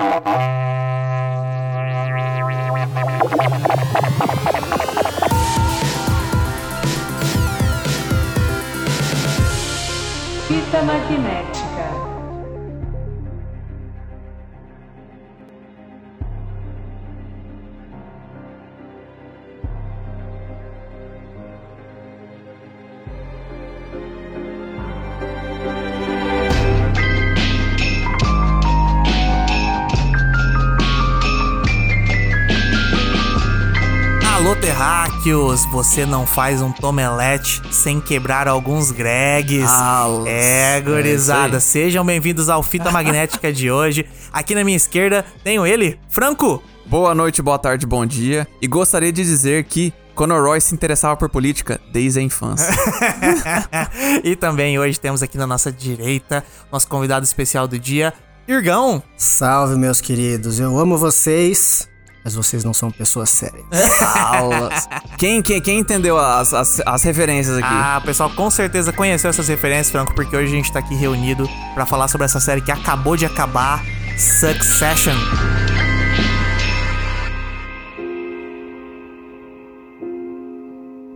Thank 0.00 0.28
you. 4.04 4.09
Terráqueos! 35.60 35.66
Você 35.70 36.06
não 36.06 36.26
faz 36.26 36.62
um 36.62 36.72
tomelete 36.72 37.62
sem 37.72 38.00
quebrar 38.00 38.48
alguns 38.48 38.90
gregs. 38.90 39.68
Ah, 39.68 40.06
é, 40.26 40.80
gurizada. 40.80 41.56
é 41.56 41.60
Sejam 41.60 42.04
bem-vindos 42.04 42.48
ao 42.48 42.62
Fita 42.62 42.90
Magnética 42.90 43.52
de 43.52 43.70
hoje. 43.70 44.06
Aqui 44.32 44.54
na 44.54 44.64
minha 44.64 44.76
esquerda 44.76 45.24
tenho 45.42 45.66
ele, 45.66 45.98
Franco. 46.08 46.62
Boa 46.86 47.14
noite, 47.14 47.42
boa 47.42 47.58
tarde, 47.58 47.86
bom 47.86 48.04
dia. 48.04 48.46
E 48.60 48.66
gostaria 48.66 49.12
de 49.12 49.22
dizer 49.22 49.64
que 49.64 49.92
Conor 50.14 50.44
Roy 50.44 50.60
se 50.60 50.74
interessava 50.74 51.16
por 51.16 51.28
política 51.28 51.80
desde 51.92 52.18
a 52.18 52.22
infância. 52.22 52.72
e 54.24 54.34
também 54.36 54.78
hoje 54.78 54.98
temos 54.98 55.22
aqui 55.22 55.38
na 55.38 55.46
nossa 55.46 55.70
direita 55.70 56.44
nosso 56.70 56.88
convidado 56.88 57.24
especial 57.24 57.66
do 57.68 57.78
dia, 57.78 58.12
Irgão. 58.46 59.02
Salve, 59.16 59.76
meus 59.76 60.00
queridos. 60.00 60.58
Eu 60.58 60.76
amo 60.78 60.98
vocês, 60.98 61.88
mas 62.24 62.34
vocês 62.34 62.64
não 62.64 62.72
são 62.74 62.90
pessoas 62.90 63.30
sérias. 63.30 63.64
Quem, 65.18 65.40
quem, 65.42 65.60
quem 65.60 65.78
entendeu 65.80 66.18
as, 66.18 66.52
as, 66.52 66.80
as 66.84 67.02
referências 67.02 67.56
aqui? 67.56 67.66
Ah, 67.68 68.00
pessoal 68.04 68.30
com 68.30 68.50
certeza 68.50 68.92
conheceu 68.92 69.30
essas 69.30 69.48
referências, 69.48 69.90
Franco, 69.90 70.14
porque 70.14 70.36
hoje 70.36 70.46
a 70.52 70.56
gente 70.56 70.72
tá 70.72 70.78
aqui 70.80 70.94
reunido 70.94 71.48
pra 71.74 71.86
falar 71.86 72.08
sobre 72.08 72.24
essa 72.26 72.40
série 72.40 72.60
que 72.60 72.70
acabou 72.72 73.16
de 73.16 73.24
acabar, 73.26 73.82
Succession. 74.18 75.14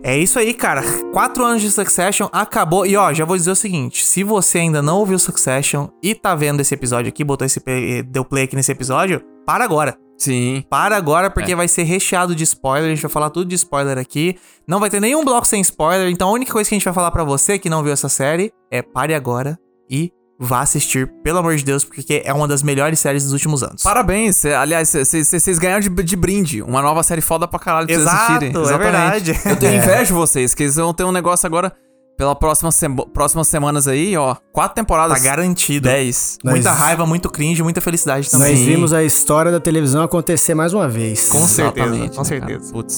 É 0.03 0.15
isso 0.17 0.37
aí, 0.37 0.53
cara. 0.53 0.83
Quatro 1.11 1.43
anos 1.43 1.61
de 1.63 1.71
Succession 1.71 2.29
acabou. 2.31 2.85
E 2.85 2.95
ó, 2.95 3.11
já 3.11 3.25
vou 3.25 3.35
dizer 3.35 3.49
o 3.51 3.55
seguinte: 3.55 4.05
se 4.05 4.23
você 4.23 4.59
ainda 4.59 4.81
não 4.81 4.97
ouviu 4.99 5.17
Succession 5.17 5.87
e 6.01 6.13
tá 6.13 6.35
vendo 6.35 6.59
esse 6.61 6.73
episódio 6.75 7.09
aqui, 7.09 7.23
botou 7.23 7.45
esse 7.45 7.59
play- 7.59 8.03
deu 8.03 8.23
play 8.23 8.43
aqui 8.43 8.55
nesse 8.55 8.71
episódio, 8.71 9.21
para 9.47 9.63
agora. 9.63 9.97
Sim. 10.17 10.63
Para 10.69 10.95
agora, 10.95 11.29
porque 11.29 11.51
É. 11.51 11.55
vai 11.55 11.67
ser 11.67 11.83
recheado 11.83 12.33
de 12.35 12.43
spoiler. 12.43 12.85
A 12.91 12.93
gente 12.95 13.01
vai 13.01 13.11
falar 13.11 13.29
tudo 13.29 13.47
de 13.49 13.55
spoiler 13.55 13.97
aqui. 13.97 14.37
Não 14.67 14.79
vai 14.79 14.89
ter 14.89 14.99
nenhum 14.99 15.23
bloco 15.25 15.45
sem 15.45 15.59
spoiler. 15.61 16.09
Então 16.09 16.29
a 16.29 16.31
única 16.31 16.51
coisa 16.53 16.67
que 16.69 16.75
a 16.75 16.77
gente 16.77 16.85
vai 16.85 16.93
falar 16.93 17.11
pra 17.11 17.23
você 17.23 17.59
que 17.59 17.69
não 17.69 17.83
viu 17.83 17.91
essa 17.91 18.07
série 18.09 18.51
é 18.71 18.81
pare 18.81 19.13
agora 19.13 19.59
e 19.89 20.11
vá 20.37 20.59
assistir, 20.61 21.07
pelo 21.23 21.39
amor 21.39 21.55
de 21.55 21.63
Deus, 21.63 21.85
porque 21.85 22.21
é 22.25 22.33
uma 22.33 22.45
das 22.45 22.61
melhores 22.61 22.99
séries 22.99 23.23
dos 23.23 23.31
últimos 23.31 23.63
anos. 23.63 23.81
Parabéns. 23.83 24.35
cê- 24.35 24.53
aliás, 24.53 24.91
vocês 24.91 25.57
ganharam 25.57 25.79
de, 25.79 25.87
de 25.89 26.15
brinde 26.17 26.61
uma 26.61 26.81
nova 26.81 27.01
série 27.03 27.21
foda 27.21 27.47
pra 27.47 27.57
caralho 27.57 27.87
pra 27.87 27.95
vocês 27.95 28.05
Exato, 28.07 28.33
assistirem. 28.45 28.49
é 28.73 28.77
verdade. 28.77 29.39
Eu 29.45 29.55
tenho 29.55 29.75
inveja 29.81 30.03
de 30.05 30.13
vocês, 30.13 30.53
que 30.53 30.63
eles 30.63 30.75
vão 30.75 30.93
ter 30.93 31.05
um 31.05 31.11
negócio 31.13 31.47
agora 31.47 31.71
pela 32.17 32.35
próxima 32.35 32.71
semo- 32.71 33.07
próximas 33.07 33.47
semanas 33.47 33.87
aí, 33.87 34.15
ó. 34.17 34.35
Quatro 34.51 34.75
temporadas. 34.75 35.17
Tá 35.21 35.23
garantido. 35.23 35.87
Dez. 35.89 36.37
Muita 36.43 36.69
Nós- 36.69 36.79
raiva, 36.79 37.05
muito 37.05 37.29
cringe, 37.29 37.61
muita 37.61 37.81
felicidade 37.81 38.29
também. 38.29 38.51
Nós 38.55 38.59
vimos 38.65 38.93
a 38.93 39.03
história 39.03 39.51
da 39.51 39.59
televisão 39.59 40.03
acontecer 40.03 40.53
mais 40.55 40.73
uma 40.73 40.87
vez. 40.87 41.29
Com 41.29 41.45
certeza, 41.47 41.85
Exatamente, 41.87 42.15
com 42.17 42.23
né, 42.23 42.29
cara? 42.29 42.47
certeza. 42.49 42.73
Putz. 42.73 42.97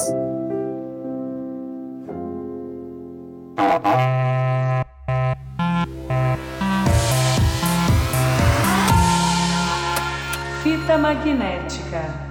Fita 10.64 10.98
magnética. 10.98 12.27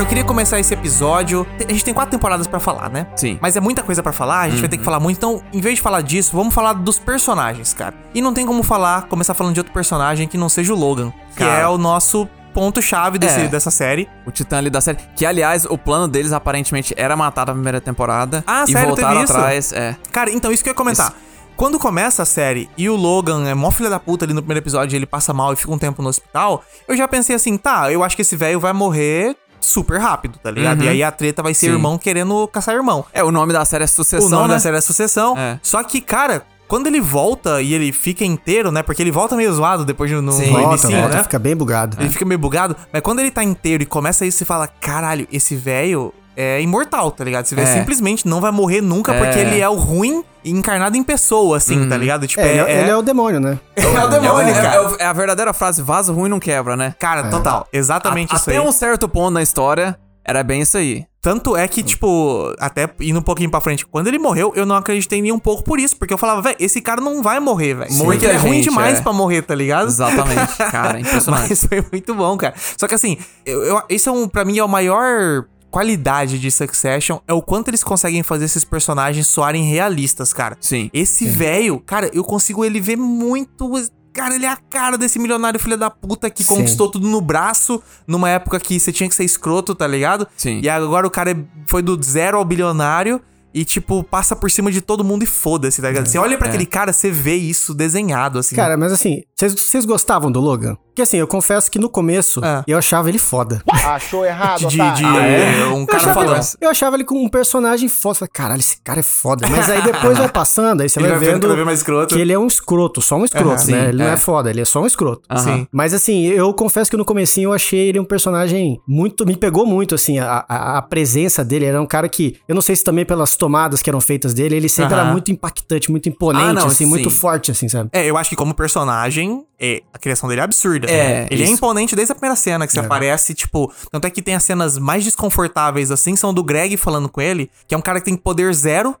Cara, 0.00 0.06
eu 0.06 0.08
queria 0.08 0.24
começar 0.24 0.58
esse 0.58 0.72
episódio. 0.72 1.46
A 1.58 1.70
gente 1.72 1.84
tem 1.84 1.92
quatro 1.92 2.10
temporadas 2.10 2.46
pra 2.46 2.58
falar, 2.58 2.88
né? 2.88 3.06
Sim. 3.14 3.38
Mas 3.38 3.54
é 3.54 3.60
muita 3.60 3.82
coisa 3.82 4.02
pra 4.02 4.12
falar, 4.12 4.40
a 4.40 4.48
gente 4.48 4.60
vai 4.60 4.68
ter 4.68 4.78
que 4.78 4.84
falar 4.84 4.98
muito. 4.98 5.18
Então, 5.18 5.42
em 5.52 5.60
vez 5.60 5.74
de 5.76 5.82
falar 5.82 6.00
disso, 6.00 6.34
vamos 6.34 6.54
falar 6.54 6.72
dos 6.72 6.98
personagens, 6.98 7.74
cara. 7.74 7.94
E 8.14 8.22
não 8.22 8.32
tem 8.32 8.46
como 8.46 8.62
falar, 8.62 9.08
começar 9.08 9.34
falando 9.34 9.52
de 9.52 9.60
outro 9.60 9.74
personagem 9.74 10.26
que 10.26 10.38
não 10.38 10.48
seja 10.48 10.72
o 10.72 10.76
Logan, 10.76 11.12
que 11.32 11.40
Cara. 11.40 11.60
é 11.60 11.68
o 11.68 11.76
nosso 11.76 12.26
ponto-chave 12.54 13.18
É. 13.22 13.48
dessa 13.48 13.70
série. 13.70 14.08
O 14.24 14.30
titã 14.30 14.56
ali 14.56 14.70
da 14.70 14.80
série. 14.80 14.96
Que, 15.14 15.26
aliás, 15.26 15.66
o 15.66 15.76
plano 15.76 16.08
deles 16.08 16.32
aparentemente 16.32 16.94
era 16.96 17.14
matar 17.14 17.46
na 17.48 17.52
primeira 17.52 17.80
temporada. 17.80 18.42
Ah, 18.46 18.64
e 18.66 18.72
sério? 18.72 18.88
voltaram 18.88 19.22
isso? 19.22 19.32
atrás. 19.34 19.72
É. 19.74 19.96
Cara, 20.10 20.30
então 20.30 20.50
isso 20.50 20.62
que 20.62 20.70
eu 20.70 20.72
ia 20.72 20.76
comentar. 20.76 21.12
Quando 21.56 21.78
começa 21.78 22.22
a 22.22 22.26
série 22.26 22.70
e 22.74 22.88
o 22.88 22.96
Logan 22.96 23.46
é 23.46 23.52
mó 23.52 23.70
filha 23.70 23.90
da 23.90 24.00
puta 24.00 24.24
ali 24.24 24.32
no 24.32 24.40
primeiro 24.40 24.60
episódio, 24.64 24.96
ele 24.96 25.04
passa 25.04 25.34
mal 25.34 25.52
e 25.52 25.56
fica 25.56 25.70
um 25.70 25.76
tempo 25.78 26.00
no 26.00 26.08
hospital, 26.08 26.64
eu 26.88 26.96
já 26.96 27.06
pensei 27.06 27.36
assim, 27.36 27.58
tá, 27.58 27.92
eu 27.92 28.02
acho 28.02 28.16
que 28.16 28.22
esse 28.22 28.34
velho 28.34 28.58
vai 28.58 28.72
morrer 28.72 29.36
super 29.60 30.00
rápido, 30.00 30.38
tá 30.42 30.50
ligado? 30.50 30.78
Uhum. 30.80 30.84
E 30.84 30.88
aí 30.88 31.02
a 31.02 31.10
treta 31.10 31.42
vai 31.42 31.54
ser 31.54 31.66
Sim. 31.66 31.72
irmão 31.72 31.98
querendo 31.98 32.48
caçar 32.48 32.74
irmão. 32.74 33.04
É, 33.12 33.22
o 33.22 33.30
nome 33.30 33.52
da 33.52 33.64
série 33.64 33.84
é 33.84 33.86
Sucessão. 33.86 34.26
o 34.26 34.30
nome 34.30 34.48
né? 34.48 34.54
da 34.54 34.60
série 34.60 34.76
é 34.76 34.80
Sucessão. 34.80 35.36
É. 35.36 35.58
Só 35.62 35.82
que, 35.82 36.00
cara, 36.00 36.42
quando 36.70 36.86
ele 36.86 37.00
volta 37.00 37.60
e 37.60 37.74
ele 37.74 37.90
fica 37.90 38.24
inteiro, 38.24 38.70
né? 38.70 38.82
Porque 38.82 39.02
ele 39.02 39.10
volta 39.10 39.34
meio 39.34 39.52
zoado 39.52 39.84
depois 39.84 40.10
no, 40.12 40.22
no 40.22 40.32
Sim. 40.32 40.50
Volta, 40.50 40.68
inicinho, 40.68 41.00
volta, 41.00 41.16
né? 41.16 41.22
fica 41.24 41.38
bem 41.38 41.56
bugado. 41.56 41.96
Ele 42.00 42.08
fica 42.08 42.24
meio 42.24 42.38
bugado, 42.38 42.76
mas 42.92 43.02
quando 43.02 43.18
ele 43.18 43.30
tá 43.30 43.42
inteiro 43.42 43.82
e 43.82 43.86
começa 43.86 44.24
isso, 44.24 44.38
você 44.38 44.44
fala: 44.44 44.68
caralho, 44.68 45.26
esse 45.32 45.56
velho 45.56 46.14
é 46.36 46.60
imortal, 46.60 47.10
tá 47.10 47.24
ligado? 47.24 47.44
Esse 47.44 47.54
velho 47.54 47.68
É. 47.68 47.72
simplesmente 47.74 48.26
não 48.26 48.40
vai 48.40 48.50
morrer 48.50 48.80
nunca 48.80 49.12
É. 49.12 49.18
porque 49.18 49.38
ele 49.38 49.60
é 49.60 49.68
o 49.68 49.74
ruim 49.74 50.24
encarnado 50.44 50.96
em 50.96 51.02
pessoa, 51.02 51.56
assim, 51.58 51.88
tá 51.88 51.96
ligado? 51.96 52.26
Tipo, 52.26 52.40
É, 52.40 52.48
ele, 52.50 52.60
é, 52.60 52.80
ele 52.82 52.90
é 52.90 52.96
o 52.96 53.02
demônio, 53.02 53.40
né? 53.40 53.58
é 53.76 53.86
o 54.04 54.08
demônio, 54.08 54.48
é, 54.48 54.52
cara. 54.54 54.74
é 54.74 54.80
o- 54.80 54.96
é 55.00 55.04
a 55.04 55.12
verdadeira 55.12 55.52
frase: 55.52 55.82
vaso 55.82 56.12
ruim 56.12 56.28
não 56.30 56.40
quebra, 56.40 56.76
né? 56.76 56.94
Cara, 56.98 57.28
total. 57.30 57.66
Exatamente 57.72 58.32
A- 58.32 58.36
isso 58.36 58.48
até 58.50 58.58
aí. 58.58 58.66
um 58.66 58.72
certo 58.72 59.08
ponto 59.08 59.30
na 59.32 59.42
história, 59.42 59.98
era 60.24 60.42
bem 60.42 60.62
isso 60.62 60.76
aí. 60.78 61.04
Tanto 61.22 61.54
é 61.54 61.68
que, 61.68 61.82
tipo, 61.82 62.54
até 62.58 62.88
indo 62.98 63.18
um 63.18 63.22
pouquinho 63.22 63.50
pra 63.50 63.60
frente, 63.60 63.84
quando 63.84 64.06
ele 64.06 64.18
morreu, 64.18 64.54
eu 64.56 64.64
não 64.64 64.74
acreditei 64.74 65.20
nem 65.20 65.30
um 65.30 65.38
pouco 65.38 65.62
por 65.62 65.78
isso, 65.78 65.94
porque 65.98 66.14
eu 66.14 66.16
falava, 66.16 66.40
velho, 66.40 66.56
esse 66.58 66.80
cara 66.80 66.98
não 67.02 67.22
vai 67.22 67.38
morrer, 67.38 67.74
velho. 67.74 67.90
Porque 67.90 68.02
Muita 68.04 68.24
ele 68.24 68.34
é 68.34 68.38
ruim 68.38 68.62
demais 68.62 68.98
é. 69.00 69.02
pra 69.02 69.12
morrer, 69.12 69.42
tá 69.42 69.54
ligado? 69.54 69.88
Exatamente, 69.88 70.56
cara, 70.56 70.96
é 70.96 71.00
impressionante. 71.02 71.50
Mas 71.50 71.62
foi 71.66 71.84
muito 71.92 72.14
bom, 72.14 72.38
cara. 72.38 72.54
Só 72.78 72.88
que 72.88 72.94
assim, 72.94 73.18
eu, 73.44 73.62
eu- 73.64 73.82
isso 73.90 74.08
é 74.08 74.12
um, 74.12 74.26
pra 74.26 74.46
mim 74.46 74.56
é 74.58 74.62
a 74.62 74.66
maior 74.66 75.44
qualidade 75.70 76.38
de 76.38 76.50
Succession, 76.50 77.18
é 77.26 77.32
o 77.32 77.40
quanto 77.40 77.68
eles 77.68 77.82
conseguem 77.84 78.22
fazer 78.22 78.44
esses 78.46 78.64
personagens 78.64 79.26
soarem 79.26 79.64
realistas, 79.64 80.32
cara. 80.32 80.56
Sim. 80.60 80.90
Esse 80.92 81.26
velho, 81.26 81.80
cara, 81.80 82.10
eu 82.12 82.24
consigo 82.24 82.64
ele 82.64 82.80
ver 82.80 82.96
muito. 82.96 83.70
Cara, 84.12 84.34
ele 84.34 84.44
é 84.44 84.48
a 84.48 84.56
cara 84.56 84.98
desse 84.98 85.18
milionário 85.20 85.60
filho 85.60 85.76
da 85.78 85.88
puta 85.88 86.28
que 86.28 86.42
Sim. 86.42 86.56
conquistou 86.56 86.90
tudo 86.90 87.08
no 87.08 87.20
braço, 87.20 87.80
numa 88.06 88.28
época 88.28 88.58
que 88.58 88.78
você 88.80 88.92
tinha 88.92 89.08
que 89.08 89.14
ser 89.14 89.24
escroto, 89.24 89.72
tá 89.74 89.86
ligado? 89.86 90.26
Sim. 90.36 90.60
E 90.62 90.68
agora 90.68 91.06
o 91.06 91.10
cara 91.10 91.30
é- 91.30 91.36
foi 91.66 91.80
do 91.80 91.98
zero 92.02 92.36
ao 92.36 92.44
bilionário 92.44 93.20
e, 93.54 93.64
tipo, 93.64 94.02
passa 94.02 94.34
por 94.34 94.50
cima 94.50 94.70
de 94.72 94.80
todo 94.80 95.04
mundo 95.04 95.22
e 95.22 95.26
foda-se, 95.26 95.80
tá 95.80 95.88
ligado? 95.88 96.06
Você 96.06 96.18
olha 96.18 96.36
pra 96.36 96.48
É. 96.48 96.50
aquele 96.50 96.66
cara, 96.66 96.92
você 96.92 97.08
vê 97.10 97.36
isso 97.36 97.72
desenhado, 97.72 98.40
assim. 98.40 98.56
Cara, 98.56 98.76
mas 98.76 98.92
assim, 98.92 99.22
vocês- 99.48 99.84
gostavam 99.84 100.30
do 100.30 100.40
Logan? 100.40 100.76
Porque 100.90 101.02
assim, 101.02 101.16
eu 101.18 101.26
confesso 101.26 101.70
que 101.70 101.78
no 101.78 101.88
começo 101.88 102.40
Ah. 102.44 102.62
eu 102.66 102.76
achava 102.76 103.08
ele 103.08 103.18
foda. 103.18 103.62
Achou 103.86 104.24
errado, 104.26 104.66
de, 104.66 104.80
otário. 104.80 104.96
de 104.96 105.04
Ah, 105.04 105.22
é? 105.26 105.66
um 105.68 105.80
Eu 105.80 105.86
cara 105.86 106.02
achava, 106.02 106.20
fodão. 106.20 106.34
ele, 106.36 106.44
eu 106.60 106.70
achava 106.70 106.96
ele 106.96 107.04
com 107.04 107.14
um 107.24 107.28
personagem 107.28 107.88
foda. 107.88 108.18
Falei, 108.18 108.30
Caralho, 108.32 108.60
esse 108.60 108.76
cara 108.82 109.00
é 109.00 109.02
foda. 109.02 109.46
Mas 109.48 109.70
aí 109.70 109.80
depois 109.82 110.18
vai 110.18 110.28
passando, 110.28 110.80
aí 110.82 110.88
você 110.88 110.98
Ele 110.98 111.08
vai 111.08 111.18
vai 111.18 111.28
vendo 111.30 111.48
vendo 111.48 111.64
mais 111.64 111.78
escroto. 111.78 112.14
que 112.14 112.20
ele 112.20 112.32
é 112.32 112.38
um 112.38 112.46
escroto, 112.46 113.00
só 113.00 113.16
um 113.16 113.24
escroto, 113.24 113.46
Aham. 113.48 113.54
né? 113.54 113.58
Sim, 113.82 113.88
ele 113.88 113.98
não 114.02 114.10
é. 114.10 114.14
é 114.14 114.16
foda, 114.16 114.50
ele 114.50 114.60
é 114.60 114.64
só 114.64 114.82
um 114.82 114.86
escroto. 114.86 115.22
Aham. 115.30 115.38
Sim. 115.42 115.66
Mas 115.72 115.94
assim, 115.94 116.26
eu 116.26 116.52
confesso 116.52 116.90
que 116.90 116.96
no 116.96 117.04
comecinho 117.04 117.48
eu 117.48 117.52
achei 117.52 117.88
ele 117.88 118.00
um 118.00 118.04
personagem 118.04 118.78
muito. 118.86 119.24
Me 119.24 119.36
pegou 119.36 119.64
muito, 119.64 119.94
assim, 119.94 120.18
a, 120.18 120.44
a, 120.48 120.78
a 120.78 120.82
presença 120.82 121.44
dele. 121.44 121.64
Era 121.66 121.80
um 121.80 121.86
cara 121.86 122.08
que. 122.08 122.36
Eu 122.48 122.54
não 122.54 122.62
sei 122.62 122.74
se 122.76 122.82
também 122.84 123.04
pelas 123.06 123.36
tomadas 123.36 123.80
que 123.80 123.88
eram 123.88 124.00
feitas 124.00 124.34
dele, 124.34 124.56
ele 124.56 124.68
sempre 124.68 124.94
Aham. 124.94 125.02
era 125.04 125.12
muito 125.12 125.30
impactante, 125.30 125.90
muito 125.90 126.08
imponente, 126.08 126.44
Ah, 126.44 126.52
não, 126.52 126.66
assim, 126.66 126.84
muito 126.84 127.08
sim. 127.10 127.16
forte, 127.16 127.50
assim, 127.50 127.68
sabe? 127.68 127.88
É, 127.92 128.04
eu 128.04 128.16
acho 128.18 128.28
que 128.28 128.36
como 128.36 128.52
personagem, 128.52 129.29
é, 129.58 129.82
a 129.92 129.98
criação 129.98 130.28
dele 130.28 130.40
é 130.40 130.44
absurda. 130.44 130.90
É, 130.90 131.26
Ele 131.30 131.42
é 131.42 131.44
isso. 131.44 131.54
imponente 131.54 131.94
desde 131.96 132.12
a 132.12 132.14
primeira 132.14 132.36
cena 132.36 132.66
que 132.66 132.72
você 132.72 132.80
aparece, 132.80 133.34
tipo. 133.34 133.72
Tanto 133.90 134.06
é 134.06 134.10
que 134.10 134.22
tem 134.22 134.34
as 134.34 134.44
cenas 134.44 134.78
mais 134.78 135.04
desconfortáveis, 135.04 135.90
assim, 135.90 136.16
são 136.16 136.32
do 136.34 136.42
Greg 136.42 136.76
falando 136.76 137.08
com 137.08 137.20
ele, 137.20 137.50
que 137.68 137.74
é 137.74 137.78
um 137.78 137.82
cara 137.82 137.98
que 138.00 138.06
tem 138.06 138.16
poder 138.16 138.52
zero. 138.54 138.96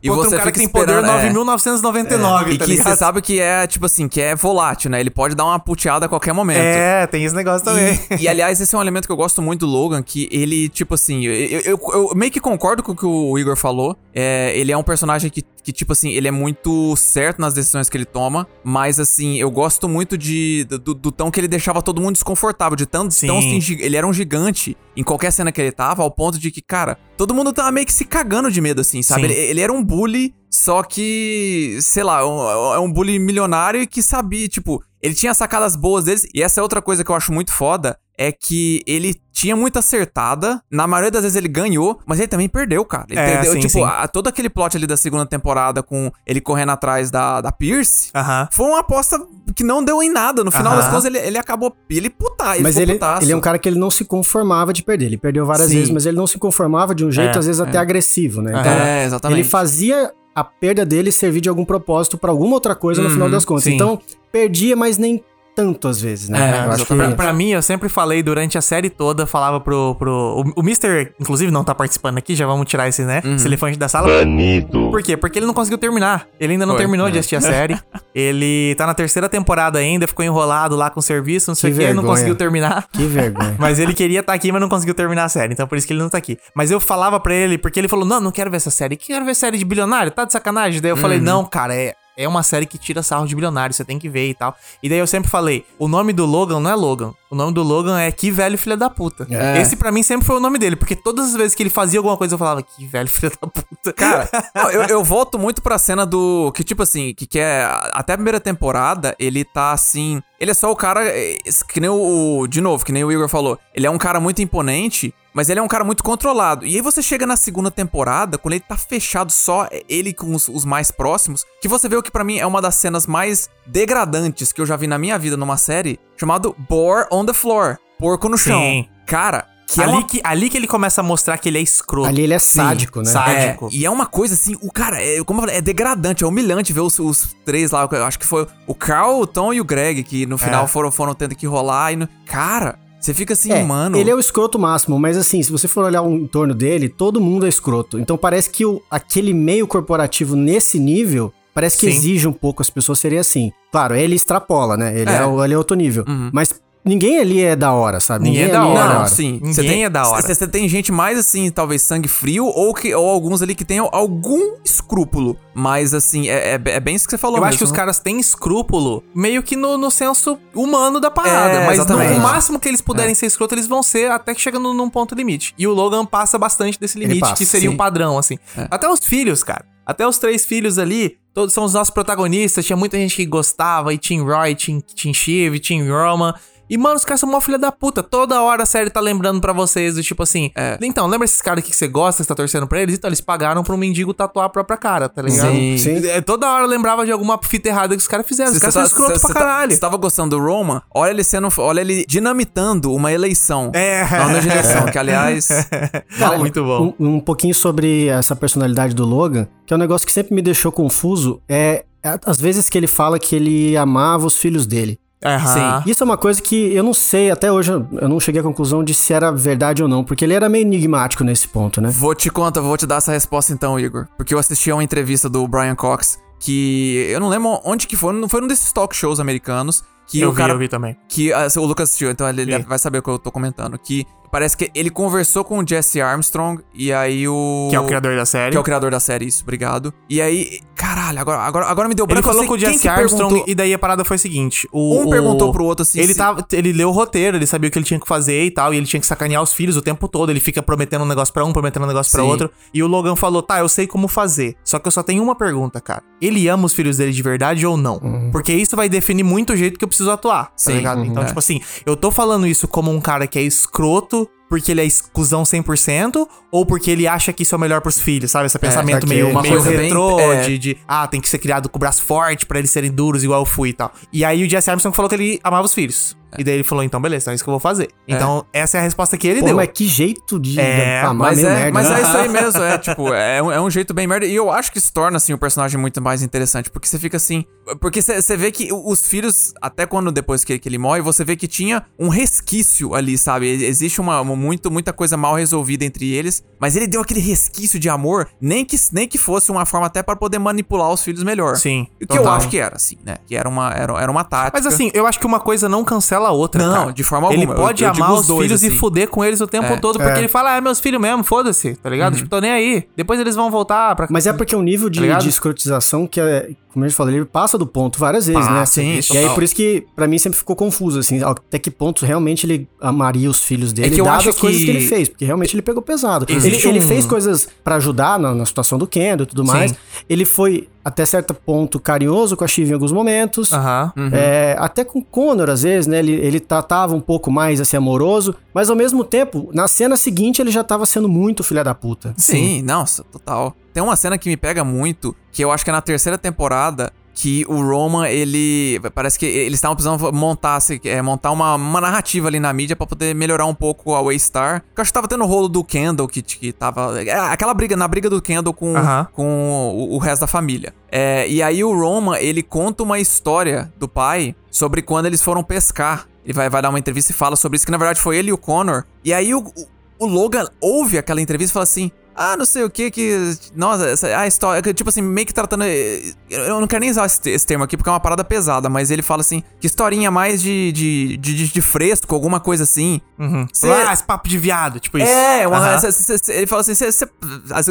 E 0.00 0.08
Contra 0.08 0.28
você 0.28 0.36
um 0.36 0.38
cara 0.38 0.52
que 0.52 0.58
tem 0.60 0.68
poder 0.68 0.92
esperando, 0.94 1.10
é. 1.20 1.32
9.999, 1.32 2.52
e 2.52 2.58
tá 2.58 2.64
que 2.64 2.70
ligado? 2.70 2.88
você 2.90 2.96
sabe 2.96 3.20
que 3.20 3.40
é, 3.40 3.66
tipo 3.66 3.84
assim, 3.84 4.08
que 4.08 4.20
é 4.20 4.36
volátil, 4.36 4.88
né? 4.90 5.00
Ele 5.00 5.10
pode 5.10 5.34
dar 5.34 5.44
uma 5.44 5.58
puteada 5.58 6.06
a 6.06 6.08
qualquer 6.08 6.32
momento. 6.32 6.60
É, 6.60 7.04
tem 7.08 7.24
esse 7.24 7.34
negócio 7.34 7.64
também. 7.64 7.98
E, 8.12 8.22
e, 8.22 8.28
aliás, 8.28 8.60
esse 8.60 8.72
é 8.74 8.78
um 8.78 8.80
elemento 8.80 9.06
que 9.06 9.12
eu 9.12 9.16
gosto 9.16 9.42
muito 9.42 9.66
do 9.66 9.72
Logan, 9.72 10.02
que 10.04 10.28
ele, 10.30 10.68
tipo 10.68 10.94
assim, 10.94 11.24
eu, 11.26 11.60
eu- 11.62 11.80
eu 11.92 12.12
meio 12.14 12.30
que 12.30 12.38
concordo 12.40 12.80
com 12.82 12.92
o 12.92 12.96
que 12.96 13.04
o 13.04 13.36
Igor 13.40 13.56
falou. 13.56 13.96
É, 14.14 14.52
ele 14.56 14.70
é 14.70 14.76
um 14.76 14.84
personagem 14.84 15.28
que, 15.30 15.42
que, 15.62 15.72
tipo 15.72 15.92
assim, 15.92 16.10
ele 16.10 16.28
é 16.28 16.30
muito 16.30 16.96
certo 16.96 17.40
nas 17.40 17.54
decisões 17.54 17.88
que 17.88 17.96
ele 17.96 18.04
toma, 18.04 18.46
mas 18.64 18.98
assim, 18.98 19.38
eu 19.38 19.50
gosto 19.50 19.88
muito 19.88 20.16
de 20.16 20.64
do, 20.64 20.94
do 20.94 21.12
tão 21.12 21.30
que 21.30 21.38
ele 21.40 21.48
deixava 21.48 21.82
todo 21.82 22.00
mundo 22.00 22.14
desconfortável, 22.14 22.76
de 22.76 22.84
Sim. 22.84 23.26
tão 23.26 23.38
assim, 23.38 23.60
ele 23.80 23.96
era 23.96 24.06
um 24.06 24.12
gigante 24.12 24.76
em 24.96 25.02
qualquer 25.02 25.30
cena 25.30 25.52
que 25.52 25.60
ele 25.60 25.72
tava, 25.72 26.02
ao 26.02 26.10
ponto 26.10 26.38
de 26.38 26.50
que, 26.50 26.60
cara, 26.60 26.98
todo 27.16 27.34
mundo 27.34 27.52
tava 27.52 27.70
meio 27.70 27.86
que 27.86 27.92
se 27.92 28.04
cagando 28.04 28.50
de 28.50 28.60
medo, 28.60 28.80
assim, 28.80 29.02
sabe? 29.02 29.24
Ele, 29.24 29.34
ele 29.34 29.60
era 29.60 29.72
um 29.72 29.82
bully, 29.84 30.34
só 30.50 30.82
que, 30.82 31.78
sei 31.80 32.02
lá, 32.02 32.20
é 32.20 32.78
um 32.78 32.92
bully 32.92 33.18
milionário 33.18 33.80
e 33.80 33.86
que 33.86 34.02
sabia, 34.02 34.48
tipo, 34.48 34.82
ele 35.00 35.14
tinha 35.14 35.32
sacadas 35.32 35.76
boas 35.76 36.04
deles, 36.04 36.26
e 36.34 36.42
essa 36.42 36.60
é 36.60 36.62
outra 36.62 36.82
coisa 36.82 37.04
que 37.04 37.10
eu 37.10 37.14
acho 37.14 37.32
muito 37.32 37.52
foda, 37.52 37.98
é 38.22 38.30
que 38.30 38.82
ele 38.86 39.14
tinha 39.32 39.56
muita 39.56 39.78
acertada, 39.78 40.60
na 40.70 40.86
maioria 40.86 41.10
das 41.10 41.22
vezes 41.22 41.34
ele 41.34 41.48
ganhou, 41.48 41.98
mas 42.04 42.18
ele 42.18 42.28
também 42.28 42.50
perdeu, 42.50 42.84
cara. 42.84 43.06
Ele 43.08 43.18
É, 43.18 43.24
perdeu, 43.24 43.52
sim, 43.54 43.60
tipo, 43.60 43.72
sim. 43.78 43.82
a- 43.82 44.06
todo 44.06 44.28
aquele 44.28 44.50
plot 44.50 44.76
ali 44.76 44.86
da 44.86 44.96
segunda 44.96 45.24
temporada 45.24 45.82
com 45.82 46.12
ele 46.26 46.38
correndo 46.42 46.68
atrás 46.72 47.10
da, 47.10 47.40
da 47.40 47.50
Pierce, 47.50 48.10
Aham. 48.14 48.46
foi 48.52 48.66
uma 48.66 48.80
aposta 48.80 49.18
que 49.56 49.64
não 49.64 49.82
deu 49.82 50.02
em 50.02 50.12
nada. 50.12 50.44
No 50.44 50.50
final 50.50 50.74
Aham. 50.74 50.82
das 50.82 50.88
contas, 50.90 51.06
ele, 51.06 51.16
ele 51.18 51.38
acabou, 51.38 51.74
ele 51.88 52.10
putar, 52.10 52.56
ele 52.56 52.62
Mas 52.62 52.76
ele, 52.76 52.92
putaço. 52.92 53.22
ele 53.24 53.32
é 53.32 53.36
um 53.36 53.40
cara 53.40 53.58
que 53.58 53.66
ele 53.66 53.78
não 53.78 53.90
se 53.90 54.04
conformava 54.04 54.70
de 54.74 54.82
perder. 54.82 55.06
Ele 55.06 55.16
perdeu 55.16 55.46
várias 55.46 55.68
Sim. 55.68 55.76
vezes, 55.76 55.90
mas 55.90 56.04
ele 56.04 56.18
não 56.18 56.26
se 56.26 56.38
conformava 56.38 56.94
de 56.94 57.02
um 57.06 57.10
jeito, 57.10 57.36
É, 57.36 57.38
às 57.38 57.46
vezes, 57.46 57.60
até 57.62 57.78
agressivo, 57.78 58.42
né? 58.42 58.50
Então, 58.60 58.72
É, 58.72 59.04
exatamente. 59.06 59.40
ele 59.40 59.48
fazia 59.48 60.12
a 60.34 60.44
perda 60.44 60.84
dele 60.84 61.10
servir 61.10 61.40
de 61.40 61.48
algum 61.48 61.64
propósito 61.64 62.18
pra 62.18 62.30
alguma 62.30 62.52
outra 62.54 62.74
coisa 62.74 63.00
no 63.00 63.08
Uhum, 63.08 63.14
final 63.14 63.30
das 63.30 63.44
contas. 63.46 63.64
sim. 63.64 63.74
Então, 63.74 63.98
perdia, 64.30 64.76
mas 64.76 64.98
nem 64.98 65.24
tanto 65.54 65.88
às 65.88 66.00
vezes, 66.00 66.28
né? 66.28 66.38
É, 66.38 66.66
eu 66.66 66.70
acho 66.72 66.86
que 66.86 66.94
Pra, 66.94 67.10
pra 67.12 67.32
mim, 67.32 67.50
eu 67.50 67.62
sempre 67.62 67.88
falei 67.88 68.22
durante 68.22 68.58
a 68.58 68.60
série 68.60 68.90
toda, 68.90 69.26
falava 69.26 69.60
pro. 69.60 69.94
pro 69.96 70.44
o, 70.56 70.60
o 70.60 70.62
Mr., 70.62 71.12
inclusive, 71.20 71.50
não 71.50 71.64
tá 71.64 71.74
participando 71.74 72.18
aqui, 72.18 72.34
já 72.34 72.46
vamos 72.46 72.66
tirar 72.66 72.88
esse, 72.88 73.04
né? 73.04 73.22
Uhum. 73.24 73.36
Esse 73.36 73.46
elefante 73.46 73.78
da 73.78 73.88
sala. 73.88 74.08
Banido. 74.08 74.90
Por 74.90 75.02
quê? 75.02 75.16
Porque 75.16 75.38
ele 75.38 75.46
não 75.46 75.54
conseguiu 75.54 75.78
terminar. 75.78 76.26
Ele 76.38 76.54
ainda 76.54 76.66
não 76.66 76.74
Foi, 76.74 76.82
terminou 76.82 77.08
é. 77.08 77.10
de 77.10 77.18
assistir 77.18 77.36
a 77.36 77.40
série. 77.40 77.78
ele 78.14 78.74
tá 78.76 78.86
na 78.86 78.94
terceira 78.94 79.28
temporada 79.28 79.78
ainda, 79.78 80.06
ficou 80.06 80.24
enrolado 80.24 80.76
lá 80.76 80.90
com 80.90 81.00
o 81.00 81.02
serviço, 81.02 81.50
não 81.50 81.54
sei 81.54 81.70
o 81.70 81.74
Que 81.74 81.86
quê, 81.86 81.92
não 81.92 82.02
conseguiu 82.04 82.34
terminar. 82.34 82.86
Que 82.92 83.04
vergonha. 83.04 83.56
Mas 83.58 83.78
ele 83.78 83.94
queria 83.94 84.20
estar 84.20 84.32
aqui, 84.32 84.50
mas 84.50 84.60
não 84.60 84.68
conseguiu 84.68 84.94
terminar 84.94 85.24
a 85.24 85.28
série. 85.28 85.52
Então 85.52 85.66
por 85.66 85.76
isso 85.76 85.86
que 85.86 85.92
ele 85.92 86.00
não 86.00 86.08
tá 86.08 86.18
aqui. 86.18 86.38
Mas 86.54 86.70
eu 86.70 86.80
falava 86.80 87.18
pra 87.20 87.34
ele, 87.34 87.58
porque 87.58 87.78
ele 87.78 87.88
falou: 87.88 88.04
Não, 88.04 88.20
não 88.20 88.30
quero 88.30 88.50
ver 88.50 88.56
essa 88.56 88.70
série. 88.70 88.96
Quero 88.96 89.24
ver 89.24 89.34
série 89.34 89.58
de 89.58 89.64
bilionário, 89.64 90.10
tá 90.10 90.24
de 90.24 90.32
sacanagem? 90.32 90.80
Daí 90.80 90.90
eu 90.90 90.96
falei: 90.96 91.20
Não, 91.20 91.44
cara, 91.44 91.74
é. 91.74 91.94
É 92.16 92.28
uma 92.28 92.42
série 92.42 92.66
que 92.66 92.76
tira 92.76 93.02
sarro 93.02 93.26
de 93.26 93.34
bilionário, 93.34 93.74
você 93.74 93.84
tem 93.84 93.98
que 93.98 94.08
ver 94.08 94.28
e 94.28 94.34
tal. 94.34 94.54
E 94.82 94.88
daí 94.88 94.98
eu 94.98 95.06
sempre 95.06 95.30
falei: 95.30 95.64
o 95.78 95.88
nome 95.88 96.12
do 96.12 96.26
Logan 96.26 96.60
não 96.60 96.70
é 96.70 96.74
Logan. 96.74 97.12
O 97.30 97.34
nome 97.36 97.52
do 97.54 97.62
Logan 97.62 97.98
é 97.98 98.10
Que 98.10 98.30
Velho 98.30 98.58
Filha 98.58 98.76
da 98.76 98.90
Puta. 98.90 99.26
É. 99.30 99.60
Esse 99.60 99.76
pra 99.76 99.92
mim 99.92 100.02
sempre 100.02 100.26
foi 100.26 100.36
o 100.36 100.40
nome 100.40 100.58
dele, 100.58 100.74
porque 100.76 100.96
todas 100.96 101.26
as 101.28 101.34
vezes 101.36 101.54
que 101.54 101.62
ele 101.62 101.70
fazia 101.70 101.98
alguma 102.00 102.16
coisa 102.16 102.34
eu 102.34 102.38
falava: 102.38 102.62
Que 102.62 102.86
velho 102.86 103.08
filha 103.08 103.30
da 103.40 103.46
puta. 103.48 103.92
Cara, 103.92 104.28
eu, 104.72 104.82
eu 104.82 105.04
volto 105.04 105.38
muito 105.38 105.62
pra 105.62 105.78
cena 105.78 106.04
do. 106.04 106.52
Que, 106.54 106.64
tipo 106.64 106.82
assim, 106.82 107.14
que, 107.14 107.26
que 107.26 107.38
é. 107.38 107.64
Até 107.92 108.14
a 108.14 108.16
primeira 108.16 108.40
temporada, 108.40 109.14
ele 109.18 109.44
tá 109.44 109.72
assim. 109.72 110.20
Ele 110.38 110.50
é 110.50 110.54
só 110.54 110.70
o 110.70 110.76
cara. 110.76 111.06
é, 111.06 111.36
Que 111.68 111.80
nem 111.80 111.90
o. 111.90 112.46
De 112.48 112.60
novo, 112.60 112.84
que 112.84 112.92
nem 112.92 113.04
o 113.04 113.12
Igor 113.12 113.28
falou. 113.28 113.58
Ele 113.74 113.86
é 113.86 113.90
um 113.90 113.98
cara 113.98 114.18
muito 114.20 114.42
imponente, 114.42 115.14
mas 115.32 115.48
ele 115.48 115.60
é 115.60 115.62
um 115.62 115.68
cara 115.68 115.84
muito 115.84 116.02
controlado. 116.02 116.66
E 116.66 116.74
aí 116.76 116.80
você 116.80 117.02
chega 117.02 117.26
na 117.26 117.36
segunda 117.36 117.70
temporada, 117.70 118.36
quando 118.38 118.54
ele 118.54 118.64
tá 118.66 118.76
fechado 118.76 119.30
só, 119.32 119.66
é, 119.70 119.82
ele 119.88 120.12
com 120.12 120.34
os, 120.34 120.48
os 120.48 120.64
mais 120.64 120.90
próximos, 120.90 121.44
que 121.60 121.68
você 121.68 121.88
vê 121.88 121.96
o 121.96 122.02
que 122.02 122.10
pra 122.10 122.24
mim 122.24 122.38
é 122.38 122.46
uma 122.46 122.60
das 122.60 122.74
cenas 122.76 123.06
mais 123.06 123.48
degradantes 123.66 124.52
que 124.52 124.60
eu 124.60 124.66
já 124.66 124.76
vi 124.76 124.86
na 124.86 124.98
minha 124.98 125.18
vida 125.18 125.36
numa 125.36 125.56
série, 125.56 125.98
chamado 126.16 126.54
Boar 126.68 127.06
on 127.10 127.24
the 127.24 127.32
Floor. 127.32 127.76
Porco 127.98 128.28
no 128.28 128.36
chão. 128.38 128.60
Sim. 128.60 128.88
Cara, 129.06 129.46
que 129.66 129.80
é 129.80 129.84
ali, 129.84 129.92
uma 129.92 130.02
que, 130.04 130.20
ali 130.24 130.50
que 130.50 130.56
ele 130.56 130.66
começa 130.66 131.00
a 131.00 131.04
mostrar 131.04 131.38
que 131.38 131.48
ele 131.48 131.58
é 131.58 131.60
escroto. 131.62 132.08
Ali 132.08 132.22
ele 132.22 132.34
é 132.34 132.38
sádico, 132.38 133.00
né? 133.00 133.04
sádico. 133.10 133.66
é, 133.66 133.76
e 133.76 133.84
é 133.84 133.90
uma 133.90 134.06
coisa 134.06 134.34
assim, 134.34 134.56
o 134.62 134.72
cara, 134.72 135.00
é, 135.02 135.22
como 135.22 135.38
eu 135.40 135.42
falei, 135.42 135.56
é 135.58 135.60
degradante, 135.60 136.24
é 136.24 136.26
humilhante 136.26 136.72
ver 136.72 136.80
os, 136.80 136.98
os 136.98 137.36
três 137.44 137.70
lá. 137.70 137.88
Eu 137.90 138.04
acho 138.04 138.18
que 138.18 138.26
foi 138.26 138.46
o 138.66 138.74
Carl, 138.74 139.20
o 139.20 139.26
Tom 139.26 139.52
e 139.52 139.60
o 139.60 139.64
Greg, 139.64 140.02
que 140.02 140.26
no 140.26 140.38
final 140.38 140.64
É. 140.64 140.66
foram, 140.66 140.90
foram 140.90 141.14
tendo 141.14 141.34
que 141.36 141.46
rolar. 141.46 141.92
E 141.92 141.96
no- 141.96 142.08
cara, 142.26 142.78
você 143.00 143.14
fica 143.14 143.32
assim, 143.32 143.50
É, 143.52 143.62
mano. 143.62 143.96
Ele 143.96 144.10
é 144.10 144.14
o 144.14 144.18
escroto 144.20 144.58
máximo, 144.58 144.98
mas 144.98 145.16
assim, 145.16 145.42
se 145.42 145.50
você 145.50 145.66
for 145.66 145.84
olhar 145.84 146.02
o 146.02 146.14
entorno 146.14 146.54
dele, 146.54 146.88
todo 146.88 147.20
mundo 147.20 147.46
é 147.46 147.48
escroto. 147.48 147.98
Então 147.98 148.16
parece 148.18 148.50
que 148.50 148.64
o, 148.66 148.82
aquele 148.90 149.32
meio 149.32 149.66
corporativo 149.66 150.36
nesse 150.36 150.78
nível, 150.78 151.32
parece 151.54 151.78
que 151.78 151.86
Sim. 151.90 151.96
exige 151.96 152.28
um 152.28 152.32
pouco 152.32 152.60
as 152.62 152.68
pessoas 152.70 152.98
serem 152.98 153.18
assim. 153.18 153.50
Claro, 153.72 153.94
ele 153.96 154.14
extrapola, 154.14 154.76
né? 154.76 154.98
Ele 154.98 155.10
é, 155.10 155.16
É. 155.16 155.24
o- 155.26 155.42
ele 155.44 155.54
é 155.54 155.58
outro 155.58 155.74
nível. 155.76 156.04
Mas 156.32 156.60
ninguém 156.84 157.18
ali 157.18 157.42
é 157.42 157.54
da 157.54 157.72
hora, 157.72 158.00
sabe? 158.00 158.24
Ninguém 158.24 158.44
é 158.44 158.48
da 158.48 158.62
ali 158.62 158.70
hora. 158.72 158.98
Não, 159.00 159.06
sim. 159.06 159.32
Ninguém 159.34 159.52
Você 159.52 159.62
tem- 159.62 159.84
é 159.84 159.90
da 159.90 160.08
hora. 160.08 160.22
Você 160.22 160.34
você 160.34 160.48
tem 160.48 160.68
gente 160.68 160.90
mais 160.90 161.18
assim, 161.18 161.50
talvez 161.50 161.82
sangue 161.82 162.08
frio, 162.08 162.46
ou, 162.46 162.72
que, 162.74 162.94
ou 162.94 163.08
alguns 163.08 163.42
ali 163.42 163.54
que 163.54 163.64
tenham 163.64 163.88
algum 163.92 164.54
escrúpulo. 164.64 165.36
Mas 165.54 165.92
assim, 165.94 166.28
é, 166.28 166.54
é- 166.54 166.60
é 166.64 166.80
bem 166.80 166.94
isso 166.94 167.06
que 167.06 167.10
você 167.10 167.18
falou 167.18 167.36
Eu 167.36 167.40
mesmo. 167.42 167.48
acho 167.50 167.58
que 167.58 167.64
os 167.64 167.72
caras 167.72 167.98
têm 167.98 168.18
escrúpulo 168.18 169.02
meio 169.14 169.42
que 169.42 169.56
no, 169.56 169.76
no 169.76 169.90
senso 169.90 170.38
humano 170.54 171.00
da 171.00 171.10
parada. 171.10 171.52
É, 171.60 171.66
mas 171.66 171.78
no, 171.78 171.84
exatamente. 171.84 172.18
o 172.18 172.22
máximo 172.22 172.58
que 172.58 172.68
eles 172.68 172.80
puderem 172.80 173.14
ser 173.14 173.26
escroto, 173.26 173.54
eles 173.54 173.66
vão 173.66 173.82
ser 173.82 174.10
até 174.10 174.34
que 174.34 174.40
chegando 174.40 174.72
num 174.72 174.88
ponto 174.88 175.14
limite. 175.14 175.54
E 175.58 175.66
o 175.66 175.72
Logan 175.74 176.04
passa 176.06 176.38
bastante 176.38 176.78
desse 176.78 176.98
limite, 176.98 177.20
passa, 177.20 177.34
que 177.36 177.44
seria 177.46 177.68
sim. 177.68 177.74
o 177.74 177.76
padrão, 177.78 178.16
assim. 178.18 178.38
Até 178.70 178.88
os 178.88 179.00
filhos, 179.00 179.42
cara. 179.42 179.64
Até 179.84 180.06
os 180.06 180.18
três 180.18 180.44
filhos 180.46 180.78
ali, 180.78 181.16
todos 181.34 181.52
são 181.52 181.64
os 181.64 181.74
nossos 181.74 181.92
protagonistas. 181.92 182.64
Tinha 182.64 182.76
muita 182.76 182.96
gente 182.96 183.16
que 183.16 183.26
gostava, 183.26 183.92
e 183.92 183.98
Tim 183.98 184.20
Roy, 184.22 184.54
Tim, 184.54 184.80
Tim 184.80 185.12
Shiv, 185.12 185.58
Tim 185.58 185.88
Roman. 185.88 186.32
E, 186.70 186.78
mano, 186.78 186.94
os 186.94 187.04
caras 187.04 187.18
são 187.20 187.28
mó 187.28 187.40
filha 187.40 187.58
da 187.58 187.72
puta. 187.72 188.00
Toda 188.02 188.40
hora 188.40 188.62
a 188.62 188.66
série 188.66 188.88
tá 188.90 189.00
lembrando 189.00 189.40
pra 189.40 189.52
vocês 189.52 189.96
do 189.96 190.02
tipo 190.04 190.22
assim. 190.22 190.52
É. 190.56 190.78
Então, 190.80 191.06
lembra 191.08 191.24
esses 191.24 191.42
caras 191.42 191.58
aqui 191.64 191.70
que 191.72 191.76
você 191.76 191.88
gosta, 191.88 192.22
que 192.22 192.24
você 192.24 192.28
tá 192.28 192.34
torcendo 192.36 192.66
pra 192.68 192.80
eles? 192.80 192.94
Então, 192.94 193.08
eles 193.08 193.20
pagaram 193.20 193.64
pra 193.64 193.74
um 193.74 193.76
mendigo 193.76 194.14
tatuar 194.14 194.46
a 194.46 194.48
própria 194.48 194.76
cara, 194.76 195.08
tá 195.08 195.20
ligado? 195.20 195.50
Sim. 195.50 195.76
Sim. 195.78 196.06
É, 196.08 196.20
Toda 196.20 196.48
hora 196.48 196.64
eu 196.64 196.68
lembrava 196.68 197.04
de 197.04 197.10
alguma 197.10 197.38
fita 197.42 197.68
errada 197.68 197.96
que 197.96 198.00
os 198.00 198.06
caras 198.06 198.24
fizeram. 198.26 198.52
Os 198.52 198.58
caras 198.58 198.74
tá- 198.74 198.80
são 198.80 198.86
escroto 198.86 199.18
você 199.18 199.26
pra 199.26 199.34
tá- 199.34 199.40
caralho. 199.40 199.72
Você 199.72 199.80
tava 199.80 199.96
gostando 199.96 200.36
do 200.38 200.42
Roman? 200.42 200.80
Olha 200.94 201.10
ele 201.10 201.24
sendo. 201.24 201.48
Olha 201.58 201.80
ele 201.80 202.04
dinamitando 202.06 202.94
uma 202.94 203.12
eleição. 203.12 203.72
É. 203.74 204.04
De 204.40 204.48
eleição, 204.48 204.86
que 204.86 204.98
aliás. 204.98 205.48
Cara, 206.18 206.38
muito 206.38 206.62
bom. 206.62 206.94
Um, 207.00 207.16
um 207.16 207.20
pouquinho 207.20 207.54
sobre 207.54 208.06
essa 208.06 208.36
personalidade 208.36 208.94
do 208.94 209.04
Logan, 209.04 209.48
que 209.66 209.74
é 209.74 209.76
um 209.76 209.80
negócio 209.80 210.06
que 210.06 210.12
sempre 210.12 210.34
me 210.34 210.40
deixou 210.42 210.70
confuso, 210.70 211.40
é 211.48 211.84
é 212.02 212.18
às 212.24 212.40
vezes 212.40 212.68
que 212.70 212.78
ele 212.78 212.86
fala 212.86 213.18
que 213.18 213.36
ele 213.36 213.76
amava 213.76 214.24
os 214.26 214.36
filhos 214.36 214.66
dele. 214.66 214.98
Aham. 215.24 215.82
Isso 215.86 216.02
é 216.02 216.04
uma 216.06 216.16
coisa 216.16 216.40
que 216.40 216.74
eu 216.74 216.82
não 216.82 216.94
sei, 216.94 217.30
até 217.30 217.52
hoje 217.52 217.70
eu 217.72 218.08
não 218.08 218.18
cheguei 218.18 218.40
à 218.40 218.44
conclusão 218.44 218.82
de 218.82 218.94
se 218.94 219.12
era 219.12 219.30
verdade 219.30 219.82
ou 219.82 219.88
não, 219.88 220.02
porque 220.02 220.24
ele 220.24 220.32
era 220.32 220.48
meio 220.48 220.62
enigmático 220.62 221.22
nesse 221.22 221.46
ponto, 221.48 221.80
né? 221.80 221.90
Vou 221.90 222.14
te 222.14 222.30
contar, 222.30 222.60
vou 222.62 222.76
te 222.76 222.86
dar 222.86 222.96
essa 222.96 223.12
resposta 223.12 223.52
então, 223.52 223.78
Igor. 223.78 224.06
Porque 224.16 224.32
eu 224.32 224.38
assisti 224.38 224.70
a 224.70 224.76
uma 224.76 224.84
entrevista 224.84 225.28
do 225.28 225.46
Brian 225.46 225.74
Cox, 225.74 226.18
que 226.38 227.06
eu 227.10 227.20
não 227.20 227.28
lembro 227.28 227.60
onde 227.64 227.86
que 227.86 227.96
foi, 227.96 228.14
não 228.14 228.28
foi 228.28 228.40
num 228.40 228.46
desses 228.48 228.72
talk 228.72 228.96
shows 228.96 229.20
americanos. 229.20 229.84
Que 230.06 230.20
Eu 230.20 230.30
o 230.30 230.32
vi, 230.32 230.38
cara, 230.38 230.54
eu 230.54 230.58
vi 230.58 230.68
também. 230.68 230.96
Que 231.08 231.32
ah, 231.32 231.46
o 231.56 231.64
Lucas 231.66 231.90
assistiu, 231.90 232.10
então 232.10 232.28
ele, 232.28 232.42
ele 232.42 232.58
vai 232.60 232.78
saber 232.80 232.98
o 232.98 233.02
que 233.02 233.10
eu 233.10 233.18
tô 233.18 233.30
comentando. 233.30 233.78
Que 233.78 234.04
parece 234.30 234.56
que 234.56 234.70
ele 234.74 234.90
conversou 234.90 235.44
com 235.44 235.58
o 235.58 235.66
Jesse 235.66 236.00
Armstrong 236.00 236.62
e 236.74 236.92
aí 236.92 237.26
o. 237.28 237.68
Que 237.70 237.76
é 237.76 237.80
o 237.80 237.86
criador 237.86 238.16
da 238.16 238.24
série. 238.26 238.50
Que 238.52 238.56
é 238.56 238.60
o 238.60 238.62
criador 238.64 238.90
da 238.90 239.00
série, 239.00 239.26
isso, 239.26 239.42
obrigado. 239.42 239.92
E 240.08 240.20
aí, 240.20 240.60
caralho, 240.74 241.18
agora, 241.20 241.38
agora, 241.40 241.66
agora 241.66 241.88
me 241.88 241.94
deu 241.94 242.04
Ele 242.04 242.14
branco. 242.14 242.28
eu 242.28 242.32
falou 242.32 242.46
com 242.46 242.54
o 242.54 242.58
Jesse 242.58 242.80
que 242.80 242.88
Armstrong 242.88 243.28
perguntou. 243.28 243.44
e 243.50 243.54
daí 243.54 243.72
a 243.74 243.78
parada 243.78 244.04
foi 244.04 244.16
a 244.16 244.18
seguinte. 244.18 244.68
O, 244.72 244.96
Um 245.00 245.06
o- 245.06 245.10
perguntou 245.10 245.52
pro 245.52 245.64
outro 245.64 245.82
assim, 245.82 245.98
Ele, 246.00 246.12
se- 246.12 246.18
tava, 246.18 246.44
ele 246.52 246.72
leu 246.72 246.88
o 246.88 246.92
roteiro, 246.92 247.36
ele 247.36 247.46
sabia 247.46 247.68
o 247.68 247.70
que 247.72 247.78
ele 247.78 247.86
tinha 247.86 248.00
que 248.00 248.06
fazer 248.08 248.44
e 248.44 248.50
tal, 248.50 248.72
e 248.72 248.76
ele 248.76 248.86
tinha 248.86 249.00
que 249.00 249.06
sacanear 249.06 249.42
os 249.42 249.52
filhos 249.52 249.76
o 249.76 249.82
tempo 249.82 250.08
todo. 250.08 250.30
Ele 250.30 250.40
fica 250.40 250.62
prometendo 250.62 251.02
um 251.02 251.08
negócio 251.08 251.32
pra 251.34 251.44
um, 251.44 251.52
prometendo 251.52 251.84
um 251.84 251.88
negócio 251.88 252.12
pra 252.12 252.22
Sim. 252.22 252.28
outro. 252.28 252.50
E 252.72 252.82
o 252.82 252.86
Logan 252.86 253.16
falou: 253.16 253.42
tá, 253.42 253.58
eu 253.60 253.68
sei 253.68 253.86
como 253.86 254.08
fazer. 254.08 254.56
Só 254.64 254.78
que 254.78 254.86
eu 254.88 254.92
só 254.92 255.02
tenho 255.02 255.22
uma 255.22 255.34
pergunta, 255.34 255.80
cara. 255.80 256.02
Ele 256.20 256.46
ama 256.48 256.66
os 256.66 256.72
filhos 256.74 256.98
dele 256.98 257.12
de 257.12 257.22
verdade 257.22 257.66
ou 257.66 257.76
não? 257.76 258.30
Porque 258.30 258.52
isso 258.52 258.76
vai 258.76 258.88
definir 258.88 259.22
muito 259.22 259.52
o 259.52 259.56
jeito 259.56 259.78
que 259.78 259.84
eu 259.84 259.88
preciso 259.88 260.10
atuar. 260.10 260.46
Tá 260.46 260.52
Sim, 260.56 260.74
ligado? 260.76 260.98
uhum, 260.98 261.04
Então, 261.06 261.22
é. 261.22 261.26
tipo 261.26 261.38
assim, 261.38 261.60
eu 261.86 261.96
tô 261.96 262.10
falando 262.10 262.46
isso 262.46 262.68
como 262.68 262.90
um 262.90 263.00
cara 263.00 263.26
que 263.26 263.38
é 263.38 263.42
escroto. 263.42 264.19
Porque 264.50 264.72
ele 264.72 264.80
é 264.82 264.84
exclusão 264.84 265.44
100% 265.44 266.26
ou 266.50 266.66
porque 266.66 266.90
ele 266.90 267.06
acha 267.06 267.32
que 267.32 267.44
isso 267.44 267.54
é 267.54 267.56
o 267.56 267.60
melhor 267.60 267.80
pros 267.80 268.00
filhos, 268.00 268.32
sabe? 268.32 268.46
Esse 268.46 268.58
pensamento 268.58 269.02
saquei. 269.02 269.16
meio, 269.22 269.30
Uma 269.30 269.40
meio 269.42 269.54
coisa 269.54 269.70
bem- 269.70 269.82
retrô 269.84 270.18
é. 270.20 270.40
de, 270.42 270.58
de, 270.58 270.76
ah, 270.88 271.06
tem 271.06 271.20
que 271.20 271.28
ser 271.28 271.38
criado 271.38 271.68
com 271.68 271.78
o 271.78 271.80
braço 271.80 272.02
forte 272.02 272.44
pra 272.44 272.58
eles 272.58 272.70
serem 272.72 272.90
duros 272.90 273.22
igual 273.24 273.40
eu 273.40 273.46
fui 273.46 273.68
e 273.70 273.72
tal. 273.72 273.92
E 274.12 274.24
aí 274.24 274.44
o 274.44 274.50
Jesse 274.50 274.68
Armstrong 274.68 274.94
falou 274.94 275.08
que 275.08 275.14
ele 275.14 275.40
amava 275.44 275.64
os 275.64 275.72
filhos. 275.72 276.16
E 276.38 276.44
daí 276.44 276.54
ele 276.54 276.64
falou, 276.64 276.82
então 276.84 277.00
beleza, 277.00 277.24
então 277.24 277.32
é 277.32 277.34
isso 277.34 277.44
que 277.44 277.50
eu 277.50 277.52
vou 277.52 277.60
fazer. 277.60 277.90
Então, 278.06 278.44
essa 278.52 278.76
é 278.78 278.80
a 278.80 278.82
resposta 278.82 279.16
que 279.16 279.26
ele 279.28 279.40
Pô, 279.40 279.46
deu. 279.46 279.56
mas 279.56 279.70
que 279.72 279.86
jeito 279.86 280.38
de 280.38 280.58
É, 280.60 281.00
amar 281.00 281.30
Mas, 281.30 281.38
meio 281.38 281.48
é, 281.48 281.54
merda, 281.54 281.72
mas 281.72 281.90
é 281.90 282.00
isso 282.02 282.16
aí 282.16 282.28
mesmo, 282.30 282.62
é 282.62 282.78
tipo, 282.78 283.12
é 283.12 283.42
um, 283.42 283.52
é 283.52 283.60
um 283.60 283.70
jeito 283.70 283.92
bem 283.94 284.06
merda. 284.06 284.26
E 284.26 284.34
eu 284.34 284.50
acho 284.50 284.70
que 284.72 284.80
se 284.80 284.92
torna, 284.92 285.16
assim, 285.16 285.32
o 285.32 285.38
personagem 285.38 285.78
muito 285.80 286.00
mais 286.00 286.22
interessante, 286.22 286.70
porque 286.70 286.86
você 286.88 286.98
fica 286.98 287.16
assim. 287.16 287.44
Porque 287.80 288.02
você 288.02 288.36
vê 288.36 288.50
que 288.50 288.68
os 288.72 289.06
filhos, 289.06 289.52
até 289.60 289.86
quando 289.86 290.10
depois 290.10 290.44
que, 290.44 290.58
que 290.58 290.68
ele 290.68 290.78
morre, 290.78 291.00
você 291.00 291.24
vê 291.24 291.36
que 291.36 291.46
tinha 291.46 291.84
um 291.98 292.08
resquício 292.08 292.94
ali, 292.94 293.16
sabe? 293.18 293.48
Existe 293.64 294.00
uma, 294.00 294.24
muito, 294.24 294.70
muita 294.70 294.92
coisa 294.92 295.16
mal 295.16 295.34
resolvida 295.34 295.84
entre 295.84 296.12
eles, 296.12 296.42
mas 296.58 296.76
ele 296.76 296.86
deu 296.86 297.00
aquele 297.00 297.20
resquício 297.20 297.78
de 297.78 297.88
amor, 297.88 298.28
nem 298.40 298.64
que, 298.64 298.76
nem 298.92 299.06
que 299.06 299.18
fosse 299.18 299.50
uma 299.50 299.64
forma 299.66 299.86
até 299.86 300.02
pra 300.02 300.16
poder 300.16 300.38
manipular 300.38 300.90
os 300.90 301.02
filhos 301.02 301.22
melhor. 301.22 301.56
Sim, 301.56 301.86
O 302.02 302.06
que 302.06 302.12
eu 302.14 302.18
total. 302.22 302.34
acho 302.34 302.48
que 302.48 302.58
era, 302.58 302.76
assim, 302.76 302.96
né? 303.04 303.16
Que 303.26 303.36
era 303.36 303.48
uma, 303.48 303.70
era, 303.72 303.92
era 304.00 304.10
uma 304.10 304.24
tática. 304.24 304.50
Mas 304.58 304.66
assim, 304.66 304.90
eu 304.94 305.06
acho 305.06 305.18
que 305.18 305.26
uma 305.26 305.40
coisa 305.40 305.68
não 305.68 305.84
cancela 305.84 306.19
a 306.28 306.32
outra, 306.32 306.64
Não, 306.66 306.74
cara. 306.74 306.92
de 306.92 307.02
forma 307.04 307.28
Ele 307.32 307.42
alguma. 307.42 307.54
Eu- 307.54 307.60
pode 307.66 307.84
eu 307.84 307.90
digo 307.92 308.04
amar 308.04 308.14
os 308.14 308.20
os, 308.22 308.26
dois, 308.28 308.42
filhos 308.46 308.62
e 308.62 308.66
assim. 308.68 308.76
fuder 308.78 309.08
com 309.08 309.24
eles 309.24 309.40
o 309.40 309.46
tempo 309.46 309.66
É. 309.66 309.76
todo, 309.78 309.98
porque 309.98 310.12
É. 310.12 310.18
ele 310.18 310.28
fala, 310.28 310.52
ah, 310.54 310.56
é 310.56 310.60
meus 310.60 310.78
filhos 310.80 311.00
mesmo, 311.00 311.24
foda-se, 311.24 311.74
tá 311.76 311.88
ligado? 311.90 312.16
Tipo, 312.16 312.28
tô 312.28 312.40
nem 312.40 312.50
aí. 312.50 312.84
Depois 312.96 313.18
eles 313.20 313.34
vão 313.34 313.50
voltar 313.50 313.94
pra... 313.96 314.06
Mas 314.10 314.26
é 314.26 314.32
porque 314.32 314.54
o 314.54 314.62
nível 314.62 314.88
de, 314.88 315.06
Tá 315.06 315.18
de 315.18 315.28
escrotização 315.28 316.06
que 316.06 316.20
é, 316.20 316.50
como 316.72 316.84
a 316.84 316.88
gente 316.88 316.96
falou, 316.96 317.12
ele 317.12 317.24
passa 317.24 317.58
do 317.58 317.66
ponto 317.66 317.98
várias 317.98 318.26
vezes, 318.26 318.44
né? 318.46 318.60
Passa, 318.60 318.74
sim, 318.80 319.00
E 319.12 319.18
aí 319.18 319.28
por 319.30 319.42
isso 319.42 319.54
que 319.54 319.84
pra 319.96 320.06
mim 320.06 320.18
sempre 320.18 320.38
ficou 320.38 320.54
confuso, 320.54 320.98
assim, 321.00 321.20
até 321.22 321.58
que 321.58 321.70
ponto 321.70 322.04
realmente 322.06 322.46
ele 322.46 322.68
amaria 322.80 323.28
os 323.28 323.42
filhos 323.42 323.72
dele, 323.72 323.88
É 323.88 323.90
que 323.90 324.00
eu 324.00 324.04
dadas 324.04 324.20
acho 324.20 324.28
as 324.30 324.36
coisas 324.38 324.60
que- 324.60 324.64
que 324.66 324.70
ele 324.70 324.86
fez, 324.88 325.08
porque 325.08 325.24
realmente 325.24 325.54
ele 325.54 325.62
pegou 325.62 325.82
pesado. 325.82 326.26
Ele, 326.28 326.36
Existe 326.38 326.68
ele 326.68 326.78
um- 326.78 326.86
fez 326.86 327.06
coisas 327.06 327.48
pra 327.64 327.76
ajudar 327.76 328.18
na, 328.18 328.34
na 328.34 328.46
situação 328.46 328.78
do 328.78 328.86
Kendall 328.86 329.24
e 329.24 329.26
tudo 329.26 329.44
mais. 329.44 329.70
Sim. 329.72 329.76
Ele 330.08 330.24
foi 330.24 330.68
até 330.84 331.04
certo 331.04 331.34
ponto 331.34 331.78
carinhoso 331.78 332.36
com 332.36 332.44
a 332.44 332.48
Shiva 332.48 332.70
em 332.70 332.74
alguns 332.74 332.92
momentos. 332.92 333.52
Aham. 333.52 333.92
É, 334.12 334.56
até 334.58 334.84
com 334.84 335.00
o 335.00 335.04
Connor, 335.04 335.50
às 335.50 335.62
vezes, 335.62 335.86
né? 335.86 335.98
Ele, 335.98 336.12
ele 336.12 336.40
tratava 336.40 336.94
um 336.94 337.00
pouco 337.00 337.30
mais 337.30 337.60
assim, 337.60 337.76
amoroso, 337.76 338.34
mas 338.54 338.70
ao 338.70 338.76
mesmo 338.76 339.04
tempo, 339.04 339.50
na 339.52 339.68
cena 339.68 339.96
seguinte, 339.96 340.40
ele 340.40 340.50
já 340.50 340.64
tava 340.64 340.86
sendo 340.86 341.08
muito 341.08 341.42
filha 341.42 341.62
da 341.62 341.74
puta. 341.74 342.14
Sim, 342.16 342.62
nossa, 342.62 343.04
total. 343.04 343.54
Tem 343.72 343.82
uma 343.82 343.96
cena 343.96 344.18
que 344.18 344.28
me 344.28 344.36
pega 344.36 344.64
muito, 344.64 345.14
que 345.30 345.44
eu 345.44 345.52
acho 345.52 345.64
que 345.64 345.70
é 345.70 345.72
na 345.72 345.80
terceira 345.80 346.18
temporada, 346.18 346.92
que 347.14 347.44
o 347.48 347.62
Roman, 347.62 348.08
ele. 348.08 348.80
Parece 348.94 349.18
que 349.18 349.26
eles 349.26 349.58
estavam 349.58 349.74
precisando 349.74 350.12
montar, 350.12 350.56
assim, 350.56 350.80
é, 350.84 351.02
montar 351.02 351.30
uma, 351.30 351.54
uma 351.54 351.80
narrativa 351.80 352.28
ali 352.28 352.40
na 352.40 352.52
mídia 352.52 352.76
pra 352.76 352.86
poder 352.86 353.14
melhorar 353.14 353.46
um 353.46 353.54
pouco 353.54 353.94
a 353.94 354.00
Waystar. 354.00 354.62
Eu 354.76 354.82
acho 354.82 354.90
que 354.90 354.94
tava 354.94 355.08
tendo 355.08 355.24
o 355.24 355.26
rolo 355.26 355.48
do 355.48 355.62
Kendall, 355.62 356.08
que, 356.08 356.22
que 356.22 356.52
tava. 356.52 357.02
é, 357.02 357.12
aquela 357.12 357.54
briga, 357.54 357.76
na 357.76 357.86
briga 357.86 358.08
do 358.08 358.22
Kendall 358.22 358.54
com, 358.54 358.74
com 359.12 359.72
o, 359.74 359.94
o 359.94 359.98
resto 359.98 360.22
da 360.22 360.26
família. 360.26 360.74
É, 360.90 361.28
e 361.28 361.42
aí 361.42 361.62
o 361.62 361.78
Roman, 361.78 362.18
ele 362.18 362.42
conta 362.42 362.82
uma 362.82 362.98
história 362.98 363.72
do 363.78 363.88
pai 363.88 364.34
sobre 364.50 364.82
quando 364.82 365.06
eles 365.06 365.22
foram 365.22 365.42
pescar. 365.42 366.06
Ele 366.24 366.34
vai, 366.34 366.50
vai 366.50 366.62
dar 366.62 366.68
uma 366.68 366.78
entrevista 366.78 367.12
e 367.12 367.14
fala 367.14 367.36
sobre 367.36 367.56
isso, 367.56 367.64
que 367.64 367.72
na 367.72 367.78
verdade 367.78 368.00
foi 368.00 368.16
ele 368.16 368.30
e 368.30 368.32
o 368.32 368.38
Connor. 368.38 368.84
E 369.04 369.12
aí 369.12 369.34
o, 369.34 369.40
o, 369.40 369.66
o 369.98 370.06
Logan 370.06 370.46
ouve 370.60 370.98
aquela 370.98 371.20
entrevista 371.20 371.52
e 371.52 371.54
fala 371.54 371.64
assim. 371.64 371.90
Ah, 372.14 372.36
não 372.36 372.44
sei 372.44 372.64
o 372.64 372.70
que 372.70 372.90
que. 372.90 373.34
Nossa, 373.54 373.86
essa, 373.88 374.06
a 374.18 374.26
história. 374.26 374.60
que, 374.62 374.74
Tipo 374.74 374.90
assim, 374.90 375.00
meio 375.00 375.26
que 375.26 375.32
tratando. 375.34 375.64
eh, 375.64 376.02
Eu 376.30 376.60
não 376.60 376.66
quero 376.66 376.80
nem 376.80 376.90
usar 376.90 377.06
esse, 377.06 377.28
esse 377.30 377.46
termo 377.46 377.64
aqui 377.64 377.76
porque 377.76 377.88
é 377.88 377.92
uma 377.92 378.00
parada 378.00 378.22
pesada, 378.24 378.68
mas 378.68 378.90
ele 378.90 379.02
fala 379.02 379.20
assim: 379.20 379.42
que 379.60 379.66
historinha 379.66 380.10
mais 380.10 380.42
de, 380.42 380.72
de, 380.72 381.16
de, 381.16 381.48
de- 381.48 381.60
fresco, 381.62 382.14
alguma 382.14 382.40
coisa 382.40 382.64
assim. 382.64 383.00
Uhum. 383.18 383.46
Cê- 383.52 383.70
Ah, 383.70 383.92
esse 383.92 384.02
papo 384.04 384.28
de 384.28 384.38
viado, 384.38 384.80
tipo 384.80 384.98
isso. 384.98 385.10
É, 385.10 385.46
uma- 385.46 385.58
Aham. 385.58 385.78
cê- 385.92 386.18
cê- 386.18 386.32
ele 386.32 386.46
fala 386.46 386.60
assim: 386.62 386.74
cê- 386.74 386.90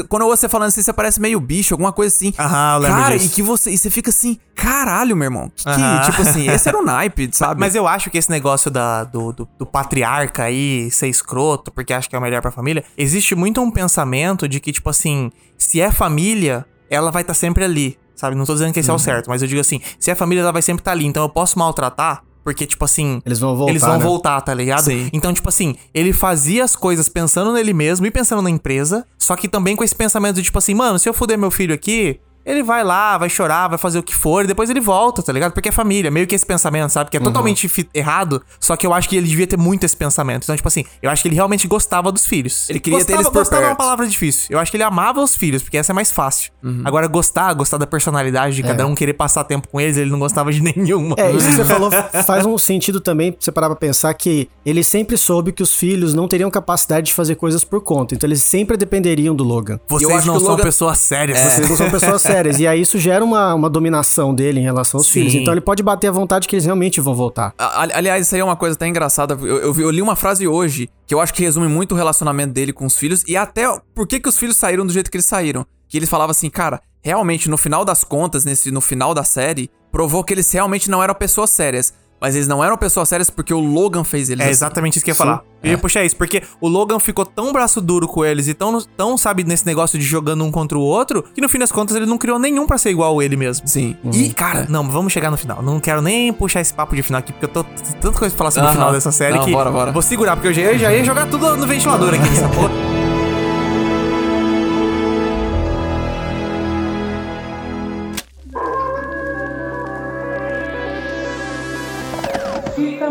quando 0.07 0.23
eu 0.23 0.27
ouço 0.27 0.41
você 0.41 0.49
falando 0.49 0.67
assim, 0.69 0.81
você 0.81 0.93
parece 0.93 1.19
meio 1.19 1.39
bicho, 1.39 1.73
alguma 1.73 1.91
coisa 1.91 2.13
assim. 2.15 2.33
Aham, 2.37 2.77
lembro 2.77 2.97
Cara, 3.01 3.17
disso. 3.17 3.27
e 3.27 3.35
que 3.35 3.41
você. 3.41 3.71
E 3.71 3.77
você 3.77 3.89
fica 3.89 4.09
assim, 4.09 4.37
caralho, 4.55 5.15
meu 5.15 5.25
irmão. 5.25 5.51
Que, 5.55 5.67
Aham. 5.69 6.01
tipo 6.09 6.21
assim, 6.21 6.47
esse 6.49 6.67
era 6.67 6.77
o 6.77 6.81
naipe, 6.85 7.29
sabe? 7.33 7.59
Mas 7.59 7.75
eu 7.75 7.87
acho 7.87 8.09
que 8.09 8.17
esse 8.17 8.29
negócio 8.29 8.69
da, 8.71 9.03
do, 9.03 9.31
do, 9.33 9.47
do 9.57 9.65
patriarca 9.65 10.43
aí 10.43 10.89
ser 10.91 11.07
escroto, 11.07 11.71
porque 11.71 11.93
acha 11.93 12.07
que 12.09 12.15
é 12.15 12.19
o 12.19 12.21
melhor 12.21 12.41
pra 12.41 12.51
família, 12.51 12.83
existe 12.97 13.35
muito 13.35 13.61
um 13.61 13.71
pensamento 13.71 14.28
de 14.47 14.59
que, 14.59 14.71
tipo 14.71 14.89
assim, 14.89 15.31
se 15.57 15.79
é 15.81 15.91
família, 15.91 16.65
ela 16.89 17.11
vai 17.11 17.21
estar 17.21 17.33
sempre 17.33 17.63
ali, 17.63 17.97
sabe? 18.15 18.35
Não 18.35 18.45
tô 18.45 18.53
dizendo 18.53 18.73
que 18.73 18.79
esse 18.79 18.89
é 18.89 18.93
Uhum. 18.93 18.97
o 18.97 18.99
certo, 18.99 19.27
mas 19.29 19.41
eu 19.41 19.47
digo 19.47 19.61
assim, 19.61 19.79
se 19.99 20.09
é 20.11 20.15
família, 20.15 20.41
ela 20.41 20.51
vai 20.51 20.61
sempre 20.61 20.81
estar 20.81 20.91
ali, 20.91 21.05
então 21.05 21.23
eu 21.23 21.29
posso 21.29 21.57
maltratar, 21.59 22.23
porque, 22.43 22.65
tipo 22.65 22.83
assim. 22.85 23.21
Eles 23.25 23.39
vão 23.39 23.55
voltar, 23.55 23.71
Eles 23.71 23.81
vão 23.83 23.97
né? 23.97 24.03
voltar, 24.03 24.41
tá 24.41 24.53
ligado? 24.53 24.83
Sim. 24.85 25.09
Então, 25.13 25.31
tipo 25.33 25.47
assim, 25.49 25.75
ele 25.93 26.11
fazia 26.13 26.63
as 26.63 26.75
coisas 26.75 27.07
pensando 27.09 27.53
nele 27.53 27.73
mesmo 27.73 28.05
e 28.05 28.11
pensando 28.11 28.41
na 28.41 28.49
empresa, 28.49 29.05
só 29.17 29.35
que 29.35 29.47
também 29.47 29.75
com 29.75 29.83
esse 29.83 29.95
pensamento 29.95 30.35
de, 30.37 30.43
tipo 30.43 30.57
assim, 30.57 30.73
mano, 30.73 30.97
se 30.97 31.07
eu 31.07 31.13
fuder 31.13 31.37
meu 31.37 31.51
filho 31.51 31.73
aqui, 31.75 32.19
ele 32.45 32.63
vai 32.63 32.83
lá, 32.83 33.17
vai 33.17 33.29
chorar, 33.29 33.67
vai 33.67 33.77
fazer 33.77 33.99
o 33.99 34.03
que 34.03 34.15
for, 34.15 34.43
e 34.43 34.47
depois 34.47 34.69
ele 34.69 34.79
volta, 34.79 35.21
tá 35.21 35.31
ligado? 35.31 35.51
Porque 35.53 35.69
é 35.69 35.71
família, 35.71 36.09
meio 36.09 36.25
que 36.27 36.33
esse 36.35 36.45
pensamento, 36.45 36.91
sabe? 36.91 37.09
Que 37.09 37.17
Uhum. 37.17 37.23
é 37.23 37.25
totalmente 37.25 37.67
fi- 37.69 37.89
errado, 37.93 38.41
só 38.59 38.75
que 38.75 38.85
eu 38.87 38.93
acho 38.93 39.07
que 39.09 39.15
ele 39.17 39.27
devia 39.27 39.45
ter 39.47 39.57
muito 39.57 39.85
esse 39.85 39.95
pensamento. 39.95 40.43
Então, 40.43 40.55
tipo 40.55 40.67
assim, 40.67 40.83
eu 41.01 41.09
acho 41.09 41.21
que 41.21 41.27
ele 41.27 41.35
realmente 41.35 41.67
gostava 41.67 42.11
dos 42.11 42.25
filhos. 42.25 42.69
Ele 42.69 42.79
queria 42.79 42.99
ter 42.99 43.13
gostava, 43.13 43.21
eles 43.21 43.29
por 43.31 43.39
Gostava 43.39 43.61
é 43.61 43.65
uma 43.65 43.69
perto. 43.69 43.77
palavra 43.79 44.07
difícil. 44.07 44.47
Eu 44.49 44.59
acho 44.59 44.71
que 44.71 44.77
ele 44.77 44.83
amava 44.83 45.21
os 45.21 45.35
filhos, 45.35 45.61
porque 45.63 45.77
essa 45.77 45.91
é 45.91 45.95
mais 45.95 46.11
fácil. 46.11 46.51
Uhum. 46.63 46.81
Agora, 46.85 47.07
gostar, 47.07 47.53
gostar 47.53 47.77
da 47.77 47.87
personalidade 47.87 48.55
de 48.55 48.63
cada 48.63 48.85
um, 48.87 48.95
querer 48.95 49.13
passar 49.13 49.43
tempo 49.43 49.67
com 49.67 49.79
eles, 49.79 49.97
ele 49.97 50.09
não 50.09 50.19
gostava 50.19 50.51
de 50.51 50.61
nenhuma. 50.63 51.15
É, 51.17 51.31
isso 51.31 51.47
que 51.47 51.53
você 51.55 51.65
falou 51.65 51.89
faz 52.25 52.45
um 52.45 52.57
sentido 52.57 52.99
também 52.99 53.31
pra 53.31 53.41
você 53.41 53.51
parar 53.51 53.67
pra 53.67 53.75
pensar 53.75 54.13
que 54.13 54.49
ele 54.65 54.83
sempre 54.83 55.17
soube 55.17 55.51
que 55.51 55.61
os 55.63 55.73
filhos 55.75 56.13
não 56.13 56.27
teriam 56.27 56.49
capacidade 56.49 57.07
de 57.07 57.13
fazer 57.13 57.35
coisas 57.35 57.63
por 57.63 57.81
conta. 57.81 58.15
Então 58.15 58.27
eles 58.27 58.41
sempre 58.43 58.75
dependeriam 58.77 59.35
do 59.35 59.43
Logan. 59.43 59.79
Vocês 59.87 60.25
não 60.25 60.39
são 60.39 60.49
Logan- 60.49 60.63
pessoas 60.63 60.99
sérias. 60.99 61.39
Vocês 61.39 61.69
não 61.69 61.77
são 61.77 61.89
pessoas 61.89 62.21
sérias. 62.31 62.59
E 62.59 62.67
aí 62.67 62.81
isso 62.81 62.97
gera 62.97 63.23
uma, 63.23 63.53
uma 63.53 63.69
dominação 63.69 64.33
dele 64.33 64.59
em 64.59 64.63
relação 64.63 64.99
aos 64.99 65.07
Sim. 65.07 65.13
filhos. 65.13 65.35
Então 65.35 65.53
ele 65.53 65.61
pode 65.61 65.81
bater 65.83 66.07
à 66.07 66.11
vontade 66.11 66.47
que 66.47 66.55
eles 66.55 66.65
realmente 66.65 67.01
vão 67.01 67.15
voltar. 67.15 67.53
Aliás, 67.57 68.25
isso 68.25 68.35
aí 68.35 68.41
é 68.41 68.43
uma 68.43 68.55
coisa 68.55 68.75
até 68.75 68.87
engraçada. 68.87 69.37
Eu, 69.41 69.57
eu 69.57 69.79
eu 69.79 69.91
li 69.91 70.01
uma 70.01 70.15
frase 70.15 70.47
hoje 70.47 70.89
que 71.07 71.13
eu 71.13 71.19
acho 71.21 71.33
que 71.33 71.41
resume 71.41 71.67
muito 71.67 71.93
o 71.93 71.95
relacionamento 71.95 72.53
dele 72.53 72.71
com 72.73 72.85
os 72.85 72.97
filhos 72.97 73.23
e 73.27 73.35
até 73.35 73.65
por 73.95 74.07
que, 74.07 74.19
que 74.19 74.29
os 74.29 74.37
filhos 74.37 74.57
saíram 74.57 74.85
do 74.85 74.93
jeito 74.93 75.09
que 75.09 75.17
eles 75.17 75.25
saíram. 75.25 75.65
Que 75.87 75.97
eles 75.97 76.09
falavam 76.09 76.31
assim, 76.31 76.49
cara, 76.49 76.79
realmente, 77.01 77.49
no 77.49 77.57
final 77.57 77.83
das 77.83 78.03
contas, 78.03 78.45
nesse, 78.45 78.69
no 78.71 78.81
final 78.81 79.13
da 79.13 79.23
série, 79.23 79.69
provou 79.91 80.23
que 80.23 80.33
eles 80.33 80.51
realmente 80.51 80.89
não 80.89 81.01
eram 81.01 81.15
pessoas 81.15 81.49
sérias. 81.49 81.93
Mas 82.21 82.35
eles 82.35 82.47
não 82.47 82.63
eram 82.63 82.75
pessoas 82.77 83.07
sérias 83.07 83.29
porque 83.29 83.53
o 83.53 83.59
Logan 83.59 84.03
fez 84.03 84.29
eles 84.29 84.41
É 84.41 84.43
assim. 84.45 84.51
exatamente 84.51 84.97
isso 84.97 85.05
que 85.05 85.11
eu 85.11 85.13
ia 85.13 85.15
Sim. 85.15 85.23
falar. 85.23 85.41
Eu 85.63 85.71
ia 85.71 85.77
puxar 85.77 86.03
isso, 86.05 86.15
porque 86.15 86.41
o 86.61 86.67
Logan 86.67 86.99
ficou 86.99 87.25
tão 87.25 87.51
braço 87.51 87.81
duro 87.81 88.07
com 88.07 88.23
eles 88.25 88.47
e 88.47 88.53
tão, 88.53 88.77
tão, 88.97 89.17
sabe, 89.17 89.43
nesse 89.43 89.65
negócio 89.65 89.97
de 89.99 90.05
jogando 90.05 90.43
um 90.43 90.51
contra 90.51 90.77
o 90.77 90.81
outro, 90.81 91.23
que 91.33 91.41
no 91.41 91.49
fim 91.49 91.59
das 91.59 91.71
contas 91.71 91.95
ele 91.95 92.05
não 92.05 92.17
criou 92.17 92.39
nenhum 92.39 92.65
pra 92.65 92.77
ser 92.77 92.89
igual 92.91 93.19
a 93.19 93.23
ele 93.25 93.35
mesmo. 93.35 93.67
Sim. 93.67 93.95
E, 94.13 94.29
cara, 94.33 94.65
não, 94.69 94.87
vamos 94.89 95.11
chegar 95.13 95.29
no 95.31 95.37
final. 95.37 95.61
Não 95.61 95.79
quero 95.79 96.01
nem 96.01 96.31
puxar 96.33 96.61
esse 96.61 96.73
papo 96.73 96.95
de 96.95 97.01
final 97.03 97.19
aqui, 97.19 97.31
porque 97.33 97.45
eu 97.45 97.49
tô 97.49 97.63
tanta 98.01 98.17
coisa 98.19 98.33
pra 98.35 98.37
falar 98.37 98.51
sobre 98.51 98.65
o 98.65 98.69
Aham. 98.69 98.77
final 98.77 98.91
dessa 98.93 99.11
série 99.11 99.35
Não, 99.37 99.45
que. 99.45 99.51
bora, 99.51 99.69
bora. 99.71 99.91
Vou 99.91 100.01
segurar, 100.01 100.35
porque 100.35 100.47
eu 100.49 100.53
já, 100.53 100.61
ia- 100.61 100.77
já 100.77 100.93
ia 100.93 101.03
jogar 101.03 101.25
tudo 101.27 101.55
no 101.57 101.67
ventilador 101.67 102.13
aqui 102.13 102.29
nessa 102.29 102.47
porra. 102.49 102.98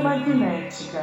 Magnética. 0.03 1.03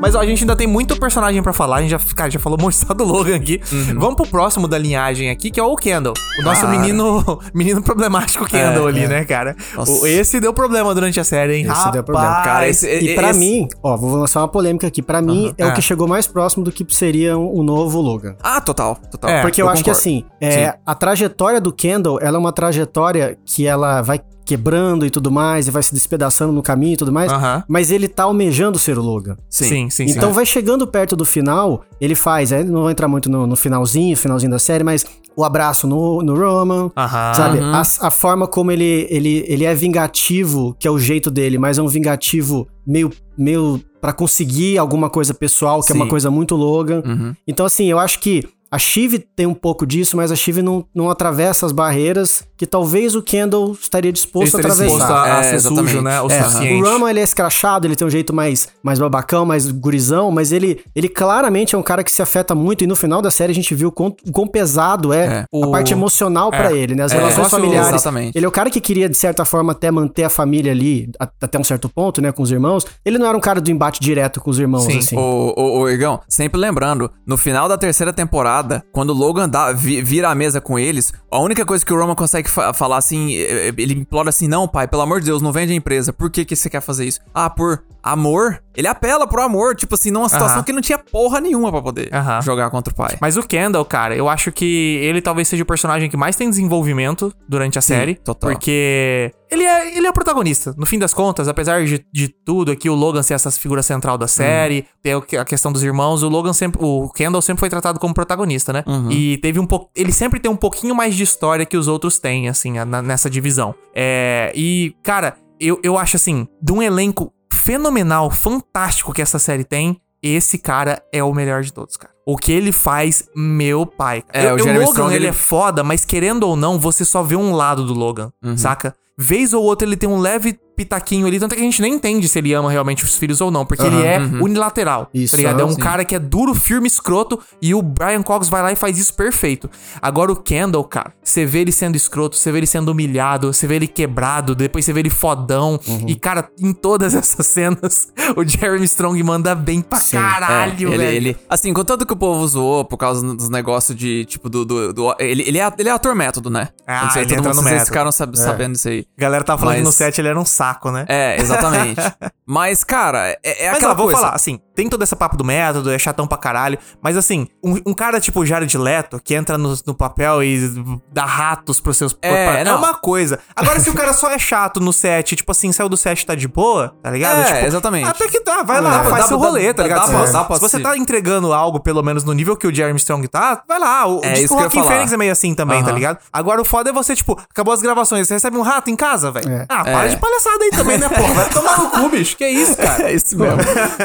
Mas 0.00 0.14
ó, 0.14 0.20
a 0.20 0.26
gente 0.26 0.42
ainda 0.42 0.54
tem 0.54 0.66
muito 0.66 0.96
personagem 0.98 1.42
pra 1.42 1.52
falar. 1.52 1.78
A 1.78 1.80
gente 1.82 1.90
já, 1.90 1.98
cara, 2.14 2.30
já 2.30 2.38
falou 2.38 2.56
muito 2.62 2.94
do 2.94 3.04
Logan 3.04 3.34
aqui. 3.34 3.60
Vamos 3.96 4.14
pro 4.14 4.26
próximo 4.28 4.68
da 4.68 4.78
linhagem 4.78 5.28
aqui, 5.28 5.50
que 5.50 5.58
é 5.58 5.62
o 5.62 5.74
Kendall. 5.74 6.14
O 6.38 6.42
nosso 6.42 6.60
Cara. 6.62 6.78
menino 6.78 7.40
menino 7.52 7.82
problemático 7.82 8.46
Kendall 8.46 8.86
É, 8.86 8.90
ali, 8.92 9.04
é. 9.04 9.08
né, 9.08 9.24
cara? 9.24 9.56
O- 9.76 10.06
esse 10.06 10.38
deu 10.38 10.54
problema 10.54 10.94
durante 10.94 11.18
a 11.18 11.24
série, 11.24 11.56
hein? 11.56 11.66
Esse 11.68 11.90
deu 11.90 12.04
problema. 12.04 12.42
Cara, 12.42 12.68
esse- 12.68 12.88
E 12.88 13.14
pra 13.16 13.30
esse- 13.30 13.40
mim, 13.40 13.66
ó, 13.82 13.96
vou 13.96 14.14
lançar 14.16 14.40
uma 14.40 14.48
polêmica 14.48 14.86
aqui. 14.86 15.02
Pra 15.02 15.20
mim, 15.20 15.52
é 15.58 15.64
É. 15.64 15.66
o 15.66 15.74
que 15.74 15.82
chegou 15.82 16.06
mais 16.06 16.28
próximo 16.28 16.62
do 16.64 16.70
que 16.70 16.86
seria 16.94 17.36
o 17.36 17.62
novo 17.64 18.00
Logan. 18.00 18.36
Ah, 18.40 18.60
total, 18.60 18.96
total. 19.10 19.28
É, 19.30 19.42
Porque 19.42 19.60
eu, 19.60 19.66
eu 19.66 19.70
acho 19.72 19.82
que 19.82 19.90
concordo. 19.90 20.00
assim, 20.08 20.24
é, 20.40 20.66
Sim. 20.70 20.78
a 20.86 20.94
trajetória 20.94 21.60
do 21.60 21.72
Kendall, 21.72 22.20
ela 22.22 22.36
é 22.36 22.40
uma 22.40 22.52
trajetória 22.52 23.36
que 23.44 23.66
ela 23.66 24.00
vai 24.02 24.20
quebrando 24.48 25.04
e 25.04 25.10
tudo 25.10 25.30
mais, 25.30 25.68
e 25.68 25.70
vai 25.70 25.82
se 25.82 25.92
despedaçando 25.92 26.54
no 26.54 26.62
caminho 26.62 26.94
e 26.94 26.96
tudo 26.96 27.12
mais, 27.12 27.30
mas 27.68 27.90
ele 27.90 28.08
tá 28.08 28.22
almejando 28.22 28.78
ser 28.78 28.98
o 28.98 29.02
Logan. 29.02 29.36
Sim, 29.50 29.68
sim, 29.68 29.90
sim. 29.90 30.04
Então 30.04 30.32
vai 30.32 30.46
chegando 30.46 30.86
perto 30.86 31.14
do 31.14 31.26
final, 31.26 31.84
ele 32.00 32.14
faz, 32.14 32.50
é, 32.50 32.64
não 32.64 32.80
vou 32.80 32.90
entrar 32.90 33.08
muito 33.08 33.30
no, 33.30 33.46
no 33.46 33.56
finalzinho, 33.56 34.16
finalzinho 34.16 34.50
da 34.50 34.58
série, 34.58 34.82
mas 34.82 35.04
o 35.36 35.44
abraço 35.44 35.86
no, 35.86 36.22
no 36.22 36.34
Roman, 36.34 36.90
sabe? 37.34 37.58
Uhum. 37.58 37.74
A, 37.74 37.80
a 37.80 38.10
forma 38.10 38.46
como 38.46 38.72
ele, 38.72 39.06
ele, 39.10 39.44
ele 39.46 39.64
é 39.64 39.74
vingativo, 39.74 40.74
que 40.80 40.88
é 40.88 40.90
o 40.90 40.98
jeito 40.98 41.30
dele, 41.30 41.58
mas 41.58 41.76
é 41.76 41.82
um 41.82 41.86
vingativo 41.86 42.66
meio, 42.86 43.12
meio 43.36 43.80
para 44.00 44.14
conseguir 44.14 44.78
alguma 44.78 45.10
coisa 45.10 45.34
pessoal, 45.34 45.82
que 45.82 45.92
é 45.92 45.94
uma 45.94 46.06
Sim. 46.06 46.10
coisa 46.10 46.30
muito 46.30 46.56
Logan. 46.56 47.02
Uhum. 47.04 47.34
Então, 47.46 47.66
assim, 47.66 47.86
eu 47.86 47.98
acho 47.98 48.18
que 48.18 48.48
A 48.70 48.78
Shiv 48.78 49.18
tem 49.34 49.46
um 49.46 49.54
pouco 49.54 49.86
disso, 49.86 50.16
mas 50.16 50.30
a 50.30 50.36
Shiv 50.36 50.60
não, 50.62 50.84
não 50.94 51.08
atravessa 51.10 51.64
as 51.64 51.72
barreiras 51.72 52.42
que 52.56 52.66
talvez 52.66 53.14
o 53.14 53.22
Kendall 53.22 53.72
estaria 53.72 54.12
disposto 54.12 54.56
a 54.56 54.60
estaria 54.60 54.72
atravessar. 54.72 54.96
disposto 54.98 55.12
a, 55.12 55.22
a 55.36 55.38
É, 55.38 55.42
ser 55.44 55.54
exatamente. 55.56 55.90
sujo, 55.90 56.02
né? 56.02 56.20
O 56.20 56.26
É, 56.26 56.42
suficiente. 56.42 56.82
o 56.82 56.84
Rama, 56.84 57.08
ele 57.10 57.20
é 57.20 57.22
escrachado, 57.22 57.86
ele 57.86 57.96
tem 57.96 58.06
um 58.06 58.10
jeito 58.10 58.34
mais, 58.34 58.68
mais 58.82 58.98
babacão, 58.98 59.46
mais 59.46 59.70
gurizão, 59.70 60.30
mas 60.30 60.52
ele, 60.52 60.80
ele 60.94 61.08
claramente 61.08 61.74
é 61.74 61.78
um 61.78 61.82
cara 61.82 62.02
que 62.04 62.10
se 62.10 62.20
afeta 62.20 62.54
muito, 62.54 62.82
e 62.84 62.86
no 62.86 62.96
final 62.96 63.22
da 63.22 63.30
série 63.30 63.52
a 63.52 63.54
gente 63.54 63.74
viu 63.74 63.88
o 63.88 63.92
quão, 63.92 64.14
o 64.26 64.32
quão 64.32 64.46
pesado 64.46 65.12
é, 65.12 65.24
É, 65.26 65.38
a 65.40 65.46
o- 65.52 65.70
parte 65.70 65.92
emocional 65.92 66.50
pra 66.50 66.72
ele, 66.72 66.94
né? 66.94 67.04
As 67.04 67.12
É, 67.12 67.16
relações 67.16 67.48
familiares. 67.48 67.88
exatamente. 67.88 68.36
Ele 68.36 68.44
é 68.44 68.48
o 68.48 68.52
cara 68.52 68.68
que 68.70 68.80
queria, 68.80 69.08
de 69.08 69.16
certa 69.16 69.44
forma, 69.44 69.72
até 69.72 69.90
manter 69.90 70.24
a 70.24 70.30
família 70.30 70.72
ali, 70.72 71.08
a- 71.18 71.28
até 71.40 71.58
um 71.58 71.64
certo 71.64 71.88
ponto, 71.88 72.20
né, 72.20 72.32
com 72.32 72.42
os 72.42 72.50
irmãos. 72.50 72.84
Ele 73.04 73.16
não 73.18 73.26
era 73.26 73.36
um 73.36 73.40
cara 73.40 73.60
do 73.60 73.70
embate 73.70 74.00
direto 74.00 74.40
com 74.40 74.50
os 74.50 74.58
irmãos, 74.58 74.84
Sim. 74.84 74.98
assim. 74.98 75.16
Ô, 75.16 75.54
ô, 75.56 75.78
ô, 75.80 75.88
Igão, 75.88 76.20
sempre 76.28 76.60
lembrando, 76.60 77.10
no 77.26 77.36
final 77.38 77.68
da 77.68 77.78
terceira 77.78 78.12
temporada, 78.12 78.57
quando 78.92 79.10
o 79.10 79.14
Logan 79.14 79.48
dá, 79.48 79.72
vi- 79.72 80.02
vira 80.02 80.28
a 80.30 80.34
mesa 80.34 80.60
com 80.60 80.78
eles, 80.78 81.12
a 81.30 81.38
única 81.38 81.64
coisa 81.64 81.84
que 81.84 81.92
o 81.92 81.98
Roman 81.98 82.14
consegue 82.14 82.48
fa- 82.50 82.72
falar 82.72 82.96
assim, 82.98 83.34
eh, 83.36 83.72
ele 83.76 83.94
implora 83.94 84.28
assim, 84.30 84.48
não, 84.48 84.66
pai, 84.68 84.86
pelo 84.88 85.02
amor 85.02 85.20
de 85.20 85.26
Deus, 85.26 85.40
não 85.42 85.52
vende 85.52 85.72
a 85.72 85.76
empresa. 85.76 86.12
Por 86.12 86.30
que, 86.30 86.44
que 86.44 86.54
você 86.56 86.68
quer 86.70 86.80
fazer 86.80 87.04
isso? 87.06 87.20
Ah, 87.34 87.48
por 87.50 87.82
amor? 88.02 88.62
Ele 88.76 88.86
apela 88.88 89.26
pro 89.26 89.42
amor, 89.42 89.74
tipo 89.74 89.94
assim, 89.94 90.10
numa 90.10 90.28
situação 90.28 90.56
Aham. 90.58 90.64
que 90.64 90.72
não 90.72 90.80
tinha 90.80 90.98
porra 90.98 91.40
nenhuma 91.40 91.70
pra 91.72 91.82
poder 91.82 92.08
Aham. 92.14 92.40
jogar 92.42 92.70
contra 92.70 92.92
o 92.92 92.96
pai. 92.96 93.16
Mas 93.20 93.36
o 93.36 93.42
Kendall, 93.42 93.84
cara, 93.84 94.14
eu 94.16 94.28
acho 94.28 94.52
que 94.52 94.98
ele 95.02 95.20
talvez 95.20 95.48
seja 95.48 95.62
o 95.62 95.66
personagem 95.66 96.08
que 96.08 96.16
mais 96.16 96.36
tem 96.36 96.48
desenvolvimento 96.48 97.32
durante 97.48 97.78
a 97.78 97.82
série. 97.82 98.14
total. 98.14 98.50
Porque 98.50 99.32
ele 99.50 99.62
é, 99.64 99.96
ele 99.96 100.06
é 100.06 100.10
o 100.10 100.12
protagonista. 100.12 100.74
No 100.76 100.84
fim 100.86 100.98
das 100.98 101.12
contas, 101.14 101.48
apesar 101.48 101.84
de, 101.84 102.04
de 102.12 102.28
tudo 102.28 102.70
aqui, 102.72 102.88
o 102.90 102.94
Logan 102.94 103.22
ser 103.22 103.34
essa 103.34 103.50
figura 103.50 103.82
central 103.82 104.16
da 104.18 104.26
série, 104.28 104.84
ter 105.02 105.14
o 105.14 105.22
que- 105.22 105.36
a 105.36 105.44
questão 105.44 105.72
dos 105.72 105.82
irmãos, 105.82 106.22
o 106.22 106.28
Logan 106.28 106.52
sempre. 106.52 106.78
O 106.82 107.08
Kendall 107.10 107.42
sempre 107.42 107.60
foi 107.60 107.68
tratado 107.70 107.98
como 107.98 108.12
protagonista, 108.14 108.72
né? 108.72 108.84
E 109.10 109.38
teve 109.38 109.58
um 109.60 109.66
pouco. 109.66 109.90
Ele 109.94 110.12
sempre 110.12 110.38
tem 110.40 110.50
um 110.50 110.56
pouquinho 110.56 110.94
mais 110.94 111.14
de 111.14 111.22
história 111.22 111.64
que 111.66 111.76
os 111.76 111.88
outros 111.88 112.18
têm, 112.18 112.48
assim, 112.48 112.78
a- 112.78 112.84
na- 112.84 113.02
nessa 113.02 113.28
divisão. 113.30 113.74
É, 113.94 114.52
e, 114.54 114.94
cara, 115.02 115.36
eu, 115.60 115.80
eu 115.82 115.96
acho 115.98 116.16
assim, 116.16 116.46
de 116.62 116.72
um 116.72 116.82
elenco 116.82 117.32
fenomenal, 117.50 118.30
fantástico 118.30 119.12
que 119.12 119.20
essa 119.22 119.38
série 119.38 119.64
tem. 119.64 120.00
Esse 120.22 120.58
cara 120.58 121.02
é 121.12 121.22
o 121.22 121.32
melhor 121.32 121.62
de 121.62 121.72
todos, 121.72 121.96
cara. 121.96 122.12
O 122.26 122.36
que 122.36 122.52
ele 122.52 122.72
faz, 122.72 123.28
meu 123.34 123.86
pai. 123.86 124.22
É, 124.32 124.50
Eu- 124.50 124.54
o 124.56 124.58
Jeremy 124.58 124.78
Logan, 124.80 124.90
Strong, 124.90 125.14
ele 125.14 125.24
ele- 125.24 125.26
é 125.28 125.32
foda, 125.32 125.82
mas 125.84 126.04
querendo 126.04 126.42
ou 126.44 126.56
não, 126.56 126.78
você 126.78 127.04
só 127.04 127.22
vê 127.22 127.36
um 127.36 127.52
lado 127.54 127.86
do 127.86 127.94
Logan, 127.94 128.30
Uhum. 128.44 128.56
saca? 128.56 128.94
Vez 129.16 129.52
ou 129.52 129.62
outra 129.64 129.86
ele 129.88 129.96
tem 129.96 130.08
um 130.08 130.18
leve 130.18 130.58
pitaquinho 130.78 131.26
ali, 131.26 131.38
tanto 131.40 131.52
é 131.52 131.56
que 131.56 131.60
a 131.62 131.64
gente 131.64 131.82
nem 131.82 131.92
entende 131.94 132.28
se 132.28 132.38
ele 132.38 132.52
ama 132.54 132.70
realmente 132.70 133.04
os 133.04 133.16
filhos 133.16 133.40
ou 133.40 133.50
não, 133.50 133.66
porque 133.66 133.82
ele 133.84 134.00
é 134.02 134.18
unilateral, 134.18 135.10
Isso, 135.12 135.32
tá 135.32 135.36
ligado? 135.36 135.60
É 135.60 135.64
um 135.64 135.72
sim. 135.72 135.76
cara 135.80 136.04
que 136.04 136.14
é 136.14 136.18
duro, 136.18 136.54
firme, 136.54 136.86
escroto, 136.86 137.38
e 137.60 137.74
o 137.74 137.82
Brian 137.82 138.22
Cox 138.22 138.48
vai 138.48 138.62
lá 138.62 138.72
e 138.72 138.76
faz 138.76 138.96
isso 138.98 139.12
perfeito. 139.14 139.68
Agora 140.00 140.32
o 140.32 140.36
Kendall, 140.36 140.84
cara, 140.84 141.12
você 141.22 141.44
vê 141.44 141.60
ele 141.60 141.72
sendo 141.72 141.96
escroto, 141.96 142.36
você 142.36 142.50
vê 142.52 142.58
ele 142.58 142.66
sendo 142.66 142.90
humilhado, 142.90 143.52
você 143.52 143.66
vê 143.66 143.76
ele 143.76 143.86
quebrado, 143.86 144.54
depois 144.54 144.84
você 144.84 144.92
vê 144.92 145.00
ele 145.00 145.10
fodão, 145.10 145.78
e 146.06 146.14
cara, 146.14 146.48
em 146.60 146.72
todas 146.72 147.14
essas 147.16 147.46
cenas, 147.46 148.08
o 148.36 148.44
Jeremy 148.46 148.84
Strong 148.84 149.20
manda 149.22 149.54
bem 149.54 149.80
pra 149.82 149.98
caralho, 150.00 150.88
É, 150.90 150.94
ele, 150.94 150.98
velho. 151.04 151.16
ele- 151.16 151.36
assim, 151.48 151.72
contanto 151.72 152.06
que 152.06 152.12
o 152.12 152.16
povo 152.16 152.46
zoou 152.46 152.84
por 152.84 152.96
causa 152.96 153.34
dos 153.34 153.48
negócios 153.48 153.96
de, 153.96 154.24
tipo, 154.24 154.48
do. 154.48 154.64
do, 154.64 154.92
do- 154.92 155.14
ele, 155.18 155.42
ele, 155.46 155.58
é, 155.58 155.72
ele 155.78 155.88
é 155.88 155.92
ator 155.92 156.14
método, 156.14 156.50
né? 156.50 156.68
Ah, 156.86 157.04
Não 157.04 157.10
sei, 157.10 157.22
ele 157.22 157.28
todo 157.34 157.38
mundo, 157.38 157.48
no 157.48 157.54
vocês 157.62 157.64
método. 157.72 157.86
ficaram 157.86 158.12
sab- 158.12 158.36
sabendo 158.36 158.72
disso 158.72 158.88
aí. 158.88 159.06
A 159.16 159.20
galera 159.20 159.42
tava 159.44 159.58
falando 159.58 159.74
que 159.76 159.80
Mas- 159.80 159.86
no 159.88 159.92
set 159.92 160.18
ele 160.18 160.28
era 160.28 160.38
um 160.38 160.44
saco, 160.44 160.67
né? 160.90 161.04
É, 161.08 161.36
exatamente. 161.40 162.00
Mas, 162.46 162.84
cara, 162.84 163.28
é, 163.28 163.38
é 163.42 163.68
Mas 163.68 163.76
aquela 163.76 163.92
ó, 163.92 163.94
vou 163.94 164.06
coisa. 164.06 164.20
falar, 164.20 164.34
assim, 164.34 164.60
tem 164.78 164.88
todo 164.88 165.02
esse 165.02 165.16
papo 165.16 165.36
do 165.36 165.42
método, 165.44 165.90
é 165.90 165.98
chatão 165.98 166.24
pra 166.24 166.38
caralho, 166.38 166.78
mas 167.02 167.16
assim, 167.16 167.48
um, 167.64 167.80
um 167.86 167.92
cara 167.92 168.20
tipo 168.20 168.46
Jared 168.46 168.78
Leto, 168.78 169.20
que 169.22 169.34
entra 169.34 169.58
no, 169.58 169.76
no 169.84 169.92
papel 169.92 170.40
e 170.44 171.00
dá 171.12 171.24
ratos 171.24 171.80
pros 171.80 171.96
seus... 171.96 172.16
É, 172.22 172.46
pra- 172.46 172.58
é 172.60 172.72
uma 172.74 172.94
coisa. 172.94 173.40
Agora, 173.56 173.80
se 173.80 173.90
o 173.90 173.94
cara 173.94 174.12
só 174.12 174.30
é 174.30 174.38
chato 174.38 174.78
no 174.78 174.92
set, 174.92 175.34
tipo 175.34 175.50
assim, 175.50 175.72
saiu 175.72 175.88
do 175.88 175.96
set 175.96 176.20
e 176.22 176.26
tá 176.26 176.36
de 176.36 176.46
boa, 176.46 176.94
tá 177.02 177.10
ligado? 177.10 177.40
É, 177.40 177.54
tipo, 177.54 177.66
exatamente. 177.66 178.08
Até 178.08 178.28
que 178.28 178.38
tá, 178.40 178.62
vai 178.62 178.80
lá, 178.80 178.90
Dá 178.90 178.98
pra- 179.00 179.10
faz 179.10 179.22
dá 179.24 179.28
seu 179.28 179.38
rolê, 179.38 179.74
tá 179.74 179.82
dá- 179.82 179.88
ligado? 179.88 180.12
dá 180.12 180.18
você- 180.18 180.32
dá 180.32 180.44
pra 180.44 180.54
se 180.56 180.62
você 180.62 180.78
tá 180.78 180.96
entregando 180.96 181.52
algo, 181.52 181.80
pelo 181.80 182.00
menos 182.00 182.22
no 182.22 182.32
nível 182.32 182.56
que 182.56 182.66
o 182.68 182.72
Jeremy 182.72 182.98
Strong 182.98 183.26
tá, 183.26 183.64
vai 183.66 183.80
lá. 183.80 184.06
O, 184.06 184.20
É 184.22 184.34
o 184.44 184.48
falar. 184.48 184.70
Phoenix 184.70 185.12
é 185.12 185.16
meio 185.16 185.32
assim 185.32 185.54
também, 185.56 185.80
tá 185.82 185.88
Aham. 185.88 185.94
ligado? 185.96 186.18
Agora 186.32 186.60
o 186.62 186.64
foda 186.64 186.90
é 186.90 186.92
você, 186.92 187.16
tipo, 187.16 187.36
acabou 187.50 187.74
as 187.74 187.82
gravações, 187.82 188.28
você 188.28 188.34
recebe 188.34 188.56
um 188.56 188.62
rato 188.62 188.90
em 188.90 188.96
casa, 188.96 189.32
velho. 189.32 189.50
É. 189.50 189.66
Ah, 189.68 189.82
para 189.82 190.04
É. 190.04 190.08
de 190.08 190.16
palhaçada 190.18 190.62
aí 190.64 190.70
também, 190.70 190.98
né, 190.98 191.08
pô? 191.08 191.22
Vai 191.34 191.48
tomar 191.50 191.78
no 191.78 191.90
cu, 191.90 192.08
bicho. 192.10 192.36
Que 192.36 192.46
isso, 192.48 192.76
cara? 192.76 192.98
É 193.08 193.14
isso 193.14 193.38
mesmo. 193.38 193.58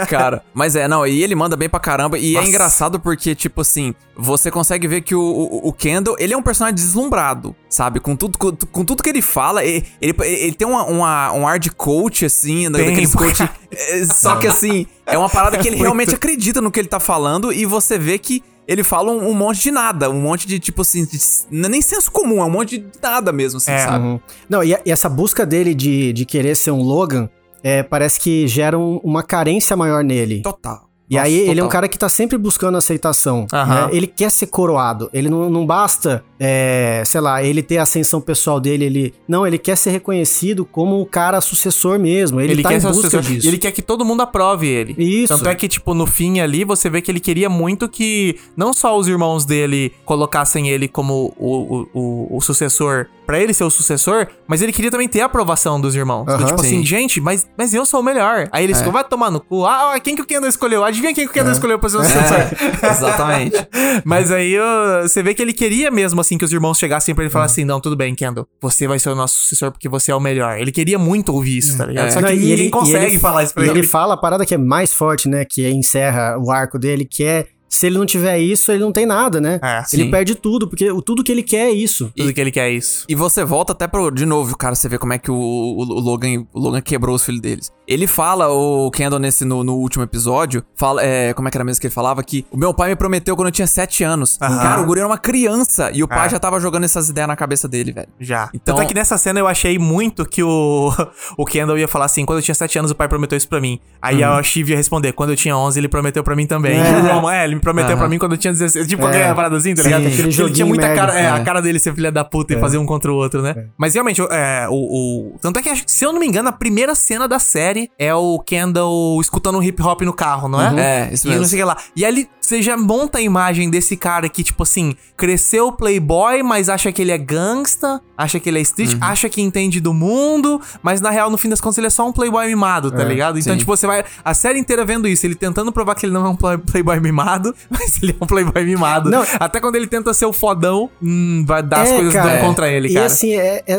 cara, 0.09 0.41
mas 0.53 0.62
é, 0.75 0.87
não, 0.87 1.05
e 1.05 1.21
ele 1.23 1.35
manda 1.35 1.55
bem 1.55 1.67
pra 1.69 1.79
caramba. 1.79 2.17
E 2.17 2.33
Nossa. 2.33 2.45
é 2.45 2.49
engraçado 2.49 2.99
porque, 2.99 3.35
tipo 3.35 3.61
assim, 3.61 3.93
você 4.15 4.49
consegue 4.49 4.87
ver 4.87 5.01
que 5.01 5.13
o, 5.13 5.21
o, 5.21 5.67
o 5.69 5.73
Kendall, 5.73 6.15
ele 6.19 6.33
é 6.33 6.37
um 6.37 6.41
personagem 6.41 6.75
deslumbrado, 6.75 7.55
sabe? 7.69 7.99
Com 7.99 8.15
tudo, 8.15 8.37
com, 8.37 8.51
com 8.55 8.85
tudo 8.85 9.03
que 9.03 9.09
ele 9.09 9.21
fala, 9.21 9.63
ele, 9.63 9.85
ele, 10.01 10.15
ele 10.21 10.53
tem 10.53 10.67
uma, 10.67 10.83
uma- 10.85 11.31
um 11.33 11.47
ar 11.47 11.59
de 11.59 11.69
coach, 11.69 12.25
assim, 12.25 12.71
Tem, 12.71 12.85
daqueles 12.85 13.11
pra 13.11 13.21
coach. 13.25 13.49
é, 13.71 14.05
Só 14.05 14.37
que 14.37 14.47
assim, 14.47 14.87
é 15.05 15.17
uma 15.17 15.29
parada 15.29 15.57
que 15.57 15.67
ele 15.67 15.75
realmente 15.81 16.13
acredita 16.15 16.61
no 16.61 16.71
que 16.71 16.79
ele 16.79 16.87
tá 16.87 16.99
falando 16.99 17.51
e 17.51 17.65
você 17.65 17.97
vê 17.97 18.17
que. 18.17 18.43
Ele 18.65 18.81
fala 18.81 19.11
um, 19.11 19.27
um 19.29 19.33
monte 19.33 19.61
de 19.61 19.71
nada, 19.71 20.09
um 20.09 20.21
monte 20.21 20.47
de 20.47 20.57
tipo 20.57 20.83
assim, 20.83 21.03
de- 21.03 21.19
não 21.51 21.65
é 21.65 21.69
nem 21.69 21.81
senso 21.81 22.09
comum, 22.09 22.39
é 22.41 22.45
um 22.45 22.49
monte 22.49 22.77
de 22.77 22.85
nada 23.01 23.29
mesmo, 23.33 23.57
assim, 23.57 23.71
É. 23.73 23.79
sabe? 23.79 24.05
Uhum. 24.05 24.19
Não, 24.49 24.63
e, 24.63 24.73
a- 24.73 24.79
e 24.85 24.89
essa 24.89 25.09
busca 25.09 25.45
dele 25.45 25.75
de, 25.75 26.13
de 26.13 26.23
querer 26.25 26.55
ser 26.55 26.71
um 26.71 26.81
Logan, 26.81 27.29
é, 27.63 27.81
parece 27.81 28.19
que 28.19 28.47
gera 28.47 28.77
um- 28.77 28.99
uma 29.03 29.23
carência 29.23 29.75
maior 29.75 30.03
nele. 30.03 30.41
Total. 30.41 30.89
E 31.09 31.15
Nossa, 31.15 31.27
aí 31.27 31.35
ele 31.35 31.49
é 31.49 31.51
um 31.51 31.55
total. 31.67 31.69
cara 31.69 31.87
que 31.89 31.99
tá 31.99 32.07
sempre 32.09 32.37
buscando 32.37 32.77
aceitação. 32.77 33.45
Aham. 33.53 33.87
né? 33.87 33.89
Ele 33.91 34.07
quer 34.07 34.31
ser 34.31 34.47
coroado. 34.47 35.09
Ele 35.13 35.29
não, 35.29 35.49
não 35.49 35.65
basta, 35.65 36.23
é, 36.39 37.03
sei 37.05 37.19
lá, 37.21 37.43
ele 37.43 37.61
ter 37.61 37.77
a 37.77 37.83
ascensão 37.83 38.21
pessoal 38.21 38.59
dele. 38.59 38.85
Ele 38.85 39.13
não, 39.27 39.45
ele 39.45 39.57
quer 39.59 39.75
ser 39.75 39.91
reconhecido 39.91 40.65
como 40.65 40.99
o 41.01 41.05
cara 41.05 41.39
sucessor 41.41 41.99
mesmo. 41.99 42.39
Ele, 42.39 42.63
tá 42.63 42.69
quer 42.69 42.77
em 42.77 42.79
ser 42.79 42.87
o 42.87 42.91
busca 42.91 43.09
sucessor. 43.09 43.31
disso. 43.35 43.47
Ele 43.47 43.57
quer 43.57 43.71
que 43.71 43.81
todo 43.81 44.03
mundo 44.05 44.21
aprove 44.21 44.65
ele. 44.67 44.95
Isso. 44.97 45.35
Tanto 45.35 45.49
é 45.49 45.53
que, 45.55 45.67
tipo, 45.67 45.93
no 45.93 46.07
fim 46.07 46.39
ali, 46.39 46.63
você 46.63 46.89
vê 46.89 47.01
que 47.01 47.11
ele 47.11 47.19
queria 47.19 47.49
muito 47.49 47.87
que 47.89 48.37
não 48.55 48.73
só 48.73 48.97
os 48.97 49.07
irmãos 49.07 49.45
dele 49.45 49.91
colocassem 50.05 50.69
ele 50.69 50.87
como 50.87 51.33
o, 51.37 51.53
o, 51.53 51.87
o, 51.93 52.37
o 52.37 52.41
sucessor, 52.41 53.07
pra 53.25 53.39
ele 53.39 53.53
ser 53.53 53.63
o 53.63 53.69
sucessor, 53.69 54.27
mas 54.47 54.61
ele 54.61 54.71
queria 54.71 54.91
também 54.91 55.07
ter 55.07 55.21
a 55.21 55.25
aprovação 55.25 55.79
dos 55.79 55.95
irmãos. 55.95 56.27
Aham, 56.27 56.45
tipo 56.45 56.61
assim, 56.61 56.77
sim. 56.79 56.85
gente, 56.85 57.21
mas, 57.21 57.47
mas 57.57 57.73
eu 57.73 57.85
sou 57.85 57.99
o 58.01 58.03
melhor. 58.03 58.47
Aí 58.51 58.63
eles 58.63 58.77
ficam, 58.77 58.91
vai 58.91 59.03
tomar 59.03 59.31
no 59.31 59.39
cu. 59.39 59.65
Ah, 59.65 59.99
quem 60.01 60.15
que 60.15 60.21
o 60.21 60.25
Kendall 60.25 60.49
escolheu? 60.49 60.83
Adivinha 60.83 61.13
quem 61.13 61.25
que 61.25 61.31
o 61.31 61.33
Kendall 61.33 61.53
escolheu 61.53 61.79
pra 61.79 61.89
ser 61.89 61.97
o 61.97 62.03
sucessor? 62.03 62.37
É, 62.37 62.87
exatamente. 62.91 63.67
Mas 64.03 64.31
aí 64.31 64.55
você 65.01 65.21
vê 65.23 65.33
que 65.33 65.41
ele 65.41 65.53
queria 65.53 65.89
mesmo, 65.91 66.19
assim, 66.21 66.37
que 66.37 66.45
os 66.45 66.51
irmãos 66.51 66.77
chegassem 66.77 67.13
pra 67.15 67.23
ele 67.23 67.31
falar 67.31 67.45
assim: 67.45 67.63
não, 67.63 67.79
tudo 67.79 67.95
bem, 67.95 68.13
Kendall, 68.15 68.47
você 68.61 68.87
vai 68.87 68.99
ser 68.99 69.09
o 69.09 69.15
nosso 69.15 69.35
sucessor 69.35 69.71
porque 69.71 69.87
você 69.89 70.11
é 70.11 70.15
o 70.15 70.19
melhor. 70.19 70.57
Ele 70.59 70.71
queria 70.71 70.99
muito 70.99 71.29
ouvir 71.33 71.57
isso, 71.57 71.77
tá 71.77 71.85
ligado? 71.85 72.07
É. 72.07 72.11
Só 72.11 72.19
que 72.19 72.25
Não, 72.25 72.31
e 72.33 72.35
ninguém 72.37 72.51
ele- 72.51 72.69
consegue 72.69 73.05
e 73.05 73.09
ele- 73.09 73.19
falar 73.19 73.43
isso 73.43 73.53
pra 73.53 73.63
E 73.65 73.69
ele. 73.69 73.79
ele 73.79 73.87
fala 73.87 74.13
a 74.13 74.17
parada 74.17 74.45
que 74.45 74.53
é 74.53 74.57
mais 74.57 74.93
forte, 74.93 75.27
né? 75.29 75.45
Que 75.45 75.67
encerra 75.69 76.37
o 76.37 76.51
arco 76.51 76.77
dele, 76.77 77.05
que 77.05 77.23
é 77.23 77.45
se 77.73 77.87
ele 77.87 77.97
não 77.97 78.05
tiver 78.05 78.37
isso, 78.37 78.71
ele 78.71 78.83
não 78.83 78.91
tem 78.91 79.05
nada, 79.05 79.41
né? 79.41 79.59
É, 79.63 79.77
ele 79.93 80.03
sim. 80.03 80.11
perde 80.11 80.35
tudo, 80.35 80.67
porque 80.67 80.91
o 80.91 81.01
tudo 81.01 81.23
que 81.23 81.31
ele 81.31 81.41
quer 81.41 81.69
é 81.69 81.71
isso. 81.71 82.11
Tudo 82.15 82.31
que 82.31 82.39
ele 82.39 82.51
quer 82.51 82.67
é 82.69 82.71
isso. 82.71 83.05
E 83.09 83.15
você 83.15 83.43
volta 83.43 83.71
até 83.73 83.87
pro. 83.87 84.11
De 84.11 84.25
novo, 84.25 84.55
cara, 84.55 84.75
você 84.75 84.87
vê 84.87 84.97
como 84.99 85.13
é 85.13 85.17
que 85.17 85.31
o, 85.31 85.35
o, 85.35 85.77
o 85.79 85.99
Logan, 85.99 86.45
o 86.53 86.59
Logan 86.59 86.81
quebrou 86.81 87.15
os 87.15 87.25
filhos 87.25 87.41
deles. 87.41 87.71
Ele 87.87 88.05
fala, 88.07 88.47
o 88.49 88.89
Kendall, 88.91 89.19
nesse, 89.19 89.43
no, 89.43 89.63
no 89.63 89.75
último 89.75 90.03
episódio, 90.03 90.63
fala, 90.75 91.03
é, 91.03 91.33
como 91.33 91.47
é 91.47 91.51
que 91.51 91.57
era 91.57 91.65
mesmo 91.65 91.81
que 91.81 91.87
ele 91.87 91.93
falava? 91.93 92.23
Que 92.23 92.45
o 92.51 92.57
meu 92.57 92.73
pai 92.73 92.89
me 92.89 92.95
prometeu 92.95 93.35
quando 93.35 93.47
eu 93.47 93.51
tinha 93.51 93.67
7 93.67 94.03
anos. 94.03 94.37
Cara, 94.37 94.81
o 94.81 94.85
guri 94.85 94.99
era 94.99 95.07
uma 95.07 95.17
criança 95.17 95.91
e 95.93 96.01
o 96.03 96.07
pai 96.07 96.27
É. 96.27 96.29
já 96.29 96.39
tava 96.39 96.59
jogando 96.59 96.83
essas 96.85 97.09
ideias 97.09 97.27
na 97.27 97.35
cabeça 97.35 97.67
dele, 97.67 97.91
velho. 97.91 98.07
Já. 98.19 98.49
Então- 98.53 98.75
Tanto 98.75 98.85
é 98.85 98.87
que 98.87 98.93
nessa 98.93 99.17
cena 99.17 99.39
eu 99.39 99.47
achei 99.47 99.77
muito 99.79 100.25
que 100.25 100.41
o, 100.43 100.91
o 101.37 101.43
Kendall 101.45 101.77
ia 101.77 101.87
falar 101.87 102.05
assim: 102.05 102.23
quando 102.25 102.39
eu 102.39 102.43
tinha 102.43 102.55
7 102.55 102.79
anos, 102.79 102.91
o 102.91 102.95
pai 102.95 103.07
prometeu 103.09 103.35
isso 103.37 103.49
pra 103.49 103.59
mim. 103.59 103.79
Aí 104.01 104.23
a 104.23 104.41
Shiv 104.43 104.69
ia 104.69 104.77
responder: 104.77 105.11
quando 105.11 105.31
eu 105.31 105.35
tinha 105.35 105.57
11, 105.57 105.79
ele 105.79 105.89
prometeu 105.89 106.23
pra 106.23 106.35
mim 106.35 106.45
também. 106.45 106.79
É. 106.79 107.33
É, 107.33 107.43
ele 107.45 107.55
me 107.55 107.61
prometeu 107.63 107.91
Aham. 107.91 107.99
pra 107.99 108.09
mim 108.09 108.17
quando 108.19 108.33
eu 108.33 108.37
tinha 108.37 108.51
16. 108.53 108.87
Tipo, 108.87 109.07
É. 109.07 109.29
é. 109.29 109.33
parada 109.33 109.55
assim, 109.57 109.73
tá 109.73 109.81
Sim, 109.83 109.89
ligado? 109.89 110.03
Porque 110.15 110.41
ele 110.41 110.51
tinha 110.51 110.65
muita 110.65 110.87
merda. 110.87 111.01
cara, 111.07 111.19
é, 111.19 111.29
a 111.29 111.37
É. 111.37 111.43
cara 111.43 111.61
dele 111.61 111.79
ser 111.79 111.93
filha 111.93 112.11
da 112.11 112.23
puta 112.23 112.53
e 112.53 112.59
fazer 112.59 112.77
um 112.77 112.85
contra 112.85 113.11
o 113.11 113.15
outro, 113.15 113.41
né? 113.41 113.67
Mas 113.77 113.93
realmente, 113.93 114.21
é, 114.29 114.67
o, 114.69 114.73
o- 114.73 115.37
Tanto 115.41 115.59
é 115.59 115.61
que, 115.61 115.83
se 115.87 116.05
eu 116.05 116.11
não 116.13 116.19
me 116.19 116.27
engano, 116.27 116.49
a 116.49 116.51
primeira 116.51 116.93
cena 116.95 117.27
da 117.27 117.39
série 117.39 117.89
é 117.97 118.13
o 118.13 118.39
Kendall 118.39 119.19
escutando 119.21 119.57
um 119.57 119.63
hip 119.63 119.81
hop 119.81 120.01
no 120.01 120.13
carro, 120.13 120.47
não 120.47 120.61
é? 120.61 121.07
É, 121.09 121.13
isso 121.13 121.25
E 121.27 121.29
mesmo. 121.29 121.41
não 121.43 121.49
sei 121.49 121.59
o 121.59 121.61
que 121.63 121.67
lá. 121.67 121.77
E 121.95 122.05
aí 122.05 122.27
você 122.45 122.61
já 122.61 122.75
monta 122.75 123.17
a 123.17 123.21
imagem 123.21 123.69
desse 123.69 123.95
cara 123.95 124.27
que, 124.27 124.43
tipo 124.43 124.63
assim, 124.63 124.95
cresceu 125.15 125.71
playboy, 125.71 126.43
mas 126.43 126.67
acha 126.69 126.91
que 126.91 127.01
ele 127.01 127.11
é 127.11 127.17
gangsta, 127.17 128.01
acha 128.17 128.39
que 128.39 128.49
ele 128.49 128.59
é 128.59 128.61
street, 128.61 128.93
Uhum. 128.93 128.99
acha 129.01 129.29
que 129.29 129.41
entende 129.41 129.79
do 129.79 129.93
mundo, 129.93 130.59
mas 130.81 130.99
na 130.99 131.09
real, 131.09 131.29
no 131.29 131.37
fim 131.37 131.47
das 131.49 131.61
contas, 131.61 131.77
ele 131.77 131.87
é 131.87 131.89
só 131.89 132.07
um 132.07 132.11
playboy 132.11 132.45
mimado, 132.47 132.91
tá 132.91 133.03
ligado? 133.03 133.39
Então, 133.39 133.53
sim. 133.53 133.59
tipo, 133.59 133.75
você 133.75 133.87
vai 133.87 134.03
a 134.23 134.33
série 134.33 134.59
inteira 134.59 134.83
vendo 134.83 135.07
isso, 135.07 135.25
ele 135.25 135.35
tentando 135.35 135.71
provar 135.71 135.95
que 135.95 136.05
ele 136.05 136.13
não 136.13 136.25
é 136.25 136.29
um 136.29 136.35
play- 136.35 136.57
playboy 136.57 136.99
mimado, 136.99 137.55
mas 137.71 138.01
ele 138.03 138.15
é 138.19 138.23
um 138.23 138.27
playboy 138.27 138.63
mimado. 138.65 139.09
Não. 139.09 139.25
Até 139.39 139.59
quando 139.61 139.75
ele 139.77 139.87
tenta 139.87 140.13
ser 140.13 140.25
o 140.25 140.33
fodão, 140.33 140.89
hum, 141.01 141.43
vai 141.47 141.63
dar 141.63 141.81
as 141.83 141.89
É, 141.89 141.95
coisas 141.95 142.13
cara. 142.13 142.29
dando 142.29 142.41
contra 142.41 142.69
ele, 142.69 142.89
E 142.89 142.93
cara. 142.93 143.05
assim, 143.05 143.33
é, 143.33 143.63
é, 143.65 143.73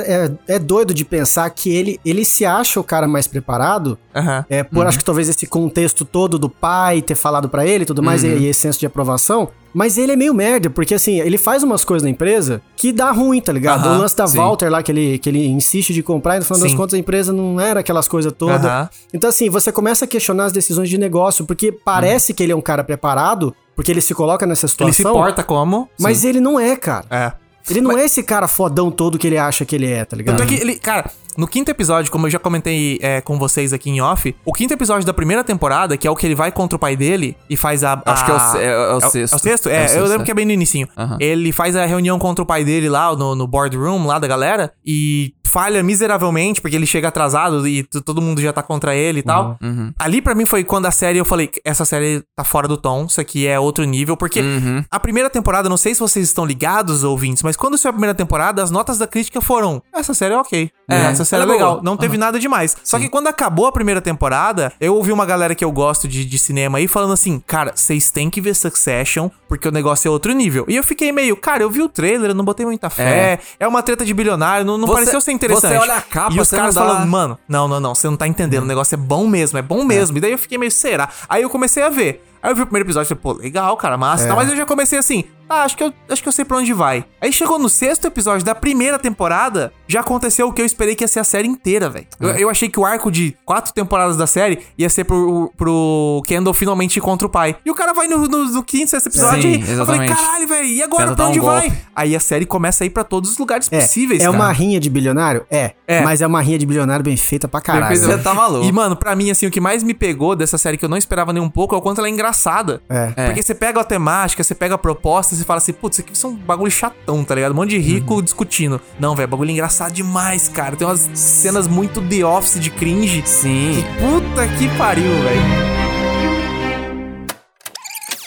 é- 0.49 0.55
é 0.55 0.59
doido 0.59 0.95
de 0.95 1.05
pensar 1.05 1.49
que 1.51 1.69
ele, 1.75 2.01
ele 2.05 2.25
se 2.25 2.45
acha 2.47 2.81
o 2.81 2.85
cara 2.85 3.07
mais 3.07 3.27
preparado, 3.27 3.99
Aham. 4.15 4.45
É, 4.49 4.63
por 4.63 4.87
acho 4.87 4.99
que 4.99 5.05
talvez 5.05 5.29
esse 5.29 5.47
contexto 5.47 6.05
todo 6.05 6.39
do 6.39 6.49
pai 6.49 7.03
ter 7.03 7.15
falado 7.15 7.49
pra 7.49 7.67
ele 7.67 7.83
e 7.83 7.87
tudo 7.87 8.03
mais, 8.03 8.23
e, 8.23 8.29
e 8.29 8.47
esse 8.47 8.61
senso 8.61 8.79
de 8.79 8.87
aprovação. 8.87 9.49
Mas 9.73 9.99
ele 9.99 10.13
é 10.13 10.17
meio 10.17 10.33
merda, 10.33 10.71
porque 10.71 10.95
assim, 10.95 11.19
ele 11.19 11.37
faz 11.37 11.65
umas 11.65 11.85
coisas 11.85 12.05
na 12.05 12.11
empresa 12.11 12.63
que 12.77 12.93
dá 12.93 13.11
ruim, 13.11 13.41
tá 13.41 13.51
ligado? 13.53 13.87
O 13.89 13.99
lance 13.99 14.15
da 14.17 14.25
sim. 14.27 14.39
Walter 14.39 14.69
lá, 14.71 14.83
que 14.85 14.93
ele, 14.93 15.19
que 15.19 15.29
ele 15.29 15.45
insiste 15.49 15.93
de 15.93 16.01
comprar, 16.01 16.37
e 16.37 16.39
no 16.39 16.45
final 16.45 16.61
das 16.61 16.71
Sim. 16.71 16.77
contas 16.77 16.95
a 16.95 16.99
empresa 16.99 17.33
não 17.33 17.61
era 17.61 17.81
aquelas 17.81 18.07
coisas 18.07 18.33
todas. 18.33 18.89
Então, 19.13 19.29
assim, 19.31 19.51
você 19.51 19.73
começa 19.73 20.05
a 20.05 20.09
questionar 20.09 20.45
as 20.45 20.53
decisões 20.53 20.89
de 20.89 20.97
negócio, 20.97 21.45
porque 21.45 21.73
parece 21.73 22.33
que 22.33 22.43
ele 22.43 22.53
é 22.53 22.57
um 22.57 22.61
cara 22.61 22.85
preparado, 22.85 23.53
porque 23.75 23.91
ele 23.91 24.01
se 24.01 24.15
coloca 24.15 24.47
nessa 24.47 24.67
Ele 24.67 24.93
se 24.93 24.97
situação. 24.99 25.13
porta 25.13 25.43
como. 25.43 25.89
Mas 25.99 26.25
ele 26.25 26.41
não 26.41 26.61
é, 26.61 26.77
cara. 26.77 27.07
É. 27.11 27.33
Ele 27.71 27.81
não 27.81 27.97
é 27.97 28.05
esse 28.05 28.23
cara 28.23 28.47
fodão 28.49 28.91
todo 28.91 29.19
que 29.19 29.27
ele 29.27 29.39
acha 29.39 29.65
que 29.65 29.75
ele 29.75 29.91
é, 29.91 30.05
tá 30.05 30.17
ligado? 30.17 30.37
Tanto 30.37 30.53
é 30.53 30.57
que 30.57 30.61
ele, 30.63 30.77
cara, 30.79 31.11
no 31.37 31.47
quinto 31.49 31.71
episódio, 31.71 32.13
como 32.13 32.27
eu 32.27 32.31
já 32.31 32.39
comentei 32.39 32.99
é, 33.01 33.21
com 33.21 33.39
vocês 33.39 33.73
aqui 33.73 33.91
em 33.91 34.01
off, 34.01 34.35
o 34.45 34.53
quinto 34.53 34.75
episódio 34.75 35.07
da 35.07 35.15
primeira 35.15 35.43
temporada, 35.43 35.97
que 35.97 36.07
é 36.07 36.11
o 36.11 36.15
que 36.15 36.27
ele 36.27 36.35
vai 36.35 36.53
contra 36.53 36.77
o 36.77 36.79
pai 36.79 36.95
dele 36.97 37.37
e 37.49 37.57
faz 37.57 37.83
a. 37.83 38.01
Acho 38.05 38.23
a- 38.23 38.27
que 38.27 38.31
é 38.31 38.35
o 38.35 38.41
se- 38.41 38.59
é- 38.59 38.73
é 38.73 38.95
o 38.95 39.01
sexto. 39.01 39.33
É 39.33 39.37
o 39.37 39.39
sexto? 39.39 39.69
É, 39.69 39.73
É 39.75 39.79
o 39.79 39.83
eu 39.83 39.89
sexto, 39.89 40.03
lembro 40.09 40.23
é. 40.23 40.25
que 40.25 40.31
é 40.31 40.35
bem 40.35 40.45
no 40.47 40.53
inicinho. 40.53 40.89
Aham. 40.97 41.17
Ele 41.21 41.53
faz 41.53 41.75
a 41.75 41.87
reunião 41.87 42.19
contra 42.19 42.43
o 42.43 42.47
pai 42.47 42.65
dele 42.65 42.89
lá 42.89 43.15
no, 43.17 43.35
no 43.35 43.47
boardroom 43.47 44.07
lá 44.07 44.19
da 44.19 44.27
galera 44.29 44.73
e 44.85 45.33
falha 45.55 45.85
miseravelmente, 45.85 46.61
porque 46.61 46.75
ele 46.75 46.85
chega 46.85 47.07
atrasado 47.07 47.67
e 47.69 47.85
todo 47.85 48.21
mundo 48.21 48.41
já 48.43 48.53
tá 48.53 48.61
contra 48.61 48.93
ele 48.97 49.21
e 49.21 49.23
tal. 49.23 49.57
Uhum. 49.63 49.93
Ali 49.97 50.21
pra 50.21 50.35
mim 50.35 50.45
foi 50.45 50.65
quando 50.65 50.87
a 50.87 50.91
série 50.91 51.19
eu 51.19 51.25
falei, 51.25 51.49
essa 51.65 51.85
série 51.85 52.25
tá 52.37 52.43
fora 52.43 52.67
do 52.67 52.77
tom, 52.77 53.05
isso 53.05 53.21
aqui 53.21 53.47
é 53.47 53.59
outro 53.61 53.85
nível, 53.85 54.17
porque 54.17 54.41
Uhum. 54.41 54.85
a 54.91 54.99
primeira 54.99 55.31
temporada, 55.31 55.69
não 55.69 55.77
sei 55.77 55.95
se 55.95 56.01
vocês 56.01 56.27
estão 56.27 56.45
ligados, 56.45 57.05
ouvintes, 57.05 57.45
mas 57.45 57.57
quando 57.57 57.79
saiu 57.79 57.91
a 57.91 57.93
primeira 57.93 58.15
temporada, 58.15 58.65
as 58.65 58.71
notas 58.73 58.99
da 58.99 59.07
crítica 59.07 59.41
foram, 59.41 59.81
essa 59.95 60.13
série 60.13 60.35
é 60.35 60.39
ok. 60.39 60.71
É, 60.89 61.07
essa 61.07 61.25
série 61.25 61.43
é 61.43 61.45
ela 61.45 61.53
é 61.53 61.57
legal. 61.57 61.71
boa. 61.73 61.83
Não 61.83 61.97
teve 61.97 62.17
nada 62.19 62.39
demais. 62.39 62.77
Só 62.85 62.99
que 62.99 63.09
quando 63.09 63.27
acabou 63.27 63.67
a 63.67 63.73
primeira 63.73 64.01
temporada, 64.03 64.73
eu 64.81 64.95
ouvi 64.95 65.13
uma 65.13 65.25
galera 65.25 65.55
que 65.55 65.65
eu 65.65 65.73
gosto 65.73 66.07
de, 66.07 66.25
de 66.25 66.39
cinema 66.39 66.79
aí 66.79 66.87
falando 66.87 67.13
assim, 67.13 67.43
cara, 67.47 67.73
vocês 67.75 68.11
têm 68.11 68.29
que 68.29 68.41
ver 68.41 68.55
Succession, 68.55 69.29
porque 69.49 69.67
o 69.67 69.71
negócio 69.73 70.09
é 70.09 70.11
outro 70.11 70.33
nível. 70.33 70.65
E 70.69 70.77
eu 70.77 70.83
fiquei 70.85 71.11
meio, 71.13 71.37
cara, 71.37 71.63
eu 71.63 71.71
vi 71.71 71.81
o 71.83 71.89
trailer, 71.89 72.31
eu 72.31 72.35
não 72.35 72.45
botei 72.45 72.67
muita 72.67 72.91
fé, 72.91 73.39
é, 73.59 73.67
uma 73.67 73.83
treta 73.83 74.05
de 74.05 74.13
bilionário, 74.13 74.65
não, 74.67 74.77
não 74.77 74.87
Você- 74.87 74.95
pareceu 74.95 75.21
ser 75.21 75.33
interessante. 75.33 75.73
você 75.73 75.79
olha 75.79 75.95
a 75.97 76.03
capa, 76.03 76.35
e 76.35 76.41
os 76.41 76.51
caras 76.51 76.75
dá- 76.75 76.83
falando, 76.83 77.07
mano, 77.09 77.39
não, 77.49 77.67
não, 77.67 77.81
não, 77.81 77.95
você 77.95 78.07
não 78.09 78.17
tá 78.17 78.27
entendendo, 78.27 78.65
o 78.65 78.67
negócio 78.67 78.95
é 78.95 78.99
bom 78.99 79.27
mesmo, 79.27 79.59
é 79.59 79.63
bom 79.63 79.85
mesmo. 79.85 80.19
E 80.19 80.21
daí 80.21 80.33
eu 80.33 80.39
fiquei 80.39 80.59
meio, 80.59 80.71
será? 80.71 81.09
Aí 81.29 81.43
eu 81.43 81.49
comecei 81.51 81.83
a 81.83 81.89
ver. 81.89 82.23
Aí 82.43 82.51
eu 82.51 82.57
vi 82.57 82.61
o 82.61 82.67
primeiro 82.67 82.87
episódio 82.87 83.07
e 83.07 83.09
falei, 83.17 83.23
pô, 83.23 83.43
legal, 83.43 83.75
cara, 83.79 83.97
massa. 83.97 84.25
e 84.25 84.27
tal, 84.29 84.37
Mas 84.37 84.51
eu 84.51 84.57
já 84.57 84.67
comecei 84.67 84.99
assim, 84.99 85.25
ah, 85.49 85.63
acho 85.65 85.77
que, 85.77 85.85
eu, 85.85 85.93
acho 86.09 86.23
que 86.23 86.29
eu 86.29 86.33
sei 86.33 86.45
pra 86.45 86.57
onde 86.59 86.73
vai. 86.73 87.05
Aí 87.21 87.33
chegou 87.33 87.59
no 87.59 87.69
sexto 87.69 88.07
episódio 88.07 88.45
da 88.45 88.55
primeira 88.55 88.99
temporada, 88.99 89.73
já 89.87 90.01
aconteceu 90.01 90.49
o 90.49 90.53
que 90.53 90.61
eu 90.63 90.67
esperei 90.67 90.95
que 90.95 91.05
ia 91.05 91.09
ser 91.09 91.21
a 91.21 91.25
série 91.25 91.49
inteira, 91.49 91.89
velho. 91.89 92.07
Eu, 92.21 92.29
eu 92.31 92.51
achei 92.51 92.69
que 92.69 92.79
o 92.79 92.85
arco 92.85 93.11
de 93.11 93.37
quatro 93.45 93.73
temporadas 93.73 94.17
da 94.17 94.27
série 94.27 94.61
ia 94.77 94.89
ser 94.89 95.05
pro, 95.05 95.53
pro 95.57 96.23
Kendall 96.27 96.55
finalmente 96.55 96.97
ir 96.97 97.01
contra 97.01 97.27
o 97.27 97.31
pai. 97.31 97.57
E 97.65 97.71
o 97.71 97.75
cara 97.75 97.93
vai 97.93 98.07
no, 98.09 98.19
no, 98.29 98.45
no 98.47 98.63
quinto, 98.65 98.91
sexto 98.91 99.09
episódio 99.09 99.43
Sim, 99.43 99.49
e 99.49 99.55
eu 99.55 99.61
falei, 99.61 99.73
exatamente. 99.75 100.15
caralho, 100.15 100.49
velho, 100.49 100.67
e 100.67 100.83
agora 100.83 101.05
Tenta 101.05 101.17
pra 101.17 101.25
dar 101.25 101.29
um 101.29 101.31
onde 101.31 101.41
vai? 101.41 101.69
golpe. 101.69 101.85
Aí 101.95 102.17
a 102.17 102.21
série 102.21 102.47
começa 102.47 102.85
a 102.85 102.87
ir 102.87 102.91
pra 102.91 103.05
todos 103.05 103.31
os 103.31 103.39
lugares 103.39 103.69
É, 103.71 103.81
possíveis, 103.81 104.21
é 104.21 104.25
cara. 104.25 104.37
uma 104.37 104.51
rinha 104.53 104.81
de 104.81 104.89
bilionário? 104.91 105.47
É, 105.51 105.73
É. 105.87 106.03
Mas 106.03 106.21
é 106.23 106.27
uma 106.27 106.41
rinha 106.41 106.59
de 106.59 106.67
bilionário 106.67 107.05
bem 107.05 107.17
feita 107.17 107.47
pra 107.49 107.61
caralho. 107.61 107.97
Você 107.97 108.19
tá 108.19 108.33
maluco. 108.35 108.65
E, 108.67 108.73
mano, 108.73 108.97
pra 108.97 109.15
mim, 109.15 109.31
assim, 109.31 109.47
o 109.47 109.51
que 109.51 109.61
mais 109.61 109.83
me 109.83 109.95
pegou 109.95 110.35
dessa 110.35 110.59
série 110.59 110.77
que 110.77 110.85
eu 110.85 110.89
não 110.89 110.97
esperava 110.97 111.33
nem 111.33 111.43
um 111.43 111.51
pouco 111.51 111.75
é 111.75 111.79
o 111.79 111.83
quanto 111.83 111.99
ela 111.99 112.09
é 112.09 112.11
engraçada. 112.11 112.83
É. 112.89 113.13
É. 113.17 113.27
Porque 113.27 113.43
você 113.43 113.55
pega 113.55 113.81
a 113.81 113.85
temática, 113.85 114.43
você 114.43 114.55
pega 114.55 114.75
a 114.75 114.79
proposta, 114.79 115.34
você 115.37 115.45
fala 115.45 115.59
assim, 115.59 115.73
putz, 115.73 115.99
isso 115.99 116.07
aqui 116.07 116.17
ser 116.17 116.27
um 116.27 116.35
bagulho 116.35 116.71
chatão, 116.71 117.25
tá 117.25 117.35
ligado? 117.35 117.53
Um 117.53 117.57
monte 117.57 117.71
de 117.71 117.79
rico 117.79 118.23
discutindo. 118.23 118.81
Não, 118.99 119.15
velho, 119.15 119.29
bagulho 119.29 119.51
engraçado 119.51 119.93
demais, 119.93 120.49
cara. 120.49 120.77
Tem 120.77 120.87
umas 120.87 121.09
cenas 121.15 121.67
muito 121.67 122.01
The 122.03 122.25
Office 122.25 122.61
de 122.61 122.71
cringe. 122.71 123.23
Sim. 123.27 123.85
Puta 123.99 124.47
que 124.49 124.69
pariu, 124.77 125.05
velho. 125.05 125.75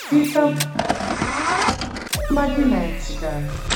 Fita 0.09 0.53
magnética. 2.31 3.66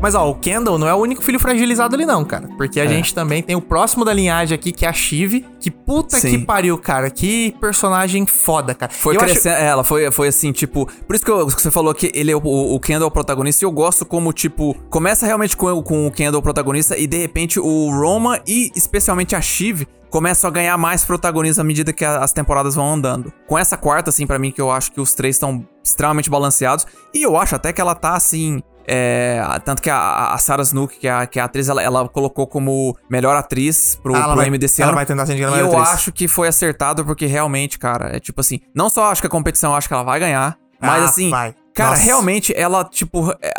Mas, 0.00 0.14
ó, 0.14 0.28
o 0.30 0.34
Kendall 0.34 0.78
não 0.78 0.88
é 0.88 0.94
o 0.94 0.96
único 0.96 1.22
filho 1.22 1.38
fragilizado 1.38 1.94
ali, 1.94 2.06
não, 2.06 2.24
cara. 2.24 2.48
Porque 2.56 2.80
a 2.80 2.86
gente 2.86 3.14
também 3.14 3.42
tem 3.42 3.54
o 3.56 3.60
próximo 3.60 4.04
da 4.04 4.12
linhagem 4.12 4.54
aqui, 4.54 4.72
que 4.72 4.86
é 4.86 4.88
a 4.88 4.92
Shiv. 4.92 5.44
Que 5.60 5.70
puta 5.70 6.16
Sim. 6.18 6.30
que 6.30 6.38
pariu, 6.46 6.78
cara. 6.78 7.10
Que 7.10 7.54
personagem 7.60 8.26
foda, 8.26 8.74
cara. 8.74 8.90
Foi 8.92 9.16
Eu 9.16 9.20
acho- 9.20 9.30
crescendo, 9.34 9.56
é, 9.56 9.66
ela 9.66 9.84
foi, 9.84 10.10
foi 10.10 10.28
assim, 10.28 10.52
tipo. 10.52 10.86
Por 11.06 11.14
isso 11.14 11.24
que, 11.24 11.30
eu- 11.30 11.46
que 11.46 11.60
você 11.60 11.70
falou 11.70 11.92
que 11.94 12.10
ele 12.14 12.30
é 12.32 12.36
o, 12.36 12.40
o 12.40 12.80
Kendall 12.80 13.04
é 13.04 13.08
o 13.08 13.10
protagonista, 13.10 13.64
e 13.64 13.66
eu 13.66 13.70
gosto 13.72 14.04
como, 14.06 14.32
tipo, 14.32 14.74
começa 14.88 15.26
realmente 15.26 15.56
com, 15.56 15.82
com 15.82 16.06
o 16.06 16.10
Kendall 16.10 16.40
o 16.40 16.42
protagonista, 16.42 16.96
e 16.96 17.06
de 17.06 17.18
repente 17.18 17.60
o 17.60 17.90
Roma 17.90 18.40
e 18.46 18.70
especialmente 18.74 19.36
a 19.36 19.40
Shiv 19.40 19.86
começam 20.08 20.48
a 20.48 20.52
ganhar 20.52 20.76
mais 20.76 21.04
protagonismo 21.04 21.60
à 21.60 21.64
medida 21.64 21.92
que 21.92 22.04
as 22.04 22.32
temporadas 22.32 22.74
vão 22.74 22.94
andando. 22.94 23.32
Com 23.46 23.56
essa 23.56 23.76
quarta, 23.76 24.10
assim, 24.10 24.26
pra 24.26 24.38
mim, 24.40 24.50
que 24.50 24.60
eu 24.60 24.68
acho 24.70 24.90
que 24.90 25.00
os 25.00 25.14
três 25.14 25.36
estão 25.36 25.64
extremamente 25.84 26.28
balanceados, 26.28 26.84
e 27.14 27.22
eu 27.22 27.36
acho 27.36 27.54
até 27.54 27.72
que 27.72 27.80
ela 27.80 27.94
tá 27.94 28.14
assim. 28.14 28.60
É, 28.86 29.42
tanto 29.64 29.80
que 29.82 29.88
a, 29.90 30.32
a 30.32 30.38
Sarah 30.38 30.62
Snook, 30.62 30.98
que 30.98 31.06
é 31.06 31.12
a, 31.12 31.26
que 31.26 31.38
é 31.38 31.42
a 31.42 31.44
atriz, 31.44 31.68
ela, 31.68 31.82
ela 31.82 32.08
colocou 32.08 32.46
como 32.46 32.96
melhor 33.08 33.36
atriz 33.36 33.98
pro, 34.02 34.14
Ah, 34.14 34.22
pro 34.28 34.36
vai- 34.36 34.46
ela 34.78 34.92
vai 34.92 35.06
tentar 35.06 35.26
ser 35.26 35.32
indicada 35.32 35.54
E 35.56 35.58
melhor 35.62 35.72
eu 35.72 35.78
atriz. 35.80 35.94
acho 35.94 36.12
que 36.12 36.26
foi 36.26 36.48
acertado 36.48 37.04
porque 37.04 37.26
realmente, 37.26 37.78
cara, 37.78 38.16
é 38.16 38.20
tipo 38.20 38.40
assim, 38.40 38.60
não 38.74 38.90
só 38.90 39.10
acho 39.10 39.20
que 39.20 39.26
a 39.26 39.30
competição, 39.30 39.74
acho 39.74 39.86
que 39.88 39.94
ela 39.94 40.02
vai 40.02 40.18
ganhar, 40.18 40.56
mas 40.80 41.02
Ah, 41.02 41.06
assim, 41.06 41.30
vai. 41.30 41.54
cara, 41.74 41.90
Nossa. 41.90 42.02
realmente 42.02 42.52
ela, 42.56 42.84
tipo, 42.84 43.30
é, 43.40 43.52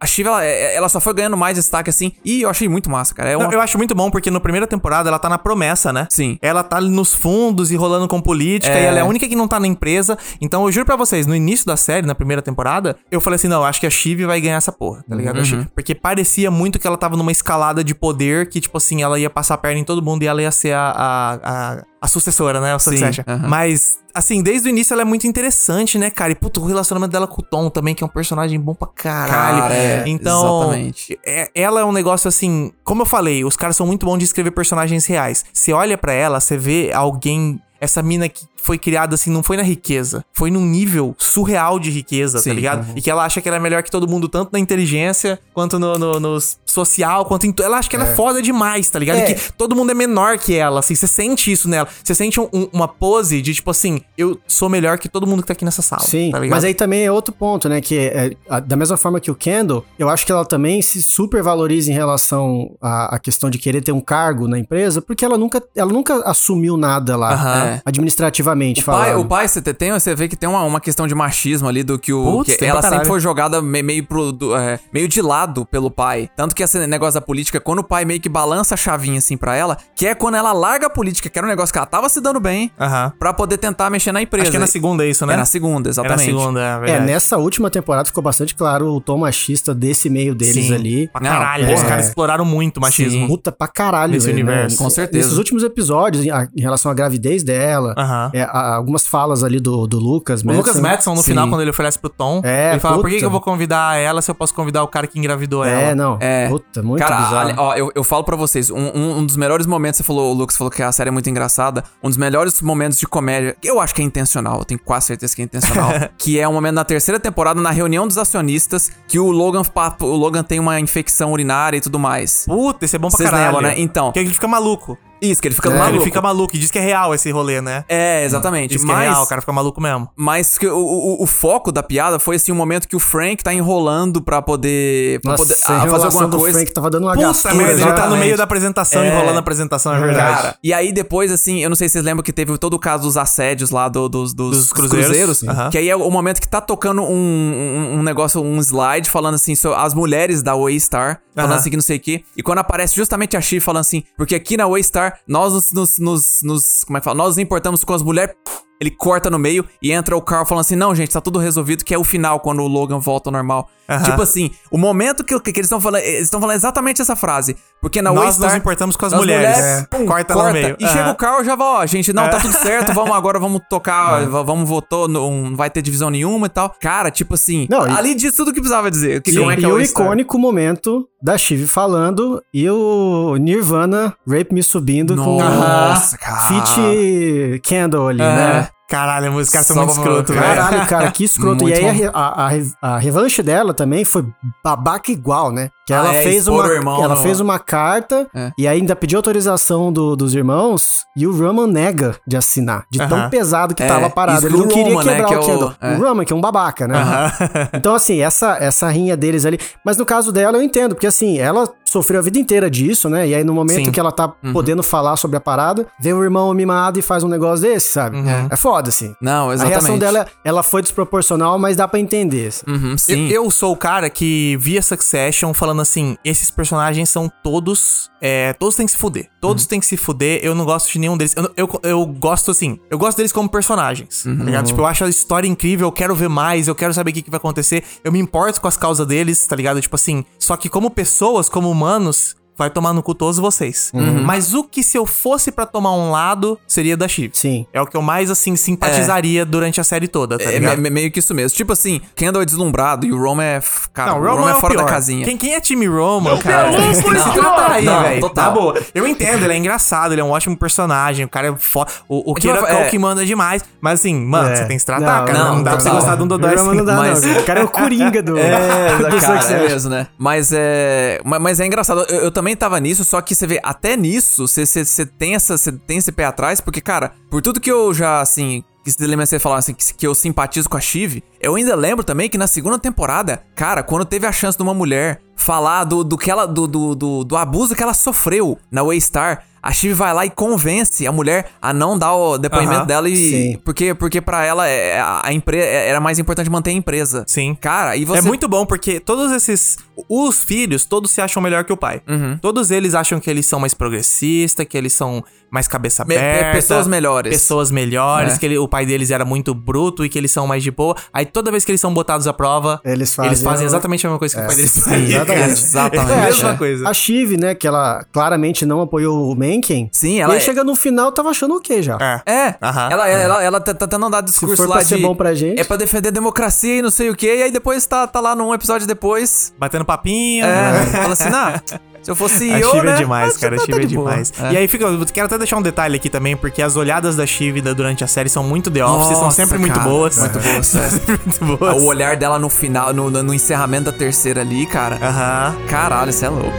a, 0.00 0.06
Shiva, 0.06 0.28
ela, 0.30 0.44
é, 0.44 0.74
ela 0.76 0.88
só 0.88 1.00
foi 1.00 1.14
ganhando 1.14 1.36
mais 1.36 1.56
destaque 1.56 1.88
assim, 1.90 2.12
e 2.24 2.42
eu 2.42 2.50
achei 2.50 2.68
muito 2.68 2.90
massa, 2.90 3.14
cara. 3.14 3.30
É 3.30 3.36
uma... 3.36 3.52
Eu 3.52 3.60
acho 3.60 3.78
muito 3.78 3.94
bom, 3.94 4.10
porque 4.10 4.30
na 4.30 4.40
primeira 4.40 4.66
temporada 4.66 5.08
ela 5.08 5.18
tá 5.18 5.28
na 5.28 5.38
promessa, 5.38 5.92
né? 5.92 6.06
Sim. 6.10 6.38
Ela 6.42 6.62
tá 6.62 6.76
ali 6.76 6.88
nos 6.90 7.14
fundos 7.14 7.70
e 7.70 7.76
rolando 7.76 8.06
com 8.08 8.20
política, 8.20 8.74
É. 8.74 8.82
e 8.82 8.84
ela 8.86 8.98
é 8.98 9.00
a 9.02 9.04
única 9.04 9.26
que 9.28 9.34
não 9.36 9.48
tá 9.48 9.58
na 9.58 9.66
empresa. 9.66 10.18
Então 10.40 10.64
eu 10.64 10.72
juro 10.72 10.84
pra 10.86 10.96
vocês, 10.96 11.26
no 11.26 11.34
início 11.34 11.66
da 11.66 11.76
série, 11.76 12.06
na 12.06 12.14
primeira 12.14 12.42
temporada, 12.42 12.96
eu 13.10 13.20
falei 13.20 13.36
assim: 13.36 13.48
não, 13.48 13.58
eu 13.58 13.64
acho 13.64 13.80
que 13.80 13.86
a 13.86 13.90
Shiv 13.90 14.24
vai 14.26 14.40
ganhar 14.40 14.56
essa 14.56 14.72
porra, 14.72 15.04
tá 15.08 15.14
ligado? 15.14 15.44
Shiv- 15.44 15.66
Porque 15.74 15.94
parecia 15.94 16.50
muito 16.50 16.78
que 16.78 16.86
ela 16.86 16.96
tava 16.96 17.16
numa 17.16 17.32
escalada 17.32 17.82
de 17.82 17.94
poder 17.94 18.48
que, 18.48 18.60
tipo 18.60 18.76
assim, 18.76 19.02
ela 19.02 19.18
ia 19.18 19.30
passar 19.30 19.54
a 19.54 19.58
perna 19.58 19.80
em 19.80 19.84
todo 19.84 20.02
mundo 20.02 20.22
e 20.22 20.26
ela 20.26 20.42
ia 20.42 20.50
ser 20.50 20.72
a, 20.74 20.90
a, 20.90 21.34
a, 21.34 21.82
a 22.06 22.08
sucessora, 22.08 22.60
né? 22.60 22.74
O 22.74 22.78
Sim, 22.78 22.90
Succession. 22.92 23.24
aham. 23.26 23.48
Mas. 23.48 23.98
Assim, 24.14 24.42
desde 24.42 24.66
o 24.66 24.70
início 24.70 24.94
ela 24.94 25.02
é 25.02 25.04
muito 25.04 25.26
interessante, 25.26 25.98
né, 25.98 26.08
cara? 26.08 26.32
E, 26.32 26.34
puto, 26.34 26.62
o 26.62 26.64
relacionamento 26.66 27.12
dela 27.12 27.26
com 27.26 27.42
o 27.42 27.44
Tom 27.44 27.68
também, 27.68 27.94
que 27.94 28.02
é 28.02 28.06
um 28.06 28.08
personagem 28.08 28.58
bom 28.58 28.74
pra 28.74 28.88
caralho. 28.88 29.58
Cara, 29.60 29.74
é, 29.74 30.04
então, 30.06 30.62
exatamente. 30.62 31.18
é- 31.26 31.50
ela 31.54 31.80
é 31.80 31.84
um 31.84 31.92
negócio 31.92 32.26
assim, 32.26 32.72
como 32.82 33.02
eu 33.02 33.06
falei, 33.06 33.44
os 33.44 33.56
caras 33.56 33.76
são 33.76 33.86
muito 33.86 34.06
bons 34.06 34.16
de 34.16 34.24
escrever 34.24 34.52
personagens 34.52 35.04
reais. 35.04 35.44
Você 35.52 35.70
olha 35.70 35.98
pra 35.98 36.14
ela, 36.14 36.40
você 36.40 36.56
vê 36.56 36.90
alguém, 36.94 37.60
essa 37.80 38.02
mina 38.02 38.28
que 38.28 38.44
foi 38.56 38.78
criada 38.78 39.14
assim, 39.14 39.30
não 39.30 39.44
foi 39.44 39.56
na 39.56 39.62
riqueza, 39.62 40.24
foi 40.32 40.50
num 40.50 40.64
nível 40.66 41.14
surreal 41.18 41.78
de 41.78 41.88
riqueza, 41.90 42.40
Sim, 42.40 42.50
tá 42.50 42.54
ligado? 42.54 42.88
uhum. 42.88 42.94
E 42.96 43.00
que 43.02 43.08
ela 43.08 43.24
acha 43.24 43.40
que 43.40 43.46
ela 43.48 43.58
é 43.58 43.60
melhor 43.60 43.80
que 43.82 43.90
todo 43.92 44.08
mundo, 44.08 44.28
tanto 44.28 44.50
na 44.52 44.58
inteligência, 44.58 45.38
quanto 45.54 45.78
no, 45.78 45.96
no- 45.96 46.18
no 46.18 46.38
social, 46.64 47.24
quanto 47.26 47.46
em. 47.46 47.52
tu- 47.52 47.62
Ela 47.62 47.78
acha 47.78 47.88
que 47.88 47.94
ela 47.96 48.08
é 48.08 48.14
foda 48.16 48.42
demais, 48.42 48.90
tá 48.90 48.98
ligado? 48.98 49.18
É. 49.18 49.30
E 49.30 49.34
que 49.34 49.52
todo 49.52 49.76
mundo 49.76 49.90
é 49.92 49.94
menor 49.94 50.36
que 50.38 50.54
ela, 50.56 50.80
assim, 50.80 50.94
você 50.96 51.06
sente 51.06 51.50
isso 51.52 51.68
nela. 51.68 51.86
Você 52.02 52.14
sente 52.14 52.40
um- 52.40 52.48
um- 52.52 52.68
uma 52.72 52.88
pose 52.88 53.40
de 53.40 53.54
tipo 53.54 53.70
assim, 53.70 54.00
eu 54.18 54.38
sou 54.48 54.68
melhor 54.68 54.98
que 54.98 55.08
todo 55.08 55.26
mundo 55.28 55.42
que 55.42 55.46
tá 55.48 55.52
aqui 55.52 55.64
nessa 55.64 55.80
sala. 55.82 56.02
Sim, 56.02 56.30
tá 56.32 56.38
ligado? 56.40 56.56
mas 56.56 56.64
aí 56.64 56.74
também 56.74 57.04
é 57.04 57.12
outro 57.12 57.32
ponto, 57.32 57.68
né? 57.68 57.80
Que 57.80 57.96
é, 57.98 58.32
a- 58.48 58.58
da 58.60 58.74
mesma 58.76 58.96
forma 58.96 59.20
que 59.20 59.30
o 59.30 59.34
Kendall, 59.34 59.84
eu 59.98 60.08
acho 60.08 60.26
que 60.26 60.32
ela 60.32 60.44
também 60.44 60.82
se 60.82 61.00
super 61.02 61.40
valoriza 61.42 61.90
em 61.90 61.94
relação 61.94 62.74
à, 62.82 63.14
à 63.14 63.18
questão 63.20 63.48
de 63.48 63.58
querer 63.58 63.80
ter 63.80 63.92
um 63.92 64.00
cargo 64.00 64.48
na 64.48 64.58
empresa, 64.58 65.00
porque 65.00 65.24
ela 65.24 65.38
nunca, 65.38 65.62
ela 65.76 65.92
nunca 65.92 66.16
assumiu 66.28 66.76
nada 66.76 67.16
lá, 67.16 67.32
Aham. 67.32 67.65
É, 67.66 67.80
administrativamente 67.84 68.82
O 68.82 68.84
pai, 68.84 69.10
falando. 69.10 69.20
o 69.24 69.28
pai, 69.28 69.48
você 69.48 69.60
tem, 69.60 69.92
você 69.92 70.14
vê 70.14 70.28
que 70.28 70.36
tem 70.36 70.48
uma, 70.48 70.62
uma 70.62 70.80
questão 70.80 71.06
de 71.06 71.14
machismo 71.14 71.68
ali 71.68 71.82
do 71.82 71.98
que 71.98 72.12
o. 72.12 72.22
Putz, 72.38 72.56
que 72.56 72.64
ela 72.64 72.82
sempre 72.82 73.06
foi 73.06 73.20
jogada 73.20 73.60
me- 73.60 73.82
meio, 73.82 74.04
pro, 74.04 74.32
do- 74.32 74.56
é, 74.56 74.78
meio 74.92 75.08
de 75.08 75.20
lado 75.20 75.64
pelo 75.66 75.90
pai. 75.90 76.30
Tanto 76.36 76.54
que 76.54 76.62
esse 76.62 76.86
negócio 76.86 77.14
da 77.14 77.20
política, 77.20 77.60
quando 77.60 77.80
o 77.80 77.84
pai 77.84 78.04
meio 78.04 78.20
que 78.20 78.28
balança 78.28 78.74
a 78.74 78.76
chavinha 78.76 79.18
assim 79.18 79.36
pra 79.36 79.54
ela, 79.56 79.76
que 79.94 80.06
é 80.06 80.14
quando 80.14 80.36
ela 80.36 80.52
larga 80.52 80.86
a 80.86 80.90
política, 80.90 81.28
que 81.28 81.38
era 81.38 81.46
um 81.46 81.50
negócio 81.50 81.72
que 81.72 81.78
ela 81.78 81.86
tava 81.86 82.08
se 82.08 82.20
dando 82.20 82.40
bem, 82.40 82.70
Aham. 82.80 83.12
pra 83.18 83.32
poder 83.32 83.58
tentar 83.58 83.90
mexer 83.90 84.12
na 84.12 84.22
empresa. 84.22 84.44
Acho 84.44 84.50
que 84.52 84.56
é 84.56 84.60
na 84.60 84.66
segunda 84.66 85.06
isso, 85.06 85.24
né? 85.26 85.34
É 85.34 85.36
na 85.36 85.44
segunda, 85.44 85.88
É 85.88 85.88
na 85.88 85.90
exatamente. 85.90 86.24
segunda, 86.24 86.60
é 86.60 86.74
É, 86.74 86.78
verdade. 86.78 87.06
nessa 87.06 87.36
última 87.36 87.70
temporada 87.70 88.06
ficou 88.06 88.22
bastante 88.22 88.54
claro 88.54 88.88
o 88.92 89.00
tom 89.00 89.18
machista 89.18 89.74
desse 89.74 90.08
meio 90.08 90.34
deles 90.34 90.66
Sim, 90.66 90.74
ali. 90.74 91.08
Pra 91.08 91.20
Não, 91.20 91.30
caralho, 91.30 91.66
porra, 91.66 91.76
os 91.76 91.82
caras 91.82 92.04
é. 92.06 92.08
exploraram 92.08 92.44
muito 92.44 92.78
o 92.78 92.80
machismo. 92.80 93.20
Sim. 93.20 93.26
Puta 93.26 93.52
pra 93.52 93.68
caralho, 93.68 94.12
Nesse 94.14 94.26
velho, 94.26 94.44
né? 94.44 94.52
universo. 94.52 94.76
Com 94.78 94.90
certeza. 94.90 95.24
Nesses 95.24 95.38
últimos 95.38 95.62
episódios, 95.62 96.24
em, 96.24 96.30
a- 96.30 96.48
em 96.56 96.60
relação 96.60 96.90
à 96.90 96.94
gravidez 96.94 97.42
dela, 97.42 97.55
dela. 97.58 97.94
Aham. 97.96 98.30
É, 98.34 98.42
algumas 98.52 99.06
falas 99.06 99.42
ali 99.44 99.58
do, 99.60 99.86
do 99.86 99.98
Lucas 99.98 100.42
O 100.42 100.52
Lucas. 100.52 100.78
Madison, 100.80 101.12
no 101.14 101.16
Sim. 101.18 101.30
final, 101.32 101.48
quando 101.48 101.60
ele 101.62 101.70
oferece 101.70 101.98
pro 101.98 102.10
Tom, 102.10 102.40
É, 102.44 102.72
ele 102.72 102.80
fala, 102.80 102.96
por 102.96 103.04
que, 103.04 103.10
puta. 103.10 103.18
que 103.20 103.24
eu 103.24 103.30
vou 103.30 103.40
convidar 103.40 103.98
ela 103.98 104.20
se 104.22 104.30
eu 104.30 104.34
posso 104.34 104.54
convidar 104.54 104.82
o 104.82 104.88
cara 104.88 105.06
que 105.06 105.18
engravidou 105.18 105.64
É, 105.64 105.84
ela? 105.86 105.94
não. 105.94 106.18
É. 106.20 106.48
Puta, 106.48 106.82
muito 106.82 107.00
Cara, 107.02 107.16
bizarro. 107.16 107.36
ali- 107.48 107.54
ó, 107.56 107.74
eu, 107.74 107.90
eu 107.94 108.04
falo 108.04 108.24
pra 108.24 108.36
vocês, 108.36 108.70
um, 108.70 108.76
um- 108.78 109.18
um 109.18 109.26
dos 109.26 109.36
melhores 109.36 109.66
momentos, 109.66 109.98
você 109.98 110.04
falou, 110.04 110.30
o 110.32 110.34
Lucas 110.34 110.56
falou 110.56 110.70
que 110.70 110.82
a 110.82 110.92
série 110.92 111.08
é 111.08 111.10
muito 111.12 111.28
engraçada, 111.30 111.82
um 112.02 112.08
dos 112.08 112.16
melhores 112.18 112.60
momentos 112.60 112.98
de 112.98 113.06
comédia, 113.06 113.56
que 113.60 113.68
eu 113.68 113.80
acho 113.80 113.94
que 113.94 114.02
é 114.02 114.04
intencional, 114.04 114.58
eu 114.58 114.64
tenho 114.64 114.80
quase 114.80 115.06
certeza 115.06 115.34
que 115.34 115.42
é 115.42 115.44
intencional, 115.44 115.90
que 116.18 116.38
é 116.38 116.46
um 116.48 116.52
momento 116.52 116.74
na 116.74 116.84
terceira 116.84 117.18
temporada, 117.18 117.60
na 117.60 117.70
reunião 117.70 118.06
dos 118.06 118.18
acionistas, 118.18 118.90
que 119.08 119.18
o 119.18 119.30
Logan, 119.30 119.62
o 120.00 120.04
Logan 120.06 120.42
tem 120.42 120.58
uma 120.60 120.78
infecção 120.80 121.32
urinária 121.32 121.76
e 121.76 121.80
tudo 121.80 121.98
mais. 121.98 122.44
Puta, 122.46 122.84
esse 122.84 122.96
é 122.96 122.98
bom 122.98 123.08
pra 123.08 123.16
Vocês 123.16 123.30
caralho. 123.30 123.52
lembram, 123.54 123.70
né? 123.70 123.74
Então. 123.78 124.12
Que 124.12 124.18
ele 124.20 124.30
fica 124.34 124.46
maluco. 124.48 124.98
Isso, 125.20 125.40
que 125.40 125.48
ele 125.48 125.54
fica 125.54 125.68
Ele 125.68 125.78
maluco. 125.78 126.04
fica 126.04 126.20
maluco 126.20 126.56
e 126.56 126.58
diz 126.58 126.70
que 126.70 126.78
é 126.78 126.82
real 126.82 127.14
esse 127.14 127.30
rolê, 127.30 127.60
né? 127.60 127.84
É, 127.88 128.24
exatamente. 128.24 128.72
Diz 128.72 128.80
que 128.82 128.86
mas, 128.86 128.98
é 129.06 129.10
real, 129.10 129.22
o 129.22 129.26
cara 129.26 129.40
fica 129.40 129.52
maluco 129.52 129.80
mesmo. 129.80 130.08
mas 130.16 130.58
que 130.58 130.66
o, 130.66 130.76
o, 130.76 131.22
o 131.22 131.26
foco 131.26 131.72
da 131.72 131.82
piada 131.82 132.18
foi 132.18 132.36
assim, 132.36 132.52
um 132.52 132.56
momento 132.56 132.86
que 132.86 132.96
o 132.96 133.00
Frank 133.00 133.42
tá 133.42 133.52
enrolando 133.52 134.20
pra 134.22 134.42
poder, 134.42 135.20
pra 135.20 135.32
Nossa, 135.32 135.42
poder 135.44 135.54
a 135.64 135.82
ah, 135.84 135.88
fazer 135.88 136.04
alguma 136.06 136.28
do 136.28 136.38
coisa. 136.38 136.58
Frank 136.58 136.72
tava 136.72 136.90
dando 136.90 137.04
uma 137.04 137.14
Puta 137.14 137.26
gastura. 137.26 137.54
merda, 137.54 137.72
ele 137.82 137.92
tá 137.92 138.06
no 138.08 138.16
meio 138.16 138.36
da 138.36 138.44
apresentação, 138.44 139.02
É. 139.02 139.08
enrolando 139.08 139.36
a 139.36 139.40
apresentação, 139.40 139.94
é 139.94 140.00
verdade. 140.00 140.36
Cara, 140.36 140.58
e 140.62 140.72
aí 140.72 140.92
depois, 140.92 141.32
assim, 141.32 141.62
eu 141.62 141.68
não 141.68 141.76
sei 141.76 141.88
se 141.88 141.94
vocês 141.94 142.04
lembram 142.04 142.22
que 142.22 142.32
teve 142.32 142.56
todo 142.58 142.74
o 142.74 142.78
caso 142.78 143.04
dos 143.04 143.16
assédios 143.16 143.70
lá 143.70 143.88
do- 143.88 144.08
dos, 144.08 144.34
dos, 144.34 144.50
Dos 144.58 144.72
cruzeiros, 144.72 145.42
aham. 145.44 145.70
Que 145.70 145.78
aí 145.78 145.88
é 145.88 145.96
o 145.96 146.10
momento 146.10 146.40
que 146.40 146.48
tá 146.48 146.60
tocando 146.60 147.02
um, 147.02 147.06
um, 147.14 147.98
um 147.98 148.02
negócio, 148.02 148.42
um 148.42 148.60
slide 148.60 149.08
falando 149.08 149.34
assim, 149.34 149.54
sobre 149.54 149.78
as 149.78 149.94
mulheres 149.94 150.42
da 150.42 150.54
Waystar, 150.54 151.20
falando 151.34 151.52
assim 151.54 151.70
que 151.70 151.76
não 151.76 151.82
sei 151.82 151.96
o 151.96 152.00
quê. 152.00 152.22
E 152.36 152.42
quando 152.42 152.58
aparece 152.58 152.94
justamente 152.96 153.36
a 153.36 153.40
Chi 153.40 153.60
falando 153.60 153.80
assim, 153.82 154.02
porque 154.16 154.34
aqui 154.34 154.56
na 154.56 154.66
Waystar, 154.66 155.05
nós 155.26 155.52
nos, 155.52 155.72
nos, 155.72 155.98
nos, 155.98 156.40
nos- 156.42 156.84
Como 156.84 156.96
é 156.96 157.00
que 157.00 157.04
fala? 157.04 157.16
Nós 157.16 157.28
nos 157.28 157.38
importamos 157.38 157.82
com 157.84 157.92
as 157.94 158.02
mulheres. 158.02 158.34
Ele 158.78 158.90
corta 158.90 159.30
no 159.30 159.38
meio 159.38 159.64
e 159.82 159.90
entra 159.90 160.14
o 160.14 160.20
Carl 160.20 160.44
falando 160.44 160.60
assim: 160.60 160.76
não, 160.76 160.94
gente, 160.94 161.10
tá 161.10 161.20
tudo 161.20 161.38
resolvido, 161.38 161.82
que 161.82 161.94
é 161.94 161.98
o 161.98 162.04
final, 162.04 162.40
quando 162.40 162.60
o 162.60 162.66
Logan 162.68 162.98
volta 162.98 163.30
ao 163.30 163.32
normal. 163.32 163.70
Aham. 163.88 164.04
Tipo 164.04 164.20
assim, 164.20 164.50
o 164.70 164.76
momento 164.76 165.24
que, 165.24 165.38
que 165.40 165.50
eles 165.50 165.64
estão 165.66 165.80
falando, 165.80 166.02
eles 166.02 166.22
estão 166.24 166.38
falando 166.40 166.56
exatamente 166.56 167.00
essa 167.00 167.16
frase. 167.16 167.56
Porque 167.80 168.02
na 168.02 168.10
Nós 168.10 168.24
Waystar, 168.24 168.48
nos 168.48 168.56
importamos 168.58 168.96
com 168.96 169.06
as 169.06 169.12
as 169.12 169.18
mulheres. 169.20 169.56
mulheres, 169.56 169.86
É. 169.92 170.06
Corta 170.06 170.34
no 170.34 170.52
meio. 170.52 170.76
E 170.78 170.84
Aham. 170.84 170.92
chega 170.92 171.10
o 171.10 171.14
Carl 171.14 171.44
já 171.44 171.54
vai, 171.54 171.66
ó, 171.68 171.86
gente, 171.86 172.12
não, 172.12 172.28
tá 172.28 172.38
É. 172.38 172.40
tudo 172.40 172.52
certo, 172.54 172.92
vamos 172.92 173.14
agora, 173.16 173.38
vamos 173.38 173.60
tocar, 173.70 174.20
v- 174.20 174.26
vamos 174.44 174.68
votar, 174.68 175.06
não 175.08 175.54
vai 175.54 175.70
ter 175.70 175.82
divisão 175.82 176.10
nenhuma 176.10 176.46
e 176.46 176.50
tal. 176.50 176.74
Cara, 176.80 177.10
tipo 177.10 177.34
assim, 177.34 177.66
Não, 177.70 177.86
e- 177.86 177.90
ali 177.90 178.14
diz 178.14 178.34
tudo 178.34 178.48
o 178.50 178.52
que 178.52 178.60
precisava 178.60 178.90
dizer. 178.90 179.22
Que, 179.22 179.30
Sim, 179.30 179.38
como 179.38 179.50
é 179.50 179.56
que 179.56 179.62
e 179.62 179.64
é 179.64 179.68
o 179.68 179.80
icônico 179.80 180.38
momento 180.38 181.06
da 181.22 181.38
Shiv 181.38 181.66
falando 181.68 182.42
e 182.52 182.68
o 182.68 183.36
Nirvana 183.36 184.14
Rape 184.26 184.52
Me 184.52 184.62
subindo 184.62 185.14
com 185.16 185.38
Nossa, 185.38 186.18
cara. 186.18 186.38
Fit 186.40 187.60
Candle 187.68 188.08
ali, 188.08 188.22
É. 188.22 188.24
né? 188.36 188.68
Caralho, 188.88 189.34
os 189.34 189.50
caras 189.50 189.66
são 189.66 189.74
Só 189.76 189.84
muito 189.84 189.98
escroto, 189.98 190.32
velho. 190.32 190.44
Caralho, 190.44 190.86
cara, 190.88 191.10
que 191.10 191.24
escroto. 191.24 191.62
Muito 191.64 191.76
e 191.76 191.84
aí 191.84 192.04
a, 192.04 192.10
a, 192.12 192.44
a 192.44 192.48
re- 192.48 192.72
a 192.80 192.98
revanche 192.98 193.42
dela 193.42 193.74
também 193.74 194.04
foi 194.04 194.24
babaca 194.62 195.10
igual, 195.10 195.50
né? 195.50 195.70
Que 195.86 195.92
Ah, 195.92 195.98
ela 195.98 196.14
é, 196.14 196.22
fez 196.24 196.48
uma 196.48 196.66
irmão 196.68 197.02
ela 197.02 197.16
fez 197.16 197.38
uma 197.40 197.58
carta 197.60 198.26
É. 198.34 198.50
e 198.58 198.66
aí 198.66 198.78
ainda 198.78 198.94
pediu 198.96 199.18
autorização 199.18 199.92
do- 199.92 200.16
dos 200.16 200.34
irmãos 200.34 201.04
e 201.16 201.26
o 201.26 201.36
Roman 201.36 201.66
nega 201.68 202.16
de 202.26 202.36
assinar, 202.36 202.84
de 202.90 202.98
tão 203.06 203.18
Aham. 203.18 203.30
pesado 203.30 203.74
que 203.74 203.82
É, 203.82 203.86
tava 203.86 204.06
a 204.06 204.10
parada. 204.10 204.38
isso 204.38 204.46
Ele 204.48 204.54
que 204.54 204.60
não 204.60 204.68
queria 204.68 204.84
Roman, 204.94 205.04
né, 205.04 205.12
quebrar 205.14 205.28
que 205.28 205.34
é 205.34 205.36
o 205.36 205.40
o- 205.40 205.46
Kendall. 205.46 205.74
é. 205.80 205.92
O 205.94 205.98
Roman, 206.02 206.24
que 206.24 206.32
é 206.32 206.36
um 206.36 206.40
babaca, 206.40 206.86
né? 206.88 206.96
Então, 207.72 207.94
assim, 207.94 208.20
essa, 208.20 208.56
essa 208.60 208.88
rinha 208.88 209.16
deles 209.16 209.44
ali. 209.46 209.58
Mas 209.84 209.96
no 209.96 210.04
caso 210.06 210.32
dela, 210.32 210.58
eu 210.58 210.62
entendo, 210.62 210.94
porque 210.94 211.06
assim, 211.06 211.38
ela 211.38 211.68
sofreu 211.84 212.18
a 212.20 212.22
vida 212.22 212.38
inteira 212.38 212.68
disso, 212.70 213.08
né? 213.08 213.28
E 213.28 213.34
aí, 213.34 213.44
no 213.44 213.54
momento 213.54 213.84
Sim. 213.86 213.90
que 213.92 214.00
ela 214.00 214.10
tá 214.12 214.32
Uhum. 214.42 214.52
podendo 214.52 214.82
falar 214.82 215.16
sobre 215.16 215.36
a 215.36 215.40
parada, 215.40 215.86
vem 216.00 216.12
o 216.12 216.22
irmão 216.22 216.52
mimado 216.52 216.98
e 216.98 217.02
faz 217.02 217.22
um 217.24 217.28
negócio 217.28 217.62
desse, 217.66 217.92
sabe? 217.92 218.16
Uhum. 218.18 218.48
É 218.50 218.56
foda, 218.56 218.75
assim. 218.88 219.14
Não, 219.20 219.50
A 219.50 219.54
exatamente. 219.54 219.78
reação 219.80 219.98
dela, 219.98 220.26
ela 220.44 220.62
foi 220.62 220.82
desproporcional, 220.82 221.58
mas 221.58 221.76
dá 221.76 221.86
pra 221.88 221.98
entender. 222.00 222.48
assim. 222.48 222.64
Uhum, 222.68 222.92
Eu, 222.92 222.98
sim. 222.98 223.28
eu 223.28 223.50
sou 223.50 223.72
o 223.72 223.76
cara 223.76 224.08
que 224.10 224.56
via 224.60 224.82
Succession 224.82 225.52
falando 225.54 225.82
assim: 225.82 226.16
esses 226.24 226.50
personagens 226.50 227.10
são 227.10 227.30
todos. 227.42 228.10
É, 228.20 228.52
todos 228.54 228.74
têm 228.76 228.86
que 228.86 228.92
se 228.92 228.98
fuder. 228.98 229.28
Todos 229.40 229.64
Uhum. 229.64 229.68
têm 229.68 229.80
que 229.80 229.86
se 229.86 229.96
fuder. 229.96 230.40
Eu 230.42 230.54
não 230.54 230.64
gosto 230.64 230.90
de 230.90 230.98
nenhum 230.98 231.16
deles. 231.16 231.34
Eu, 231.36 231.50
eu, 231.56 231.80
eu 231.82 232.06
gosto 232.06 232.50
assim. 232.50 232.78
Eu 232.90 232.98
gosto 232.98 233.16
deles 233.18 233.32
como 233.32 233.48
personagens. 233.48 234.24
Uhum. 234.24 234.38
Tá 234.38 234.44
ligado? 234.44 234.66
Tipo, 234.66 234.80
eu 234.80 234.86
acho 234.86 235.04
a 235.04 235.08
história 235.08 235.46
incrível. 235.46 235.86
Eu 235.88 235.92
quero 235.92 236.14
ver 236.14 236.28
mais. 236.28 236.66
Eu 236.68 236.74
quero 236.74 236.92
saber 236.94 237.10
o 237.10 237.14
que, 237.14 237.22
que 237.22 237.30
vai 237.30 237.38
acontecer. 237.38 237.84
Eu 238.02 238.10
me 238.10 238.18
importo 238.18 238.60
com 238.60 238.68
as 238.68 238.76
causas 238.76 239.06
deles, 239.06 239.46
tá 239.46 239.54
ligado? 239.54 239.80
Tipo 239.80 239.94
assim. 239.96 240.24
Só 240.38 240.56
que 240.56 240.68
como 240.68 240.90
pessoas, 240.90 241.48
como 241.48 241.70
humanos. 241.70 242.34
Vai 242.58 242.70
tomar 242.70 242.92
no 242.92 243.02
cu 243.02 243.14
todos 243.14 243.38
vocês. 243.38 243.90
Uhum. 243.92 244.22
Mas 244.24 244.54
o 244.54 244.64
que 244.64 244.82
se 244.82 244.96
eu 244.96 245.04
fosse 245.04 245.52
pra 245.52 245.66
tomar 245.66 245.92
um 245.92 246.10
lado 246.10 246.58
seria 246.66 246.96
da 246.96 247.06
Chive. 247.06 247.30
Sim. 247.34 247.66
É 247.72 247.80
o 247.82 247.86
que 247.86 247.96
eu 247.96 248.00
mais, 248.02 248.30
assim, 248.30 248.56
simpatizaria 248.56 249.44
durante 249.44 249.80
a 249.80 249.84
série 249.84 250.08
toda, 250.08 250.38
tá 250.38 250.44
É, 250.44 250.52
ligado? 250.58 250.78
me- 250.80 250.88
meio 250.90 251.10
que 251.10 251.18
isso 251.18 251.34
mesmo. 251.34 251.54
Tipo 251.56 251.72
assim, 251.72 252.00
Kendall 252.14 252.42
é 252.42 252.44
deslumbrado 252.46 253.06
e 253.06 253.12
o 253.12 253.20
Roman 253.22 253.42
é. 253.44 253.60
Cara, 253.92 254.12
Não, 254.12 254.20
o 254.20 254.26
Roman, 254.26 254.50
é 254.50 254.56
o 254.56 254.60
fora 254.60 254.74
da 254.74 254.84
pior. 254.84 254.88
casinha. 254.90 255.24
Quem, 255.24 255.36
quem 255.36 255.54
é 255.54 255.60
time 255.60 255.86
Roman, 255.86 256.38
cara? 256.38 256.70
Tem 256.72 256.88
que 256.88 256.94
se 256.94 257.02
tratar 257.32 257.72
aí, 257.72 257.84
Não, 257.84 258.02
velho. 258.02 258.28
Tá 258.30 258.50
boa. 258.50 258.80
Eu 258.94 259.06
entendo, 259.06 259.44
ele 259.44 259.52
é 259.52 259.56
engraçado, 259.56 260.12
ele 260.12 260.20
é 260.20 260.24
um 260.24 260.30
ótimo 260.30 260.56
personagem. 260.56 261.24
O 261.24 261.28
cara 261.28 261.48
é 261.48 261.54
foda. 261.58 261.90
O, 262.08 262.32
o 262.32 262.36
É 262.36 262.40
tipo, 262.40 262.54
Kira 262.54 262.68
é- 262.70 262.74
Cole 262.76 262.90
que 262.90 262.98
manda 262.98 263.24
demais. 263.26 263.62
Mas 263.80 264.00
assim, 264.00 264.14
mano, 264.14 264.48
É. 264.48 264.56
você 264.56 264.64
tem 264.64 264.76
que 264.76 264.80
se 264.80 264.86
tratar, 264.86 265.18
Não, 265.20 265.26
cara. 265.26 265.38
Não, 265.38 265.54
não, 265.56 265.62
dá 265.62 265.72
pra 265.72 265.80
você 265.80 265.90
gostar 265.90 266.16
de 266.16 266.22
um 266.22 266.26
Dodói 266.26 266.50
O 266.52 266.54
assim. 266.54 266.76
não 266.76 266.84
dá, 266.84 266.96
mas- 266.96 267.22
não. 267.22 267.38
O 267.38 267.44
cara 267.44 267.60
é 267.60 267.64
o 267.64 267.68
Coringa 267.68 268.22
do, 268.22 268.36
É, 268.38 268.96
do 269.10 269.20
cara, 269.20 269.52
é 269.54 269.68
mesmo, 269.68 269.90
né? 269.90 270.06
Mas 270.16 270.52
é. 270.52 271.20
Mas, 271.24 271.60
é 271.60 271.66
engraçado. 271.66 272.04
Eu, 272.08 272.20
eu 272.22 272.30
também 272.46 272.56
tava 272.56 272.78
nisso, 272.78 273.04
só 273.04 273.20
que 273.20 273.34
você 273.34 273.44
vê, 273.44 273.60
até 273.60 273.96
nisso, 273.96 274.46
você, 274.46 274.64
você, 274.64 274.84
você 274.84 275.04
tem, 275.04 275.34
essa, 275.34 275.58
você 275.58 275.72
tem 275.72 275.98
esse 275.98 276.12
pé 276.12 276.26
atrás, 276.26 276.60
porque, 276.60 276.80
cara, 276.80 277.12
por 277.28 277.42
tudo 277.42 277.60
que 277.60 277.70
eu 277.70 277.92
já, 277.92 278.20
assim. 278.20 278.62
Que 278.84 278.92
se 278.92 279.04
lembra 279.04 279.26
você 279.26 279.40
falar 279.40 279.56
assim, 279.56 279.74
que, 279.74 279.94
que 279.94 280.06
eu 280.06 280.14
simpatizo 280.14 280.68
com 280.68 280.76
a 280.76 280.80
Shiv, 280.80 281.20
eu 281.40 281.56
ainda 281.56 281.74
lembro 281.74 282.04
também 282.04 282.30
que 282.30 282.38
na 282.38 282.46
segunda 282.46 282.78
temporada, 282.78 283.42
cara, 283.56 283.82
quando 283.82 284.04
teve 284.04 284.28
a 284.28 284.30
chance 284.30 284.56
de 284.56 284.62
uma 284.62 284.72
mulher 284.72 285.20
falar 285.34 285.82
do, 285.82 286.04
do 286.04 286.16
que 286.16 286.30
ela. 286.30 286.46
Do, 286.46 286.68
do, 286.68 286.94
do, 286.94 287.24
do 287.24 287.36
abuso 287.36 287.74
que 287.74 287.82
ela 287.82 287.94
sofreu 287.94 288.56
na 288.70 288.84
Waystar. 288.84 289.44
A 289.60 289.72
Shiv 289.72 289.94
vai 289.94 290.14
lá 290.14 290.24
e 290.24 290.30
convence 290.30 291.04
a 291.04 291.10
mulher 291.10 291.50
a 291.60 291.74
não 291.74 291.98
dar 291.98 292.14
o 292.14 292.38
depoimento 292.38 292.76
Aham, 292.76 292.86
dela 292.86 293.08
e. 293.08 293.16
sim. 293.16 293.60
Porque, 293.64 293.92
porque 293.92 294.20
pra 294.20 294.44
ela 294.44 294.68
é, 294.68 295.00
a, 295.00 295.22
a 295.24 295.32
empresa 295.32 295.66
era 295.66 295.98
mais 295.98 296.20
importante 296.20 296.48
manter 296.48 296.70
a 296.70 296.74
empresa. 296.74 297.24
Sim. 297.26 297.56
Cara, 297.60 297.96
e 297.96 298.04
você. 298.04 298.20
É 298.20 298.22
muito 298.22 298.46
bom 298.46 298.64
porque 298.64 299.00
todos 299.00 299.32
esses. 299.32 299.78
Os 300.08 300.42
filhos, 300.44 300.84
todos 300.84 301.10
se 301.10 301.20
acham 301.20 301.42
melhor 301.42 301.64
que 301.64 301.72
o 301.72 301.76
pai. 301.76 302.02
Uhum. 302.08 302.38
Todos 302.38 302.70
eles 302.70 302.94
acham 302.94 303.18
que 303.18 303.30
eles 303.30 303.46
são 303.46 303.58
mais 303.58 303.72
progressistas, 303.74 304.66
que 304.66 304.76
eles 304.76 304.92
são 304.92 305.24
mais 305.50 305.66
cabeça 305.68 306.04
Me- 306.04 306.16
aberta. 306.16 306.52
pessoas 306.52 306.86
melhores. 306.86 307.32
Pessoas 307.32 307.70
melhores, 307.70 308.34
É. 308.34 308.38
que 308.38 308.46
ele- 308.46 308.58
o 308.58 308.68
pai 308.68 308.84
deles 308.84 309.10
era 309.10 309.24
muito 309.24 309.54
bruto 309.54 310.04
e 310.04 310.08
que 310.08 310.18
eles 310.18 310.30
são 310.30 310.46
mais 310.46 310.62
de 310.62 310.70
boa. 310.70 310.94
Aí 311.12 311.24
toda 311.24 311.50
vez 311.50 311.64
que 311.64 311.70
eles 311.70 311.80
são 311.80 311.94
botados 311.94 312.26
à 312.26 312.32
prova, 312.32 312.80
Eles 312.84 313.14
fazem 313.14 313.30
eles 313.30 313.42
fazem 313.42 313.64
exatamente 313.66 314.06
a 314.06 314.10
mesma 314.10 314.18
coisa 314.18 314.34
que 314.36 314.42
o 314.42 314.46
pai 314.46 314.56
deles 314.56 314.74
fazia. 314.78 314.98
exatamente. 315.16 315.50
Exatamente. 315.52 316.10
É 316.10 316.14
a 316.14 316.26
mesma 316.26 316.50
É. 316.50 316.56
coisa. 316.56 316.88
A 316.88 316.92
Shiv, 316.94 317.36
né, 317.36 317.54
que 317.54 317.66
ela 317.66 318.04
claramente 318.12 318.66
não 318.66 318.80
apoiou 318.82 319.30
o 319.30 319.34
Mencken. 319.36 319.88
Sim, 319.92 320.16
E 320.16 320.20
ela 320.20 320.34
aí 320.34 320.38
é- 320.38 320.42
chega 320.42 320.62
no 320.64 320.74
final, 320.74 321.10
tava 321.12 321.30
achando 321.30 321.54
o 321.54 321.60
quê 321.60 321.80
já? 321.82 321.96
É. 322.26 322.30
É, 322.30 322.54
Aham. 322.60 322.88
ela, 322.90 323.08
ela, 323.08 323.42
ela 323.42 323.60
tá 323.60 323.72
tá 323.72 323.86
tentando 323.86 324.10
dar 324.10 324.20
discurso 324.20 324.56
for 324.56 324.68
lá 324.68 324.74
pra 324.76 324.82
de... 324.82 324.88
ser 324.88 324.98
bom 324.98 325.14
pra 325.14 325.32
gente. 325.34 325.60
É 325.60 325.64
pra 325.64 325.76
defender 325.76 326.08
a 326.08 326.12
democracia 326.12 326.78
e 326.78 326.82
não 326.82 326.90
sei 326.90 327.08
o 327.08 327.14
quê, 327.16 327.36
e 327.38 327.42
aí 327.44 327.50
depois 327.52 327.86
tá, 327.86 328.06
tá 328.06 328.20
lá 328.20 328.34
num 328.34 328.52
episódio 328.52 328.86
depois... 328.86 329.54
Batendo 329.58 329.84
papinho. 329.86 330.44
É, 330.44 330.84
fala 330.92 331.12
assim, 331.14 331.30
nah, 331.30 331.60
se 332.02 332.10
eu 332.10 332.14
fosse 332.16 332.52
A 332.52 332.58
CEO, 332.58 332.70
Shiva 332.72 332.84
né? 332.84 332.92
é 332.92 332.96
demais, 332.96 333.34
tá- 333.34 333.40
cara. 333.40 333.54
A 333.54 333.58
tá- 333.58 333.64
Shiva 333.64 333.78
tá 333.78 333.82
é 333.82 333.86
demais. 333.86 334.32
É. 334.42 334.52
E 334.52 334.56
aí 334.58 334.68
fica. 334.68 334.84
Eu 334.84 335.06
quero 335.06 335.26
até 335.26 335.38
deixar 335.38 335.56
um 335.56 335.62
detalhe 335.62 335.96
aqui 335.96 336.10
também, 336.10 336.36
porque 336.36 336.60
as 336.60 336.76
olhadas 336.76 337.16
da 337.16 337.24
Shiva 337.26 337.74
durante 337.74 338.04
a 338.04 338.06
série 338.06 338.28
são 338.28 338.44
muito 338.44 338.70
The 338.70 338.84
Office, 338.84 339.12
são 339.14 339.22
Nossa, 339.22 339.36
sempre 339.36 339.58
muito 339.58 339.74
cara, 339.74 339.88
boas. 339.88 340.18
muito 340.18 340.38
boas, 340.38 340.74
é. 340.76 340.88
sempre 340.90 341.20
muito 341.24 341.56
boas. 341.58 341.82
O 341.82 341.86
olhar 341.86 342.16
dela 342.16 342.38
no 342.38 342.50
final, 342.50 342.92
no, 342.92 343.10
no 343.10 343.32
encerramento 343.34 343.90
da 343.90 343.92
terceira 343.96 344.42
ali, 344.42 344.66
cara. 344.66 344.98
Aham. 345.00 345.56
Caralho, 345.68 346.10
isso 346.10 346.24
é 346.24 346.28
louco. 346.28 346.52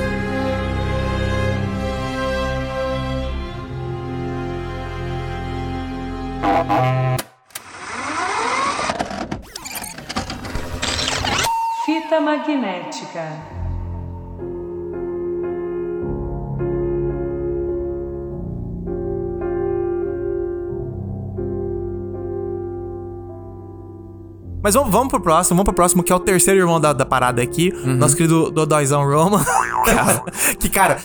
Magnética. 12.28 13.24
Mas 24.62 24.76
vamos, 24.76 24.92
vamos 24.92 25.08
pro 25.08 25.22
próximo, 25.22 25.56
vamos 25.56 25.64
pro 25.64 25.74
próximo, 25.74 26.04
que 26.04 26.12
é 26.12 26.16
o 26.16 26.20
terceiro 26.20 26.60
irmão 26.60 26.82
da, 26.82 26.92
da 26.92 27.06
parada 27.06 27.42
aqui. 27.42 27.72
Uhum. 27.86 27.96
Nosso 27.96 28.18
querido 28.18 28.52
Dodóizão 28.52 29.10
Roman. 29.10 29.42
que, 30.60 30.68
cara, 30.68 30.98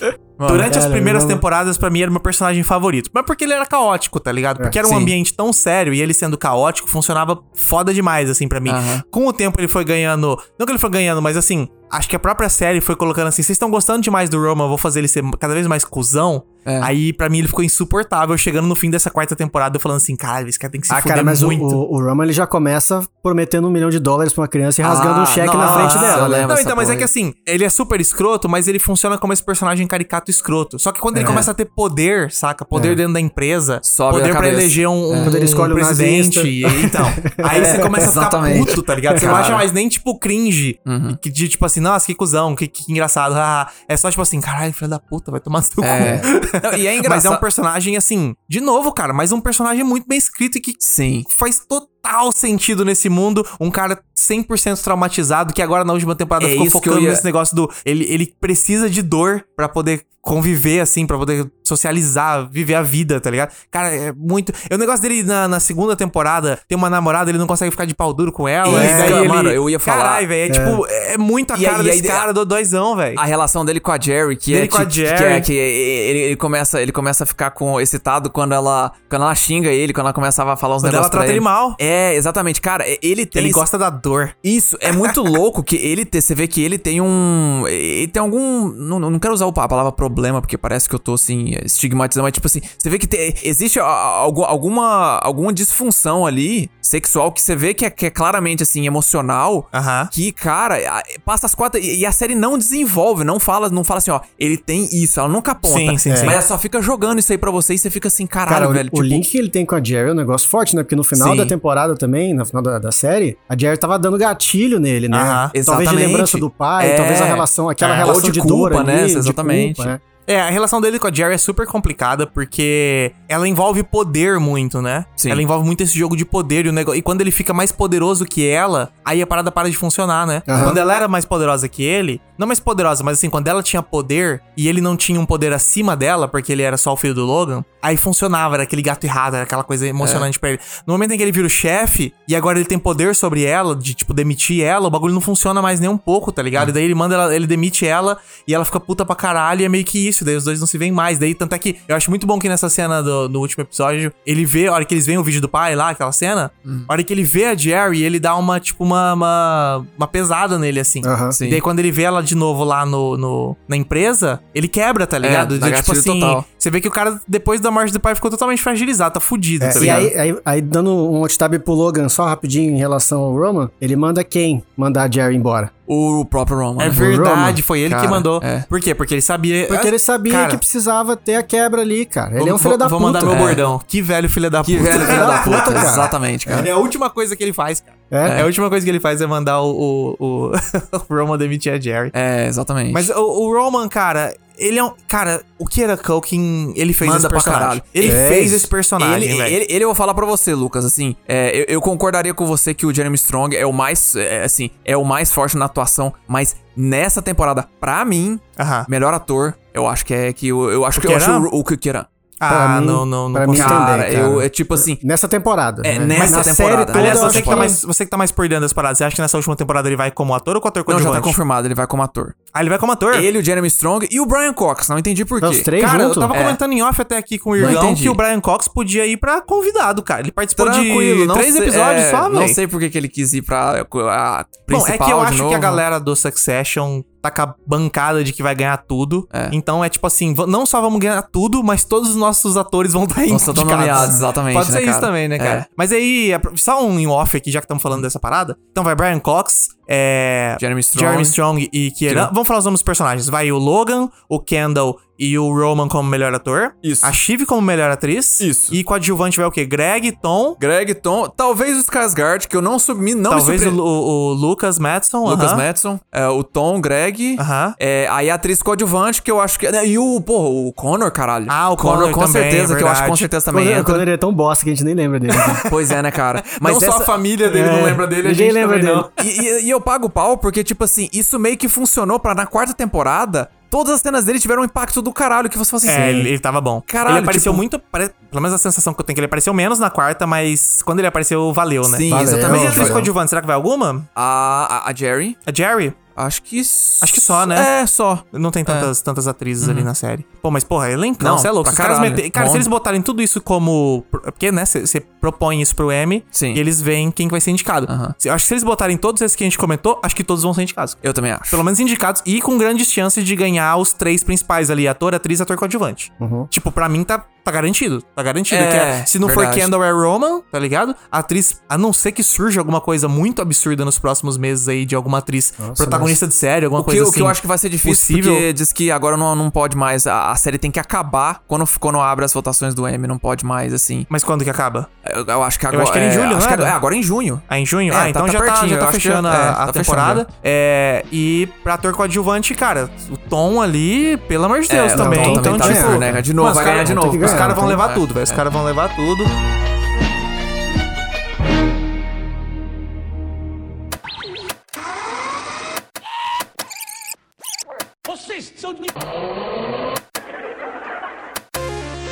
durante 0.48 0.78
as 0.78 0.84
cara, 0.84 0.92
primeiras 0.94 1.22
Roman- 1.22 1.34
temporadas, 1.34 1.78
pra 1.78 1.90
mim, 1.90 2.02
era 2.02 2.10
meu 2.10 2.20
personagem 2.20 2.62
favorito. 2.62 3.10
Mas 3.12 3.24
porque 3.24 3.44
ele 3.44 3.52
era 3.52 3.66
caótico, 3.66 4.18
tá 4.20 4.30
ligado? 4.32 4.58
Porque 4.58 4.78
era 4.78 4.86
um 4.88 4.90
sim. 4.90 4.96
ambiente 4.96 5.34
tão 5.34 5.52
sério 5.52 5.92
e 5.92 6.00
ele 6.00 6.14
sendo 6.14 6.36
caótico 6.38 6.88
funcionava 6.88 7.38
foda 7.54 7.92
demais, 7.92 8.30
assim, 8.30 8.48
pra 8.48 8.60
mim. 8.60 8.70
Com 9.10 9.26
o 9.26 9.32
tempo 9.32 9.60
ele 9.60 9.68
foi 9.68 9.84
ganhando. 9.84 10.38
Não 10.58 10.66
que 10.66 10.72
ele 10.72 10.78
foi 10.78 10.90
ganhando, 10.90 11.20
mas 11.22 11.36
assim, 11.36 11.68
acho 11.90 12.08
que 12.08 12.16
a 12.16 12.18
própria 12.18 12.48
série 12.48 12.80
foi 12.80 12.96
colocando 12.96 13.28
assim: 13.28 13.42
vocês 13.42 13.54
estão 13.56 13.70
gostando 13.70 14.00
demais 14.02 14.28
do 14.30 14.40
Roman, 14.40 14.68
vou 14.68 14.78
fazer 14.78 15.00
ele 15.00 15.08
ser 15.08 15.22
cada 15.38 15.54
vez 15.54 15.66
mais 15.66 15.84
cuzão. 15.84 16.44
É. 16.64 16.80
Aí, 16.82 17.12
pra 17.12 17.28
mim, 17.28 17.38
ele 17.38 17.48
ficou 17.48 17.64
insuportável. 17.64 18.36
Chegando 18.38 18.66
no 18.68 18.74
fim 18.74 18.90
dessa 18.90 19.10
quarta 19.10 19.34
temporada, 19.34 19.76
eu 19.76 19.80
falando 19.80 19.96
assim, 19.98 20.14
caralho, 20.16 20.48
esse 20.48 20.58
cara 20.58 20.70
tem 20.70 20.80
que 20.80 20.86
se 20.86 20.92
Ah, 20.92 20.96
fuder 21.00 21.12
cara, 21.14 21.24
mas 21.24 21.42
o, 21.42 21.46
muito. 21.46 21.64
o, 21.64 21.94
o 21.96 22.02
Roman 22.04 22.24
ele 22.24 22.32
já 22.32 22.46
começa 22.46 23.02
prometendo 23.22 23.66
um 23.68 23.70
milhão 23.70 23.90
de 23.90 23.98
dólares 23.98 24.32
pra 24.32 24.42
uma 24.42 24.48
criança 24.48 24.80
e 24.80 24.84
rasgando 24.84 25.20
Ah, 25.20 25.22
um 25.22 25.26
cheque 25.26 25.46
não, 25.46 25.56
na 25.58 25.68
frente 25.74 25.96
ah, 25.96 26.00
dela, 26.00 26.28
né? 26.28 26.46
Não, 26.46 26.58
então, 26.58 26.76
mas 26.76 26.88
é 26.88 26.92
porra 26.92 26.96
que 26.96 26.98
aí. 26.98 27.04
assim, 27.04 27.34
ele 27.46 27.64
é 27.64 27.68
super 27.68 28.00
escroto, 28.00 28.48
mas 28.48 28.68
ele 28.68 28.78
funciona 28.78 29.16
como 29.18 29.32
esse 29.32 29.42
personagem 29.44 29.86
caricato 29.86 30.30
escroto. 30.30 30.78
Só 30.78 30.92
que 30.92 31.00
quando 31.00 31.16
ele 31.16 31.24
É. 31.24 31.28
começa 31.28 31.50
a 31.50 31.54
ter 31.54 31.64
poder, 31.66 32.30
saca? 32.32 32.64
Poder 32.64 32.92
É. 32.92 32.94
dentro 32.94 33.12
da 33.14 33.20
empresa, 33.20 33.80
Sobe 33.82 34.18
poder 34.18 34.34
pra 34.36 34.48
eleger 34.48 34.88
um, 34.88 35.12
um 35.14 35.24
Quando 35.24 35.36
ele 35.36 35.44
escolhe 35.44 35.72
o 35.72 35.76
presidente. 35.76 36.40
e- 36.46 36.64
então, 36.84 37.06
aí 37.44 37.64
você 37.64 37.78
começa 37.78 38.20
a 38.20 38.24
ficar 38.24 38.40
puto, 38.58 38.82
tá 38.82 38.94
ligado? 38.94 39.18
Você 39.18 39.26
não 39.26 39.36
acha 39.36 39.54
mais 39.54 39.72
nem 39.72 39.88
tipo 39.88 40.18
cringe, 40.18 40.78
Uhum. 40.86 41.16
que 41.20 41.30
de 41.30 41.48
tipo 41.48 41.64
assim, 41.64 41.80
nossa, 41.80 42.06
que 42.06 42.14
cuzão, 42.14 42.54
que, 42.54 42.66
que 42.66 42.90
engraçado. 42.90 43.34
ah, 43.36 43.68
é 43.88 43.96
só 43.96 44.08
tipo 44.10 44.22
assim, 44.22 44.40
caralho, 44.40 44.72
filho 44.72 44.90
da 44.90 44.98
puta, 44.98 45.30
vai 45.30 45.40
tomar 45.40 45.62
seu 45.62 45.82
É. 45.84 46.18
cu. 46.18 46.51
Não, 46.62 46.72
e 46.76 46.86
é 46.86 46.90
Mas 46.90 46.94
é 46.94 46.96
engraçado. 46.96 47.34
um 47.34 47.40
personagem 47.40 47.96
assim, 47.96 48.34
de 48.48 48.60
novo, 48.60 48.92
cara, 48.92 49.12
mas 49.12 49.32
um 49.32 49.40
personagem 49.40 49.84
muito 49.84 50.06
bem 50.06 50.18
escrito 50.18 50.58
e 50.58 50.60
que 50.60 50.74
Sim. 50.80 51.24
faz 51.28 51.60
total 51.60 51.91
sentido 52.32 52.84
nesse 52.84 53.08
mundo. 53.08 53.46
Um 53.60 53.70
cara 53.70 53.98
100% 54.16 54.82
traumatizado 54.82 55.52
que 55.54 55.62
agora 55.62 55.84
na 55.84 55.92
última 55.92 56.14
temporada 56.14 56.46
É 56.46 56.50
ficou 56.50 56.66
isso 56.66 56.80
que 56.80 56.88
eu 56.88 56.92
focando 56.92 57.06
ia- 57.06 57.10
nesse 57.12 57.24
negócio 57.24 57.54
do. 57.56 57.70
Ele, 57.84 58.04
ele 58.04 58.34
precisa 58.40 58.88
de 58.90 59.02
dor 59.02 59.44
pra 59.56 59.68
poder 59.68 60.02
conviver, 60.20 60.78
assim, 60.78 61.04
pra 61.04 61.18
poder 61.18 61.50
socializar, 61.64 62.48
viver 62.48 62.76
a 62.76 62.82
vida, 62.82 63.20
tá 63.20 63.28
ligado? 63.28 63.52
Cara, 63.72 63.88
é 63.92 64.12
muito. 64.12 64.52
É 64.70 64.74
o 64.76 64.78
negócio 64.78 65.02
dele 65.02 65.24
na, 65.24 65.48
na 65.48 65.58
segunda 65.58 65.96
temporada, 65.96 66.60
tem 66.68 66.78
uma 66.78 66.88
namorada, 66.88 67.28
ele 67.28 67.38
não 67.38 67.46
consegue 67.48 67.72
ficar 67.72 67.86
de 67.86 67.94
pau 67.94 68.14
duro 68.14 68.30
com 68.30 68.46
ela. 68.46 68.84
Isso, 68.84 69.14
ele... 69.16 69.26
mano, 69.28 69.50
eu 69.50 69.68
ia 69.68 69.80
falar. 69.80 69.96
Caralho, 69.98 70.28
velho, 70.28 70.54
é, 70.54 70.58
tipo, 70.60 70.86
é 70.86 71.18
muito 71.18 71.52
a 71.52 71.58
E 71.58 71.64
cara 71.64 71.78
aí- 71.78 71.82
desse 71.84 72.02
aí- 72.02 72.06
cara 72.08 72.32
do 72.32 72.44
doisão, 72.44 72.94
velho. 72.94 73.18
A 73.18 73.24
relação 73.24 73.64
dele 73.64 73.80
com 73.80 73.90
a 73.90 73.98
Jerry, 74.00 74.36
que 74.36 74.52
Dele 74.52 74.66
é 74.66 74.68
com 74.68 74.78
a 74.78 74.88
Jerry. 74.88 75.16
que, 75.16 75.24
é, 75.24 75.40
que 75.40 75.52
ele, 75.54 76.18
ele 76.20 76.36
começa, 76.36 76.80
ele 76.80 76.92
começa 76.92 77.24
a 77.24 77.26
ficar 77.26 77.50
com 77.50 77.80
excitado 77.80 78.30
quando 78.30 78.52
ela, 78.52 78.92
quando 79.10 79.22
ela 79.22 79.34
xinga 79.34 79.70
ele, 79.70 79.92
quando 79.92 80.06
ela 80.06 80.14
começava 80.14 80.52
a 80.52 80.56
falar 80.56 80.76
uns 80.76 80.82
Quando 80.82 80.94
ela 80.94 81.02
negócios 81.08 81.10
pra 81.10 81.20
trata 81.22 81.32
ele 81.32 81.38
ele. 81.38 81.44
mal. 81.44 81.74
É, 81.80 81.91
exatamente, 82.14 82.60
cara, 82.60 82.84
ele 83.02 83.24
tem 83.26 83.40
Ele 83.40 83.48
esse- 83.50 83.58
gosta 83.58 83.76
da 83.78 83.90
dor. 83.90 84.34
Isso, 84.42 84.76
é 84.80 84.92
muito 84.92 85.22
louco 85.22 85.62
que 85.62 85.76
ele 85.76 86.04
tem. 86.04 86.20
Você 86.20 86.34
vê 86.34 86.46
que 86.46 86.62
ele 86.62 86.78
tem 86.78 87.00
um. 87.00 87.64
Ele 87.68 88.06
tem 88.08 88.20
algum. 88.20 88.68
Não, 88.68 88.98
não 88.98 89.18
quero 89.18 89.34
usar 89.34 89.46
a 89.48 89.52
palavra 89.68 89.92
problema, 89.92 90.40
porque 90.40 90.56
parece 90.58 90.88
que 90.88 90.94
eu 90.94 90.98
tô 90.98 91.14
assim, 91.14 91.54
estigmatizando, 91.64 92.24
mas 92.24 92.32
tipo 92.32 92.46
assim, 92.46 92.60
você 92.78 92.88
vê 92.90 92.98
que 92.98 93.06
tem- 93.06 93.34
existe 93.42 93.78
alguma, 93.80 95.18
alguma 95.22 95.52
disfunção 95.52 96.26
ali, 96.26 96.70
sexual, 96.80 97.32
que 97.32 97.40
você 97.40 97.54
vê 97.56 97.74
que 97.74 97.84
é, 97.84 97.90
que 97.90 98.06
é 98.06 98.10
claramente 98.10 98.62
assim, 98.62 98.86
emocional. 98.86 99.68
Que, 100.10 100.32
cara, 100.32 100.76
passa 101.24 101.46
as 101.46 101.54
quatro. 101.54 101.80
E 101.80 102.04
a 102.06 102.12
série 102.12 102.34
não 102.34 102.56
desenvolve, 102.58 103.24
não 103.24 103.38
fala, 103.40 103.68
não 103.68 103.84
fala 103.84 103.98
assim, 103.98 104.10
ó, 104.10 104.20
ele 104.38 104.56
tem 104.56 104.84
isso, 104.92 105.18
ela 105.20 105.28
nunca 105.28 105.52
aponta. 105.52 105.76
Sim, 105.78 105.98
sim, 105.98 106.16
sim. 106.16 106.24
Mas 106.26 106.34
ela 106.34 106.42
só 106.42 106.58
fica 106.58 106.80
jogando 106.82 107.18
isso 107.18 107.32
aí 107.32 107.38
pra 107.38 107.50
você 107.50 107.74
e 107.74 107.78
você 107.78 107.90
fica 107.90 108.08
assim, 108.08 108.26
caralho, 108.26 108.52
Cara, 108.52 108.68
o, 108.70 108.72
velho. 108.72 108.88
o 108.88 108.90
tipo, 108.90 109.02
link 109.02 109.28
que 109.30 109.38
ele 109.38 109.48
tem 109.48 109.64
com 109.64 109.74
a 109.74 109.82
Jerry 109.82 110.10
é 110.10 110.12
um 110.12 110.16
negócio 110.16 110.48
forte, 110.48 110.76
né? 110.76 110.82
Porque 110.82 110.96
no 110.96 111.04
final 111.04 111.30
Sim. 111.30 111.36
da 111.36 111.46
temporada 111.46 111.81
também, 111.96 112.34
no 112.34 112.44
final 112.44 112.62
da, 112.62 112.78
da 112.78 112.92
série, 112.92 113.36
a 113.48 113.56
Jerry 113.56 113.76
tava 113.76 113.98
dando 113.98 114.16
gatilho 114.18 114.78
nele, 114.78 115.08
né? 115.08 115.18
Aham. 115.18 115.50
Talvez 115.64 115.90
de 115.90 115.96
lembrança 115.96 116.38
do 116.38 116.48
pai, 116.50 116.90
É. 116.92 116.96
talvez 116.96 117.20
a 117.20 117.24
relação, 117.24 117.68
aquela 117.68 117.94
É. 117.94 117.96
relação 117.98 118.22
de 118.22 118.32
de, 118.32 118.40
culpa, 118.40 118.56
dor 118.76 118.84
né? 118.84 119.02
ali, 119.02 119.12
de 119.12 119.18
Exatamente. 119.18 119.76
culpa, 119.76 119.90
né? 119.92 120.00
É, 120.26 120.40
a 120.40 120.50
relação 120.50 120.80
dele 120.80 120.98
com 120.98 121.06
a 121.06 121.12
Jerry 121.12 121.34
é 121.34 121.38
super 121.38 121.66
complicada 121.66 122.26
porque 122.26 123.12
ela 123.28 123.48
envolve 123.48 123.82
poder 123.82 124.38
muito, 124.38 124.80
né? 124.80 125.04
Sim. 125.16 125.30
Ela 125.30 125.42
envolve 125.42 125.64
muito 125.66 125.82
esse 125.82 125.98
jogo 125.98 126.16
de 126.16 126.24
poder 126.24 126.66
e 126.66 126.68
o 126.68 126.72
negócio. 126.72 126.98
E 126.98 127.02
quando 127.02 127.20
ele 127.20 127.30
fica 127.30 127.52
mais 127.52 127.72
poderoso 127.72 128.24
que 128.24 128.46
ela, 128.46 128.90
aí 129.04 129.20
a 129.20 129.26
parada 129.26 129.50
para 129.50 129.68
de 129.68 129.76
funcionar, 129.76 130.26
né? 130.26 130.42
Aham. 130.48 130.64
Quando 130.64 130.78
ela 130.78 130.94
era 130.94 131.08
mais 131.08 131.24
poderosa 131.24 131.68
que 131.68 131.82
ele, 131.82 132.20
não 132.38 132.46
mais 132.46 132.60
poderosa, 132.60 133.02
mas 133.02 133.18
assim, 133.18 133.30
quando 133.30 133.48
ela 133.48 133.62
tinha 133.62 133.82
poder 133.82 134.42
e 134.56 134.68
ele 134.68 134.80
não 134.80 134.96
tinha 134.96 135.20
um 135.20 135.26
poder 135.26 135.52
acima 135.52 135.96
dela, 135.96 136.28
porque 136.28 136.52
ele 136.52 136.62
era 136.62 136.76
só 136.76 136.92
o 136.92 136.96
filho 136.96 137.14
do 137.14 137.24
Logan, 137.24 137.64
aí 137.80 137.96
funcionava, 137.96 138.56
era 138.56 138.62
aquele 138.62 138.82
gato 138.82 139.04
errado, 139.04 139.34
era 139.34 139.44
aquela 139.44 139.64
coisa 139.64 139.86
emocionante 139.86 140.38
pra 140.38 140.50
ele. 140.50 140.60
No 140.86 140.94
momento 140.94 141.12
em 141.12 141.16
que 141.16 141.22
ele 141.22 141.32
vira 141.32 141.46
o 141.46 141.50
chefe 141.50 142.12
e 142.28 142.36
agora 142.36 142.58
ele 142.58 142.68
tem 142.68 142.78
poder 142.78 143.14
sobre 143.14 143.44
ela, 143.44 143.74
de 143.74 143.94
tipo 143.94 144.14
demitir 144.14 144.62
ela, 144.62 144.86
o 144.86 144.90
bagulho 144.90 145.14
não 145.14 145.20
funciona 145.20 145.60
mais 145.60 145.80
nem 145.80 145.88
um 145.88 145.98
pouco, 145.98 146.30
tá 146.30 146.42
ligado? 146.42 146.68
E 146.68 146.72
daí 146.72 146.84
ele 146.84 146.94
manda 146.94 147.14
ela, 147.14 147.34
ele 147.34 147.46
demite 147.46 147.86
ela 147.86 148.18
e 148.46 148.54
ela 148.54 148.64
fica 148.64 148.78
puta 148.78 149.04
pra 149.04 149.16
caralho 149.16 149.62
e 149.62 149.64
é 149.64 149.68
meio 149.68 149.84
que 149.84 150.06
isso, 150.06 150.11
daí 150.24 150.36
os 150.36 150.44
dois 150.44 150.60
não 150.60 150.66
se 150.66 150.76
veem 150.78 150.92
mais. 150.92 151.18
Daí, 151.18 151.34
tanto 151.34 151.54
é 151.54 151.58
que 151.58 151.76
eu 151.88 151.96
acho 151.96 152.10
muito 152.10 152.26
bom 152.26 152.38
que 152.38 152.48
nessa 152.48 152.68
cena 152.68 153.02
do, 153.02 153.28
no 153.28 153.40
último 153.40 153.62
episódio, 153.62 154.12
ele 154.26 154.44
vê, 154.44 154.66
a 154.68 154.72
hora 154.72 154.84
que 154.84 154.94
eles 154.94 155.06
veem 155.06 155.18
o 155.18 155.24
vídeo 155.24 155.40
do 155.40 155.48
pai 155.48 155.74
lá, 155.74 155.90
aquela 155.90 156.12
cena, 156.12 156.50
a 156.88 156.92
hora 156.92 157.02
que 157.02 157.12
ele 157.12 157.22
vê 157.24 157.46
a 157.46 157.54
Jerry, 157.54 158.02
ele 158.02 158.18
dá 158.20 158.36
uma, 158.36 158.60
tipo, 158.60 158.84
uma, 158.84 159.14
uma, 159.14 159.86
uma 159.96 160.06
pesada 160.06 160.58
nele, 160.58 160.80
assim. 160.80 161.00
E 161.46 161.50
daí 161.50 161.60
quando 161.60 161.78
ele 161.78 161.90
vê 161.90 162.02
ela 162.02 162.22
de 162.22 162.34
novo 162.34 162.64
lá 162.64 162.84
no, 162.86 163.16
no- 163.16 163.56
na 163.68 163.76
empresa, 163.76 164.40
ele 164.54 164.68
quebra, 164.68 165.06
tá 165.06 165.18
ligado? 165.18 165.58
dá 165.58 165.68
E, 165.68 165.72
tipo 165.72 165.92
assim, 165.92 166.20
total. 166.20 166.44
você 166.58 166.70
vê 166.70 166.80
que 166.80 166.88
o 166.88 166.90
cara, 166.90 167.20
depois 167.26 167.60
da 167.60 167.70
morte 167.70 167.92
do 167.92 168.00
pai, 168.00 168.14
ficou 168.14 168.30
totalmente 168.30 168.60
fragilizado, 168.62 169.14
tá 169.14 169.20
fudido, 169.20 169.64
É, 169.64 169.68
tá 169.72 169.78
e 169.78 169.80
ligado? 169.82 169.98
aí, 170.00 170.14
aí, 170.18 170.36
aí, 170.44 170.60
dando 170.60 170.90
um 170.90 171.16
outtab 171.22 171.58
pro 171.60 171.74
Logan 171.74 172.08
só 172.08 172.26
rapidinho 172.26 172.74
em 172.74 172.78
relação 172.78 173.20
ao 173.20 173.32
Roman, 173.36 173.70
ele 173.80 173.96
manda 173.96 174.22
quem 174.24 174.62
mandar 174.76 175.04
a 175.04 175.10
Jerry 175.10 175.36
embora? 175.36 175.70
O 175.86 176.24
próprio 176.24 176.58
Roman. 176.58 176.82
É 176.82 176.88
né? 176.88 176.90
verdade, 176.90 177.30
Roman. 177.40 177.62
foi 177.62 177.80
ele 177.80 177.88
que 177.94 178.00
Cara, 178.00 178.08
mandou. 178.10 178.40
é. 178.42 178.60
Por 178.68 178.80
quê? 178.80 178.94
Porque 178.94 179.14
ele 179.14 179.22
sabia. 179.22 179.66
Porque 179.66 179.86
ele 179.88 179.98
sabia 179.98 180.32
cara, 180.32 180.48
que 180.50 180.56
precisava 180.58 181.16
ter 181.16 181.34
a 181.36 181.42
quebra 181.42 181.82
ali, 181.82 182.06
cara. 182.06 182.30
Ele 182.40 182.48
é 182.50 182.54
um 182.54 182.56
vou- 182.56 182.58
filho 182.58 182.76
da 182.78 182.88
Vou 182.88 182.98
puta. 183.00 183.12
mandar 183.12 183.24
meu 183.24 183.34
É. 183.34 183.38
bordão. 183.38 183.80
Que 183.86 184.00
velho 184.00 184.28
filho 184.28 184.50
da 184.50 184.62
Que 184.62 184.76
puta. 184.78 184.90
velho 184.90 185.04
filho 185.06 185.26
da 185.26 185.38
puta, 185.42 185.72
cara. 185.72 185.88
exatamente, 185.88 186.46
cara. 186.46 186.68
É 186.68 186.72
a 186.72 186.76
última 186.76 187.10
coisa 187.10 187.34
que 187.36 187.42
ele 187.42 187.52
faz, 187.52 187.80
cara. 187.80 187.96
É? 188.12 188.38
É. 188.38 188.42
a 188.42 188.44
última 188.44 188.68
coisa 188.68 188.84
que 188.84 188.90
ele 188.90 189.00
faz 189.00 189.20
é 189.20 189.26
mandar 189.26 189.60
o, 189.62 189.70
o, 189.70 190.16
o, 190.20 190.52
o 191.08 191.14
Roman 191.14 191.38
demitir 191.38 191.72
a 191.72 191.80
Jerry. 191.80 192.10
É, 192.12 192.46
exatamente. 192.46 192.92
Mas 192.92 193.08
o, 193.08 193.14
o 193.20 193.52
Roman, 193.52 193.88
cara, 193.88 194.34
ele 194.58 194.78
é 194.78 194.84
um. 194.84 194.92
Cara, 195.08 195.42
o 195.58 195.66
Kira 195.66 195.96
Culkin, 195.96 196.74
ele 196.76 196.92
fez 196.92 197.08
Manda 197.08 197.20
esse 197.20 197.28
pra 197.28 197.36
personagem. 197.38 197.62
caralho. 197.68 197.82
Ele 197.94 198.08
Fez. 198.08 198.28
fez 198.28 198.52
esse 198.52 198.68
personagem, 198.68 199.28
ele, 199.30 199.36
velho. 199.38 199.54
ele, 199.56 199.66
ele 199.70 199.84
eu 199.84 199.88
vou 199.88 199.94
falar 199.94 200.12
pra 200.12 200.26
você, 200.26 200.54
Lucas, 200.54 200.84
assim, 200.84 201.16
é, 201.26 201.58
eu, 201.58 201.64
eu 201.68 201.80
concordaria 201.80 202.34
com 202.34 202.44
você 202.46 202.74
que 202.74 202.84
o 202.84 202.94
Jeremy 202.94 203.16
Strong 203.16 203.56
é 203.56 203.66
o 203.66 203.72
mais, 203.72 204.14
é, 204.14 204.44
assim, 204.44 204.70
é 204.84 204.96
o 204.96 205.04
mais 205.04 205.32
forte 205.32 205.56
na 205.56 205.64
atuação, 205.64 206.12
mas 206.28 206.54
nessa 206.76 207.22
temporada, 207.22 207.66
pra 207.80 208.04
mim, 208.04 208.38
Aham. 208.58 208.84
melhor 208.88 209.14
ator, 209.14 209.54
eu 209.72 209.86
acho 209.86 210.04
que 210.04 210.12
é 210.12 210.32
que 210.32 210.48
eu, 210.48 210.70
eu 210.70 210.84
acho 210.84 210.98
O 210.98 211.00
que 211.00 211.06
eu 211.08 211.16
acho 211.16 211.24
Kieran? 211.26 211.40
o, 211.40 211.58
o 211.60 211.64
Kieran. 211.64 212.06
Ah, 212.44 212.80
mim- 212.80 212.86
não, 212.86 213.06
não, 213.06 213.28
não 213.28 213.46
consigo. 213.46 213.68
Cara, 213.68 214.02
cara. 214.02 214.12
eu 214.12 214.40
é 214.40 214.48
tipo 214.48 214.74
assim, 214.74 214.98
Nessa 215.02 215.28
temporada. 215.28 215.82
É, 215.84 215.98
né? 215.98 216.18
nessa 216.18 216.42
temporada. 216.42 216.92
Aliás, 216.98 217.18
você 217.18 217.26
acho 217.26 217.42
que, 217.42 217.50
tá 217.50 217.56
mais, 217.56 217.82
você 217.82 218.04
que 218.04 218.10
tá 218.10 218.16
mais 218.16 218.30
por 218.32 218.48
dentro 218.48 218.62
das 218.62 218.72
paradas, 218.72 218.98
você 218.98 219.04
acha 219.04 219.14
que 219.16 219.22
nessa 219.22 219.36
última 219.36 219.54
temporada 219.56 219.88
ele 219.88 219.96
vai 219.96 220.10
como 220.10 220.34
ator 220.34 220.56
ou 220.56 220.60
com 220.62 220.68
ator 220.68 220.82
não, 220.82 220.86
já 220.86 220.92
coadjuvante? 220.94 221.22
tá 221.22 221.28
confirmado, 221.28 221.66
ele 221.68 221.74
vai 221.74 221.86
como 221.86 222.02
ator. 222.02 222.34
Ah, 222.54 222.60
ele 222.60 222.68
vai 222.68 222.78
como 222.78 222.92
ator? 222.92 223.14
Ele, 223.14 223.38
o 223.38 223.44
Jeremy 223.44 223.66
Strong 223.68 224.06
e 224.10 224.20
o 224.20 224.26
Brian 224.26 224.52
Cox, 224.52 224.88
não 224.88 224.98
entendi 224.98 225.24
por 225.24 225.42
Os 225.42 225.56
quê. 225.56 225.62
três 225.62 225.82
Cara, 225.84 226.00
juntos? 226.04 226.16
eu 226.16 226.22
tava 226.22 226.36
É. 226.36 226.42
comentando 226.42 226.72
em 226.72 226.82
off 226.82 227.00
até 227.00 227.16
aqui 227.16 227.38
com 227.38 227.50
o 227.50 227.56
entendi. 227.56 228.02
que 228.02 228.08
o 228.10 228.14
Brian 228.14 228.40
Cox 228.40 228.68
podia 228.68 229.06
ir 229.06 229.16
pra 229.16 229.40
convidado, 229.40 230.02
cara. 230.02 230.20
Ele 230.20 230.32
participou 230.32 230.66
Tranquilo, 230.66 231.22
de 231.22 231.26
não 231.26 231.34
três 231.36 231.54
sei- 231.54 231.62
episódios 231.62 232.04
é, 232.04 232.10
só, 232.10 232.22
velho. 232.28 232.34
Não 232.34 232.48
sei 232.48 232.66
por 232.66 232.78
que 232.78 232.90
que 232.90 232.98
ele 232.98 233.08
quis 233.08 233.32
ir 233.32 233.42
pra 233.42 233.80
a 233.80 234.44
Bom, 234.44 234.48
principal 234.66 234.94
é 234.94 234.98
que 234.98 235.10
eu 235.12 235.20
acho 235.22 235.32
que 235.36 235.42
novo. 235.42 235.54
a 235.54 235.58
galera 235.58 235.98
do 235.98 236.14
Succession 236.14 237.02
tá 237.22 237.30
com 237.30 237.42
a 237.42 237.54
bancada 237.66 238.24
de 238.24 238.32
que 238.32 238.42
vai 238.42 238.54
ganhar 238.54 238.76
tudo. 238.78 239.28
É. 239.32 239.48
Então 239.52 239.82
é 239.84 239.88
tipo 239.88 240.04
assim, 240.06 240.34
não 240.48 240.66
só 240.66 240.80
vamos 240.80 240.98
ganhar 240.98 241.22
tudo, 241.22 241.62
mas 241.62 241.84
todos 241.84 242.10
os 242.10 242.16
nossos 242.16 242.56
atores 242.56 242.92
vão 242.92 243.04
estar 243.04 243.14
Vão 243.14 243.24
indicados. 243.26 243.48
estar 243.58 243.64
nomeados, 243.64 244.14
exatamente, 244.16 244.54
Pode 244.54 244.72
né, 244.72 244.76
ser 244.78 244.82
isso 244.84 244.92
cara? 244.94 245.06
também, 245.06 245.28
né, 245.28 245.36
É. 245.36 245.38
cara? 245.38 245.68
Mas 245.76 245.92
aí, 245.92 246.32
só 246.56 246.84
um 246.84 246.98
em 246.98 247.06
off 247.06 247.36
aqui, 247.36 247.50
já 247.50 247.60
que 247.60 247.64
estamos 247.64 247.82
falando 247.82 248.02
dessa 248.02 248.18
parada. 248.18 248.56
Então 248.72 248.82
vai 248.82 248.94
Brian 248.96 249.20
Cox, 249.20 249.68
é... 249.92 250.56
Jeremy 250.58 250.80
Strong. 250.80 251.04
Jeremy 251.04 251.22
Strong 251.22 251.68
e 251.72 251.90
Kieran. 251.90 252.14
Kieran. 252.14 252.28
Vamos 252.32 252.46
falar 252.46 252.60
os 252.60 252.64
nomes 252.64 252.80
dos 252.80 252.84
personagens. 252.84 253.28
Vai 253.28 253.52
o 253.52 253.58
Logan, 253.58 254.08
o 254.28 254.40
Kendall 254.40 254.98
e 255.18 255.38
o 255.38 255.52
Roman 255.52 255.88
como 255.88 256.08
melhor 256.08 256.34
ator. 256.34 256.74
Isso. 256.82 257.04
A 257.06 257.12
Shiv 257.12 257.44
como 257.46 257.60
melhor 257.62 257.90
atriz. 257.90 258.40
Isso. 258.40 258.74
E 258.74 258.82
coadjuvante 258.82 259.36
vai 259.36 259.46
o 259.46 259.50
quê? 259.50 259.64
Greg, 259.64 260.12
Tom. 260.20 260.56
Greg, 260.58 260.94
Tom, 260.94 261.28
talvez 261.28 261.76
o 261.78 261.80
Skarsgård, 261.82 262.48
que 262.48 262.56
eu 262.56 262.62
não 262.62 262.78
subi, 262.78 263.14
não 263.14 263.30
talvez 263.30 263.64
o, 263.66 263.70
o- 263.70 264.30
o 264.30 264.32
Lucas 264.32 264.78
Madison. 264.78 265.24
Lucas 265.28 265.52
aham. 265.52 265.56
Madison, 265.56 266.00
é, 266.10 266.26
o 266.28 266.42
Tom, 266.42 266.80
Greg, 266.80 267.36
Aham. 267.38 267.74
é, 267.78 268.06
aí 268.10 268.30
a 268.30 268.34
atriz 268.34 268.62
coadjuvante, 268.62 269.22
que 269.22 269.30
eu 269.30 269.40
acho 269.40 269.58
que... 269.58 269.70
né, 269.70 269.86
E 269.86 269.98
o, 269.98 270.20
porra, 270.20 270.48
o 270.48 270.72
Connor, 270.72 271.10
caralho. 271.12 271.46
Ah, 271.48 271.70
o 271.70 271.76
Connor 271.76 272.10
com 272.10 272.20
também, 272.26 272.42
certeza, 272.42 272.74
que 272.76 272.82
eu 272.82 272.88
acho 272.88 273.02
que 273.02 273.08
com 273.08 273.16
certeza 273.16 273.44
também 273.44 273.64
Quando, 273.66 273.72
entra. 273.78 273.84
quando 273.84 274.00
ele 274.02 274.10
é 274.12 274.16
tão 274.16 274.32
bosta 274.32 274.64
que 274.64 274.70
a 274.70 274.74
gente 274.74 274.84
nem 274.84 274.94
lembra 274.94 275.20
dele. 275.20 275.32
Pois 275.70 275.90
é, 275.90 276.02
né, 276.02 276.10
cara? 276.10 276.42
Mas 276.60 276.72
não 276.80 276.88
essa... 276.88 276.96
só 276.98 277.02
a 277.02 277.06
família 277.06 277.48
dele 277.48 277.68
É, 277.68 277.72
não 277.76 277.84
lembra 277.84 278.06
dele, 278.06 278.28
a 278.28 278.30
ninguém 278.30 278.46
gente 278.46 278.54
lembra 278.54 278.78
também 278.80 278.94
dele. 278.94 279.08
não. 279.16 279.24
E, 279.24 279.62
e- 279.62 279.66
e 279.66 279.70
eu 279.70 279.80
pago 279.80 280.06
o 280.06 280.10
pau 280.10 280.36
porque, 280.36 280.64
tipo 280.64 280.84
assim, 280.84 281.08
isso 281.12 281.38
meio 281.38 281.56
que 281.56 281.68
funcionou 281.68 282.18
pra 282.18 282.34
na 282.34 282.46
quarta 282.46 282.74
temporada, 282.74 283.48
todas 283.72 283.94
as 283.94 284.00
cenas 284.02 284.24
dele 284.26 284.38
tiveram 284.38 284.60
um 284.60 284.64
impacto 284.66 285.00
do 285.00 285.10
caralho, 285.12 285.48
que 285.48 285.56
você 285.56 285.70
fala 285.70 285.82
assim... 285.82 285.90
É, 285.90 286.10
ele, 286.10 286.28
ele 286.28 286.38
tava 286.38 286.60
bom. 286.60 286.82
Caralho, 286.86 287.14
ele 287.16 287.22
apareceu 287.24 287.50
tipo- 287.52 287.56
muito. 287.56 287.78
pare- 287.78 288.10
Pelo 288.30 288.42
menos 288.42 288.54
a 288.54 288.58
sensação 288.58 288.92
que 288.92 289.00
eu 289.00 289.04
tenho 289.04 289.14
é 289.14 289.16
que 289.16 289.20
ele 289.20 289.26
apareceu 289.26 289.54
menos 289.54 289.78
na 289.78 289.88
quarta, 289.88 290.26
mas 290.26 290.82
quando 290.82 290.98
ele 290.98 291.08
apareceu, 291.08 291.50
valeu, 291.54 291.88
né? 291.88 291.96
Sim, 291.96 292.10
Valeu, 292.10 292.24
Mas 292.24 292.30
e 292.30 292.34
a 292.34 292.38
exatamente. 292.38 292.66
atriz 292.68 292.90
coadjuvante, 292.90 293.30
será 293.30 293.40
que 293.40 293.46
vai 293.46 293.56
alguma? 293.56 294.06
A, 294.14 294.84
a, 294.86 294.90
a 294.90 294.94
Jerry, 294.94 295.36
A 295.46 295.52
Jerry? 295.52 295.94
Acho 296.16 296.42
que. 296.42 296.60
Acho 296.60 297.12
que 297.12 297.20
só, 297.20 297.46
né? 297.46 297.80
É, 297.82 297.86
só. 297.86 298.24
Não 298.32 298.50
tem 298.50 298.64
tantas, 298.64 299.00
tantas 299.02 299.26
atrizes 299.28 299.68
ali 299.68 299.82
na 299.82 299.94
série. 299.94 300.26
Pô, 300.40 300.50
mas 300.50 300.64
porra, 300.64 300.90
elencão, 300.90 301.30
Não, 301.32 301.38
você 301.38 301.48
é 301.48 301.50
louco. 301.50 301.70
Os 301.70 301.76
caras 301.76 301.98
metem- 302.00 302.30
Cara, 302.30 302.48
se 302.48 302.56
eles 302.56 302.66
botarem 302.66 303.00
tudo 303.02 303.22
isso 303.22 303.40
como. 303.40 304.04
Porque, 304.10 304.50
né, 304.52 304.64
você 304.64 305.00
propõe 305.00 305.60
isso 305.60 305.74
pro 305.74 305.90
M 305.92 306.24
Sim. 306.30 306.52
e 306.54 306.58
eles 306.58 306.80
veem 306.80 307.10
quem 307.10 307.28
que 307.28 307.30
vai 307.32 307.40
ser 307.40 307.50
indicado. 307.50 307.86
Eu 308.24 308.32
acho 308.32 308.44
que 308.44 308.48
se 308.48 308.54
eles 308.54 308.64
botarem 308.64 308.96
todos 308.96 309.22
esses 309.22 309.36
que 309.36 309.44
a 309.44 309.46
gente 309.46 309.58
comentou, 309.58 310.00
acho 310.02 310.14
que 310.16 310.24
todos 310.24 310.42
vão 310.42 310.52
ser 310.54 310.62
indicados. 310.62 310.96
Eu 311.02 311.12
também 311.14 311.32
acho. 311.32 311.50
Pelo 311.50 311.62
menos 311.64 311.78
indicados 311.80 312.22
e 312.26 312.40
com 312.40 312.56
grandes 312.58 312.90
chances 312.90 313.24
de 313.24 313.36
ganhar 313.36 313.76
os 313.76 313.92
três 313.92 314.22
principais 314.24 314.70
ali: 314.70 314.86
ator, 314.88 315.14
atriz 315.14 315.38
e 315.40 315.42
ator 315.42 315.56
coadjuvante. 315.56 316.12
Uhum. 316.20 316.46
Tipo, 316.46 316.70
pra 316.72 316.88
mim 316.88 317.04
tá, 317.04 317.24
tá 317.44 317.50
garantido. 317.50 318.02
Tá 318.14 318.22
garantido. 318.22 318.62
É, 318.62 318.66
que 318.68 318.76
é- 318.76 319.04
se 319.06 319.18
não 319.18 319.28
verdade. 319.28 319.48
for 319.50 319.60
Kendall 319.64 319.84
é 319.84 319.90
Roman, 319.90 320.42
tá 320.50 320.58
ligado? 320.58 320.94
A 321.10 321.18
atriz, 321.18 321.60
a 321.68 321.76
não 321.78 321.92
ser 321.92 322.12
que 322.12 322.22
surja 322.22 322.60
alguma 322.60 322.80
coisa 322.80 323.08
muito 323.08 323.40
absurda 323.42 323.84
nos 323.84 323.98
próximos 323.98 324.36
meses 324.36 324.68
aí 324.68 324.84
de 324.84 324.94
alguma 324.94 325.18
atriz 325.18 325.52
protagonista 325.76 326.26
de 326.26 326.34
série, 326.34 326.64
alguma 326.64 326.80
O 326.82 326.84
que, 326.84 326.90
coisa 326.90 327.04
o 327.04 327.08
assim. 327.08 327.14
que 327.16 327.22
eu 327.22 327.28
acho 327.28 327.40
que 327.40 327.46
vai 327.46 327.58
ser 327.58 327.68
difícil, 327.68 328.06
possível. 328.06 328.32
porque 328.34 328.52
diz 328.52 328.72
que 328.72 328.90
agora 328.90 329.16
não, 329.16 329.34
não 329.34 329.50
pode 329.50 329.76
mais. 329.76 330.06
A, 330.06 330.30
a 330.30 330.36
série 330.36 330.58
tem 330.58 330.70
que 330.70 330.80
acabar 330.80 331.42
quando, 331.46 331.64
quando 331.78 332.00
abre 332.00 332.24
as 332.24 332.32
votações 332.32 332.74
do 332.74 332.86
M, 332.86 333.06
não 333.06 333.18
pode 333.18 333.44
mais, 333.44 333.72
assim. 333.72 334.06
Mas 334.08 334.22
quando 334.24 334.44
que 334.44 334.50
acaba? 334.50 334.88
Eu, 335.04 335.24
eu 335.26 335.42
acho 335.42 335.58
que 335.58 335.66
agora. 335.66 335.82
acho 335.82 335.92
que 335.92 335.98
era 335.98 336.06
em 336.08 336.12
julho, 336.12 336.38
que 336.38 336.52
era? 336.52 336.64
é, 336.64 336.70
agora 336.70 336.94
em 336.94 337.02
junho. 337.02 337.42
Ah, 337.48 337.58
em 337.58 337.66
junho? 337.66 337.92
É, 337.92 337.96
ah, 337.96 338.00
tá- 338.02 338.08
então 338.10 338.26
tá 338.26 338.32
já, 338.32 338.38
tá, 338.38 338.44
pertinho, 338.44 338.68
já 338.70 338.76
eu 338.76 338.80
tá 338.86 338.92
fechando 338.92 339.28
já- 339.28 339.34
a, 339.34 339.36
é, 339.46 339.48
a 339.48 339.54
tá 339.54 339.60
fechando 339.72 339.84
temporada. 339.84 340.26
É, 340.42 341.04
e 341.10 341.48
pra 341.62 341.74
ator 341.74 341.92
coadjuvante, 341.92 342.54
cara, 342.54 342.90
o 343.10 343.16
Tom 343.16 343.60
ali, 343.60 344.16
pelo 344.28 344.44
amor 344.44 344.60
de 344.60 344.68
Deus, 344.68 344.92
É, 344.92 344.96
também. 344.96 345.20
o 345.20 345.22
Tom 345.24 345.30
então, 345.32 345.42
também 345.42 345.58
tá 345.60 345.68
tipo, 345.68 345.98
né? 345.98 346.22
De 346.22 346.32
novo, 346.32 346.54
vai 346.54 346.64
ganhar 346.64 346.84
de 346.84 346.94
novo. 346.94 347.12
Os 347.32 347.38
caras 347.38 347.56
vão 347.56 347.66
levar 347.66 347.94
tudo, 347.94 348.12
velho. 348.12 348.24
Os 348.24 348.32
caras 348.32 348.52
vão 348.52 348.62
levar 348.62 348.94
tudo. 348.94 349.24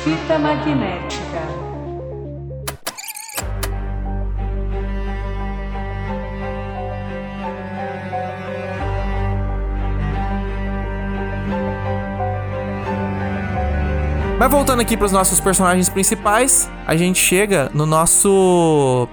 Fita 0.03 0.39
magnética. 0.39 1.20
Mas 14.41 14.49
voltando 14.49 14.79
aqui 14.81 14.97
pros 14.97 15.11
nossos 15.11 15.39
personagens 15.39 15.87
principais, 15.87 16.67
a 16.87 16.95
gente 16.95 17.19
chega 17.19 17.69
no 17.75 17.85
nosso. 17.85 19.07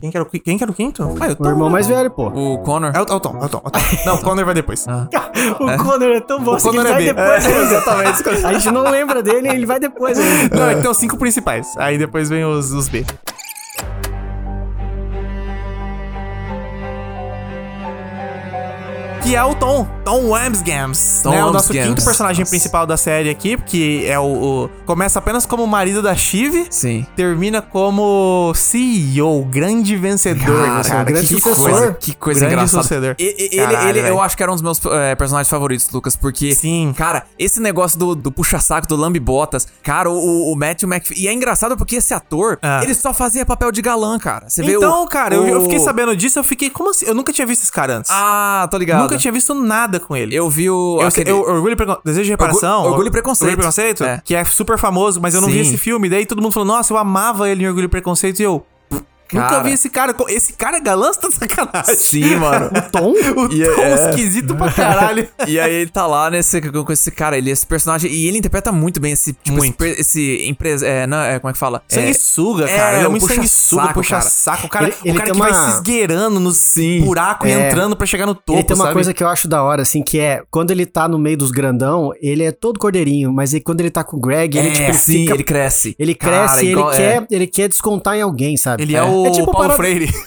Quem 0.00 0.10
que 0.10 0.16
era 0.16 0.24
o, 0.26 0.30
quem 0.30 0.56
que 0.56 0.64
era 0.64 0.72
o 0.72 0.74
quinto? 0.74 1.02
Ah, 1.20 1.28
eu 1.28 1.36
O 1.38 1.48
irmão 1.50 1.68
mais 1.68 1.86
velho, 1.86 2.10
pô. 2.10 2.28
O 2.28 2.56
Connor. 2.60 2.90
É 2.94 2.98
o, 2.98 3.04
é 3.06 3.14
o 3.14 3.20
Tom, 3.20 3.38
é 3.42 3.44
o 3.44 3.48
Tom. 3.50 3.60
é 3.62 3.68
o 3.68 3.70
Tom. 3.70 3.80
Não, 4.06 4.14
o 4.14 4.22
Connor 4.22 4.46
vai 4.46 4.54
depois. 4.54 4.86
O 5.60 5.84
Connor 5.84 6.10
é 6.12 6.20
tão 6.20 6.40
bom 6.40 6.54
assim 6.54 6.70
que 6.70 6.76
Connor 6.78 6.98
ele 6.98 7.10
é 7.10 7.12
vai 7.12 7.28
B. 7.28 7.40
depois 7.40 7.46
É, 7.46 7.62
exatamente. 7.62 8.46
A 8.46 8.52
gente 8.54 8.70
não 8.70 8.90
lembra 8.90 9.22
dele, 9.22 9.50
ele 9.50 9.66
vai 9.66 9.78
depois 9.78 10.18
ainda. 10.18 10.56
Não, 10.56 10.70
é 10.70 10.74
que 10.76 10.80
tem 10.80 10.90
os 10.90 10.96
cinco 10.96 11.18
principais. 11.18 11.76
Aí 11.76 11.98
depois 11.98 12.30
vem 12.30 12.46
os, 12.46 12.72
os 12.72 12.88
B. 12.88 13.04
Que 19.22 19.36
é 19.36 19.44
o 19.44 19.54
Tom, 19.54 19.86
Tom 20.04 20.28
Wamsgams, 20.30 21.20
Tom 21.22 21.30
né? 21.30 21.44
O 21.44 21.52
nosso 21.52 21.70
quinto 21.72 22.02
personagem 22.02 22.40
Nossa. 22.40 22.50
principal 22.50 22.86
da 22.86 22.96
série 22.96 23.28
aqui, 23.30 23.56
que 23.58 24.04
é 24.06 24.18
o, 24.18 24.24
o- 24.64 24.70
Começa 24.86 25.18
apenas 25.20 25.44
como 25.46 25.64
marido 25.68 26.02
da 26.02 26.16
Shiv, 26.16 26.66
Sim. 26.70 27.06
termina 27.14 27.62
como 27.62 28.50
CEO, 28.56 29.44
grande 29.44 29.94
vencedor, 29.96 30.64
Cara, 30.64 30.82
cara. 30.82 31.02
um 31.02 31.04
grande 31.04 31.26
que 31.28 31.34
sucessor. 31.40 31.70
coisa. 31.70 31.92
Que 31.94 32.14
coisa 32.16 32.40
Grande 32.40 32.54
engraçada. 32.54 32.82
sucedor. 32.82 33.14
E- 33.18 33.22
e- 33.54 33.56
Ele, 33.60 33.72
Caralho, 33.72 33.98
ele- 33.98 34.08
eu 34.08 34.20
acho 34.20 34.36
que 34.36 34.42
era 34.42 34.50
um 34.50 34.54
dos 34.56 34.62
meus 34.62 34.80
é, 34.86 35.14
personagens 35.14 35.48
favoritos, 35.50 35.88
Lucas, 35.90 36.16
porque. 36.16 36.54
Sim. 36.54 36.92
Cara, 36.96 37.24
esse 37.38 37.60
negócio 37.60 37.98
do, 37.98 38.14
do 38.16 38.32
puxa-saco, 38.32 38.88
do 38.88 38.96
lambe-botas, 38.96 39.68
cara, 39.82 40.10
o, 40.10 40.50
o 40.52 40.56
Matthew 40.56 40.88
McPhee. 40.88 41.20
E 41.24 41.28
é 41.28 41.32
engraçado 41.32 41.76
porque 41.76 41.96
esse 41.96 42.12
ator, 42.14 42.58
Ah. 42.62 42.80
ele 42.82 42.94
só 42.94 43.12
fazia 43.12 43.44
papel 43.46 43.70
de 43.70 43.80
galã, 43.82 44.18
cara. 44.18 44.48
Você 44.48 44.62
vê 44.62 44.72
Então, 44.74 45.04
o, 45.04 45.06
cara, 45.08 45.34
eu, 45.36 45.46
eu 45.46 45.58
o- 45.58 45.62
fiquei 45.64 45.78
sabendo 45.78 46.16
disso, 46.16 46.38
eu 46.38 46.42
fiquei, 46.44 46.68
como 46.70 46.90
assim? 46.90 47.04
Eu 47.06 47.14
nunca 47.14 47.32
tinha 47.32 47.46
visto 47.46 47.62
esse 47.62 47.70
cara 47.72 47.98
antes. 47.98 48.10
Ah, 48.10 48.66
tô 48.70 48.76
ligado. 48.76 49.02
Nunca 49.02 49.09
tinha 49.18 49.32
visto 49.32 49.54
nada 49.54 49.98
com 50.00 50.16
ele. 50.16 50.34
Eu 50.34 50.48
vi 50.50 50.68
o. 50.70 50.98
Eu, 51.00 51.06
aquele- 51.08 51.30
eu, 51.30 51.40
Orgulho 51.40 51.72
e 51.72 51.76
Precon... 51.76 51.96
Desejo 52.04 52.24
de 52.24 52.30
Reparação. 52.30 52.70
Orgulho- 52.78 52.90
Orgulho 52.92 53.08
e 53.08 53.10
Preconceito. 53.10 53.50
Orgulho 53.50 53.54
e 53.54 53.72
Preconceito, 53.72 54.04
É. 54.04 54.22
que 54.24 54.34
é 54.34 54.44
super 54.44 54.78
famoso, 54.78 55.20
mas 55.20 55.34
eu 55.34 55.40
não 55.40 55.48
vi 55.48 55.54
Sim. 55.54 55.60
esse 55.70 55.76
filme. 55.78 56.08
Daí 56.08 56.26
todo 56.26 56.40
mundo 56.42 56.52
falou, 56.52 56.66
nossa, 56.68 56.92
eu 56.92 56.96
amava 56.98 57.48
ele 57.48 57.64
em 57.64 57.68
Orgulho 57.68 57.84
e 57.86 57.88
Preconceito. 57.88 58.40
E 58.40 58.42
eu, 58.42 58.64
nunca 59.32 59.48
Cara. 59.48 59.62
vi 59.62 59.72
esse 59.72 59.88
cara. 59.90 60.14
Esse 60.28 60.52
cara 60.52 60.76
é 60.76 60.80
galã, 60.80 61.12
você 61.12 61.20
tá 61.20 61.28
de 61.28 61.34
sacanagem. 61.34 61.98
Sim, 61.98 62.36
mano. 62.36 62.70
Tom? 62.92 63.10
O 63.40 63.52
E 63.52 63.64
tom 63.64 63.82
é- 63.82 64.10
esquisito 64.10 64.54
pra 64.54 64.70
caralho. 64.72 65.28
E 65.46 65.58
aí 65.58 65.72
ele 65.74 65.90
tá 65.90 66.06
lá 66.06 66.30
nesse, 66.30 66.60
com 66.60 66.92
esse 66.92 67.10
cara, 67.10 67.36
ele, 67.38 67.50
esse 67.50 67.66
personagem, 67.66 68.10
e 68.10 68.26
ele 68.26 68.38
interpreta 68.38 68.70
muito 68.72 69.00
bem 69.00 69.12
esse, 69.12 69.32
tipo, 69.32 69.56
Muito. 69.56 69.82
esse, 69.84 70.00
esse 70.00 70.48
empresa, 70.48 70.86
é, 70.86 71.06
não, 71.06 71.18
é, 71.18 71.38
como 71.38 71.50
é 71.50 71.52
que 71.52 71.58
fala? 71.58 71.82
É, 71.90 71.94
Sanguessuga, 71.94 72.64
é, 72.64 72.76
cara. 72.76 72.96
ele 72.96 73.04
é 73.04 73.08
o 73.08 73.10
muito 73.10 73.22
puxa-saco, 73.26 73.46
sanguessuga, 73.46 73.94
puxa 73.94 74.10
cara. 74.10 74.22
saco. 74.22 74.66
O 74.66 74.70
cara, 74.70 74.84
Ele- 74.86 74.94
o 74.94 75.08
ele 75.08 75.12
cara 75.18 75.24
tem 75.24 75.32
que 75.34 75.38
vai 75.40 75.50
uma- 75.50 75.70
se 75.70 75.74
esgueirando 75.76 76.40
nos 76.40 76.56
Sim. 76.58 77.00
buracos 77.02 77.48
e 77.48 77.52
É. 77.52 77.68
entrando 77.68 77.96
pra 77.96 78.06
chegar 78.06 78.26
no 78.26 78.34
topo, 78.34 78.58
Ele 78.58 78.64
tem 78.64 78.76
uma 78.76 78.84
sabe? 78.84 78.94
coisa 78.94 79.14
que 79.14 79.22
eu 79.22 79.28
acho 79.28 79.48
da 79.48 79.62
hora, 79.62 79.82
assim, 79.82 80.02
que 80.02 80.18
é 80.20 80.42
quando 80.50 80.70
ele 80.70 80.86
tá 80.86 81.08
no 81.08 81.18
meio 81.18 81.36
dos 81.36 81.50
grandão, 81.50 82.12
ele 82.20 82.42
é 82.44 82.52
todo 82.52 82.78
cordeirinho, 82.78 83.32
mas 83.32 83.54
aí 83.54 83.60
quando 83.60 83.80
ele 83.80 83.90
tá 83.90 84.04
com 84.04 84.16
o 84.16 84.20
Greg, 84.20 84.56
ele, 84.58 84.68
É, 84.68 84.72
tipo, 84.72 84.84
ele 84.90 84.98
sim, 84.98 85.12
fica- 85.20 85.34
ele 85.34 85.44
cresce. 85.44 85.94
Ele 85.98 86.14
Cara, 86.14 86.46
cresce, 86.48 86.66
igual- 86.66 86.92
ele, 86.94 87.02
é. 87.02 87.12
quer, 87.20 87.26
ele 87.30 87.46
quer 87.46 87.68
descontar 87.68 88.16
em 88.16 88.22
alguém, 88.22 88.56
sabe? 88.56 88.82
Ele 88.82 88.94
é, 88.96 89.02
o 89.02 89.19
É 89.26 89.30
tipo 89.30 89.46
Paulo 89.52 89.68
parada- 89.68 89.76
Freire. 89.76 90.10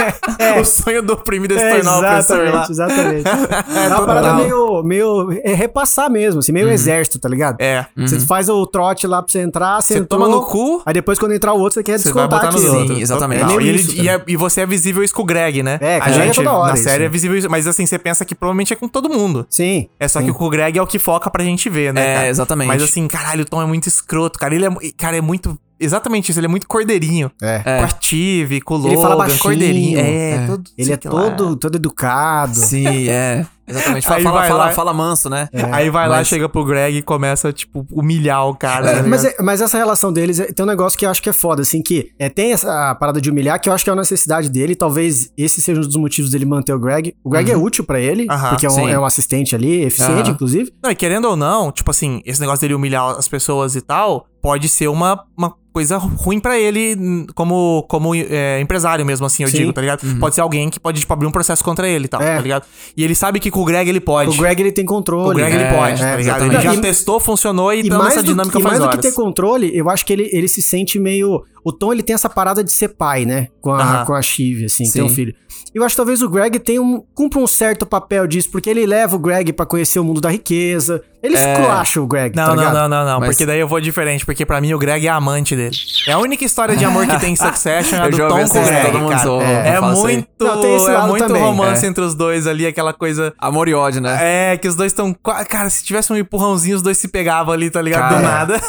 o 0.60 0.64
sonho 0.64 1.02
do 1.02 1.12
oprimido 1.14 1.54
é 1.54 1.58
se 1.58 1.64
É, 1.64 1.74
tornar 1.76 1.94
o 1.94 1.98
opressor 1.98 2.38
lá. 2.38 2.66
exatamente, 2.70 2.70
exatamente. 2.72 3.28
É 3.76 3.88
uma 3.88 4.06
parada 4.06 4.34
meio, 4.34 4.82
meio 4.82 5.40
é 5.44 5.54
repassar 5.54 6.10
mesmo, 6.10 6.40
assim, 6.40 6.52
meio 6.52 6.68
exército, 6.68 7.18
tá 7.18 7.28
ligado? 7.28 7.56
É. 7.60 7.86
Você 7.96 8.20
faz 8.20 8.48
o 8.48 8.66
trote 8.66 9.06
lá 9.06 9.22
pra 9.22 9.30
você 9.30 9.40
entrar, 9.40 9.80
você, 9.80 9.94
Você 9.94 10.00
entrou, 10.00 10.20
toma 10.20 10.30
no 10.34 10.42
cu, 10.46 10.82
Aí 10.86 10.94
depois 10.94 11.18
quando 11.18 11.32
entrar 11.32 11.52
o 11.52 11.58
outro, 11.58 11.74
você 11.74 11.82
quer 11.82 11.98
descontar 11.98 12.44
outros. 12.44 12.60
Sim, 12.62 13.00
exatamente. 13.00 13.42
É 13.44 13.54
e, 13.62 13.68
ele- 13.68 13.78
isso, 13.80 13.94
e, 13.96 14.08
é- 14.08 14.22
e 14.26 14.36
você 14.36 14.62
é 14.62 14.66
visível 14.66 15.02
isso 15.02 15.14
com 15.14 15.22
o 15.22 15.24
Greg, 15.24 15.62
né? 15.62 15.78
É, 15.80 15.98
com 16.00 16.06
a 16.06 16.08
o 16.08 16.10
é 16.10 16.14
gente 16.26 16.34
toda 16.36 16.52
hora 16.52 16.68
na 16.68 16.74
isso, 16.74 16.84
série 16.84 17.00
né? 17.00 17.04
é 17.06 17.08
visível 17.08 17.36
isso. 17.36 17.48
Mas 17.50 17.66
assim, 17.66 17.86
você 17.86 17.98
pensa 17.98 18.24
que 18.24 18.34
provavelmente 18.34 18.72
é 18.72 18.76
com 18.76 18.88
todo 18.88 19.08
mundo. 19.08 19.46
Sim. 19.50 19.88
É 19.98 20.08
só 20.08 20.20
sim. 20.20 20.26
que 20.26 20.32
com 20.32 20.44
o 20.44 20.50
Greg 20.50 20.78
é 20.78 20.82
o 20.82 20.86
que 20.86 20.98
foca 20.98 21.30
pra 21.30 21.42
gente 21.44 21.68
ver, 21.68 21.92
né? 21.92 22.00
É, 22.10 22.14
cara? 22.14 22.28
exatamente. 22.28 22.68
Mas 22.68 22.82
assim, 22.82 23.06
caralho, 23.08 23.42
o 23.42 23.44
Tom 23.44 23.62
é 23.62 23.66
muito 23.66 23.86
escroto, 23.88 24.38
cara. 24.38 24.54
Ele 24.54 24.66
é, 24.66 24.70
cara, 24.96 25.16
é 25.16 25.20
muito. 25.20 25.58
Exatamente 25.80 26.30
isso, 26.30 26.38
ele 26.38 26.46
é 26.46 26.48
muito 26.48 26.68
cordeirinho. 26.68 27.30
É. 27.42 27.60
Com 27.78 27.84
a 27.84 27.88
Tive, 27.88 28.60
com 28.60 28.74
o 28.74 28.86
Ele 28.86 28.94
Logan, 28.96 29.02
fala 29.08 29.16
baixinho. 29.16 29.40
cordeirinho. 29.40 29.98
É, 29.98 30.30
É. 30.34 30.46
todo. 30.46 30.70
Ele 30.76 30.92
é 30.92 30.98
lá. 31.04 31.30
todo, 31.30 31.56
todo 31.56 31.76
educado. 31.76 32.54
Sim, 32.54 33.08
é. 33.08 33.46
Exatamente. 33.70 34.04
Fala, 34.10 34.16
Aí 34.18 34.22
fala, 34.24 34.38
vai 34.40 34.48
fala, 34.48 34.64
lá. 34.66 34.72
fala 34.72 34.94
manso, 34.94 35.30
né? 35.30 35.48
Aí 35.72 35.88
vai 35.90 36.08
lá, 36.08 36.16
Mas- 36.16 36.28
chega 36.28 36.48
pro 36.48 36.64
Greg 36.64 36.98
e 36.98 37.02
começa, 37.02 37.52
tipo, 37.52 37.86
humilhar 37.92 38.46
o 38.46 38.54
cara. 38.54 38.96
tá 38.96 39.02
Mas, 39.04 39.22
ligado? 39.22 39.40
é- 39.40 39.42
mas 39.42 39.60
essa 39.60 39.78
relação 39.78 40.12
deles 40.12 40.38
é- 40.40 40.52
tem 40.52 40.64
um 40.64 40.68
negócio 40.68 40.98
que 40.98 41.06
eu 41.06 41.10
acho 41.10 41.22
que 41.22 41.28
é 41.28 41.32
foda, 41.32 41.62
assim, 41.62 41.80
que 41.82 42.10
é, 42.18 42.28
tem 42.28 42.52
essa 42.52 42.94
parada 42.96 43.20
de 43.20 43.30
humilhar, 43.30 43.60
que 43.60 43.68
eu 43.68 43.72
acho 43.72 43.84
que 43.84 43.90
é 43.90 43.92
uma 43.92 44.00
necessidade 44.02 44.48
dele. 44.48 44.74
Talvez 44.74 45.30
esse 45.36 45.60
seja 45.62 45.80
um 45.80 45.84
dos 45.84 45.96
motivos 45.96 46.30
dele 46.30 46.44
manter 46.44 46.72
o 46.72 46.78
Greg. 46.78 47.14
O 47.24 47.30
Greg 47.30 47.50
é 47.50 47.56
útil 47.56 47.84
pra 47.84 48.00
ele, 48.00 48.26
Aham, 48.30 48.48
porque 48.50 48.66
é 48.66 48.70
um, 48.70 48.88
é 48.88 48.98
um 48.98 49.04
assistente 49.04 49.54
ali, 49.54 49.82
eficiente, 49.84 50.22
Aham. 50.22 50.30
inclusive. 50.30 50.72
Não, 50.82 50.90
e 50.90 50.94
querendo 50.94 51.26
ou 51.26 51.36
não, 51.36 51.70
tipo 51.72 51.90
assim, 51.90 52.20
esse 52.26 52.40
negócio 52.40 52.60
dele 52.60 52.74
humilhar 52.74 53.04
as 53.18 53.28
pessoas 53.28 53.76
e 53.76 53.80
tal, 53.80 54.26
pode 54.42 54.68
ser 54.68 54.88
uma, 54.88 55.22
uma 55.36 55.54
coisa 55.72 55.98
ruim 55.98 56.40
pra 56.40 56.58
ele 56.58 57.26
como, 57.34 57.84
como 57.88 58.12
é, 58.14 58.60
empresário 58.60 59.06
mesmo, 59.06 59.24
assim, 59.26 59.44
eu 59.44 59.48
Sim. 59.48 59.58
digo, 59.58 59.72
tá 59.72 59.80
ligado? 59.80 60.00
Pode 60.18 60.34
ser 60.34 60.40
alguém 60.40 60.68
que 60.68 60.80
pode, 60.80 60.98
tipo, 61.00 61.12
abrir 61.12 61.26
um 61.26 61.30
processo 61.30 61.62
contra 61.62 61.86
ele 61.88 62.06
e 62.06 62.08
tal, 62.08 62.20
É. 62.20 62.34
tá 62.36 62.40
ligado? 62.42 62.64
E 62.96 63.04
ele 63.04 63.14
sabe 63.14 63.38
que 63.38 63.50
com 63.60 63.62
o 63.62 63.66
Greg 63.66 63.88
ele 63.90 64.00
pode. 64.00 64.30
O 64.30 64.40
Greg 64.40 64.60
ele 64.62 64.72
tem 64.72 64.84
controle. 64.84 65.30
O 65.30 65.34
Greg 65.34 65.54
ele 65.54 65.64
É, 65.64 65.74
pode, 65.76 66.00
tá 66.00 66.08
é, 66.08 66.16
ligado? 66.16 66.44
Ele 66.46 66.60
já 66.60 66.74
E- 66.74 66.80
testou, 66.80 67.20
funcionou 67.20 67.72
e, 67.72 67.80
E 67.80 67.88
tá 67.88 68.02
nessa 68.02 68.22
do, 68.22 68.26
dinâmica 68.32 68.58
e 68.58 68.62
faz 68.62 68.78
mais 68.78 68.90
do 68.90 68.96
que 68.96 69.02
ter 69.02 69.12
controle, 69.12 69.70
eu 69.76 69.88
acho 69.90 70.04
que 70.06 70.12
ele, 70.12 70.28
ele 70.32 70.48
se 70.48 70.62
sente 70.62 70.98
meio. 70.98 71.42
O 71.62 71.72
Tom 71.72 71.92
ele 71.92 72.02
tem 72.02 72.14
essa 72.14 72.28
parada 72.30 72.64
de 72.64 72.72
ser 72.72 72.88
pai, 72.88 73.24
né? 73.26 73.48
Com 73.60 73.70
a, 73.70 73.82
Aham. 73.82 74.04
com 74.06 74.14
a 74.14 74.22
Shiv, 74.22 74.64
assim, 74.64 74.86
Sim. 74.86 74.92
tem 74.92 75.02
um 75.02 75.08
filho. 75.08 75.34
Eu 75.74 75.84
acho 75.84 75.94
que 75.94 75.96
talvez 75.98 76.20
o 76.22 76.28
Greg 76.28 76.58
tenha 76.58 76.82
um, 76.82 77.02
cumpra 77.14 77.38
um 77.38 77.46
certo 77.46 77.86
papel 77.86 78.26
disso, 78.26 78.50
porque 78.50 78.68
ele 78.68 78.84
leva 78.86 79.14
o 79.16 79.18
Greg 79.18 79.52
pra 79.52 79.64
conhecer 79.66 79.98
o 79.98 80.04
mundo 80.04 80.20
da 80.20 80.30
riqueza. 80.30 81.02
Ele 81.22 81.34
esculacha 81.36 82.00
o 82.00 82.06
Greg, 82.06 82.34
Não, 82.34 82.44
tá 82.46 82.54
não, 82.54 82.56
ligado? 82.62 82.74
não, 82.74 82.88
não, 82.88 83.04
não, 83.04 83.20
Mas- 83.20 83.28
porque 83.30 83.44
daí 83.44 83.60
eu 83.60 83.68
vou 83.68 83.78
diferente, 83.78 84.24
porque 84.24 84.46
pra 84.46 84.58
mim 84.58 84.72
o 84.72 84.78
Greg 84.78 85.06
é 85.06 85.10
amante 85.10 85.54
dele. 85.54 85.76
É 86.08 86.12
a 86.12 86.18
única 86.18 86.44
história 86.46 86.74
de 86.74 86.82
amor 86.84 87.06
que 87.06 87.18
tem 87.20 87.34
em 87.34 87.36
Succession, 87.36 87.96
é 87.98 88.00
a 88.00 88.08
do 88.08 88.16
Tom 88.16 88.48
com 88.48 88.58
o 88.58 88.64
Greg, 88.64 88.86
todo 88.86 88.98
mundo 89.00 89.10
cara. 89.10 89.22
zoa, 89.22 89.42
É, 89.44 89.76
aí. 89.76 89.80
muito, 89.82 90.28
Não, 90.40 90.60
tem 90.62 90.76
esse 90.76 90.90
é 90.90 90.98
muito 91.06 91.26
também, 91.26 91.42
romance 91.42 91.84
é. 91.84 91.88
entre 91.88 92.02
os 92.02 92.14
dois 92.14 92.46
ali, 92.46 92.66
aquela 92.66 92.94
coisa... 92.94 93.34
Amor 93.38 93.68
e 93.68 93.74
ódio, 93.74 94.00
né? 94.00 94.16
É, 94.52 94.56
que 94.56 94.66
os 94.66 94.74
dois 94.74 94.92
estão. 94.92 95.12
Cara, 95.48 95.68
se 95.68 95.84
tivesse 95.84 96.10
um 96.10 96.16
empurrãozinho, 96.16 96.76
os 96.76 96.82
dois 96.82 96.96
se 96.96 97.06
pegavam 97.06 97.52
ali, 97.52 97.70
tá 97.70 97.82
ligado? 97.82 98.08
Cara. 98.14 98.16
Do 98.16 98.22
nada. 98.22 98.60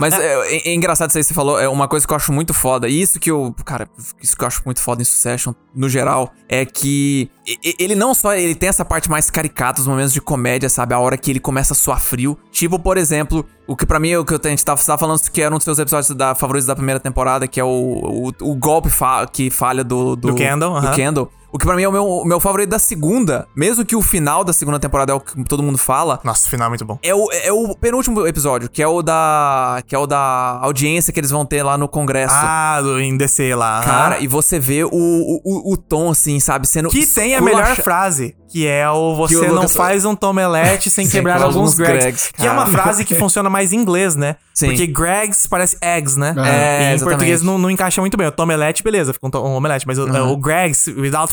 Mas 0.00 0.12
é, 0.18 0.34
é- 0.56 0.68
é 0.70 0.74
engraçado 0.74 1.10
isso 1.10 1.18
aí 1.18 1.22
que 1.22 1.28
você 1.28 1.34
falou, 1.34 1.60
é 1.60 1.68
uma 1.68 1.86
coisa 1.86 2.04
que 2.06 2.12
eu 2.12 2.16
acho 2.16 2.32
muito 2.32 2.52
foda. 2.52 2.88
E 2.88 3.00
isso 3.00 3.20
que 3.20 3.30
eu, 3.30 3.54
cara, 3.64 3.88
isso 4.20 4.36
que 4.36 4.42
eu 4.42 4.48
acho 4.48 4.62
muito 4.66 4.82
foda 4.82 5.00
em 5.00 5.04
Succession, 5.04 5.52
no 5.74 5.88
geral, 5.88 6.32
é 6.52 6.64
que 6.66 7.30
ele 7.78 7.94
não 7.94 8.12
só 8.12 8.34
ele 8.34 8.56
tem 8.56 8.68
essa 8.68 8.84
parte 8.84 9.08
mais 9.08 9.30
caricata, 9.30 9.80
os 9.80 9.86
momentos 9.86 10.12
de 10.12 10.20
comédia, 10.20 10.68
sabe? 10.68 10.92
A 10.92 10.98
hora 10.98 11.16
que 11.16 11.30
ele 11.30 11.38
começa 11.38 11.72
a 11.74 11.76
suar 11.76 12.00
frio. 12.00 12.36
Tipo, 12.50 12.76
por 12.76 12.96
exemplo, 12.98 13.46
o 13.68 13.76
que 13.76 13.86
pra 13.86 14.00
mim, 14.00 14.16
o 14.16 14.24
que 14.24 14.34
eu- 14.34 14.40
a 14.44 14.48
gente 14.48 14.64
tava, 14.64 14.80
você 14.80 14.86
tava 14.88 14.98
falando 14.98 15.20
que 15.30 15.40
era 15.40 15.54
um 15.54 15.58
dos 15.58 15.64
seus 15.64 15.78
episódios 15.78 16.10
da, 16.16 16.34
favoritos 16.34 16.66
da 16.66 16.74
primeira 16.74 16.98
temporada, 16.98 17.46
que 17.46 17.60
é 17.60 17.64
o, 17.64 17.68
o, 17.68 18.32
o 18.50 18.56
golpe 18.56 18.90
fa- 18.90 19.28
que 19.28 19.48
falha 19.48 19.84
do, 19.84 20.16
Do 20.16 20.34
Kendall, 20.34 20.72
do 20.80 20.86
aham. 20.88 20.94
Kendall. 20.96 21.30
O 21.52 21.58
que 21.58 21.66
pra 21.66 21.74
mim 21.74 21.82
é 21.82 21.88
o 21.88 21.92
meu, 21.92 22.04
o 22.06 22.24
meu 22.24 22.38
favorito 22.40 22.68
da 22.70 22.78
segunda, 22.78 23.46
mesmo 23.56 23.84
que 23.84 23.96
o 23.96 24.02
final 24.02 24.44
da 24.44 24.52
segunda 24.52 24.78
temporada 24.78 25.12
é 25.12 25.14
o 25.14 25.20
que 25.20 25.42
todo 25.44 25.62
mundo 25.62 25.78
fala, 25.78 26.20
Nossa, 26.22 26.46
o 26.46 26.50
final 26.50 26.66
é 26.66 26.68
muito 26.68 26.84
bom. 26.84 26.98
é 27.02 27.14
o, 27.14 27.28
é 27.32 27.52
o 27.52 27.74
penúltimo 27.74 28.26
episódio, 28.26 28.68
que 28.68 28.82
é 28.82 28.86
o 28.86 29.02
da. 29.02 29.82
que 29.86 29.94
é 29.94 29.98
o 29.98 30.06
da 30.06 30.58
audiência 30.62 31.12
que 31.12 31.20
eles 31.20 31.30
vão 31.30 31.44
ter 31.44 31.62
lá 31.62 31.76
no 31.76 31.88
Congresso. 31.88 32.34
Ah, 32.36 32.80
do, 32.82 33.00
em 33.00 33.16
DC 33.16 33.54
lá. 33.54 33.82
Cara, 33.82 34.14
aham. 34.16 34.24
e 34.24 34.28
você 34.28 34.58
vê 34.58 34.84
o, 34.84 34.90
o, 34.92 35.40
o, 35.44 35.72
o 35.72 35.76
tom, 35.76 36.10
assim, 36.10 36.38
sabe? 36.38 36.66
Sendo. 36.66 36.88
Que 36.88 37.06
tem 37.06 37.34
a 37.34 37.40
melhor 37.40 37.74
frase, 37.76 38.36
que 38.50 38.66
é 38.66 38.88
o 38.90 39.14
você 39.14 39.36
o 39.36 39.54
não 39.54 39.68
faz 39.68 40.04
um 40.04 40.14
tomelete 40.14 40.90
sem 40.90 41.04
Sem 41.10 41.20
quebrar 41.20 41.40
alguns 41.42 41.74
Gregs. 41.74 42.02
Gregs, 42.04 42.32
que 42.36 42.46
é 42.46 42.50
uma 42.50 42.64
cara. 42.66 42.82
frase 42.82 43.04
que 43.04 43.14
funciona 43.14 43.48
mais 43.48 43.72
em 43.72 43.76
inglês, 43.76 44.14
né? 44.16 44.36
Sim. 44.52 44.66
Porque 44.68 44.86
Gregs 44.86 45.48
parece 45.48 45.78
eggs, 45.80 46.18
né? 46.18 46.34
É, 46.36 46.40
E 46.40 46.42
em 46.42 46.94
exatamente. 46.94 47.04
português 47.04 47.42
não, 47.42 47.56
não 47.56 47.70
encaixa 47.70 48.00
muito 48.02 48.16
bem. 48.16 48.26
O 48.26 48.32
tomelete, 48.32 48.82
beleza, 48.82 49.12
fica 49.14 49.26
um, 49.26 49.30
um 49.40 49.54
omelete. 49.54 49.86
Mas 49.86 49.96
o, 49.98 50.04
o 50.04 50.36
Gregs, 50.36 50.86
without, 50.98 51.32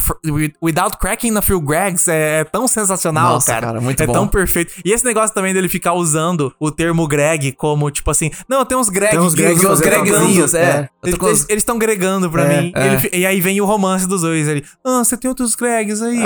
without 0.61 0.97
cracking 0.97 1.33
the 1.33 1.41
few 1.41 1.59
Gregs, 1.59 2.07
é, 2.07 2.39
é 2.39 2.43
tão 2.45 2.67
sensacional, 2.67 3.33
Nossa, 3.33 3.51
cara. 3.51 3.67
cara, 3.67 3.81
muito 3.81 4.01
é 4.01 4.05
bom. 4.05 4.13
tão 4.13 4.27
perfeito. 4.27 4.73
E 4.85 4.93
esse 4.93 5.03
negócio 5.03 5.33
também 5.35 5.53
dele 5.53 5.67
ficar 5.67 5.93
usando 5.93 6.53
o 6.59 6.71
termo 6.71 7.05
Greg 7.07 7.51
como, 7.53 7.91
tipo 7.91 8.09
assim, 8.11 8.31
não, 8.47 8.63
tem 8.63 8.77
uns 8.77 8.87
Greg. 8.89 9.11
Tem 9.11 9.19
uns 9.19 9.33
Gregs 9.33 9.65
uns 9.65 9.81
Gregzinhos, 9.81 10.53
É. 10.53 10.87
é. 11.03 11.09
Eles 11.49 11.49
estão 11.49 11.77
gregando 11.77 12.29
pra 12.29 12.43
É, 12.45 12.61
mim. 12.61 12.71
é. 12.75 12.87
Ele 12.87 13.09
e 13.13 13.25
aí 13.25 13.41
vem 13.41 13.59
o 13.59 13.65
romance 13.65 14.07
dos 14.07 14.21
dois. 14.21 14.47
Ele, 14.47 14.63
ah, 14.85 15.03
você 15.03 15.17
tem 15.17 15.27
outros 15.27 15.55
Gregs 15.55 16.01
aí? 16.01 16.19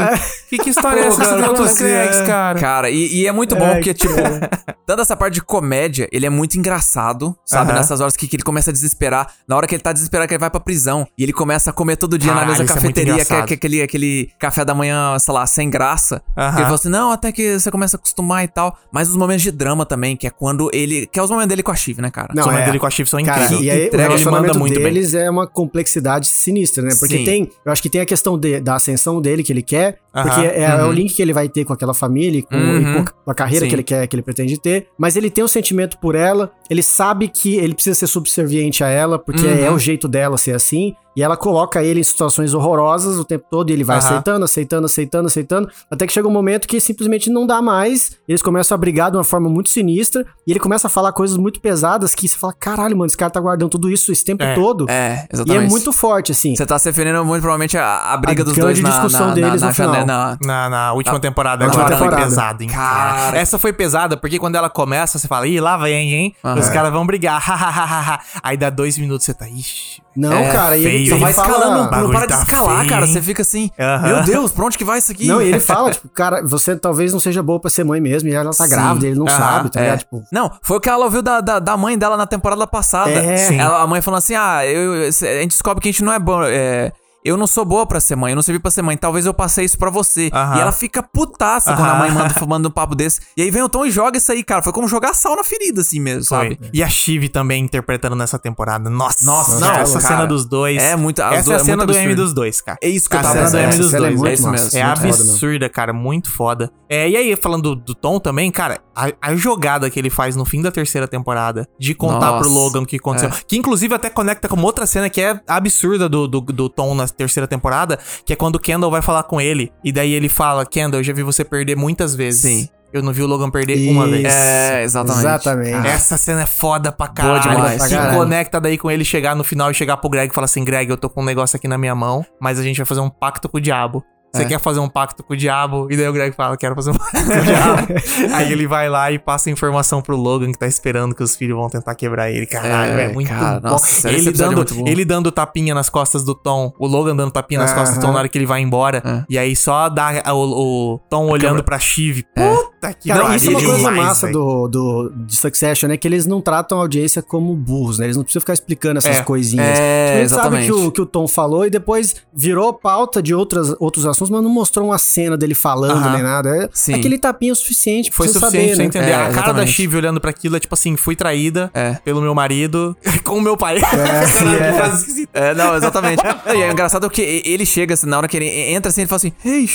Que, 0.49 0.57
que 0.57 0.69
história 0.81 0.99
é 1.01 1.07
essa? 1.07 1.21
Cara, 1.25 1.53
Gregs, 1.73 2.19
é? 2.21 2.25
cara? 2.25 2.59
Cara, 2.59 2.89
e, 2.89 3.15
e 3.21 3.27
é 3.27 3.31
muito 3.31 3.55
bom 3.55 3.65
É, 3.65 3.75
porque, 3.75 3.93
tipo, 3.93 4.13
tanto 4.85 5.01
essa 5.01 5.15
parte 5.15 5.35
de 5.35 5.41
comédia, 5.41 6.07
ele 6.11 6.25
é 6.25 6.29
muito 6.29 6.57
engraçado, 6.57 7.35
sabe? 7.45 7.71
Aham. 7.71 7.79
Nessas 7.79 8.01
horas 8.01 8.15
que, 8.15 8.27
que 8.27 8.35
ele 8.35 8.43
começa 8.43 8.69
a 8.69 8.73
desesperar. 8.73 9.27
Na 9.47 9.55
hora 9.55 9.67
que 9.67 9.75
ele 9.75 9.81
tá 9.83 9.93
desesperado, 9.93 10.27
que 10.27 10.33
ele 10.33 10.39
vai 10.39 10.49
pra 10.49 10.59
prisão. 10.59 11.07
E 11.17 11.23
ele 11.23 11.33
começa 11.33 11.69
a 11.69 11.73
comer 11.73 11.95
todo 11.97 12.17
dia 12.17 12.29
na 12.31 12.41
Caralho, 12.41 12.49
mesma 12.51 12.63
isso 12.65 12.73
é 12.73 12.75
cafeteria, 12.75 13.25
que 13.25 13.33
é, 13.33 13.41
que 13.43 13.53
aquele, 13.53 13.81
aquele 13.81 14.29
café 14.39 14.65
da 14.65 14.73
manhã, 14.73 15.17
sei 15.19 15.33
lá, 15.33 15.45
sem 15.47 15.69
graça. 15.69 16.21
Aham. 16.37 16.49
Que 16.51 16.57
ele 16.57 16.63
fala 16.65 16.75
assim: 16.75 16.89
não, 16.89 17.11
até 17.11 17.31
que 17.31 17.59
você 17.59 17.71
começa 17.71 17.97
a 17.97 17.99
acostumar 17.99 18.43
e 18.43 18.47
tal. 18.47 18.77
Mas 18.91 19.09
os 19.09 19.15
momentos 19.15 19.43
de 19.43 19.51
drama 19.51 19.85
também, 19.85 20.15
que 20.17 20.27
é 20.27 20.29
quando 20.29 20.69
ele. 20.73 21.05
Que 21.07 21.19
é 21.19 21.23
os 21.23 21.29
momentos 21.29 21.49
dele 21.49 21.63
com 21.63 21.71
a 21.71 21.75
Chive, 21.75 22.01
né, 22.01 22.09
cara? 22.11 22.29
Não, 22.33 22.41
Os 22.43 22.47
momentos 22.47 22.63
é. 22.63 22.65
dele 22.67 22.79
com 22.79 22.85
a 22.87 22.89
Chief 22.89 23.07
são 23.07 23.23
Cara, 23.23 23.43
incríveis. 23.45 23.65
e 23.65 23.69
aí 23.71 23.87
Entrega, 23.87 24.03
o 24.03 24.07
relacionamento 24.09 24.47
manda 24.53 24.59
muito 24.59 24.75
bem. 24.75 24.83
deles 24.93 25.13
é 25.13 25.29
uma 25.29 25.47
complexidade 25.47 26.27
sinistra, 26.27 26.83
né? 26.83 26.91
Porque 26.99 27.17
Sim. 27.17 27.23
tem, 27.25 27.49
eu 27.65 27.71
acho 27.71 27.81
que 27.81 27.89
tem 27.89 28.01
a 28.01 28.05
questão 28.05 28.37
de- 28.37 28.59
da 28.59 28.75
ascensão 28.75 29.21
dele 29.21 29.43
que 29.43 29.51
ele 29.51 29.61
quer, 29.61 29.97
Porque 30.13 30.41
é, 30.45 30.63
é 30.63 30.83
o 30.83 30.91
link 30.91 31.13
que 31.13 31.21
ele 31.21 31.31
vai 31.31 31.47
ter 31.47 31.63
com 31.63 31.71
aquela 31.71 31.93
família 31.93 32.39
e 32.39 32.41
com, 32.43 32.55
Uhum. 32.55 33.05
com 33.23 33.31
a 33.31 33.33
carreira 33.33 33.65
Sim. 33.65 33.69
que 33.69 33.75
ele 33.75 33.83
quer, 33.83 34.05
que 34.07 34.15
ele 34.15 34.21
pretende 34.21 34.59
ter, 34.59 34.87
mas 34.97 35.15
ele 35.15 35.29
tem 35.29 35.41
um 35.43 35.47
sentimento 35.47 35.97
por 35.99 36.15
ela, 36.15 36.51
ele 36.69 36.83
sabe 36.83 37.27
que 37.29 37.55
ele 37.55 37.73
precisa 37.73 37.95
ser 37.95 38.07
subserviente 38.07 38.83
a 38.83 38.89
ela, 38.89 39.17
porque 39.17 39.45
Uhum. 39.45 39.63
é 39.65 39.71
o 39.71 39.79
jeito 39.79 40.07
dela 40.09 40.37
ser 40.37 40.53
assim, 40.53 40.93
e 41.15 41.21
ela 41.23 41.35
coloca 41.37 41.83
ele 41.83 41.99
em 41.99 42.03
situações 42.03 42.53
horrorosas 42.53 43.17
o 43.17 43.25
tempo 43.25 43.45
todo, 43.49 43.69
e 43.69 43.73
ele 43.73 43.83
vai 43.83 43.97
Aham. 43.97 44.05
aceitando, 44.07 44.45
aceitando, 44.45 44.85
aceitando, 44.85 45.27
aceitando, 45.27 45.69
até 45.89 46.07
que 46.07 46.13
chega 46.13 46.27
um 46.27 46.31
momento 46.31 46.67
que 46.67 46.79
simplesmente 46.79 47.29
não 47.29 47.45
dá 47.45 47.61
mais, 47.61 48.17
eles 48.27 48.41
começam 48.41 48.75
a 48.75 48.77
brigar 48.77 49.11
de 49.11 49.17
uma 49.17 49.23
forma 49.23 49.49
muito 49.49 49.69
sinistra, 49.69 50.25
e 50.47 50.51
ele 50.51 50.59
começa 50.59 50.87
a 50.87 50.89
falar 50.89 51.11
coisas 51.11 51.37
muito 51.37 51.59
pesadas 51.59 52.15
que 52.15 52.27
você 52.27 52.37
fala, 52.37 52.53
caralho, 52.53 52.95
mano, 52.97 53.07
esse 53.07 53.17
cara 53.17 53.29
tá 53.31 53.39
guardando 53.39 53.69
tudo 53.69 53.89
isso 53.89 54.11
esse 54.11 54.23
tempo 54.23 54.43
É, 54.43 54.55
todo. 54.55 54.89
É, 54.89 55.27
E 55.31 55.35
exatamente. 55.35 55.65
é 55.65 55.69
muito 55.69 55.91
forte, 55.91 56.31
assim. 56.31 56.55
Você 56.55 56.65
tá 56.65 56.77
se 56.79 56.89
referindo 56.89 57.23
muito 57.25 57.41
provavelmente 57.41 57.77
à, 57.77 58.13
à 58.13 58.17
briga 58.17 58.41
A 58.41 58.45
dos 58.45 58.55
dois 58.57 58.79
na, 58.79 58.89
discussão 58.89 59.27
na, 59.27 59.33
deles 59.33 59.61
na, 59.61 59.67
no 59.69 59.73
final. 59.73 60.05
na- 60.05 60.37
Na, 60.41 60.69
na 60.69 60.93
última 60.93 61.19
temporada, 61.19 61.65
última 61.65 61.83
agora 61.83 61.97
foi 61.97 62.07
temporada. 62.07 62.29
pesada, 62.29 62.63
hein? 62.63 62.69
Cara. 62.69 63.37
Essa 63.37 63.57
foi 63.59 63.73
pesada, 63.73 64.15
porque 64.17 64.39
quando 64.39 64.55
ela 64.55 64.69
começa, 64.69 65.19
você 65.19 65.27
fala, 65.27 65.47
ih, 65.47 65.59
lá 65.59 65.77
vem, 65.77 66.13
hein? 66.13 66.35
Aham. 66.43 66.59
Os 66.59 66.69
caras 66.69 66.91
vão 66.91 67.05
brigar, 67.05 67.39
hahaha. 67.41 68.19
Aí 68.41 68.57
dá 68.57 68.69
dois 68.69 68.97
minutos, 68.97 69.25
você 69.25 69.33
tá, 69.33 69.47
ixi. 69.49 70.01
Não, 70.15 70.33
É, 70.33 70.51
cara, 70.51 70.77
e 70.77 70.85
ele, 70.85 71.00
feio, 71.05 71.09
Só 71.09 71.15
ele 71.15 71.23
vai 71.23 71.33
fala... 71.33 71.47
escalando, 71.49 71.81
não 71.83 71.89
Bagulho 71.89 72.11
para 72.13 72.25
de 72.27 72.33
tá 72.33 72.39
escalar, 72.41 72.77
feio, 72.79 72.89
cara. 72.89 73.07
Você 73.07 73.21
fica 73.21 73.41
assim, 73.41 73.69
Aham. 73.79 74.07
meu 74.07 74.23
Deus, 74.23 74.51
pra 74.51 74.65
onde 74.65 74.77
que 74.77 74.83
vai 74.83 74.99
isso 74.99 75.11
aqui? 75.11 75.27
Não, 75.27 75.41
e 75.41 75.47
ele 75.49 75.59
fala, 75.61 75.91
tipo, 75.91 76.09
cara, 76.09 76.41
você 76.45 76.75
talvez 76.75 77.11
não 77.13 77.19
seja 77.19 77.41
boa 77.43 77.59
pra 77.59 77.69
ser 77.69 77.83
mãe 77.83 77.99
mesmo, 78.01 78.29
e 78.29 78.33
ela 78.33 78.51
tá 78.51 78.63
Sim. 78.65 78.69
grávida, 78.69 79.07
ele 79.07 79.17
não 79.19 79.27
Aham, 79.27 79.37
sabe, 79.37 79.69
tá 79.71 79.79
É. 79.79 79.83
ligado? 79.83 79.99
Tipo, 79.99 80.23
Não, 80.31 80.51
foi 80.61 80.77
o 80.77 80.79
que 80.79 80.89
ela 80.89 81.05
ouviu 81.05 81.21
da, 81.21 81.41
da, 81.41 81.59
da 81.59 81.77
mãe 81.77 81.97
dela 81.97 82.15
na 82.17 82.25
temporada 82.27 82.65
passada. 82.67 83.11
É. 83.11 83.37
Sim. 83.37 83.59
Ela, 83.59 83.81
a 83.81 83.87
mãe 83.87 84.01
falando 84.01 84.19
assim: 84.19 84.35
ah, 84.35 84.65
eu- 84.65 85.03
a 85.07 85.11
gente 85.11 85.47
descobre 85.49 85.81
que 85.81 85.89
a 85.89 85.91
gente 85.91 86.03
não 86.03 86.13
é 86.13 86.19
bom. 86.19 86.41
É, 86.43 86.91
eu 87.23 87.37
não 87.37 87.47
sou 87.47 87.63
boa 87.65 87.85
pra 87.85 87.99
ser 87.99 88.15
mãe, 88.15 88.31
eu 88.31 88.35
não 88.35 88.41
servi 88.43 88.59
pra 88.59 88.71
ser 88.71 88.81
mãe. 88.81 88.97
Talvez 88.97 89.25
eu 89.25 89.33
passei 89.33 89.65
isso 89.65 89.77
pra 89.77 89.89
você. 89.89 90.29
Aham. 90.33 90.57
E 90.57 90.61
ela 90.61 90.71
fica 90.71 91.01
putaça 91.03 91.75
quando 91.75 91.89
a 91.89 91.95
mãe 91.95 92.11
manda, 92.11 92.33
manda 92.47 92.67
um 92.67 92.71
papo 92.71 92.95
desse. 92.95 93.21
E 93.37 93.41
aí 93.41 93.51
vem 93.51 93.61
o 93.61 93.69
Tom 93.69 93.85
e 93.85 93.91
joga 93.91 94.17
isso 94.17 94.31
aí, 94.31 94.43
cara. 94.43 94.61
Foi 94.61 94.73
como 94.73 94.87
jogar 94.87 95.13
sal 95.13 95.35
na 95.35 95.43
ferida, 95.43 95.81
assim 95.81 95.99
mesmo, 95.99 96.25
Foi. 96.25 96.37
sabe? 96.55 96.59
E 96.73 96.81
a 96.83 96.89
Chive 96.89 97.29
também 97.29 97.63
interpretando 97.63 98.15
nessa 98.15 98.37
temporada. 98.39 98.89
Nossa, 98.89 99.23
Nossa, 99.25 99.59
não, 99.59 99.71
essa 99.73 99.99
cara, 99.99 100.15
cena 100.15 100.25
dos 100.27 100.45
dois. 100.45 100.81
é 100.81 100.95
muito- 100.95 101.21
Essa 101.21 101.53
é 101.53 101.55
a 101.55 101.59
é 101.59 101.63
cena 101.63 101.77
muito 101.85 101.93
do 101.93 101.97
M 101.97 102.15
dos 102.15 102.33
dois, 102.33 102.61
cara. 102.61 102.77
É 102.81 102.89
isso 102.89 103.09
que 103.09 103.15
eu 103.15 103.19
a 103.19 103.23
tava 103.23 103.33
cena 103.35 103.49
do. 103.49 103.57
M 103.57 103.77
dos 103.77 103.93
é 103.93 103.97
dois. 103.97 104.23
é 104.23 104.33
isso 104.33 104.43
massa, 104.47 104.63
mesmo. 104.63 104.79
É 104.79 104.81
absurda, 104.81 105.69
cara, 105.69 105.93
muito 105.93 106.31
foda. 106.31 106.71
É, 106.89 107.09
e 107.09 107.15
aí, 107.15 107.35
falando 107.35 107.75
do, 107.75 107.75
do 107.75 107.95
Tom 107.95 108.19
também, 108.19 108.51
cara, 108.51 108.81
a, 108.95 109.11
a 109.21 109.35
jogada 109.35 109.89
que 109.89 109.97
ele 109.97 110.09
faz 110.09 110.35
no 110.35 110.43
fim 110.43 110.61
da 110.61 110.71
terceira 110.71 111.07
temporada 111.07 111.67
de 111.79 111.95
contar 111.95 112.31
Nossa, 112.31 112.39
pro 112.43 112.49
Logan 112.49 112.81
o 112.81 112.85
que 112.85 112.97
aconteceu, 112.97 113.29
que 113.47 113.57
inclusive 113.57 113.93
até 113.95 114.09
conecta 114.09 114.47
com 114.49 114.61
outra 114.61 114.85
cena 114.85 115.09
que 115.09 115.21
é 115.21 115.39
absurda 115.47 116.09
do, 116.09 116.27
do, 116.27 116.41
do 116.41 116.67
Tom 116.69 116.93
na 116.93 117.07
terceira 117.11 117.47
temporada, 117.47 117.97
que 118.25 118.33
é 118.33 118.35
quando 118.35 118.55
o 118.55 118.59
Kendall 118.59 118.91
vai 118.91 119.01
falar 119.01 119.23
com 119.23 119.39
ele, 119.41 119.71
e 119.83 119.91
daí 119.91 120.11
ele 120.13 120.29
fala, 120.29 120.65
Kendall, 120.65 120.99
eu 120.99 121.03
já 121.03 121.13
vi 121.13 121.23
você 121.23 121.43
perder 121.43 121.75
muitas 121.75 122.15
vezes. 122.15 122.41
Sim. 122.41 122.69
Eu 122.93 123.01
não 123.01 123.13
vi 123.13 123.21
o 123.23 123.25
Logan 123.25 123.49
perder 123.49 123.89
uma 123.89 124.03
Isso. 124.03 124.11
vez. 124.11 124.25
É, 124.35 124.83
exatamente. 124.83 125.19
Exatamente. 125.25 125.87
Essa 125.87 126.17
cena 126.17 126.41
é 126.41 126.45
foda 126.45 126.91
pra 126.91 127.07
caralho. 127.07 127.41
demais. 127.41 127.81
Que 127.81 127.87
Pra 127.87 127.97
caralho. 127.97 128.17
conecta 128.17 128.59
daí 128.59 128.77
com 128.77 128.91
ele 128.91 129.05
chegar 129.05 129.33
no 129.33 129.45
final 129.45 129.71
e 129.71 129.73
chegar 129.73 129.95
pro 129.95 130.09
Greg 130.09 130.29
e 130.29 130.35
falar 130.35 130.43
assim: 130.43 130.61
Greg, 130.65 130.89
eu 130.89 130.97
tô 130.97 131.09
com 131.09 131.21
um 131.21 131.25
negócio 131.25 131.55
aqui 131.55 131.69
na 131.69 131.77
minha 131.77 131.95
mão, 131.95 132.25
mas 132.37 132.59
a 132.59 132.63
gente 132.63 132.75
vai 132.75 132.85
fazer 132.85 132.99
um 132.99 133.09
pacto 133.09 133.47
com 133.47 133.59
o 133.59 133.61
diabo. 133.61 134.03
Você 134.33 134.43
É. 134.43 134.45
quer 134.45 134.59
fazer 134.61 134.79
um 134.79 134.87
pacto 134.87 135.23
com 135.23 135.33
o 135.33 135.37
diabo? 135.37 135.87
E 135.91 135.97
daí 135.97 136.07
o 136.07 136.13
Greg 136.13 136.33
fala, 136.35 136.55
quero 136.55 136.73
fazer 136.73 136.91
um 136.91 136.93
pacto 136.97 137.11
com 137.25 137.37
o 137.37 137.41
diabo. 137.41 137.87
Aí 138.35 138.51
ele 138.51 138.65
vai 138.65 138.87
lá 138.89 139.11
e 139.11 139.19
passa 139.19 139.49
a 139.49 139.51
informação 139.51 140.01
pro 140.01 140.15
Logan 140.15 140.51
que 140.53 140.57
tá 140.57 140.67
esperando 140.67 141.13
que 141.13 141.21
os 141.21 141.35
filhos 141.35 141.57
vão 141.57 141.69
tentar 141.69 141.93
quebrar 141.95 142.31
ele. 142.31 142.45
Caralho, 142.45 142.93
É, 142.97 143.03
é, 143.05 143.13
muito 143.13 143.27
cara, 143.27 143.59
bom. 143.59 143.69
nossa, 143.69 144.09
ele, 144.09 144.29
é 144.29 144.31
dando, 144.31 144.63
bom. 144.73 144.87
ele 144.87 145.03
dando 145.03 145.31
tapinha 145.33 145.73
nas 145.75 145.89
costas 145.89 146.23
do 146.23 146.33
Tom, 146.33 146.71
o 146.79 146.87
Logan 146.87 147.13
dando 147.15 147.31
tapinha 147.31 147.59
nas 147.59 147.73
costas 147.73 147.97
do 147.97 148.01
Tom 148.01 148.07
Aham. 148.07 148.13
na 148.13 148.19
hora 148.19 148.29
que 148.29 148.37
ele 148.37 148.45
vai 148.45 148.61
embora. 148.61 149.01
É. 149.05 149.23
E 149.29 149.37
aí 149.37 149.53
só 149.55 149.89
dá 149.89 150.23
o, 150.33 150.93
o 150.95 150.99
Tom 151.09 151.27
olhando 151.27 151.61
pra 151.63 151.77
Chive. 151.77 152.23
Puta 152.23 152.70
que 152.99 153.09
Cara, 153.09 153.35
isso 153.35 153.47
é 153.47 153.49
uma 153.49 153.59
coisa 153.59 153.77
demais, 153.77 153.95
massa 153.97 154.27
do, 154.31 154.67
do, 154.67 155.11
de 155.15 155.35
Succession, 155.35 155.87
né? 155.89 155.97
Que 155.97 156.07
eles 156.07 156.25
não 156.25 156.41
tratam 156.41 156.77
a 156.79 156.81
audiência 156.81 157.21
como 157.21 157.55
burros, 157.55 157.99
né? 157.99 158.05
Eles 158.05 158.17
não 158.17 158.23
precisam 158.23 158.41
ficar 158.41 158.53
explicando 158.53 158.97
essas 158.97 159.17
É, 159.19 159.23
coisinhas. 159.23 159.77
é, 159.79 160.07
sabe 160.13 160.21
exatamente. 160.23 160.65
que 160.65 160.71
o, 160.71 160.91
que 160.91 161.01
o 161.01 161.05
Tom 161.05 161.27
falou 161.27 161.65
e 161.65 161.69
depois 161.69 162.15
virou 162.33 162.73
pauta 162.73 163.21
de 163.21 163.33
outras, 163.35 163.73
outros 163.79 164.05
assuntos, 164.05 164.29
mas 164.29 164.41
não 164.43 164.49
mostrou 164.49 164.87
uma 164.87 164.97
cena 164.97 165.37
dele 165.37 165.53
falando 165.53 165.97
Aham. 165.97 166.13
nem 166.13 166.23
nada. 166.23 166.49
É, 166.65 166.69
Sim. 166.73 166.93
Aquele 166.95 167.17
tapinha 167.17 167.51
é 167.51 167.53
o 167.53 167.55
suficiente 167.55 168.09
pra 168.09 168.17
Foi 168.17 168.27
você 168.27 168.39
suficiente 168.39 168.69
saber, 168.71 168.77
né? 168.77 168.83
entender. 168.85 169.09
É, 169.09 169.13
a 169.13 169.17
cara 169.17 169.29
da 169.31 169.37
exatamente. 169.41 169.71
Chive 169.73 169.97
olhando 169.97 170.19
pra 170.21 170.29
aquilo 170.31 170.55
é 170.55 170.59
tipo 170.59 170.73
assim, 170.73 170.95
fui 170.97 171.15
traída 171.15 171.69
É. 171.73 171.93
pelo 172.03 172.21
meu 172.21 172.33
marido 172.33 172.95
com 173.23 173.37
o 173.37 173.41
meu 173.41 173.55
pai. 173.57 173.79
Que 173.91 174.73
frase 174.77 174.97
esquisita. 175.01 175.37
É, 175.37 175.53
não, 175.53 175.75
exatamente. 175.75 176.21
E 176.55 176.61
é 176.61 176.71
engraçado 176.71 177.09
que 177.09 177.21
ele 177.45 177.65
chega, 177.65 177.93
assim, 177.93 178.07
na 178.07 178.17
hora 178.17 178.27
que 178.27 178.37
ele 178.37 178.47
entra 178.73 178.89
assim, 178.89 179.01
ele 179.01 179.07
fala 179.07 179.17
assim, 179.17 179.33
hey. 179.45 179.67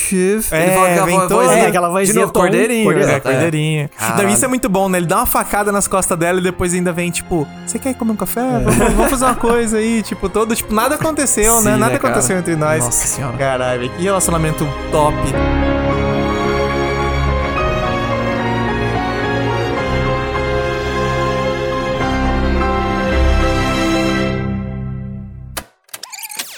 É, 0.51 0.63
ele 0.65 0.73
fala 0.75 0.89
aquela 0.89 1.07
vem 1.07 1.29
voz- 1.29 1.51
É, 1.51 1.67
aquela 1.67 1.89
vozinha 1.89 2.13
De 2.13 2.19
novo, 2.21 2.33
tom, 2.33 2.41
cordeirinho. 2.41 2.85
Cordeiro. 2.97 3.11
É, 3.11 3.17
exato, 3.17 3.29
cordeirinha. 3.29 3.91
Caralho. 3.97 4.23
Não, 4.23 4.35
isso 4.35 4.45
é 4.45 4.49
muito 4.49 4.69
bom, 4.69 4.89
né? 4.89 4.99
Ele 4.99 5.07
dá 5.07 5.17
uma 5.19 5.27
facada 5.27 5.71
nas 5.73 5.87
costas 5.87 6.19
dela 6.19 6.41
e 6.41 6.43
depois 6.43 6.75
ainda 6.75 6.93
vem, 6.93 7.11
tipo, 7.11 7.47
você 7.67 7.79
quer 7.79 7.95
comer 7.95 8.13
um 8.13 8.17
café? 8.17 8.41
Vamos, 8.65 8.77
vamos 8.95 9.11
fazer 9.11 9.25
uma 9.25 9.35
coisa 9.35 9.79
aí. 9.79 10.03
Tipo, 10.03 10.29
todo, 10.29 10.55
tipo, 10.55 10.73
nada 10.75 10.95
aconteceu, 10.97 11.63
né? 11.63 11.73
Sim, 11.75 11.79
Nada 11.79 11.93
né, 11.93 11.99
cara? 11.99 12.15
aconteceu 12.15 12.39
entre 12.39 12.57
nós. 12.57 12.85
Nossa 12.85 13.07
senhora. 13.07 13.37
Caralho, 13.37 13.91
que 13.91 14.03
relacionamento 14.03 14.67
top. 14.91 15.17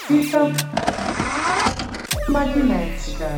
Fita 0.07 0.51
magnética. 2.29 3.29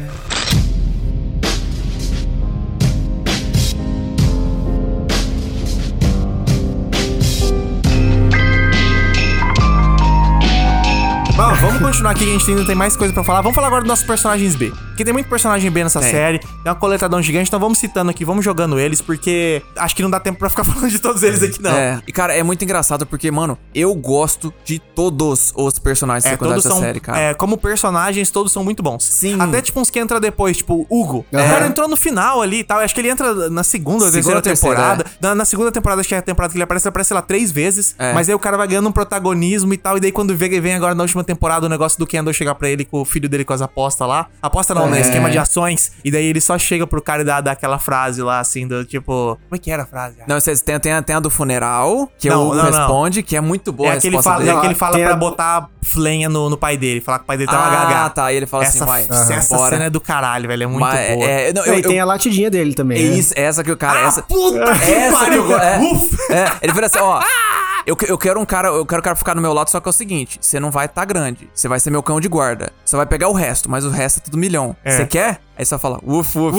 Continuar 12.02 12.12
aqui 12.14 12.24
a 12.24 12.34
gente 12.34 12.50
ainda 12.50 12.66
tem 12.66 12.74
mais 12.76 12.96
coisa 12.96 13.14
pra 13.14 13.24
falar. 13.24 13.42
Vamos 13.42 13.54
falar 13.54 13.68
agora 13.68 13.82
dos 13.84 13.88
nossos 13.88 14.04
personagens 14.06 14.56
B. 14.56 14.72
Porque 14.88 15.06
tem 15.06 15.14
muito 15.14 15.30
personagem 15.30 15.70
B 15.70 15.84
nessa 15.84 16.00
Tem. 16.00 16.10
série. 16.10 16.40
Tem 16.40 16.50
uma 16.66 16.74
coletadão 16.76 17.22
gigante, 17.22 17.48
então 17.48 17.60
vamos 17.60 17.78
citando 17.78 18.10
aqui, 18.10 18.26
vamos 18.26 18.44
jogando 18.44 18.80
eles, 18.80 19.02
porque 19.02 19.62
acho 19.76 19.96
que 19.96 20.02
não 20.02 20.10
dá 20.10 20.20
tempo 20.20 20.40
pra 20.40 20.50
ficar 20.50 20.64
falando 20.66 20.90
de 20.90 20.98
todos 20.98 21.22
eles 21.22 21.44
aqui, 21.44 21.62
não. 21.62 21.72
É, 21.72 22.02
e 22.08 22.12
cara, 22.12 22.34
é 22.36 22.42
muito 22.42 22.64
engraçado 22.64 23.06
porque, 23.06 23.30
mano, 23.30 23.56
eu 23.74 23.94
gosto 23.94 24.52
de 24.66 24.80
todos 24.80 25.54
os 25.56 25.78
personagens 25.78 26.26
É, 26.26 26.32
secundários 26.32 26.64
todos 26.64 26.76
da 26.76 26.82
são. 26.82 26.88
série, 26.88 27.00
cara. 27.00 27.20
é, 27.20 27.34
como 27.36 27.56
personagens, 27.56 28.32
todos 28.32 28.52
são 28.52 28.64
muito 28.64 28.82
bons. 28.82 29.04
Sim. 29.04 29.40
Até 29.40 29.62
tipo 29.62 29.80
uns 29.80 29.92
que 29.92 30.00
entra 30.00 30.20
depois, 30.20 30.58
tipo 30.58 30.88
o 30.90 31.02
Hugo. 31.02 31.24
O 31.32 31.38
Aham. 31.38 31.48
cara 31.50 31.68
entrou 31.68 31.88
no 31.88 31.96
final 31.98 32.42
ali 32.42 32.60
e 32.60 32.64
tal. 32.64 32.80
Acho 32.80 32.96
que 32.96 33.02
ele 33.02 33.10
entra 33.10 33.50
na 33.50 33.64
segunda 33.64 34.06
ou 34.06 34.12
terceira 34.12 34.42
terceira, 34.42 34.76
temporada. 34.76 35.06
Na, 35.22 35.36
na 35.36 35.46
segunda 35.46 35.72
temporada, 35.72 36.02
acho 36.02 36.10
que 36.10 36.16
é 36.16 36.18
a 36.18 36.22
temporada 36.22 36.52
que 36.52 36.58
ele 36.58 36.64
aparece, 36.64 36.86
ele 36.86 36.90
aparece, 36.90 37.08
sei 37.10 37.16
lá, 37.16 37.22
três 37.22 37.52
vezes. 37.52 37.96
É. 38.00 38.12
Mas 38.14 38.28
aí 38.28 38.34
o 38.36 38.40
cara 38.40 38.58
vai 38.58 38.68
ganhando 38.68 38.90
um 38.90 38.92
protagonismo 38.92 39.72
e 39.74 39.78
tal. 39.78 39.98
E 39.98 40.00
daí 40.00 40.12
quando 40.12 40.36
vem, 40.36 40.60
vem 40.60 40.74
agora 40.74 40.94
na 40.96 41.04
última 41.04 41.24
temporada, 41.24 41.66
o 41.66 41.70
negócio 41.70 41.91
negócio 41.92 42.00
do 42.00 42.08
Kendall 42.08 42.34
chegar 42.34 42.56
pra 42.56 42.70
ele 42.70 42.86
com 42.86 43.02
o 43.02 43.06
filho 43.06 43.28
dele 43.28 43.44
com 43.44 43.54
as 43.54 43.62
apostas 43.62 44.08
lá. 44.08 44.28
Aposta 44.42 44.74
não, 44.74 44.90
né? 44.90 44.98
É. 45.00 45.02
Esquema 45.02 45.30
de 45.30 45.38
ações. 45.38 45.92
E 46.04 46.12
daí 46.12 46.26
ele 46.26 46.40
só 46.42 46.58
chega 46.58 46.86
pro 46.88 47.02
cara 47.02 47.22
e 47.22 47.26
dá, 47.26 47.42
dá 47.42 47.52
aquela 47.52 47.80
frase 47.80 48.22
lá, 48.22 48.40
assim, 48.40 48.68
do 48.68 48.84
tipo. 48.86 49.38
Como 49.44 49.56
é 49.56 49.58
que 49.58 49.72
era 49.72 49.84
a 49.84 49.86
frase? 49.86 50.18
Não, 50.28 50.40
vocês 50.40 50.62
tem, 50.62 50.80
tem, 50.80 50.92
a- 50.94 51.02
tem 51.02 51.16
a 51.16 51.20
do 51.20 51.30
funeral, 51.30 52.10
que 52.18 52.30
Não, 52.30 52.42
o 52.44 52.48
Hugo 52.48 52.56
não, 52.56 52.64
não. 52.72 52.72
responde, 52.72 53.24
que 53.24 53.36
é 53.36 53.42
muito 53.42 53.72
boa 53.72 53.90
é 53.90 53.94
a 53.94 53.98
aquele 53.98 54.16
resposta 54.16 54.32
fala, 54.40 54.44
dele. 54.46 54.58
é 54.58 54.60
que 54.62 54.68
ele 54.68 54.76
fala 54.76 54.98
pra 55.00 55.14
a- 55.14 55.16
botar 55.16 55.70
flenha 55.82 56.30
no, 56.30 56.50
no 56.50 56.58
pai 56.58 56.78
dele. 56.78 57.02
Falar 57.02 57.20
que 57.20 57.24
o 57.24 57.28
pai 57.28 57.38
dele 57.38 57.50
tá 57.50 57.58
uma 57.58 57.68
Ah, 57.68 57.86
gaga. 57.86 58.10
tá, 58.12 58.32
e 58.32 58.36
ele 58.38 58.46
fala 58.46 58.64
essa, 58.64 58.78
assim, 58.78 58.86
vai, 58.86 59.02
Essa 59.38 59.56
bora. 59.58 59.70
cena 59.72 59.86
é 59.86 59.90
do 59.90 60.00
caralho, 60.00 60.48
velho. 60.48 60.64
É 60.64 60.68
muito 60.68 60.80
Mas, 60.80 61.12
boa. 61.16 61.26
é, 61.28 61.54
não, 61.54 61.62
Não, 61.66 61.74
eu, 61.74 61.80
e 61.80 61.82
tem 61.82 61.98
eu- 61.98 62.04
a 62.04 62.06
latidinha 62.06 62.50
dele 62.50 62.74
também. 62.74 63.00
é 63.00 63.10
né? 63.10 63.16
isso, 63.18 63.34
essa 63.36 63.64
que 63.64 63.72
o 63.72 63.78
cara. 63.78 64.06
Ah, 64.06 64.08
essa, 64.08 64.22
puta 64.24 64.60
que 64.80 64.86
essa 64.92 65.18
que 65.18 65.24
pariu, 65.26 65.52
eu, 65.52 65.58
é, 65.60 65.80
Uf. 65.80 66.18
é, 66.32 66.46
ele 66.62 66.74
vira 66.74 66.86
assim, 66.88 67.00
ó. 67.00 67.22
Eu, 67.86 67.98
eu 68.08 68.18
quero 68.18 68.40
um 68.40 68.46
cara, 68.46 68.70
eu 68.70 68.86
quero 68.86 69.00
um 69.00 69.04
cara 69.04 69.16
ficar 69.16 69.36
no 69.36 69.42
meu 69.42 69.54
lado, 69.54 69.70
só 69.70 69.80
que 69.80 69.88
é 69.88 69.92
o 69.92 69.94
seguinte: 69.94 70.38
você 70.42 70.60
não 70.60 70.72
vai 70.72 70.86
estar 70.86 71.06
grande. 71.06 71.50
Você 71.54 71.68
vai 71.68 71.80
ser 71.80 71.90
meu 71.90 72.04
cão 72.04 72.20
de 72.20 72.28
guarda. 72.28 72.72
Você 72.92 72.98
vai 72.98 73.06
pegar 73.06 73.30
o 73.30 73.32
resto, 73.32 73.72
mas 73.72 73.86
o 73.86 73.90
resto 73.90 74.18
é 74.18 74.20
tudo 74.20 74.38
milhão. 74.38 74.76
É. 74.84 74.92
Você 74.98 75.06
quer? 75.06 75.40
Aí 75.58 75.64
você 75.64 75.76
vai 75.76 75.80
falar, 75.80 76.00
uf, 76.04 76.38
uf. 76.38 76.58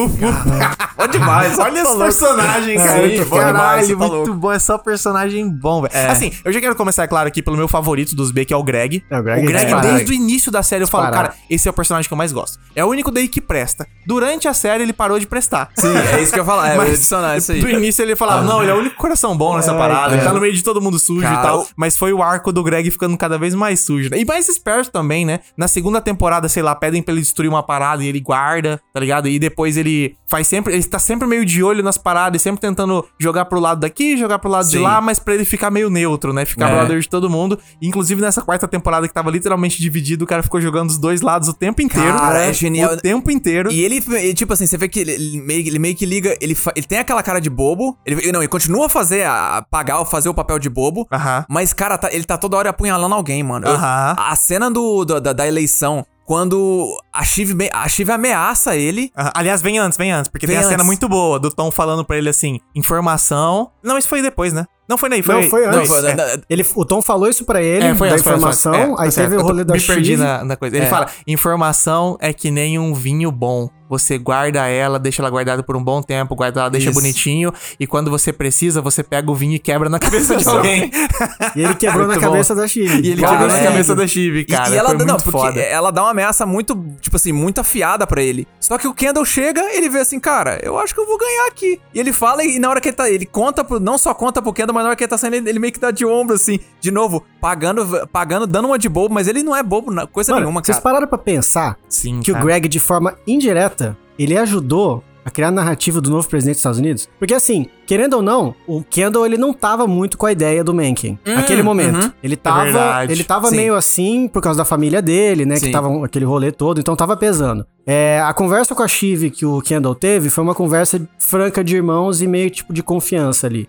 Bom 0.96 1.08
demais, 1.08 1.58
Olha 1.58 1.80
esse 1.80 1.98
personagem, 1.98 2.76
cara. 2.76 2.92
Sim, 2.92 3.00
muito 3.00 3.24
bom 3.28 3.36
demais, 3.36 3.52
caralho, 3.52 3.88
tá 3.88 3.96
muito 3.96 4.12
louco. 4.14 4.34
bom. 4.34 4.52
É 4.52 4.58
só 4.58 4.78
personagem 4.78 5.50
bom, 5.50 5.82
velho. 5.82 6.10
Assim, 6.10 6.32
eu 6.44 6.52
já 6.52 6.60
quero 6.60 6.76
começar, 6.76 7.08
claro, 7.08 7.26
aqui 7.26 7.42
pelo 7.42 7.56
meu 7.56 7.66
favorito 7.66 8.14
dos 8.14 8.30
B, 8.30 8.44
que 8.44 8.54
é 8.54 8.56
o 8.56 8.62
Greg. 8.62 9.04
É, 9.10 9.18
o 9.18 9.22
Greg 9.22 9.44
o 9.44 9.50
é 9.50 9.64
Greg, 9.64 9.80
desde 9.82 10.12
o 10.12 10.14
início 10.14 10.52
da 10.52 10.62
série, 10.62 10.84
eu 10.84 10.88
falo, 10.88 11.06
Disparado. 11.06 11.30
cara, 11.30 11.42
esse 11.50 11.66
é 11.66 11.70
o 11.70 11.74
personagem 11.74 12.06
que 12.06 12.14
eu 12.14 12.16
mais 12.16 12.32
gosto. 12.32 12.60
É 12.76 12.84
o 12.84 12.88
único 12.88 13.10
daí 13.10 13.26
que 13.26 13.40
presta. 13.40 13.86
Durante 14.06 14.46
a 14.46 14.54
série, 14.54 14.84
ele 14.84 14.92
parou 14.92 15.18
de 15.18 15.26
prestar. 15.26 15.70
Sim, 15.74 15.88
é 16.14 16.22
isso 16.22 16.32
que 16.32 16.38
eu 16.38 16.44
ia 16.44 16.46
falar. 16.46 16.68
É, 16.68 16.78
adicionar 16.80 17.36
isso 17.36 17.50
aí. 17.50 17.60
Do 17.60 17.68
início 17.68 18.02
ele 18.02 18.14
falava, 18.14 18.44
não, 18.44 18.62
ele 18.62 18.70
é 18.70 18.74
o 18.74 18.78
único 18.78 18.96
coração 18.96 19.36
bom 19.36 19.56
nessa 19.56 19.74
parada. 19.74 20.14
Ele 20.14 20.22
tá 20.22 20.32
no 20.32 20.40
meio 20.40 20.52
de 20.52 20.62
todo 20.62 20.80
mundo 20.80 20.98
sujo 20.98 21.22
Cara, 21.22 21.40
e 21.40 21.42
tal. 21.42 21.66
Mas 21.76 21.96
foi 21.96 22.12
o 22.12 22.22
arco 22.22 22.52
do 22.52 22.62
Greg 22.62 22.88
ficando 22.90 23.18
cada 23.18 23.36
vez 23.36 23.52
mais 23.54 23.80
sujo. 23.80 24.10
né? 24.10 24.18
E 24.18 24.24
mais 24.24 24.48
esperto 24.48 24.92
também, 24.92 25.24
né? 25.24 25.40
Na 25.56 25.66
segunda 25.66 26.00
temporada, 26.00 26.21
sei 26.48 26.62
lá, 26.62 26.74
pedem 26.74 27.02
pra 27.02 27.12
ele 27.12 27.20
destruir 27.22 27.48
uma 27.48 27.62
parada 27.62 28.02
e 28.04 28.06
ele 28.06 28.20
guarda, 28.20 28.80
tá 28.92 29.00
ligado? 29.00 29.28
E 29.28 29.38
depois 29.38 29.76
ele 29.76 30.16
faz 30.26 30.46
sempre. 30.46 30.72
Ele 30.74 30.82
tá 30.84 30.98
sempre 30.98 31.26
meio 31.26 31.44
de 31.44 31.62
olho 31.62 31.82
nas 31.82 31.98
paradas 31.98 32.40
e 32.40 32.42
sempre 32.42 32.60
tentando 32.60 33.04
jogar 33.18 33.44
pro 33.46 33.58
lado 33.60 33.80
daqui, 33.80 34.16
jogar 34.16 34.38
pro 34.38 34.50
lado 34.50 34.66
de 34.66 34.76
Sim. 34.78 34.82
lá, 34.82 35.00
mas 35.00 35.18
pra 35.18 35.34
ele 35.34 35.44
ficar 35.44 35.70
meio 35.70 35.90
neutro, 35.90 36.32
né? 36.32 36.44
Ficar 36.44 36.70
É. 36.70 36.74
brother 36.76 37.00
de 37.00 37.08
todo 37.08 37.28
mundo. 37.28 37.58
Inclusive 37.80 38.20
nessa 38.20 38.42
quarta 38.42 38.66
temporada 38.68 39.06
que 39.08 39.14
tava 39.14 39.30
literalmente 39.30 39.80
dividido, 39.80 40.24
o 40.24 40.26
cara 40.28 40.42
ficou 40.42 40.60
jogando 40.60 40.90
os 40.90 40.98
dois 40.98 41.20
lados 41.20 41.48
o 41.48 41.52
tempo 41.52 41.82
inteiro. 41.82 42.16
Cara, 42.16 42.44
é 42.44 42.52
genial. 42.52 42.92
O 42.94 42.96
tempo 42.96 43.30
inteiro. 43.30 43.70
E 43.72 43.80
ele, 43.82 44.02
ele, 44.12 44.34
tipo 44.34 44.52
assim, 44.52 44.66
você 44.66 44.76
vê 44.76 44.88
que 44.88 45.00
ele, 45.00 45.12
ele 45.12 45.40
meio, 45.40 45.66
ele 45.66 45.78
meio 45.78 45.94
que 45.94 46.06
liga, 46.06 46.36
ele, 46.40 46.54
fa- 46.54 46.72
ele 46.76 46.86
tem 46.86 46.98
aquela 46.98 47.22
cara 47.22 47.40
de 47.40 47.50
bobo, 47.50 47.96
ele, 48.06 48.30
não, 48.32 48.40
ele 48.40 48.48
continua 48.48 48.86
a 48.86 48.88
fazer, 48.88 49.26
a, 49.26 49.64
pagar, 49.70 50.04
fazer 50.04 50.28
o 50.28 50.34
papel 50.34 50.58
de 50.58 50.68
bobo, 50.68 51.06
Aham. 51.12 51.44
mas, 51.48 51.72
cara, 51.72 51.96
tá- 51.98 52.08
ele 52.12 52.24
tá 52.24 52.36
toda 52.38 52.56
hora 52.56 52.70
apunhalando 52.70 53.14
alguém, 53.14 53.42
mano. 53.42 53.66
Eu- 53.66 53.74
Aham. 53.74 54.14
a 54.18 54.36
cena 54.36 54.70
do, 54.70 55.04
do- 55.04 55.20
da, 55.20 55.32
da 55.32 55.46
eleição, 55.46 56.04
quando 56.24 57.02
a 57.12 57.22
Shiv, 57.24 57.50
a 57.72 57.88
Shiv 57.88 58.10
ameaça 58.10 58.74
ele, 58.76 59.10
Ah, 59.16 59.32
Aliás, 59.34 59.60
vem 59.62 59.78
antes, 59.78 59.98
vem 59.98 60.10
antes, 60.12 60.30
porque 60.30 60.46
Vem 60.46 60.56
tem 60.56 60.64
a 60.64 60.68
cena 60.68 60.82
muito 60.84 61.08
boa 61.08 61.38
do 61.38 61.50
Tom 61.50 61.70
falando 61.70 62.04
pra 62.04 62.16
ele 62.16 62.28
assim: 62.28 62.58
informação. 62.74 63.70
Não, 63.82 63.98
isso 63.98 64.08
foi 64.08 64.22
depois, 64.22 64.52
né? 64.52 64.64
Não 64.88 64.98
foi 64.98 65.08
daí, 65.08 65.22
foi 65.22 65.42
Não, 65.42 65.48
foi 65.48 65.66
não, 65.66 65.78
antes. 65.78 65.92
é. 65.92 66.14
da- 66.14 66.36
da- 66.36 66.42
Ele, 66.50 66.66
o 66.74 66.84
Tom 66.84 67.00
falou 67.00 67.28
isso 67.28 67.44
pra 67.46 67.62
ele, 67.62 67.84
É, 67.86 67.94
foi 67.94 68.08
da 68.08 68.14
antes, 68.14 68.24
foi 68.24 68.32
antes, 68.34 68.42
foi 68.62 68.72
informação, 68.72 68.72
antes. 68.74 68.82
É, 68.82 69.02
aí 69.04 69.08
tá 69.10 69.14
teve 69.22 69.28
certo. 69.28 69.40
o 69.40 69.42
rolê 69.46 69.64
da 69.64 69.74
Me 69.74 69.80
perdi 69.80 70.10
Shiv. 70.10 70.20
na, 70.22 70.44
na 70.44 70.56
coisa. 70.56 70.76
Ele 70.76 70.86
É. 70.86 70.88
fala: 70.90 71.06
informação 71.26 72.16
é 72.20 72.32
que 72.32 72.50
nem 72.50 72.78
um 72.78 72.92
vinho 72.94 73.30
bom. 73.30 73.68
Você 73.88 74.16
guarda 74.16 74.66
ela, 74.68 74.98
deixa 74.98 75.20
ela 75.20 75.28
guardada 75.28 75.62
por 75.62 75.76
um 75.76 75.84
bom 75.84 76.00
tempo, 76.02 76.34
guarda 76.34 76.60
ela, 76.60 76.70
deixa 76.70 76.88
Isso. 76.90 76.98
bonitinho. 76.98 77.52
E 77.78 77.86
quando 77.86 78.10
você 78.10 78.32
precisa, 78.32 78.80
você 78.80 79.02
pega 79.02 79.30
o 79.30 79.34
vinho 79.34 79.52
e 79.54 79.58
quebra 79.58 79.90
na 79.90 79.98
cabeça 79.98 80.34
de 80.36 80.48
alguém. 80.48 80.90
E 81.54 81.62
ele 81.62 81.74
quebrou 81.74 82.06
na 82.06 82.14
bom. 82.14 82.20
cabeça 82.20 82.54
da 82.54 82.66
Shiv. 82.66 82.90
E 83.04 83.10
ele 83.12 83.20
quebrou 83.20 83.46
na 83.48 83.58
é. 83.58 83.64
cabeça 83.64 83.94
da 83.94 84.06
Chive, 84.06 84.44
cara. 84.46 84.70
e, 84.70 84.72
e 84.72 84.76
ela, 84.78 84.88
foi 84.90 84.98
não, 84.98 85.06
muito 85.06 85.24
porque 85.24 85.38
foda. 85.38 85.60
ela 85.60 85.90
dá 85.90 86.02
uma 86.02 86.10
ameaça 86.12 86.46
muito, 86.46 86.74
tipo 87.02 87.16
assim, 87.16 87.32
muito 87.32 87.60
afiada 87.60 88.06
pra 88.06 88.22
ele. 88.22 88.46
Só 88.58 88.78
que 88.78 88.88
o 88.88 88.94
Kendall 88.94 89.24
chega, 89.26 89.60
ele 89.74 89.88
vê 89.90 89.98
assim, 89.98 90.18
cara, 90.18 90.58
eu 90.62 90.78
acho 90.78 90.94
que 90.94 91.00
eu 91.00 91.06
vou 91.06 91.18
ganhar 91.18 91.48
aqui. 91.48 91.78
E 91.92 92.00
ele 92.00 92.12
fala, 92.12 92.42
e 92.44 92.58
na 92.58 92.70
hora 92.70 92.80
que 92.80 92.88
ele 92.88 92.96
tá, 92.96 93.10
ele 93.10 93.26
conta, 93.26 93.62
pro, 93.62 93.78
não 93.80 93.98
só 93.98 94.14
conta 94.14 94.40
pro 94.40 94.52
Kendall, 94.52 94.72
mas 94.74 94.84
na 94.84 94.88
hora 94.90 94.96
que 94.96 95.02
ele 95.04 95.10
tá 95.10 95.18
saindo, 95.18 95.34
ele, 95.36 95.50
ele 95.50 95.58
meio 95.58 95.72
que 95.72 95.80
dá 95.80 95.90
de 95.90 96.06
ombro, 96.06 96.36
assim, 96.36 96.58
de 96.80 96.90
novo, 96.90 97.22
pagando, 97.40 98.06
pagando, 98.08 98.46
dando 98.46 98.66
uma 98.68 98.78
de 98.78 98.88
bobo, 98.88 99.12
mas 99.12 99.28
ele 99.28 99.42
não 99.42 99.54
é 99.54 99.62
bobo, 99.62 99.90
na- 99.92 100.06
coisa 100.06 100.32
Mano, 100.32 100.44
nenhuma, 100.46 100.62
vocês 100.64 100.76
cara. 100.78 100.82
pararam 100.82 101.08
pra 101.08 101.18
pensar 101.18 101.76
Sim, 101.88 102.20
que 102.20 102.30
o. 102.32 102.38
Greg, 102.40 102.68
de 102.68 102.80
forma 102.80 103.18
indireta, 103.26 103.98
ele 104.18 104.38
ajudou 104.38 105.02
a 105.24 105.30
criar 105.30 105.48
a 105.48 105.52
narrativa 105.52 106.00
do 106.00 106.10
novo 106.10 106.28
presidente 106.28 106.54
dos 106.54 106.60
Estados 106.60 106.78
Unidos? 106.78 107.08
Porque 107.18 107.34
assim, 107.34 107.66
querendo 107.86 108.14
ou 108.14 108.22
não, 108.22 108.54
o 108.66 108.82
Kendall 108.82 109.26
ele 109.26 109.36
não 109.36 109.52
tava 109.52 109.86
muito 109.86 110.16
com 110.18 110.26
a 110.26 110.32
ideia 110.32 110.62
do 110.64 110.74
Mencken 110.74 111.18
naquele 111.24 111.62
momento. 111.62 111.96
uhum. 111.96 112.12
Ele 112.22 112.36
tava, 112.36 112.64
verdade. 112.64 113.12
ele 113.12 113.24
tava 113.24 113.48
Sim. 113.48 113.56
meio 113.56 113.74
assim 113.74 114.28
por 114.28 114.42
causa 114.42 114.58
da 114.58 114.64
família 114.64 115.02
dele, 115.02 115.44
né, 115.44 115.56
Sim. 115.56 115.66
que 115.66 115.72
tava 115.72 116.04
aquele 116.04 116.24
rolê 116.24 116.50
todo, 116.52 116.80
então 116.80 116.96
tava 116.96 117.16
pesando. 117.16 117.66
É, 117.84 118.20
a 118.20 118.32
conversa 118.32 118.74
com 118.74 118.82
a 118.82 118.88
Shiv 118.88 119.30
que 119.30 119.44
o 119.44 119.60
Kendall 119.60 119.94
teve 119.94 120.30
foi 120.30 120.44
uma 120.44 120.54
conversa 120.54 121.00
franca 121.18 121.64
de 121.64 121.74
irmãos 121.74 122.22
e 122.22 122.26
meio 122.28 122.48
tipo 122.48 122.72
de 122.72 122.82
confiança 122.82 123.46
ali. 123.46 123.66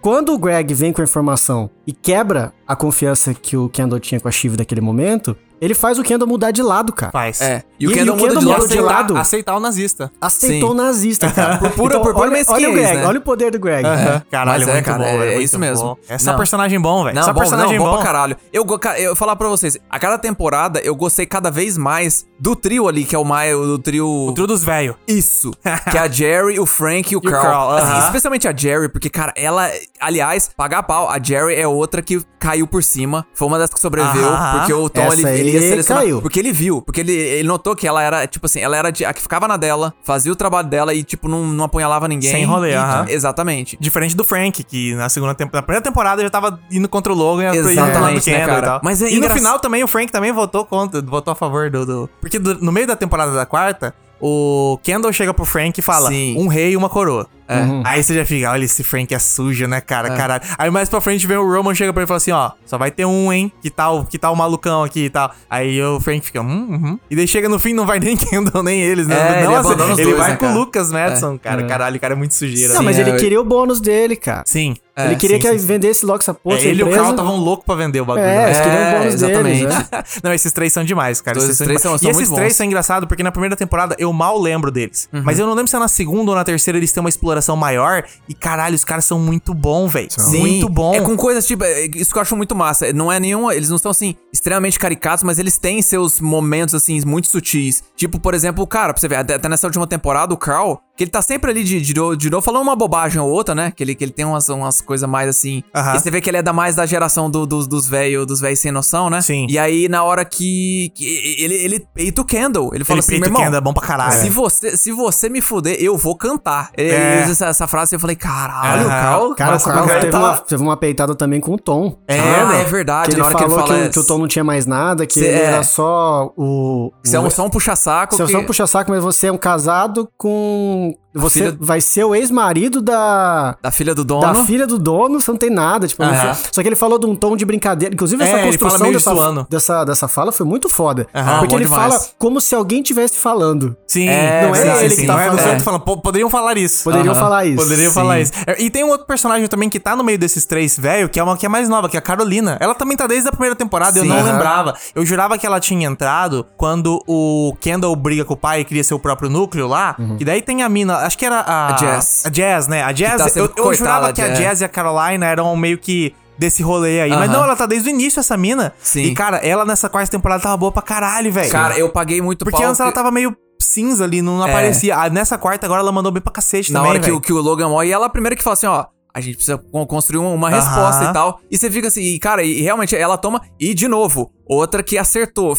Quando 0.00 0.34
o 0.34 0.38
Greg 0.38 0.72
vem 0.74 0.92
com 0.92 1.00
a 1.00 1.04
informação 1.04 1.70
e 1.86 1.92
quebra 1.92 2.52
a 2.66 2.76
confiança 2.76 3.32
que 3.32 3.56
o 3.56 3.68
Kendall 3.68 3.98
tinha 3.98 4.20
com 4.20 4.28
a 4.28 4.30
Shiv 4.30 4.56
naquele 4.56 4.80
momento, 4.80 5.36
ele 5.60 5.74
faz 5.74 5.98
o 5.98 6.02
Kendall 6.02 6.28
mudar 6.28 6.50
de 6.50 6.62
lado, 6.62 6.92
cara. 6.92 7.12
Faz. 7.12 7.40
É. 7.40 7.62
E 7.78 7.84
E- 7.84 7.88
o 7.88 7.90
e 7.90 7.94
Kendall 7.94 8.14
o 8.14 8.18
muda 8.18 8.28
Kendall 8.34 8.40
de 8.40 8.46
mudou 8.46 8.52
lado. 8.58 8.68
de 8.68 8.74
aceitar, 8.74 8.92
lado. 8.94 9.16
aceitar 9.16 9.56
o 9.56 9.60
nazista. 9.60 10.12
Aceitou 10.20 10.70
o 10.70 10.74
nazista, 10.74 11.30
cara. 11.30 11.58
Por 11.58 11.70
pura- 11.70 12.00
por 12.00 12.14
pura 12.14 12.30
olha, 12.30 12.44
olha 12.48 12.68
o 12.70 12.72
Greg, 12.72 12.96
né? 12.98 13.06
olha 13.06 13.18
o 13.18 13.22
poder 13.22 13.50
do 13.50 13.58
Greg. 13.58 13.82
Caralho, 14.30 14.60
Mas 14.60 14.68
é, 14.68 14.72
muito 14.72 14.84
cara, 14.84 14.98
bom, 14.98 15.04
é- 15.04 15.12
velho, 15.18 15.22
é 15.22 15.34
muito 15.34 15.44
isso 15.44 15.58
mesmo. 15.58 15.84
bom. 15.84 15.96
É 16.08 16.18
só 16.18 16.30
Não. 16.32 16.38
personagem 16.38 16.80
bom, 16.80 17.04
velho. 17.04 17.14
Não, 17.16 17.22
Só 17.22 17.32
bom, 17.32 17.40
personagem 17.40 17.78
não, 17.78 17.84
bom 17.84 17.90
bom. 17.90 17.96
pra 17.96 18.06
caralho. 18.06 18.36
Eu, 18.52 18.64
eu 18.98 19.06
vou 19.08 19.16
falar 19.16 19.36
pra 19.36 19.48
vocês, 19.48 19.76
a 19.90 19.98
cada 19.98 20.18
temporada 20.18 20.80
eu 20.80 20.94
gostei 20.94 21.26
cada 21.26 21.50
vez 21.50 21.76
mais 21.78 22.26
do 22.38 22.54
trio 22.54 22.86
ali, 22.88 23.04
que 23.04 23.14
é 23.14 23.18
o 23.18 23.24
Maio, 23.24 23.64
do 23.66 23.78
trio... 23.78 24.06
O 24.08 24.32
trio 24.32 24.46
dos 24.46 24.62
velhos. 24.62 24.96
Isso. 25.08 25.52
que 25.90 25.96
é 25.96 26.00
a 26.00 26.08
Jerry, 26.08 26.58
o 26.60 26.66
Frank 26.66 27.12
e 27.12 27.16
o 27.16 27.20
E 27.22 27.26
o 27.26 27.30
Carl. 27.30 27.42
Carl, 27.42 27.70
Assim, 27.72 27.92
aham. 27.92 28.06
especialmente 28.06 28.46
a 28.48 28.54
Jerry, 28.56 28.88
porque, 28.88 29.08
cara, 29.10 29.32
ela... 29.36 29.70
Aliás, 30.00 30.50
pagar 30.56 30.82
pau, 30.82 31.08
a 31.08 31.18
Jerry 31.22 31.54
é 31.54 31.66
outra 31.66 32.02
que 32.02 32.22
caiu 32.38 32.66
por 32.66 32.82
cima. 32.82 33.26
Foi 33.34 33.48
uma 33.48 33.58
das 33.58 33.70
que 33.72 33.80
sobreviveu, 33.80 34.30
porque 34.58 34.72
o 34.72 34.88
Tom, 34.90 35.00
Essa 35.02 35.14
ele, 35.14 35.45
ele 35.48 35.58
ia 35.64 35.68
selecionar... 35.70 36.02
caiu. 36.02 36.20
Porque 36.22 36.38
ele 36.38 36.52
viu, 36.52 36.82
porque 36.82 37.00
ele, 37.00 37.12
ele 37.12 37.48
notou 37.48 37.74
que 37.76 37.86
ela 37.86 38.02
era, 38.02 38.26
tipo 38.26 38.46
assim, 38.46 38.60
ela 38.60 38.76
era 38.76 38.90
de- 38.90 39.04
a 39.04 39.12
que 39.12 39.20
ficava 39.22 39.46
na 39.48 39.56
dela, 39.56 39.94
fazia 40.02 40.32
o 40.32 40.36
trabalho 40.36 40.68
dela 40.68 40.92
e, 40.94 41.02
tipo, 41.02 41.28
não, 41.28 41.44
não 41.46 41.64
apunhalava 41.64 42.06
ninguém. 42.08 42.30
Sem 42.30 42.44
rolê, 42.44 42.70
E- 42.72 42.74
aham. 42.74 43.06
Exatamente. 43.08 43.76
Diferente 43.80 44.16
do 44.16 44.24
Frank, 44.24 44.62
que 44.64 44.94
na 44.94 45.08
segunda 45.08 45.34
temporada, 45.34 45.58
na 45.58 45.62
primeira 45.62 45.84
temporada 45.84 46.22
já 46.22 46.30
tava 46.30 46.58
indo 46.70 46.88
contra 46.88 47.12
o 47.12 47.16
Logan 47.16 47.54
e 47.54 47.58
Exatamente, 47.58 48.30
né, 48.30 48.38
Kendall 48.40 48.46
cara? 48.54 48.66
e 48.66 48.68
tal. 48.70 48.80
Mas 48.82 49.02
é 49.02 49.10
e 49.10 49.18
no 49.20 49.30
final 49.30 49.58
também 49.58 49.82
o 49.82 49.88
Frank 49.88 50.10
também 50.12 50.32
votou 50.32 50.64
contra, 50.64 51.00
votou 51.02 51.32
a 51.32 51.34
favor 51.34 51.70
do. 51.70 51.84
do- 51.86 52.10
Porque 52.20 52.38
do- 52.38 52.58
no 52.60 52.72
meio 52.72 52.86
da 52.86 52.96
temporada 52.96 53.32
da 53.32 53.44
quarta, 53.46 53.94
o 54.20 54.78
Kendall 54.82 55.12
chega 55.12 55.32
pro 55.34 55.44
Frank 55.44 55.78
e 55.78 55.82
fala: 55.82 56.08
Sim. 56.08 56.36
um 56.38 56.46
rei 56.48 56.72
e 56.72 56.76
uma 56.76 56.88
coroa. 56.88 57.26
É. 57.48 57.60
Uhum. 57.60 57.82
Aí 57.84 58.02
você 58.02 58.14
já 58.14 58.24
fica, 58.24 58.50
olha, 58.50 58.64
esse 58.64 58.82
Frank 58.82 59.14
é 59.14 59.18
sujo, 59.18 59.66
né, 59.66 59.80
cara? 59.80 60.10
Caralho. 60.16 60.42
Aí 60.58 60.70
mais 60.70 60.88
pra 60.88 61.00
frente 61.00 61.26
vem 61.26 61.36
o 61.36 61.48
Roman, 61.48 61.74
chega 61.74 61.92
pra 61.92 62.02
ele 62.02 62.06
e 62.06 62.08
fala 62.08 62.16
assim: 62.18 62.32
ó, 62.32 62.50
só 62.64 62.76
vai 62.76 62.90
ter 62.90 63.04
um, 63.04 63.32
hein? 63.32 63.52
Que 63.62 63.70
tal, 63.70 64.04
que 64.04 64.18
tal 64.18 64.32
o 64.32 64.36
malucão 64.36 64.82
aqui 64.82 65.04
e 65.04 65.10
tal. 65.10 65.30
Aí 65.48 65.80
o 65.82 66.00
Frank 66.00 66.24
fica, 66.24 66.40
hum, 66.40 66.66
uhum. 66.70 66.98
E 67.10 67.14
daí 67.16 67.26
chega 67.28 67.48
no 67.48 67.58
fim, 67.58 67.72
não 67.72 67.86
vai 67.86 67.98
nem 68.00 68.16
Kendall, 68.16 68.62
nem 68.62 68.80
eles, 68.80 69.06
né? 69.06 69.14
É, 69.16 69.44
não, 69.44 69.52
ele 69.52 69.54
assim, 69.56 69.92
ele 69.92 70.02
dois, 70.04 70.16
vai 70.18 70.30
né, 70.30 70.36
com 70.36 70.46
o? 70.46 70.54
Lucas 70.58 70.90
Madison, 70.90 71.38
cara. 71.38 71.62
Caralho, 71.64 71.96
o 71.96 72.00
cara 72.00 72.14
é 72.14 72.16
muito 72.16 72.34
sujeira. 72.34 72.72
Não, 72.74 72.80
Sim, 72.80 72.84
mas 72.84 72.98
é, 72.98 73.02
ele 73.02 73.10
eu- 73.10 73.16
queria 73.16 73.40
o 73.40 73.44
bônus 73.44 73.80
dele, 73.80 74.16
cara. 74.16 74.42
Sim. 74.46 74.74
É, 74.98 75.04
ele 75.08 75.16
queria 75.16 75.36
sim, 75.36 75.42
que 75.42 75.58
sim. 75.58 75.66
vendesse 75.66 76.06
logo 76.06 76.20
essa 76.20 76.32
porra, 76.32 76.56
É, 76.56 76.62
ele 76.62 76.80
e 76.80 76.82
o 76.82 76.86
empresa. 76.86 76.96
Carl 77.02 77.10
estavam 77.10 77.36
loucos 77.36 77.66
pra 77.66 77.74
vender 77.74 78.00
o 78.00 78.06
bagulho. 78.06 78.24
É, 78.24 78.34
né? 78.34 78.44
eles 78.46 78.58
queriam 78.60 78.78
É, 78.78 78.88
o 78.94 78.98
bônus 78.98 79.14
exatamente. 79.14 79.58
deles, 79.66 79.76
né? 79.76 79.86
Não, 80.24 80.32
esses 80.32 80.52
três 80.52 80.72
são 80.72 80.84
demais, 80.84 81.20
cara. 81.20 81.36
Esses 81.38 81.58
três 81.58 81.82
são- 81.82 81.98
são 81.98 82.08
e 82.08 82.10
esses 82.10 82.28
muito 82.28 82.34
três 82.38 82.52
bons. 82.54 82.56
são 82.56 82.64
engraçados 82.66 83.06
porque 83.06 83.22
na 83.22 83.30
primeira 83.30 83.54
temporada 83.54 83.94
eu 83.98 84.10
mal 84.10 84.40
lembro 84.40 84.70
deles. 84.70 85.06
Mas 85.12 85.38
eu 85.38 85.46
não 85.46 85.52
lembro 85.52 85.68
se 85.68 85.76
é 85.76 85.78
na 85.78 85.88
segunda 85.88 86.30
ou 86.30 86.34
na 86.34 86.44
terceira 86.44 86.78
eles 86.78 86.90
têm 86.92 87.02
uma 87.02 87.10
exploração 87.10 87.35
maior. 87.56 88.04
E 88.28 88.32
caralho, 88.34 88.74
os 88.74 88.84
caras 88.84 89.04
são 89.04 89.18
muito 89.18 89.52
bons, 89.52 89.92
velho. 89.92 90.08
Muito 90.28 90.68
bom. 90.68 90.94
É 90.94 91.00
com 91.00 91.16
coisas 91.16 91.46
tipo. 91.46 91.64
é, 91.64 91.86
Isso 91.94 92.12
que 92.12 92.18
eu 92.18 92.22
acho 92.22 92.36
muito 92.36 92.54
massa. 92.54 92.92
Não 92.92 93.10
é 93.12 93.18
nenhuma. 93.20 93.54
Eles 93.54 93.68
não 93.68 93.76
são 93.78 93.90
assim, 93.90 94.14
extremamente 94.32 94.78
caricatos, 94.78 95.24
mas 95.24 95.38
eles 95.38 95.58
têm 95.58 95.82
seus 95.82 96.20
momentos, 96.20 96.74
assim, 96.74 97.00
muito 97.04 97.26
sutis. 97.28 97.82
Tipo, 97.96 98.18
por 98.20 98.32
exemplo, 98.34 98.62
o 98.62 98.66
cara, 98.66 98.92
pra 98.94 99.00
você 99.00 99.08
ver, 99.08 99.16
até 99.16 99.48
nessa 99.48 99.66
última 99.66 99.86
temporada, 99.86 100.32
o 100.32 100.36
Carl, 100.36 100.80
que 100.96 101.04
ele 101.04 101.10
tá 101.10 101.20
sempre 101.20 101.50
ali 101.50 101.62
de, 101.64 101.80
de, 101.80 101.92
de 102.16 102.30
novo 102.30 102.40
falando 102.42 102.62
uma 102.62 102.76
bobagem 102.76 103.20
ou 103.20 103.28
outra, 103.30 103.54
né? 103.54 103.70
Que 103.74 103.82
ele, 103.84 103.94
que 103.94 104.02
ele 104.04 104.12
tem 104.12 104.24
umas, 104.24 104.48
umas 104.48 104.80
coisas 104.80 105.08
mais 105.08 105.28
assim. 105.28 105.62
Aham. 105.74 105.96
E 105.96 106.00
você 106.00 106.10
vê 106.10 106.20
que 106.20 106.30
ele 106.30 106.38
é 106.38 106.42
da 106.42 106.52
mais 106.52 106.74
da 106.74 106.86
geração 106.86 107.30
do- 107.30 107.46
dos 107.46 107.66
dos 107.66 107.86
velhos 107.88 108.26
dos 108.26 108.40
velhos 108.40 108.58
sem 108.60 108.70
noção, 108.72 109.10
né? 109.10 109.20
Sim. 109.20 109.46
E 109.50 109.58
aí, 109.58 109.88
na 109.88 110.02
hora 110.04 110.24
que. 110.24 110.90
que 110.94 111.04
ele, 111.38 111.54
ele 111.54 111.80
peita 111.94 112.22
o 112.22 112.24
Kendall. 112.24 112.70
Ele 112.74 112.84
fala 112.84 112.96
Ele 112.96 113.00
assim, 113.00 113.10
peita 113.12 113.26
meu 113.26 113.28
o 113.28 113.32
irmão. 113.32 113.44
Kendall, 113.44 113.58
é 113.58 113.62
bom 113.62 113.74
pra 113.74 113.86
caralho. 113.86 114.12
Se 114.22 114.30
você, 114.30 114.76
se 114.76 114.92
você 114.92 115.28
me 115.28 115.40
fuder, 115.42 115.76
eu 115.78 115.96
vou 115.96 116.16
cantar. 116.16 116.70
Ele 116.76 116.90
É. 116.90 117.25
usa 117.30 117.32
essa, 117.32 117.46
essa 117.46 117.66
frase 117.66 117.94
e 117.94 117.96
eu 117.96 118.00
falei, 118.00 118.16
caralho, 118.16 118.82
o 118.86 118.86
Aham. 118.86 119.00
Carl. 119.00 119.34
Cara, 119.34 119.56
o 119.56 119.60
Carl 119.60 119.86
cara 119.86 120.00
teve, 120.00 120.12
tá- 120.12 120.18
uma, 120.18 120.38
teve 120.38 120.62
uma 120.62 120.76
peitada 120.76 121.14
também 121.14 121.40
com 121.40 121.54
o 121.54 121.58
Tom. 121.58 121.98
É, 122.08 122.20
Lembra? 122.20 122.56
é 122.56 122.64
verdade. 122.64 123.08
Que 123.08 123.14
ele 123.14 123.20
na 123.20 123.26
hora 123.28 123.38
falou 123.38 123.48
que 123.48 123.54
ele 123.54 123.66
fala. 123.68 123.82
que, 123.82 123.88
o- 123.88 123.92
que 123.92 123.98
o 124.00 124.06
Tom 124.06 124.18
não 124.18 124.28
tinha 124.28 124.44
mais 124.44 124.66
nada, 124.66 125.06
que 125.06 125.14
Cê- 125.14 125.26
ele 125.26 125.38
é. 125.38 125.44
era 125.44 125.62
só 125.62 126.32
o... 126.36 126.92
Você 127.04 127.16
é 127.16 127.20
um, 127.20 127.30
só 127.30 127.44
um 127.46 127.50
puxa-saco. 127.50 128.14
Você 128.16 128.22
é 128.22 128.26
que- 128.26 128.32
só 128.32 128.38
um 128.38 128.44
puxa-saco, 128.44 128.90
mas 128.90 129.02
você 129.02 129.26
é 129.28 129.32
um 129.32 129.38
casado 129.38 130.08
com 130.16 130.94
você 131.16 131.40
filha- 131.40 131.56
vai 131.60 131.80
ser 131.80 132.04
o 132.04 132.14
ex-marido 132.14 132.80
da. 132.80 133.56
Da 133.62 133.70
filha 133.70 133.94
do 133.94 134.04
dono. 134.04 134.20
Da 134.22 134.34
filha 134.44 134.66
do 134.66 134.78
dono, 134.78 135.20
você 135.20 135.30
não 135.30 135.38
tem 135.38 135.50
nada, 135.50 135.86
tipo, 135.88 136.02
foi- 136.04 136.34
só 136.52 136.62
que 136.62 136.68
ele 136.68 136.76
falou 136.76 136.98
de 136.98 137.06
um 137.06 137.14
tom 137.14 137.36
de 137.36 137.44
brincadeira. 137.44 137.94
Inclusive, 137.94 138.22
É, 138.22 138.26
essa 138.26 138.36
fala 138.38 138.46
construção 138.48 138.92
dessa, 138.92 139.14
zoando. 139.14 139.46
dessa, 139.50 139.84
dessa 139.84 140.08
fala 140.08 140.32
foi 140.32 140.46
muito 140.46 140.68
foda. 140.68 141.06
Aham, 141.14 141.38
porque 141.40 141.54
ele 141.54 141.64
demais. 141.64 141.94
fala 141.94 142.06
como 142.18 142.40
se 142.40 142.54
alguém 142.54 142.80
estivesse 142.80 143.16
falando. 143.18 143.76
Sim, 143.86 144.08
É, 144.08 144.42
não 144.46 144.54
é 144.54 144.62
sim, 144.78 144.84
ele 144.84 144.94
sim, 144.94 145.00
que 145.02 145.06
tá 145.06 145.18
falando. 145.18 145.38
É. 145.38 145.58
falando, 145.60 145.80
"Pô, 145.82 145.96
poderiam 145.96 146.28
falar 146.30 146.56
isso. 146.58 146.84
Poderiam 146.84 147.12
Aham. 147.14 147.20
falar 147.22 147.46
isso. 147.46 147.56
Poderiam 147.62 147.88
Sim. 147.90 147.94
falar 147.94 148.20
isso. 148.20 148.32
É, 148.46 148.62
E 148.62 148.70
tem 148.70 148.84
um 148.84 148.88
outro 148.88 149.06
personagem 149.06 149.46
também 149.48 149.68
que 149.68 149.78
tá 149.80 149.94
no 149.96 150.02
meio 150.04 150.18
desses 150.18 150.44
três 150.44 150.76
velho, 150.78 151.08
que 151.08 151.18
é 151.20 151.22
uma 151.22 151.36
que 151.36 151.46
é 151.46 151.48
mais 151.48 151.68
nova, 151.68 151.88
que 151.88 151.96
é 151.96 151.98
a 151.98 152.02
Carolina. 152.02 152.56
Ela 152.60 152.74
também 152.74 152.96
tá 152.96 153.06
desde 153.06 153.28
a 153.28 153.30
primeira 153.32 153.54
temporada, 153.54 153.98
eu 153.98 154.04
não 154.04 154.16
lembrava. 154.22 154.74
Eu 154.94 155.04
jurava 155.06 155.38
que 155.38 155.46
ela 155.46 155.60
tinha 155.60 155.86
entrado 155.88 156.46
quando 156.56 157.02
o 157.06 157.54
Kendall 157.60 157.94
briga 157.96 158.24
com 158.24 158.34
o 158.34 158.36
pai 158.36 158.60
e 158.60 158.64
cria 158.64 158.82
seu 158.84 158.98
próprio 158.98 159.28
núcleo 159.30 159.66
lá. 159.68 159.96
E 160.18 160.24
daí 160.24 160.42
tem 160.42 160.62
a 160.62 160.68
mina, 160.68 161.05
acho 161.06 161.16
que 161.18 161.24
era 161.24 161.40
a. 161.40 161.68
A 161.68 161.72
Jazz. 161.76 162.22
A 162.26 162.28
Jazz, 162.28 162.66
né? 162.68 162.82
A 162.82 162.92
Jazz, 162.92 163.32
tá 163.32 163.40
eu, 163.40 163.52
eu 163.56 163.74
jurava 163.74 164.12
que 164.12 164.20
a. 164.22 164.28
Jazz 164.28 164.60
e 164.60 164.64
a 164.64 164.68
Carolina 164.68 165.26
eram 165.26 165.54
meio 165.56 165.78
que 165.78 166.14
desse 166.38 166.62
rolê 166.62 167.00
aí. 167.00 167.10
Mas 167.10 167.30
não, 167.30 167.42
ela 167.44 167.56
tá 167.56 167.64
desde 167.66 167.88
o 167.88 167.90
início, 167.90 168.20
essa 168.20 168.36
mina. 168.36 168.72
Sim. 168.82 169.02
E, 169.04 169.14
cara, 169.14 169.38
ela 169.38 169.64
nessa 169.64 169.88
quarta 169.88 170.10
temporada 170.10 170.42
tava 170.42 170.56
boa 170.56 170.70
pra 170.70 170.82
caralho, 170.82 171.32
velho. 171.32 171.50
Cara, 171.50 171.78
eu 171.78 171.88
paguei 171.88 172.20
muito 172.20 172.44
Porque 172.44 172.62
antes 172.62 172.78
ela 172.80 172.90
que- 172.90 172.94
tava 172.94 173.10
meio 173.10 173.34
cinza 173.58 174.04
ali, 174.04 174.20
não 174.20 174.44
É. 174.46 174.50
aparecia. 174.50 174.96
Ah, 174.98 175.08
nessa 175.08 175.38
quarta 175.38 175.66
agora 175.66 175.80
ela 175.80 175.90
mandou 175.92 176.12
bem 176.12 176.20
pra 176.22 176.30
cacete 176.32 176.72
Na 176.72 176.80
também, 176.80 176.90
hora 176.92 177.00
que, 177.00 177.10
o- 177.10 177.20
que 177.20 177.32
o 177.32 177.40
Logan 177.40 177.68
morre, 177.70 177.88
e 177.88 177.92
ela 177.92 178.06
a 178.06 178.10
primeira 178.10 178.36
que 178.36 178.42
fala 178.42 178.54
assim, 178.54 178.66
ó. 178.66 178.84
A 179.14 179.20
gente 179.22 179.36
precisa 179.36 179.56
con- 179.56 179.86
construir 179.86 180.18
um- 180.18 180.34
uma 180.34 180.48
Aham. 180.48 180.56
resposta 180.56 181.04
e 181.04 181.12
tal. 181.14 181.40
E 181.50 181.56
você 181.56 181.70
fica 181.70 181.88
assim, 181.88 182.02
e 182.02 182.18
cara, 182.18 182.42
e 182.42 182.60
realmente 182.60 182.94
ela 182.94 183.16
toma. 183.16 183.40
E 183.58 183.72
de 183.72 183.88
novo, 183.88 184.30
outra 184.48 184.82
que 184.82 184.96
acertou. 184.98 185.54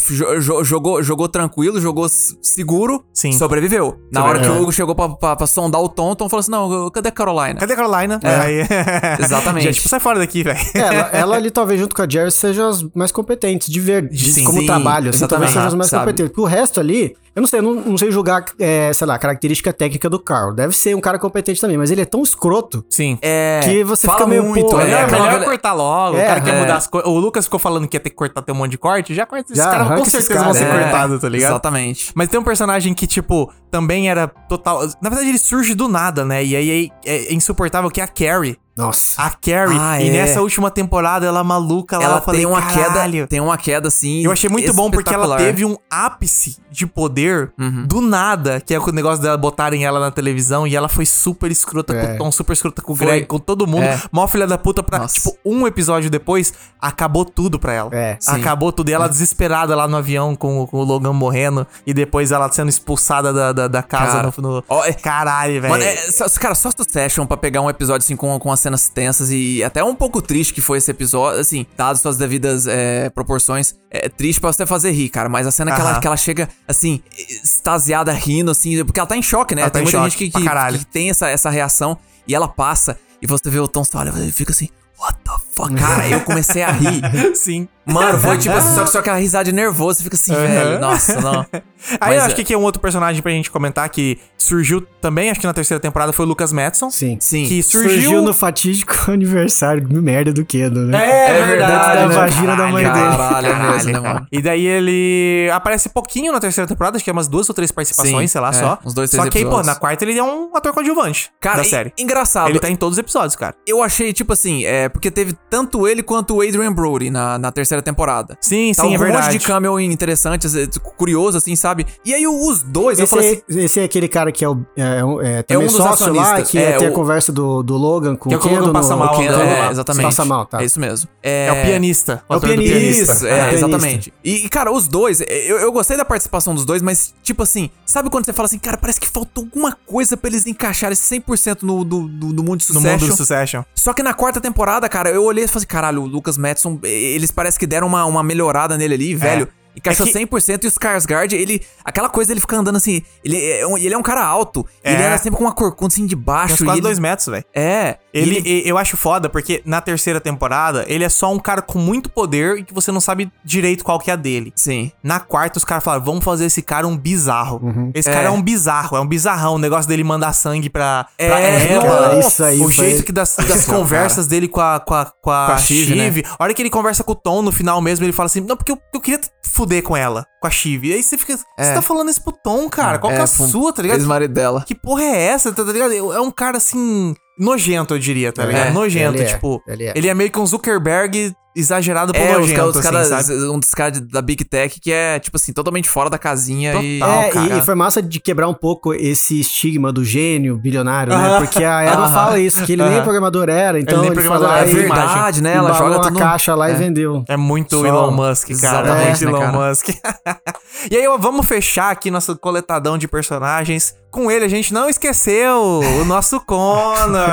jogou, 0.64 1.02
jogou 1.04 1.28
tranquilo, 1.28 1.80
jogou 1.80 2.08
seguro. 2.10 3.04
Sim. 3.14 3.32
Sobreviveu. 3.34 4.00
Na 4.12 4.24
hora 4.24 4.40
que 4.40 4.48
o 4.48 4.62
Hugo 4.62 4.72
chegou 4.72 4.96
pra, 4.96 5.10
pra- 5.10 5.36
pra 5.36 5.48
sondar 5.48 5.82
o 5.82 5.90
Tom, 5.90 6.12
o 6.12 6.16
Tom 6.16 6.30
falou 6.30 6.40
assim: 6.42 6.52
não, 6.52 6.90
cadê 6.90 7.10
a 7.10 7.12
Carolina? 7.12 7.60
Cadê 7.60 7.74
a 7.74 7.76
Carolina? 7.76 8.20
É. 8.24 8.36
Aí- 8.36 8.68
Exatamente. 9.20 9.66
Já, 9.66 9.74
tipo, 9.74 9.88
sai 9.88 10.00
fora 10.00 10.20
daqui, 10.20 10.44
velho. 10.44 10.60
Ela, 10.74 11.10
ela 11.14 11.36
ali, 11.36 11.52
talvez, 11.52 11.80
junto 11.80 11.96
com 11.96 12.02
a 12.02 12.08
Jerry, 12.10 12.32
sejam 12.32 12.70
as 12.70 12.84
mais 12.96 13.12
competentes, 13.12 13.70
de 13.70 13.80
ver, 13.80 14.08
de- 14.10 14.32
Sim, 14.32 14.44
como 14.44 14.60
sim, 14.60 14.66
trabalho, 14.66 15.10
assim, 15.10 15.28
talvez 15.28 15.52
sejam 15.52 15.68
as 15.68 15.74
mais 15.74 15.90
sabe? 15.90 16.04
competentes. 16.06 16.32
Porque 16.32 16.42
o 16.42 16.46
resto 16.46 16.80
ali, 16.80 17.16
eu 17.36 17.42
não 17.42 17.48
sei, 17.48 17.60
eu 17.60 17.64
não, 17.64 17.74
não 17.76 17.98
sei 17.98 18.12
julgar, 18.12 18.46
é, 18.60 18.92
sei 18.94 19.06
lá, 19.08 19.16
a 19.16 19.20
característica 19.20 19.72
técnica 19.74 20.10
do 20.10 20.20
Carl. 20.20 20.54
Deve 20.54 20.74
ser 20.76 20.96
um 20.96 21.02
cara 21.02 21.20
competente 21.20 21.60
também, 21.62 21.78
mas 21.78 21.92
ele 21.92 22.02
é 22.02 22.06
tão 22.06 22.22
escroto 22.24 22.84
Sim. 22.90 23.18
É. 23.22 23.60
que 23.64 23.84
você 23.84 24.08
fica 24.10 24.26
meio, 24.26 24.44
muito, 24.44 24.66
pô, 24.68 24.80
é, 24.80 24.86
Melhor, 24.86 25.44
cortar 25.44 25.74
logo. 25.74 26.18
É, 26.18 26.24
o 26.24 26.28
cara 26.28 26.42
quer 26.42 26.54
é. 26.56 26.60
mudar 26.60 26.78
as 26.78 26.88
coisas. 26.88 27.10
O 27.10 27.18
Lucas 27.18 27.46
ficou 27.46 27.60
falando 27.60 27.88
que 27.88 27.96
ia 27.96 28.00
ter 28.02 28.10
que 28.10 28.16
cortar 28.16 28.42
ter 28.42 28.52
um 28.52 28.56
monte 28.56 28.72
de 28.72 28.77
corte. 28.78 29.14
Já 29.14 29.26
corta 29.26 29.52
esses 29.52 29.64
Já, 29.64 29.70
caras, 29.70 30.00
com 30.00 30.06
certeza 30.06 30.44
vão 30.44 30.54
ser 30.54 30.66
É, 30.66 30.84
cortados, 30.84 31.22
tá 31.22 31.30
ligado? 31.30 31.52
Exatamente. 31.52 32.12
Mas 32.16 32.30
tem 32.30 32.40
um 32.40 32.44
personagem 32.44 32.94
que, 32.94 33.08
tipo, 33.08 33.52
também 33.72 34.10
era 34.10 34.28
total. 34.28 34.82
Na 35.02 35.10
verdade, 35.10 35.30
ele 35.30 35.38
surge 35.38 35.74
do 35.74 35.88
nada, 35.88 36.24
né? 36.24 36.44
E 36.44 36.56
aí 36.56 36.92
é 37.06 37.34
insuportável 37.34 37.90
que 37.90 38.02
é 38.02 38.04
a 38.04 38.08
Carrie. 38.08 38.58
Nossa. 38.78 39.22
A 39.22 39.30
Carrie. 39.32 39.78
Ah, 39.80 40.02
e 40.02 40.10
é. 40.10 40.12
nessa 40.12 40.42
última 40.42 40.70
temporada, 40.72 41.26
ela 41.26 41.44
maluca 41.44 41.98
lá. 41.98 42.04
Ela 42.04 42.22
falei, 42.22 42.42
tem 42.42 42.48
uma 42.50 42.62
"Caralho". 42.62 43.12
queda. 43.12 43.28
Tem 43.28 43.40
uma 43.40 43.58
queda, 43.58 43.88
assim. 43.88 44.24
Eu 44.24 44.32
achei 44.32 44.50
muito 44.50 44.74
bom 44.74 44.90
porque 44.92 45.14
ela 45.14 45.38
teve 45.38 45.66
um 45.66 45.76
ápice 45.90 46.58
de 46.72 46.86
poder 46.86 47.52
Uhum. 47.60 47.86
do 47.88 48.02
nada, 48.02 48.62
que 48.62 48.74
é 48.74 48.80
o 48.80 48.92
negócio 48.92 49.22
dela 49.22 49.36
botarem 49.38 49.84
ela 49.84 50.00
na 50.00 50.12
televisão 50.12 50.68
e 50.68 50.76
ela 50.76 50.88
foi 50.88 51.06
super 51.06 51.52
escrota 51.52 51.94
com 51.94 52.00
É. 52.00 52.14
o 52.16 52.18
Tom, 52.18 52.32
super 52.32 52.54
escrota 52.54 52.82
com 52.82 52.94
o. 52.94 52.96
Greg, 52.96 53.26
com 53.26 53.40
todo 53.40 53.66
mundo. 53.66 53.84
É. 53.84 54.00
Mó 54.12 54.28
filha 54.28 54.46
da 54.46 54.58
puta 54.58 54.84
pra, 54.84 55.00
Nossa. 55.00 55.16
tipo, 55.16 55.36
um 55.44 55.66
episódio 55.66 56.10
depois, 56.10 56.54
acabou 56.80 57.26
tudo 57.26 57.58
pra 57.60 57.74
ela. 57.74 57.90
É, 57.94 58.18
sim. 58.20 58.32
Acabou 58.32 58.72
tudo. 58.72 58.90
E 58.90 58.94
ela 58.94 59.08
desesperada 59.10 59.76
lá 59.76 59.88
no 59.88 59.98
avião 59.98 60.36
com, 60.36 60.62
o- 60.62 60.68
com 60.68 60.78
o 60.78 60.84
Logan 60.84 61.14
morrendo 61.14 61.66
e 61.86 61.94
depois 61.94 62.32
ela 62.32 62.52
sendo 62.52 62.70
expulsada 62.70 63.34
da, 63.34 63.52
da, 63.52 63.68
da 63.68 63.82
casa 63.84 64.12
Cara. 64.18 64.34
no, 64.38 64.64
no- 64.70 64.84
é- 64.84 64.94
Caralho, 64.94 65.62
velho. 65.62 65.72
Mano, 65.72 65.84
é, 65.84 65.96
só- 66.12 66.28
cara, 66.40 66.54
só 66.54 66.70
Succession 66.70 67.26
pra 67.26 67.38
pegar 67.38 67.62
um 67.62 67.70
episódio 67.70 68.04
assim 68.06 68.16
com, 68.16 68.38
com 68.40 68.52
as 68.52 68.60
cenas 68.68 68.90
tensas 68.90 69.32
e 69.32 69.64
até 69.64 69.84
um 69.84 69.96
pouco 69.96 70.22
triste 70.22 70.54
que 70.54 70.62
foi 70.62 70.78
esse 70.78 70.92
episódio, 70.92 71.40
assim, 71.40 71.66
dadas 71.76 72.02
suas 72.02 72.18
devidas 72.18 72.68
é, 72.68 73.10
proporções. 73.10 73.76
É 73.90 74.10
triste 74.10 74.40
pra 74.40 74.52
você 74.52 74.66
fazer 74.66 74.92
rir, 74.92 75.10
cara, 75.10 75.30
mas 75.30 75.48
a 75.48 75.52
cena 75.52 75.74
que 75.74 75.80
ela, 75.80 76.00
que 76.00 76.08
ela 76.08 76.18
chega, 76.18 76.50
assim, 76.68 77.02
extasiada 77.18 78.12
rindo, 78.12 78.52
assim, 78.52 78.84
porque 78.84 79.00
ela 79.00 79.08
tá 79.08 79.16
em 79.16 79.22
choque, 79.22 79.56
né? 79.56 79.62
Ela 79.62 79.70
tá 79.70 79.80
tem 79.80 79.82
em 79.82 79.92
muita 79.92 80.04
gente 80.04 80.18
que, 80.18 80.30
que, 80.30 80.78
que 80.80 80.86
tem 80.86 81.10
essa, 81.10 81.30
essa 81.30 81.50
reação 81.50 81.98
e 82.28 82.36
ela 82.36 82.48
passa 82.48 83.00
e 83.22 83.28
você 83.28 83.50
vê 83.50 83.60
o 83.60 83.68
Tom, 83.68 83.84
você 83.84 83.96
olha 83.98 84.12
e 84.24 84.32
fica 84.32 84.52
assim, 84.52 84.70
what 85.00 85.18
the 85.24 85.47
fuck? 85.58 85.76
Cara, 85.76 86.08
eu 86.08 86.22
comecei 86.22 86.62
a 86.64 86.72
rir. 86.72 87.02
Sim. 87.36 87.68
Mano, 87.86 88.20
foi 88.20 88.38
tipo 88.38 88.54
assim, 88.54 88.76
só, 88.76 88.86
só 88.88 89.00
aquela 89.00 89.16
risada 89.18 89.50
nervosa, 89.50 90.00
você 90.00 90.04
fica 90.04 90.16
assim, 90.18 90.34
velho, 90.34 90.78
nossa, 90.80 91.22
não. 91.22 91.46
Aí 92.02 92.10
Mas 92.10 92.16
eu 92.18 92.22
acho 92.24 92.32
é- 92.32 92.36
que 92.36 92.42
aqui 92.42 92.54
é 92.54 92.58
um 92.58 92.64
outro 92.64 92.82
personagem 92.82 93.22
pra 93.22 93.32
gente 93.32 93.50
comentar 93.50 93.88
que 93.88 94.20
surgiu 94.38 94.82
também, 95.02 95.30
acho 95.32 95.40
que 95.40 95.48
na 95.48 95.54
terceira 95.54 95.80
temporada, 95.80 96.12
foi 96.12 96.26
o 96.26 96.28
Lucas 96.28 96.52
Madison. 96.52 96.90
Sim. 96.90 97.18
Sim. 97.22 97.46
Que 97.48 97.64
Surgiu, 97.64 97.92
surgiu, 97.92 98.22
no 98.22 98.34
fatídico 98.34 99.10
aniversário, 99.10 99.88
merda 100.02 100.34
do 100.34 100.44
Kedo, 100.44 100.82
né? 100.82 100.98
É, 101.30 101.46
verdade, 101.46 101.96
da 102.02 102.08
né? 102.10 102.16
vagina 102.16 102.56
da 102.58 102.68
mãe 102.68 102.84
dele. 102.84 102.94
Caralho, 103.18 103.48
é 103.48 103.72
mesmo, 103.72 103.92
né, 103.94 104.00
mano? 104.02 104.28
E 104.32 104.42
daí 104.42 104.66
ele 104.66 105.50
aparece 105.54 105.88
pouquinho 105.90 106.34
na 106.34 106.40
terceira 106.42 106.68
temporada, 106.68 106.98
acho 106.98 107.04
que 107.06 107.10
é 107.10 107.14
umas 107.14 107.28
duas 107.30 107.48
ou 107.48 107.56
três 107.56 107.72
participações, 107.72 108.32
Sim, 108.32 108.34
sei 108.34 108.42
lá, 108.42 108.50
é, 108.50 108.54
só. 108.54 108.80
uns 108.86 108.94
dois, 108.94 109.10
três 109.10 109.24
Só 109.24 109.30
que 109.32 109.38
aí, 109.38 109.44
pô, 109.46 109.50
episódios. 109.52 109.68
na 109.68 109.76
quarta 109.76 110.04
ele 110.04 110.18
é 110.18 110.24
um 110.24 110.56
ator 110.58 110.74
coadjuvante 110.74 111.32
Cara, 111.40 111.58
da 111.58 111.64
série. 111.64 111.94
engraçado. 111.98 112.50
Ele 112.50 112.60
tá 112.60 112.70
em 112.70 112.76
todos 112.76 112.98
os 112.98 113.00
episódios, 113.00 113.36
cara. 113.38 113.56
Eu 113.66 113.82
achei, 113.82 114.12
tipo 114.12 114.34
assim, 114.34 114.66
é, 114.66 114.90
porque 114.90 115.10
teve 115.10 115.34
tanto 115.50 115.88
ele 115.88 116.04
quanto 116.04 116.36
o 116.36 116.42
Adrian 116.42 116.72
Brody 116.74 117.10
na, 117.10 117.38
na 117.38 117.52
terceira 117.52 117.82
temporada. 117.82 118.38
Sim, 118.42 118.72
Tá 118.76 118.84
sim, 118.84 118.90
um 118.90 118.94
é 118.96 118.98
monte 118.98 119.08
verdade. 119.12 119.38
de 119.38 119.46
cameo 119.46 119.80
interessantes, 119.80 120.56
é, 120.56 120.68
curioso, 120.98 121.38
assim, 121.38 121.56
sabe? 121.56 121.86
E 122.06 122.14
aí 122.14 122.28
os 122.28 122.62
dois, 122.64 123.00
eu 123.00 123.06
Esse, 123.06 123.16
falei 123.16 123.44
assim. 123.48 123.60
é, 123.60 123.64
esse 123.64 123.80
é 123.80 123.84
aquele 123.84 124.08
cara 124.08 124.32
que 124.32 124.44
é, 124.44 124.50
o, 124.50 124.60
é, 124.76 125.04
um- 125.04 125.22
é 125.22 125.44
também 125.44 125.64
um 125.64 125.68
dos 125.68 125.76
sócio 125.78 126.14
lá, 126.14 126.42
que 126.42 126.58
É, 126.58 126.72
é, 126.72 126.78
tem 126.78 126.88
o- 126.88 126.92
a 126.92 126.94
conversa 126.94 127.32
do, 127.32 127.64
do 127.64 127.76
Logan 127.78 128.16
com 128.16 128.30
Que 128.30 128.36
é 128.36 128.38
o 128.38 128.42
que 128.42 128.48
o 128.48 128.50
Kendo 128.50 128.72
passa 128.74 128.90
no- 128.94 128.98
mal, 129.00 129.14
o 129.14 129.18
Ken- 129.18 129.28
Kendo 129.28 129.42
é, 129.42 129.60
lá. 129.60 129.72
exatamente. 129.72 130.04
Passa 130.06 130.26
mal, 130.26 130.46
tá. 130.46 130.62
É 130.62 130.66
isso 130.66 130.80
mesmo. 130.80 131.10
É 131.24 131.52
o 131.52 131.66
pianista. 131.66 132.24
É 132.30 132.34
o 132.34 132.38
ator 132.38 132.50
do 132.50 132.56
pianista. 132.62 133.14
Isso, 133.14 133.26
É, 133.26 133.30
é, 133.30 133.36
pianista. 133.36 133.56
exatamente. 133.68 134.14
E, 134.24 134.50
cara, 134.50 134.72
os 134.72 134.88
dois, 134.88 135.22
eu, 135.22 135.58
eu 135.60 135.72
gostei 135.72 135.98
da 135.98 136.06
participação 136.06 136.54
dos 136.56 136.66
dois, 136.66 136.82
mas, 136.82 137.14
tipo 137.24 137.44
assim, 137.44 137.70
sabe 137.86 138.10
quando 138.10 138.26
você 138.26 138.34
fala 138.34 138.46
assim, 138.48 138.60
cara, 138.60 138.78
parece 138.78 139.00
que 139.00 139.08
faltou 139.08 139.44
alguma 139.46 139.78
coisa 139.86 140.16
pra 140.18 140.30
eles 140.30 140.46
encaixarem 140.46 140.96
100% 140.96 141.64
no 141.64 141.84
do, 141.84 142.08
do, 142.08 142.34
do 142.34 142.44
mundo 142.44 142.60
de 142.60 142.68
No 142.70 142.76
sucesso. 142.76 143.04
mundo 143.06 143.12
do 143.12 143.18
Succession. 143.18 143.64
Só 143.76 143.94
que 143.94 144.04
na 144.04 144.14
quarta 144.14 144.40
temporada, 144.42 144.88
cara, 144.90 145.10
eu 145.10 145.24
olhei 145.24 145.37
e 145.46 145.48
falei 145.48 145.58
assim, 145.60 145.68
caralho, 145.68 146.02
o 146.02 146.06
Lucas 146.06 146.38
Madison, 146.38 146.80
eles 146.84 147.32
parece 147.32 147.58
que 147.60 147.68
deram 147.68 147.88
uma, 147.88 148.06
uma 148.06 148.24
melhorada 148.24 148.78
nele 148.78 148.94
ali, 148.94 149.16
velho. 149.16 149.48
Encaixou 149.78 150.06
É 150.08 150.12
que- 150.12 150.20
100% 150.20 150.64
e 150.64 150.68
o 150.68 150.72
Skarsgård, 150.72 151.34
ele... 151.34 151.62
Aquela 151.86 152.10
coisa 152.10 152.30
dele 152.30 152.42
fica 152.42 152.58
andando 152.58 152.76
assim... 152.76 153.02
Ele 153.24 153.42
é 153.52 153.66
um, 153.66 153.78
ele 153.78 153.94
é 153.94 153.98
um 153.98 154.04
cara 154.04 154.26
alto. 154.26 154.66
É. 154.84 154.94
Ele 154.94 155.04
anda 155.04 155.18
sempre 155.18 155.38
com 155.38 155.44
uma 155.46 155.54
corcunda 155.54 155.94
assim 155.94 156.06
de 156.06 156.16
baixo. 156.16 156.56
uns 156.56 156.62
e 156.62 156.66
quase 156.66 156.80
ele- 156.80 156.84
dois 156.84 157.00
metros, 157.00 157.28
velho. 157.28 157.46
É. 157.56 157.98
Ele, 158.14 158.42
e- 158.46 158.68
eu 158.68 158.78
acho 158.78 158.98
foda 158.98 159.30
porque 159.30 159.62
na 159.66 159.80
terceira 159.80 160.20
temporada 160.20 160.84
ele 160.88 161.04
é 161.04 161.10
só 161.10 161.32
um 161.32 161.40
cara 161.40 161.62
com 161.62 161.78
muito 161.80 162.10
poder 162.10 162.58
e 162.58 162.64
que 162.64 162.74
você 162.74 162.92
não 162.92 163.00
sabe 163.00 163.32
direito 163.46 163.84
qual 163.84 164.00
que 164.00 164.10
é 164.10 164.14
a 164.14 164.18
dele. 164.18 164.52
Sim. 164.56 164.92
Na 165.04 165.20
quarta, 165.20 165.58
os 165.60 165.64
caras 165.66 165.84
falaram: 165.84 166.04
vamos 166.04 166.24
fazer 166.24 166.46
esse 166.46 166.62
cara 166.62 166.88
um 166.88 166.98
bizarro. 166.98 167.62
Esse 167.94 168.10
É. 168.10 168.14
cara 168.14 168.28
é 168.28 168.32
um 168.32 168.42
bizarro, 168.42 168.98
é 168.98 169.02
um 169.02 169.08
bizarrão. 169.08 169.56
O 169.56 169.60
negócio 169.60 169.88
dele 169.88 170.04
mandar 170.04 170.34
sangue 170.34 170.70
pra, 170.70 171.06
É, 171.18 171.28
pra 171.28 171.40
Eva. 171.40 171.86
cara, 171.88 172.20
isso 172.20 172.44
aí 172.44 172.60
o 172.60 172.72
foi- 172.72 172.86
jeito 172.86 173.04
que 173.04 173.12
das, 173.12 173.36
das 173.36 173.66
conversas 173.66 174.26
dele 174.26 174.48
com 174.48 174.62
a, 174.62 174.80
com 174.80 174.94
a, 174.96 175.06
com 175.06 175.30
a, 175.32 175.46
Com 175.48 175.52
a 175.54 175.58
Shiv, 175.60 175.96
né? 175.96 176.12
A 176.40 176.44
hora 176.44 176.54
que 176.54 176.62
ele 176.62 176.70
conversa 176.72 177.04
com 177.04 177.12
o 177.12 177.16
Tom 177.16 177.42
no 177.44 177.52
final 177.52 177.80
mesmo, 177.82 178.04
ele 178.06 178.14
fala 178.14 178.26
assim: 178.28 178.42
Não, 178.42 178.58
porque 178.58 178.72
eu, 178.72 178.80
eu 178.94 179.00
queria 179.00 179.20
fuder 179.44 179.67
com 179.82 179.96
ela, 179.96 180.26
com 180.42 180.48
a 180.48 180.50
Shiv. 180.52 180.86
E 180.88 180.94
aí 180.94 181.04
você 181.04 181.18
fica. 181.18 181.36
Você 181.38 181.74
tá 181.74 181.82
falando 181.82 182.10
isso 182.10 182.24
pro 182.24 182.34
Tom, 182.34 182.70
cara? 182.70 182.98
Qual 183.00 183.12
que 183.12 183.20
é 183.20 183.22
a 183.24 183.28
pro- 183.28 183.48
sua, 183.48 183.74
tá 183.74 183.82
ligado? 183.82 183.98
Ex-marido 184.00 184.34
dela. 184.34 184.64
Que 184.66 184.76
porra 184.76 185.04
é 185.04 185.24
essa, 185.28 185.52
tá 185.52 185.64
ligado? 185.64 185.92
É 185.94 186.22
um 186.22 186.32
cara 186.32 186.58
assim. 186.58 187.14
Nojento, 187.40 187.94
eu 187.94 188.00
diria, 188.00 188.32
tá 188.34 188.46
ligado? 188.46 188.68
É, 188.70 188.72
nojento, 188.72 189.16
ele 189.18 189.24
é, 189.24 189.34
tipo. 189.34 189.62
ele 189.68 189.84
é. 189.86 189.94
Ele 189.96 190.08
é 190.08 190.14
meio 190.14 190.32
que 190.32 190.40
um 190.40 190.46
Zuckerberg 190.46 191.34
exagerado 191.60 192.14
por 192.14 192.22
É, 192.22 192.34
os, 192.34 192.40
nojento, 192.40 192.66
os 192.70 192.78
assim, 192.78 192.90
caras, 192.92 193.08
sabe? 193.08 193.44
um 193.50 193.60
dos 193.60 193.72
caras 193.72 194.00
da 194.02 194.22
Big 194.22 194.44
Tech 194.46 194.80
que 194.80 194.92
é, 194.92 195.20
tipo 195.20 195.38
assim, 195.38 195.52
totalmente 195.54 195.90
fora 195.90 196.10
da 196.10 196.18
casinha 196.18 196.76
e... 196.76 197.00
Total. 197.00 197.20
É, 197.22 197.30
cara. 197.30 197.56
e, 197.56 197.60
e 197.60 197.62
foi 197.64 197.76
massa 197.76 198.02
de 198.02 198.20
quebrar 198.20 198.48
um 198.48 198.54
pouco 198.54 198.94
esse 198.94 199.40
estigma 199.40 199.92
do 199.92 200.04
gênio 200.04 200.58
bilionário, 200.58 201.18
né? 201.18 201.40
Porque 201.40 201.64
a 201.64 201.82
Eva 201.82 202.04
Aham. 202.04 202.14
fala 202.14 202.40
isso, 202.40 202.64
que 202.66 202.74
ele 202.74 202.84
nem 202.84 202.94
Aham. 202.96 203.04
programador 203.04 203.50
era, 203.50 203.80
então 203.80 203.98
nem 204.02 204.08
ele, 204.08 204.16
foi 204.16 204.24
programador 204.24 204.50
lá 204.56 204.60
era, 204.62 204.70
e 204.70 204.72
é 204.72 204.76
verdade. 204.76 205.42
né? 205.42 205.54
Ela 205.56 205.74
joga 205.74 205.96
uma 205.98 206.02
tudo... 206.08 206.20
caixa 206.20 206.54
lá 206.56 206.70
É. 206.70 206.74
e 206.74 206.76
vendeu. 206.76 207.24
É 207.28 207.36
muito 207.38 207.80
Só- 207.80 207.86
Elon 207.86 208.12
Musk, 208.12 208.48
cara. 208.62 208.88
Exatamente, 208.88 209.24
É 209.24 209.28
muito 209.28 209.40
né, 209.40 209.44
Elon 209.46 209.52
cara? 209.52 209.70
Musk. 209.70 209.88
e 210.92 210.96
aí, 210.98 211.18
vamos 211.20 211.46
fechar 211.48 211.92
aqui 211.92 212.12
nosso 212.12 212.36
coletadão 212.38 212.98
de 212.98 213.08
personagens. 213.08 213.96
Com 214.10 214.32
ele, 214.32 214.46
a 214.46 214.48
gente 214.48 214.74
não 214.74 214.90
esqueceu 214.90 215.82
o 216.02 216.06
nosso 216.06 216.40
Connor. 216.46 217.30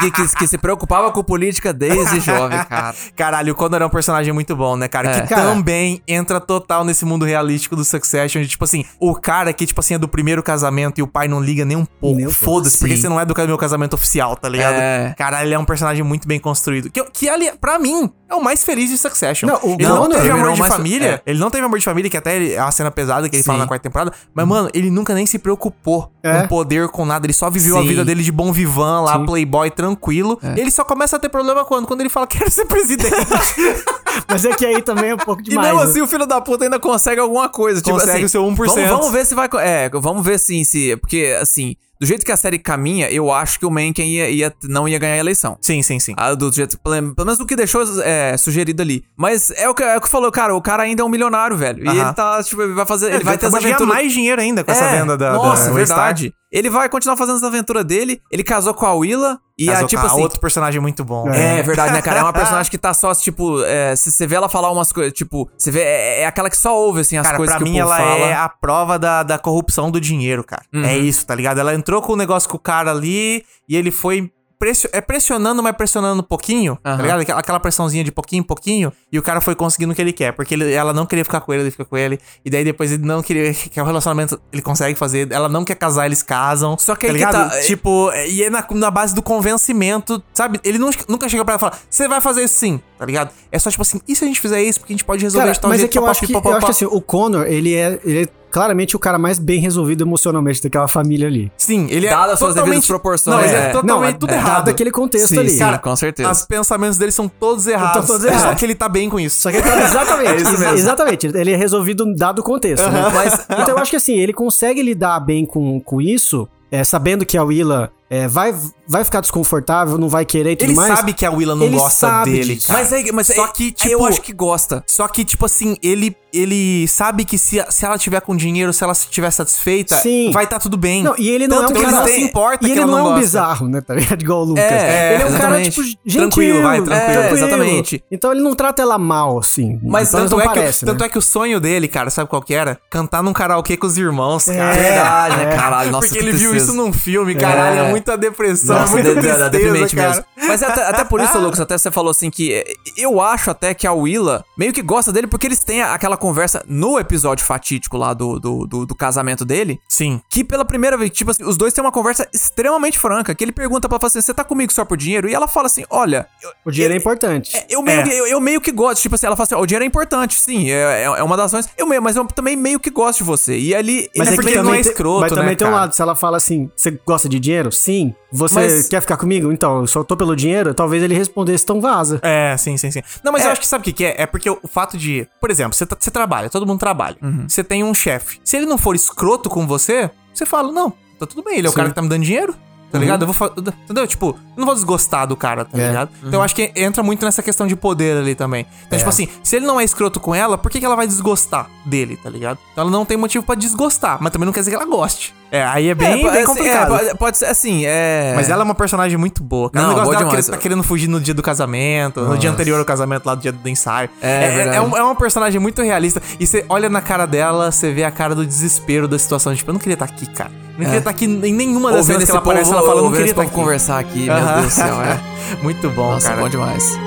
Que, 0.00 0.10
que- 0.10 0.34
que 0.36 0.46
se 0.46 0.58
preocupava 0.58 1.10
com 1.12 1.22
política 1.22 1.72
desde 1.72 2.20
jovem, 2.20 2.58
cara. 2.64 2.94
Caralho, 3.24 3.52
o 3.52 3.56
Connor 3.56 3.80
é 3.80 3.86
um 3.86 3.90
personagem 3.90 4.34
muito 4.34 4.54
bom, 4.54 4.76
né, 4.76 4.86
cara? 4.86 5.10
É. 5.10 5.20
Que 5.22 5.28
Cara. 5.28 5.42
também 5.54 6.02
entra 6.06 6.38
total 6.38 6.84
nesse 6.84 7.06
mundo 7.06 7.24
realístico 7.24 7.74
do 7.74 7.82
Succession. 7.82 8.42
De, 8.42 8.48
tipo 8.48 8.64
assim, 8.64 8.84
o 9.00 9.14
cara 9.14 9.50
que, 9.54 9.64
tipo 9.66 9.80
assim, 9.80 9.94
é 9.94 9.98
do 9.98 10.06
primeiro 10.06 10.42
casamento 10.42 10.98
e 10.98 11.02
o 11.02 11.06
pai 11.06 11.26
não 11.26 11.40
liga 11.40 11.64
nem 11.64 11.74
um 11.76 11.86
pouco. 11.86 12.30
Foda-se, 12.30 12.78
porque 12.78 12.96
você 12.98 13.08
não 13.08 13.18
é 13.18 13.24
do 13.24 13.34
meu 13.46 13.56
casamento 13.56 13.94
oficial, 13.94 14.36
tá 14.36 14.46
ligado? 14.46 14.74
É. 14.74 15.14
Caralho, 15.16 15.46
ele 15.48 15.54
é 15.54 15.58
um 15.58 15.64
personagem 15.64 16.04
muito 16.04 16.28
bem 16.28 16.38
construído. 16.38 16.90
Que, 16.90 17.02
que 17.04 17.28
ali, 17.28 17.50
pra 17.58 17.78
mim, 17.78 18.12
é 18.28 18.34
o 18.34 18.42
mais 18.44 18.62
feliz 18.62 18.90
de 18.90 18.98
Succession. 18.98 19.48
Não, 19.48 19.56
o 19.62 19.74
ele 19.78 19.88
não 19.88 20.02
Connor 20.02 20.16
teve 20.18 20.30
amor 20.30 20.52
de 20.52 20.60
mais- 20.60 20.74
família. 20.74 21.22
é. 21.26 21.30
Ele 21.30 21.38
não 21.38 21.50
teve 21.50 21.64
amor 21.64 21.78
de 21.78 21.84
família, 21.86 22.10
que 22.10 22.16
até 22.18 22.36
ele- 22.36 22.52
é 22.52 22.60
uma 22.60 22.70
cena 22.72 22.90
pesada 22.90 23.26
que 23.28 23.36
ele 23.36 23.42
fala 23.42 23.56
Sim. 23.58 23.62
na 23.62 23.66
quarta 23.68 23.82
temporada. 23.84 24.12
Mas, 24.34 24.46
mano, 24.46 24.68
ele 24.74 24.90
nunca 24.90 25.14
nem 25.14 25.24
se 25.24 25.38
preocupou 25.38 26.12
É. 26.22 26.42
com 26.42 26.48
poder, 26.48 26.88
com 26.88 27.06
nada. 27.06 27.24
Ele 27.24 27.32
só 27.32 27.48
viveu 27.48 27.78
a 27.78 27.80
Sim. 27.80 27.88
vida 27.88 28.04
dele 28.04 28.22
de 28.22 28.30
bom 28.32 28.52
vivan 28.52 29.00
lá, 29.00 29.14
Sim. 29.18 29.24
playboy, 29.24 29.70
tranquilo. 29.70 30.38
É. 30.42 30.56
E 30.58 30.60
ele 30.60 30.70
só 30.70 30.84
começa 30.84 31.16
a 31.16 31.18
ter 31.18 31.30
problema 31.30 31.64
quando? 31.64 31.86
Quando 31.86 32.00
ele 32.00 32.10
fala, 32.10 32.26
quero 32.26 32.50
ser 32.50 32.66
presidente. 32.66 33.13
Mas 34.28 34.44
é 34.44 34.54
que 34.54 34.64
aí 34.64 34.80
também 34.82 35.10
é 35.10 35.14
um 35.14 35.18
pouco 35.18 35.42
E 35.42 35.44
demais. 35.44 35.68
mesmo 35.68 35.84
né? 35.84 35.90
assim, 35.90 36.00
o 36.00 36.06
filho 36.06 36.26
da 36.26 36.40
puta 36.40 36.64
ainda 36.64 36.78
consegue 36.78 37.20
alguma 37.20 37.48
coisa. 37.48 37.80
Tipo 37.80 37.94
Consegue 37.96 38.12
assim, 38.12 38.24
o 38.24 38.28
seu 38.28 38.42
1%. 38.44 38.56
Vamos, 38.56 38.74
vamos 38.88 39.12
ver 39.12 39.26
se 39.26 39.34
vai. 39.34 39.48
É, 39.60 39.88
vamos 39.92 40.24
ver 40.24 40.38
sim, 40.38 40.62
se. 40.64 40.96
Porque, 40.96 41.36
assim, 41.40 41.74
do 42.00 42.06
jeito 42.06 42.24
que 42.24 42.30
a 42.32 42.36
série 42.36 42.58
caminha, 42.58 43.10
eu 43.10 43.32
acho 43.32 43.58
que 43.58 43.66
o 43.66 43.70
Mencken 43.70 44.08
ia, 44.08 44.30
ia, 44.30 44.52
não 44.64 44.88
ia 44.88 44.98
ganhar 44.98 45.14
a 45.14 45.18
eleição. 45.18 45.56
sim, 45.60 45.82
sim, 45.82 45.98
sim. 45.98 46.14
Ah, 46.16 46.34
do 46.34 46.50
jeito, 46.52 46.78
pelo 46.80 46.94
pelo 47.14 47.26
menos 47.26 47.38
do 47.38 47.46
que 47.46 47.56
deixou 47.56 47.82
é, 48.02 48.36
sugerido 48.36 48.82
ali. 48.82 49.04
Mas 49.16 49.50
é 49.52 49.68
o, 49.68 49.74
que, 49.74 49.82
é 49.82 49.96
o 49.96 50.00
que 50.00 50.08
falou, 50.08 50.30
cara, 50.30 50.54
o 50.54 50.62
cara 50.62 50.84
ainda 50.84 51.02
é 51.02 51.04
um 51.04 51.08
milionário, 51.08 51.56
velho. 51.56 51.84
E 51.84 51.88
Aham. 51.88 52.00
ele 52.00 52.12
tá, 52.14 52.42
tipo, 52.42 52.62
ele 52.62 52.72
vai 52.74 52.86
fazer. 52.86 53.12
Ele, 53.12 53.24
vai 53.24 53.36
ter 53.36 53.46
aventuras. 53.46 53.88
mais 53.88 54.12
dinheiro 54.12 54.40
ainda 54.40 54.62
com 54.62 54.70
essa 54.70 54.84
É, 54.84 55.00
venda 55.00 55.16
da. 55.16 55.32
Nossa, 55.32 55.66
da 55.68 55.72
verdade. 55.72 56.32
Ele 56.54 56.70
vai 56.70 56.88
continuar 56.88 57.16
fazendo 57.16 57.34
as 57.34 57.42
aventuras 57.42 57.84
dele. 57.84 58.22
Ele 58.30 58.44
casou 58.44 58.72
com 58.72 58.86
a 58.86 58.94
Willa. 58.94 59.40
E 59.58 59.66
Casou 59.66 59.84
a, 59.84 59.88
tipo 59.88 60.02
com 60.02 60.08
a 60.08 60.10
assim. 60.12 60.22
outro 60.22 60.40
personagem 60.40 60.80
muito 60.80 61.04
bom. 61.04 61.28
É, 61.28 61.62
verdade, 61.62 61.92
né, 61.92 62.00
cara? 62.00 62.20
É 62.20 62.22
uma 62.22 62.32
personagem 62.32 62.70
que 62.70 62.78
tá 62.78 62.94
só, 62.94 63.12
tipo, 63.12 63.60
é, 63.64 63.94
se 63.96 64.12
você 64.12 64.24
vê 64.24 64.36
ela 64.36 64.48
falar 64.48 64.70
umas 64.70 64.92
coisas, 64.92 65.12
tipo, 65.12 65.50
você 65.58 65.72
vê, 65.72 65.80
é, 65.80 66.20
é 66.20 66.26
aquela 66.26 66.48
que 66.48 66.56
só 66.56 66.76
ouve, 66.76 67.00
assim, 67.00 67.16
as 67.16 67.26
Cara, 67.26 67.36
coisas 67.36 67.56
pra 67.56 67.64
que 67.64 67.70
mim 67.70 67.80
o 67.80 67.82
povo 67.82 67.92
ela 67.94 68.04
fala. 68.04 68.20
Uhum. 68.20 68.30
é 68.30 68.34
a 68.34 68.48
prova 68.48 68.98
da, 68.98 69.24
da 69.24 69.36
corrupção 69.36 69.90
do 69.90 70.00
dinheiro, 70.00 70.44
cara. 70.44 70.62
É 70.72 70.96
isso, 70.96 71.26
tá 71.26 71.34
ligado? 71.34 71.58
Ela 71.58 71.74
entrou 71.74 72.00
com 72.00 72.12
o 72.12 72.16
negócio 72.16 72.48
com 72.48 72.56
o 72.56 72.60
cara 72.60 72.92
ali 72.92 73.44
e 73.68 73.76
ele 73.76 73.90
foi 73.90 74.30
pressio- 74.64 74.90
é 74.92 75.00
pressionando, 75.00 75.62
mas 75.62 75.76
pressionando 75.76 76.20
um 76.20 76.24
pouquinho, 76.24 76.78
tá 76.82 76.92
Aham. 76.94 77.02
ligado? 77.02 77.20
Aquela- 77.38 77.60
pressãozinha 77.60 78.02
de 78.02 78.10
pouquinho 78.10 78.40
em 78.40 78.44
pouquinho 78.44 78.92
e 79.12 79.18
o 79.18 79.22
cara 79.22 79.40
foi 79.40 79.54
conseguindo 79.54 79.92
o 79.92 79.94
que 79.94 80.00
ele 80.02 80.12
quer, 80.12 80.32
porque 80.32 80.54
ele- 80.54 80.72
ela 80.72 80.92
não 80.92 81.06
queria 81.06 81.24
ficar 81.24 81.40
com 81.40 81.52
ele, 81.52 81.62
ele 81.64 81.70
fica 81.70 81.84
com 81.84 81.96
ele, 81.96 82.18
e 82.44 82.50
daí 82.50 82.64
depois 82.64 82.90
ele 82.92 83.04
não 83.04 83.22
queria, 83.22 83.52
que 83.70 83.78
é 83.78 83.82
o 83.82 83.86
relacionamento 83.86 84.40
ele 84.52 84.62
consegue 84.62 84.98
fazer, 84.98 85.30
ela 85.30 85.48
não 85.48 85.64
quer 85.64 85.74
casar, 85.76 86.06
eles 86.06 86.22
casam. 86.22 86.76
Só 86.78 86.94
que 86.96 87.06
aí 87.06 87.18
tá 87.20 87.26
que 87.26 87.32
tá- 87.32 87.60
Tipo, 87.62 88.10
e 88.26 88.42
é 88.42 88.50
na, 88.50 88.66
na 88.72 88.90
base 88.90 89.14
do 89.14 89.22
convencimento, 89.22 90.22
sabe? 90.32 90.58
Ele 90.64 90.78
não- 90.78 90.90
nunca 91.08 91.28
chega 91.28 91.44
pra 91.44 91.54
ela 91.54 91.58
e 91.58 91.60
fala, 91.60 91.78
você 91.88 92.08
vai 92.08 92.20
fazer 92.20 92.44
isso 92.44 92.54
sim, 92.54 92.80
tá 92.98 93.04
ligado? 93.06 93.30
É 93.52 93.58
só 93.58 93.70
tipo 93.70 93.82
assim, 93.82 94.00
e 94.08 94.16
se 94.16 94.24
a 94.24 94.26
gente 94.26 94.40
fizer 94.40 94.62
isso, 94.62 94.80
porque 94.80 94.92
a 94.92 94.96
gente 94.96 95.04
pode 95.04 95.22
resolver 95.22 95.44
Cara, 95.46 95.54
de 95.54 95.60
tal 95.60 95.68
mas 95.70 95.78
é 95.78 95.82
jeito, 95.82 95.92
que 95.92 95.98
eu 95.98 96.02
papapá, 96.02 96.10
acho 96.12 96.20
que, 96.20 96.26
pipopopó. 96.26 96.50
eu 96.50 96.56
acho 96.56 96.66
que 96.66 96.70
assim, 96.70 96.86
o 96.86 97.00
Connor, 97.00 97.46
ele 97.46 97.74
é, 97.74 98.00
ele 98.04 98.22
é 98.24 98.26
claramente 98.54 98.94
o 98.94 99.00
cara 99.00 99.18
mais 99.18 99.36
bem 99.40 99.58
resolvido 99.58 100.04
emocionalmente 100.04 100.62
daquela 100.62 100.86
família 100.86 101.26
ali. 101.26 101.50
Sim, 101.58 101.88
ele 101.90 102.06
é 102.06 102.10
Dadas 102.10 102.34
as 102.34 102.38
suas 102.38 102.50
totalmente... 102.50 102.70
devidas 102.70 102.86
proporções, 102.86 103.36
Não, 103.36 103.44
ele 103.44 103.52
é, 103.52 103.58
é. 103.58 103.68
totalmente 103.70 104.12
Não, 104.12 104.18
tudo 104.20 104.30
é, 104.30 104.36
errado. 104.36 104.54
dado 104.58 104.68
aquele 104.70 104.92
contexto 104.92 105.26
Sim, 105.26 105.38
ali. 105.40 105.50
sim, 105.50 105.58
Cara, 105.58 105.78
com 105.78 105.96
certeza. 105.96 106.30
Os 106.30 106.42
pensamentos 106.46 106.96
dele 106.96 107.10
são 107.10 107.26
todos 107.26 107.66
errados. 107.66 108.06
todos 108.06 108.24
É 108.24 108.28
Só 108.30 108.34
errados. 108.38 108.58
que 108.60 108.64
ele 108.64 108.76
tá 108.76 108.88
bem 108.88 109.10
com 109.10 109.18
isso. 109.18 109.40
Só 109.40 109.50
que 109.50 109.56
ele 109.56 109.64
tá 109.68 109.82
exatamente, 109.82 110.28
É 110.30 110.36
isso 110.36 110.52
mesmo. 110.52 110.74
exatamente, 110.74 111.26
ele 111.26 111.50
é 111.52 111.56
resolvido 111.56 112.14
dado 112.14 112.38
o 112.38 112.42
contexto, 112.44 112.88
né? 112.88 113.10
Mas, 113.12 113.40
então 113.50 113.70
eu 113.70 113.78
acho 113.78 113.90
que 113.90 113.96
assim, 113.96 114.14
ele 114.20 114.32
consegue 114.32 114.82
lidar 114.82 115.18
bem 115.18 115.44
com, 115.44 115.80
com 115.80 116.00
isso, 116.00 116.48
é, 116.70 116.84
sabendo 116.84 117.26
que 117.26 117.36
a 117.36 117.42
Willa 117.42 117.90
é, 118.10 118.28
vai, 118.28 118.54
vai 118.86 119.04
ficar 119.04 119.20
desconfortável, 119.20 119.96
não 119.98 120.08
vai 120.08 120.24
querer 120.24 120.52
e 120.52 120.56
tudo 120.56 120.68
Ele 120.70 120.76
mais. 120.76 120.94
sabe 120.96 121.12
que 121.12 121.24
a 121.24 121.30
Willa 121.30 121.54
não 121.54 121.64
Ele 121.66 121.76
gosta 121.76 121.98
sabe 122.08 122.32
dele, 122.32 122.54
disso. 122.54 122.68
cara. 122.68 122.78
Mas, 122.80 122.92
é, 122.92 123.12
mas 123.12 123.26
Só 123.28 123.44
é- 123.46 123.48
que, 123.52 123.72
tipo... 123.72 123.90
eu 123.90 124.04
acho 124.06 124.20
que 124.20 124.32
gosta. 124.32 124.84
Só 124.86 125.08
que, 125.08 125.24
tipo 125.24 125.46
assim, 125.46 125.76
ele, 125.82 126.14
ele 126.32 126.86
sabe 126.88 127.24
que 127.24 127.38
se, 127.38 127.64
se 127.70 127.84
ela 127.84 127.96
tiver 127.98 128.20
com 128.20 128.36
dinheiro, 128.36 128.72
se 128.72 128.84
ela 128.84 128.92
estiver 128.92 129.30
satisfeita, 129.30 129.96
Sim. 129.96 130.30
vai 130.32 130.44
estar 130.44 130.58
tudo 130.58 130.76
bem. 130.76 131.02
Não, 131.02 131.14
e 131.18 131.28
ele 131.30 131.48
não 131.48 131.58
Tanto 131.60 131.68
é 131.68 131.72
um 131.72 131.74
que 131.76 131.80
cara... 131.82 131.96
ele 131.96 132.00
não 132.00 132.14
se 132.18 132.20
importa 132.30 132.64
e 132.64 132.66
que 132.68 132.72
ele 132.74 132.80
ela 132.82 132.90
não, 132.90 132.92
não 132.92 132.98
é 132.98 133.02
um 133.02 133.12
gosta. 133.12 133.20
bizarro, 133.20 133.68
né, 133.68 133.80
tá 133.80 133.94
ligado? 133.94 134.20
Igual 134.22 134.40
o 134.42 134.44
Lucas. 134.44 134.64
É, 134.64 135.14
ele 135.14 135.22
é 135.22 135.26
um 135.26 135.32
cara, 135.38 135.62
tipo, 135.62 135.82
gentil. 135.82 136.20
Tranquilo, 136.20 136.62
vai, 136.62 136.82
tranquilo. 136.82 137.20
É, 137.22 137.32
exatamente. 137.32 138.04
Então 138.10 138.32
ele 138.32 138.42
não 138.42 138.54
trata 138.54 138.82
ela 138.82 138.98
mal, 138.98 139.38
assim. 139.38 139.78
Mas 139.82 140.12
menos 140.12 140.30
tanto, 140.30 140.40
é 140.40 140.46
que, 140.46 140.54
parece, 140.54 140.84
tanto 140.86 141.00
né? 141.00 141.06
é 141.06 141.08
que 141.08 141.18
o 141.18 141.22
sonho 141.22 141.58
dele, 141.58 141.88
cara, 141.88 142.10
sabe 142.10 142.28
qual 142.28 142.42
que 142.42 142.52
era? 142.54 142.78
Cantar 142.90 143.22
num 143.22 143.32
karaokê 143.32 143.76
com 143.76 143.86
os 143.86 143.96
irmãos, 143.96 144.44
cara. 144.44 144.76
É, 144.76 144.82
Verdade, 144.94 145.36
né, 145.38 145.52
é. 145.52 145.56
caralho? 145.56 145.90
Nossa, 145.90 146.06
Porque 146.08 146.20
que 146.22 146.28
ele 146.28 146.36
viu 146.36 146.54
isso 146.54 146.72
num 146.74 146.92
filme, 146.92 147.34
caralho. 147.34 147.76
É, 147.78 147.88
É. 147.88 147.92
muita 148.04 148.18
depressão, 148.18 148.78
Nossa, 148.78 148.92
é 148.92 148.94
muita 148.94 149.08
de- 149.08 149.14
de- 149.14 149.20
tristeza, 149.22 149.50
deprimente 149.50 149.96
cara. 149.96 150.08
mesmo. 150.10 150.24
Mas 150.36 150.62
é 150.62 150.66
até, 150.66 150.82
até 150.86 151.04
por 151.04 151.20
isso, 151.20 151.38
Lucas, 151.38 151.60
até 151.60 151.78
você 151.78 151.90
falou 151.90 152.10
assim 152.10 152.30
que 152.30 152.52
é, 152.52 152.64
eu 152.98 153.20
acho 153.20 153.50
até 153.50 153.72
que 153.72 153.86
a 153.86 153.92
Willa 153.92 154.44
meio 154.58 154.72
que 154.72 154.82
gosta 154.82 155.10
dele 155.12 155.26
porque 155.26 155.46
eles 155.46 155.60
têm 155.60 155.82
aquela 155.82 156.16
conversa 156.16 156.62
no 156.68 156.98
episódio 156.98 157.44
fatídico 157.46 157.96
lá 157.96 158.12
do, 158.12 158.38
do, 158.38 158.66
do, 158.66 158.86
do 158.86 158.94
casamento 158.94 159.44
dele. 159.44 159.80
Sim. 159.88 160.20
Que 160.28 160.44
pela 160.44 160.64
primeira 160.64 160.96
vez, 160.98 161.10
tipo 161.10 161.30
assim, 161.30 161.44
os 161.44 161.56
dois 161.56 161.72
têm 161.72 161.82
uma 161.82 161.92
conversa 161.92 162.28
extremamente 162.32 162.98
franca. 162.98 163.34
Que 163.34 163.42
ele 163.42 163.52
pergunta 163.52 163.88
pra 163.88 163.96
ela 163.98 164.06
assim: 164.06 164.20
você 164.20 164.34
tá 164.34 164.44
comigo 164.44 164.72
só 164.72 164.84
por 164.84 164.96
dinheiro? 164.98 165.28
E 165.28 165.34
ela 165.34 165.48
fala 165.48 165.66
assim: 165.66 165.84
olha. 165.88 166.26
eu- 166.42 166.50
O 166.66 166.70
dinheiro 166.70 166.92
é 166.92 166.96
eu- 166.96 167.00
importante. 167.00 167.56
é, 167.56 167.66
Eu 167.70 167.82
meio, 167.82 168.00
É. 168.00 168.02
que, 168.02 168.10
eu, 168.10 168.26
eu 168.26 168.40
meio 168.40 168.60
que 168.60 168.70
gosto, 168.70 169.00
tipo 169.00 169.14
assim, 169.14 169.26
ela 169.26 169.36
fala 169.36 169.44
assim, 169.46 169.54
ó, 169.54 169.60
o 169.60 169.66
dinheiro 169.66 169.84
é 169.84 169.88
importante, 169.88 170.38
sim, 170.38 170.70
é, 170.70 171.02
é, 171.02 171.04
é 171.04 171.22
uma 171.22 171.36
das 171.36 171.52
razões. 171.52 171.68
Eu 171.78 171.86
meio, 171.86 172.02
mas 172.02 172.16
eu 172.16 172.24
também 172.26 172.54
meio 172.56 172.78
que 172.78 172.90
gosto 172.90 173.18
de 173.18 173.24
você. 173.24 173.56
E 173.58 173.74
ali. 173.74 174.10
Mas 174.16 174.28
é 174.28 174.30
ele 174.32 174.36
porque 174.36 174.50
também- 174.52 174.60
ele 174.60 174.68
não 174.68 174.74
é 174.74 174.80
escroto, 174.80 175.20
mas 175.20 175.30
também 175.32 175.46
né, 175.50 175.54
tem 175.56 175.66
um 175.66 175.70
lado, 175.70 175.94
se 175.94 176.02
ela 176.02 176.14
fala 176.14 176.36
assim, 176.36 176.70
você 176.76 176.98
gosta 177.06 177.28
de 177.28 177.38
dinheiro? 177.40 177.72
Sim. 177.84 178.14
Você 178.32 178.54
Mas- 178.54 178.88
quer 178.88 179.00
ficar 179.02 179.16
comigo? 179.18 179.52
Então, 179.52 179.80
eu 179.80 179.86
só 179.86 180.02
tô 180.02 180.16
pelo 180.16 180.34
dinheiro? 180.34 180.72
Talvez 180.72 181.02
ele 181.02 181.14
respondesse, 181.14 181.64
então 181.64 181.80
vaza. 181.82 182.18
É, 182.22 182.56
sim, 182.56 182.76
sim, 182.78 182.90
sim. 182.90 183.02
Não, 183.22 183.30
mas 183.30 183.42
É. 183.42 183.46
eu 183.46 183.50
acho 183.52 183.60
que 183.60 183.66
sabe 183.66 183.82
o 183.82 183.84
que, 183.84 183.92
que 183.92 184.04
é? 184.04 184.22
É 184.22 184.26
porque 184.26 184.48
o 184.48 184.58
fato 184.66 184.96
de. 184.96 185.28
Por 185.38 185.50
exemplo, 185.50 185.74
você, 185.74 185.84
tá- 185.84 185.96
você 185.98 186.10
trabalha, 186.10 186.48
todo 186.48 186.66
mundo 186.66 186.78
trabalha. 186.80 187.16
Uhum. 187.22 187.46
Você 187.48 187.62
tem 187.62 187.84
um 187.84 187.92
chefe. 187.92 188.40
Se 188.42 188.56
ele 188.56 188.64
não 188.66 188.78
for 188.78 188.94
escroto 188.96 189.50
com 189.50 189.66
você, 189.66 190.10
você 190.32 190.46
fala, 190.46 190.72
não, 190.72 190.90
tá 191.18 191.26
tudo 191.26 191.42
bem, 191.44 191.58
ele 191.58 191.66
é 191.66 191.68
o 191.68 191.72
Sim. 191.72 191.76
cara 191.76 191.88
que 191.90 191.94
tá 191.94 192.00
me 192.02 192.08
dando 192.08 192.24
dinheiro. 192.24 192.54
Tá 192.94 193.00
ligado? 193.00 193.22
Eu 193.22 193.26
vou 193.26 193.34
fa- 193.34 193.52
Entendeu? 193.84 194.06
Tipo, 194.06 194.26
eu 194.28 194.36
não 194.56 194.66
vou 194.66 194.74
desgostar 194.74 195.26
do 195.26 195.36
cara, 195.36 195.64
tá 195.64 195.76
É. 195.76 195.88
ligado? 195.88 196.10
Então 196.20 196.34
eu 196.38 196.42
acho 196.42 196.54
que 196.54 196.70
entra 196.76 197.02
muito 197.02 197.24
nessa 197.24 197.42
questão 197.42 197.66
de 197.66 197.74
poder 197.74 198.16
ali 198.18 198.36
também. 198.36 198.64
Então, 198.86 198.96
tipo 198.96 199.08
assim, 199.10 199.26
se 199.42 199.56
ele 199.56 199.66
não 199.66 199.80
é 199.80 199.84
escroto 199.84 200.20
com 200.20 200.32
ela, 200.32 200.56
por 200.56 200.70
que, 200.70 200.78
que 200.78 200.86
ela 200.86 200.94
vai 200.94 201.06
desgostar 201.08 201.68
dele, 201.84 202.16
tá 202.16 202.30
ligado? 202.30 202.58
Então 202.72 202.82
ela 202.82 202.90
não 202.92 203.04
tem 203.04 203.16
motivo 203.16 203.44
pra 203.44 203.56
desgostar, 203.56 204.18
mas 204.20 204.32
também 204.32 204.46
não 204.46 204.52
quer 204.52 204.60
dizer 204.60 204.70
que 204.70 204.76
ela 204.76 204.86
goste. 204.86 205.34
É, 205.50 205.64
aí 205.64 205.88
é 205.88 205.94
bem, 205.94 206.08
É, 206.08 206.16
bem 206.16 206.26
assim, 206.30 206.46
complicado. 206.46 206.94
é, 206.94 206.98
pode, 206.98 207.18
pode 207.18 207.38
ser 207.38 207.46
assim, 207.46 207.84
é. 207.84 208.32
Mas 208.36 208.48
ela 208.48 208.62
é 208.62 208.64
uma 208.64 208.74
personagem 208.74 209.16
muito 209.18 209.42
boa. 209.42 209.70
Cara. 209.70 209.86
Não, 209.86 209.92
o 209.92 209.96
negócio 209.96 210.10
boa 210.12 210.18
dela 210.18 210.24
que 210.24 210.36
demais. 210.36 210.48
ele 210.48 210.56
tá 210.56 210.62
querendo 210.62 210.82
fugir 210.84 211.08
no 211.08 211.20
dia 211.20 211.34
do 211.34 211.42
casamento, 211.42 212.20
no 212.22 212.38
dia 212.38 212.50
anterior 212.50 212.78
ao 212.78 212.84
casamento, 212.84 213.26
lá 213.26 213.34
do 213.34 213.40
dia 213.42 213.52
do 213.52 213.68
ensaio. 213.68 214.08
É, 214.20 214.50
verdade. 214.50 214.76
é, 214.76 214.80
um- 214.80 214.96
é 214.96 215.02
uma 215.02 215.14
personagem 215.16 215.60
muito 215.60 215.82
realista. 215.82 216.22
E 216.38 216.46
você 216.46 216.64
olha 216.68 216.88
na 216.88 217.00
cara 217.00 217.26
dela, 217.26 217.70
você 217.72 217.92
vê 217.92 218.04
a 218.04 218.10
cara 218.10 218.34
do 218.34 218.44
desespero 218.46 219.06
da 219.08 219.18
situação. 219.18 219.54
Tipo, 219.54 219.70
eu 219.70 219.74
não 219.74 219.80
queria 219.80 219.94
estar 219.94 220.06
aqui, 220.06 220.26
cara. 220.26 220.50
Eu 220.50 220.78
não 220.78 220.84
queria 220.86 220.98
estar 220.98 221.10
aqui 221.10 221.24
em 221.26 221.52
nenhuma 221.54 221.92
das 221.92 222.00
Ouvindo 222.00 222.04
cenas 222.06 222.18
que 222.18 222.22
esse 222.24 222.30
ela 222.32 222.40
aparece, 222.40 222.70
povo, 222.70 222.78
ela 222.82 222.83
fala, 222.86 222.98
eu 222.98 223.02
não 223.02 223.04
ouvindo 223.04 223.26
queria 223.26 223.44
estar 223.44 223.44
conversar 223.50 223.98
aqui, 223.98 224.26
meu. 224.26 224.34
Deus 224.34 224.64
do 224.64 224.70
céu, 224.70 225.02
é. 225.02 225.20
muito 225.62 225.90
bom, 225.90 226.12
Nossa, 226.12 226.28
cara. 226.28 226.40
bom 226.42 226.48
demais. 226.48 226.98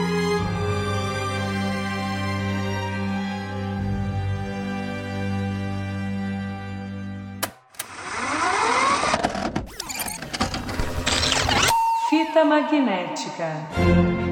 Fita 12.09 12.45
magnética. 12.45 14.26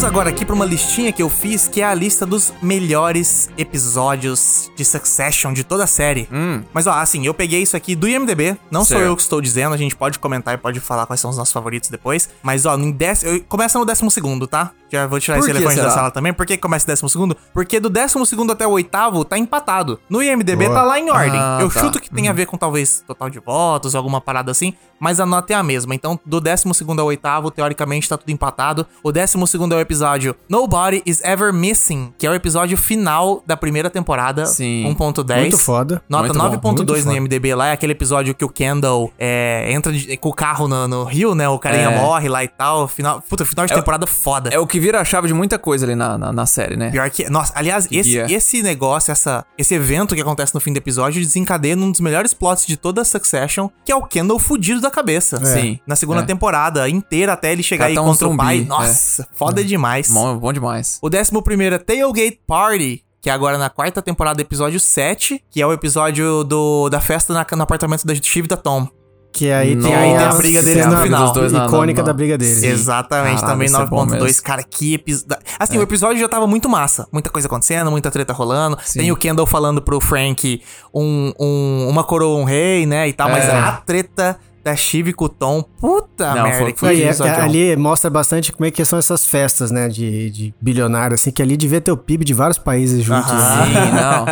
Vamos 0.00 0.14
agora 0.16 0.30
aqui 0.30 0.46
pra 0.46 0.54
uma 0.54 0.64
listinha 0.64 1.12
que 1.12 1.22
eu 1.22 1.28
fiz, 1.28 1.68
que 1.68 1.82
é 1.82 1.84
a 1.84 1.92
lista 1.92 2.24
dos 2.24 2.54
melhores 2.62 3.50
episódios 3.58 4.70
de 4.74 4.82
Succession 4.82 5.52
de 5.52 5.62
toda 5.62 5.84
a 5.84 5.86
série. 5.86 6.26
Mas 6.72 6.86
ó, 6.86 6.92
assim, 6.92 7.26
eu 7.26 7.34
peguei 7.34 7.60
isso 7.60 7.76
aqui 7.76 7.94
do 7.94 8.08
IMDB, 8.08 8.56
não 8.70 8.82
sou 8.82 8.96
Certo. 8.96 9.10
eu 9.10 9.14
que 9.14 9.20
estou 9.20 9.42
dizendo, 9.42 9.74
a 9.74 9.76
gente 9.76 9.94
pode 9.94 10.18
comentar 10.18 10.54
e 10.54 10.56
pode 10.56 10.80
falar 10.80 11.04
quais 11.04 11.20
são 11.20 11.28
os 11.30 11.36
nossos 11.36 11.52
favoritos 11.52 11.90
depois. 11.90 12.30
Mas 12.42 12.64
ó, 12.64 12.78
em 12.78 12.90
dec... 12.90 13.22
eu- 13.22 13.44
começa 13.46 13.78
no 13.78 13.84
décimo 13.84 14.10
segundo, 14.10 14.46
tá? 14.46 14.70
Já 14.90 15.06
vou 15.06 15.20
tirar 15.20 15.36
Por 15.38 15.42
esse 15.42 15.50
elefante 15.50 15.76
da 15.76 15.82
será? 15.82 15.94
sala 15.94 16.10
também. 16.10 16.32
Por 16.32 16.44
que 16.46 16.56
começa 16.56 16.86
décimo 16.86 17.08
segundo? 17.08 17.36
Porque 17.52 17.78
do 17.78 17.88
décimo 17.88 18.24
segundo 18.26 18.52
até 18.52 18.66
o 18.66 18.70
oitavo 18.70 19.24
tá 19.24 19.38
empatado. 19.38 20.00
No 20.08 20.22
IMDB 20.22 20.64
Boa. 20.66 20.74
tá 20.74 20.82
lá 20.82 20.98
em 20.98 21.10
ordem. 21.10 21.38
Ah, 21.40 21.58
eu 21.60 21.70
tá. 21.70 21.80
chuto 21.80 22.00
que 22.00 22.10
tem 22.10 22.28
a 22.28 22.32
ver 22.32 22.46
com 22.46 22.56
talvez 22.56 23.02
total 23.06 23.30
de 23.30 23.38
votos, 23.38 23.94
alguma 23.94 24.20
parada 24.20 24.50
assim, 24.50 24.74
mas 24.98 25.20
a 25.20 25.26
nota 25.26 25.52
é 25.52 25.56
a 25.56 25.62
mesma. 25.62 25.94
Então, 25.94 26.18
do 26.26 26.40
décimo 26.40 26.74
segundo 26.74 27.00
ao 27.00 27.06
oitavo, 27.06 27.50
teoricamente 27.50 28.08
tá 28.08 28.16
tudo 28.18 28.30
empatado. 28.30 28.86
O 29.02 29.12
décimo 29.12 29.46
segundo 29.46 29.74
é 29.74 29.76
o 29.76 29.80
episódio 29.80 30.34
Nobody 30.48 31.02
is 31.06 31.22
Ever 31.22 31.52
Missing, 31.52 32.12
que 32.18 32.26
é 32.26 32.30
o 32.30 32.34
episódio 32.34 32.76
final 32.76 33.42
da 33.46 33.56
primeira 33.56 33.88
temporada, 33.90 34.46
Sim. 34.46 34.84
1.10. 34.98 35.40
Muito 35.40 35.58
foda. 35.58 36.02
Nota 36.08 36.32
Muito 36.34 36.60
bom, 36.60 36.74
9.2 36.74 36.86
muito 36.86 37.04
no. 37.06 37.16
IMDB 37.16 37.54
lá, 37.54 37.68
é 37.68 37.72
aquele 37.72 37.92
episódio 37.92 38.34
que 38.34 38.44
o 38.44 38.48
Kendall 38.48 39.12
é, 39.18 39.70
entra 39.72 39.92
de- 39.92 40.16
com 40.16 40.28
o 40.28 40.34
carro 40.34 40.66
no, 40.66 40.88
no 40.88 41.04
rio, 41.04 41.34
né? 41.34 41.48
O 41.48 41.58
carinha 41.58 41.90
É. 41.90 41.96
morre 42.00 42.28
lá 42.28 42.42
e 42.42 42.48
tal. 42.48 42.88
Final, 42.88 43.22
puta, 43.22 43.44
final 43.44 43.66
de 43.66 43.72
É 43.72 43.76
temporada 43.76 44.06
foda. 44.06 44.50
É 44.52 44.58
o 44.58 44.66
que 44.66 44.79
que 44.80 44.86
vira 44.86 45.00
a 45.00 45.04
chave 45.04 45.28
de 45.28 45.34
muita 45.34 45.58
coisa 45.58 45.84
ali 45.84 45.94
na, 45.94 46.16
na, 46.16 46.32
na 46.32 46.46
série, 46.46 46.76
né? 46.76 46.90
Pior 46.90 47.10
que. 47.10 47.28
Nossa, 47.28 47.52
aliás, 47.54 47.86
esse, 47.90 48.10
guia. 48.10 48.26
esse 48.30 48.62
negócio, 48.62 49.12
essa, 49.12 49.44
esse 49.58 49.74
evento 49.74 50.14
que 50.14 50.20
acontece 50.20 50.54
no 50.54 50.60
fim 50.60 50.72
do 50.72 50.78
episódio 50.78 51.20
desencadeia 51.20 51.76
um 51.76 51.90
dos 51.90 52.00
melhores 52.00 52.32
plots 52.32 52.66
de 52.66 52.76
toda 52.76 53.02
a 53.02 53.04
Succession, 53.04 53.68
que 53.84 53.92
é 53.92 53.96
o 53.96 54.02
Kendall 54.02 54.38
fudido 54.38 54.80
da 54.80 54.90
cabeça. 54.90 55.44
Sim. 55.44 55.78
Na 55.86 55.94
segunda 55.96 56.20
É. 56.20 56.24
temporada 56.24 56.88
inteira, 56.88 57.32
até 57.34 57.52
ele 57.52 57.62
chegar 57.62 57.84
Cara, 57.84 57.90
aí 57.90 57.94
tá 57.94 58.02
um 58.02 58.06
contra 58.06 58.26
o 58.26 58.30
zumbi, 58.30 58.42
pai. 58.42 58.60
é. 58.60 58.64
Nossa, 58.64 59.28
foda 59.34 59.62
demais. 59.62 60.10
Bom, 60.10 60.38
bom 60.38 60.52
demais. 60.52 60.98
O 61.02 61.08
11 61.08 61.74
é 61.74 61.78
Tailgate 61.78 62.40
Party, 62.46 63.04
que 63.20 63.28
é 63.28 63.32
agora 63.32 63.58
na 63.58 63.68
quarta 63.68 64.00
temporada, 64.00 64.40
episódio 64.40 64.80
7, 64.80 65.42
que 65.50 65.60
é 65.60 65.66
o 65.66 65.72
episódio 65.72 66.42
do, 66.44 66.88
da 66.88 67.00
festa 67.00 67.34
na- 67.34 67.46
no 67.54 67.62
apartamento 67.62 68.06
da 68.06 68.14
Steve 68.14 68.48
da 68.48 68.56
Tom. 68.56 68.88
Que 69.32 69.50
aí 69.50 69.74
Nossa, 69.76 69.88
tem 69.88 69.96
aí 69.96 70.16
tem 70.16 70.26
a 70.26 70.32
briga 70.34 70.62
deles 70.62 70.86
no 70.86 70.96
final. 71.02 71.22
dos 71.24 71.32
dois 71.32 71.52
na- 71.52 71.66
icônica 71.66 72.00
na- 72.02 72.06
da 72.06 72.12
briga 72.12 72.36
deles. 72.36 72.62
Exatamente, 72.64 73.36
Caralho, 73.36 73.52
também 73.52 73.66
esse 73.66 73.76
é 73.76 73.86
bom 73.86 74.04
9.2. 74.06 74.22
mesmo. 74.24 74.42
cara, 74.42 74.62
que 74.62 74.94
episódio. 74.94 75.36
Assim, 75.58 75.78
o 75.78 75.82
episódio 75.82 76.20
já 76.20 76.28
tava 76.28 76.46
muito 76.48 76.68
massa. 76.68 77.06
Muita 77.12 77.30
coisa 77.30 77.46
acontecendo, 77.46 77.90
muita 77.90 78.10
treta 78.10 78.32
rolando. 78.32 78.76
Tem 78.92 79.12
o 79.12 79.16
Kendall 79.16 79.46
falando 79.46 79.80
pro 79.80 80.00
Frank 80.00 80.60
um, 80.92 81.32
um- 81.38 81.86
uma 81.88 82.02
coroa, 82.02 82.38
um 82.40 82.44
rei, 82.44 82.86
né? 82.86 83.08
E 83.08 83.12
tal, 83.12 83.30
mas 83.30 83.44
É. 83.44 83.52
a 83.52 83.72
treta 83.72 84.36
da 84.62 84.76
Chive 84.76 85.14
com 85.14 85.24
o 85.24 85.28
Tom, 85.28 85.62
puta 85.62 86.34
Não, 86.34 86.42
merda, 86.42 86.58
foi- 86.58 86.72
que 86.74 86.84
Não, 86.84 86.92
e 86.92 87.02
é- 87.02 87.06
é- 87.08 87.40
ali 87.40 87.76
mostra 87.76 88.10
bastante 88.10 88.52
como 88.52 88.66
é 88.66 88.70
que 88.70 88.84
são 88.84 88.98
essas 88.98 89.24
festas, 89.24 89.70
né, 89.70 89.88
de, 89.88 90.28
de 90.30 90.54
bilionário, 90.60 91.14
assim, 91.14 91.30
que 91.30 91.40
ali 91.40 91.56
devia 91.56 91.80
ter 91.80 91.90
o 91.90 91.96
PIB 91.96 92.26
de 92.26 92.34
vários 92.34 92.58
países 92.58 93.02
juntos. 93.02 93.30
Aham. 93.30 93.56
né? 93.56 93.64
Sim, 93.66 93.92
não. 93.92 94.26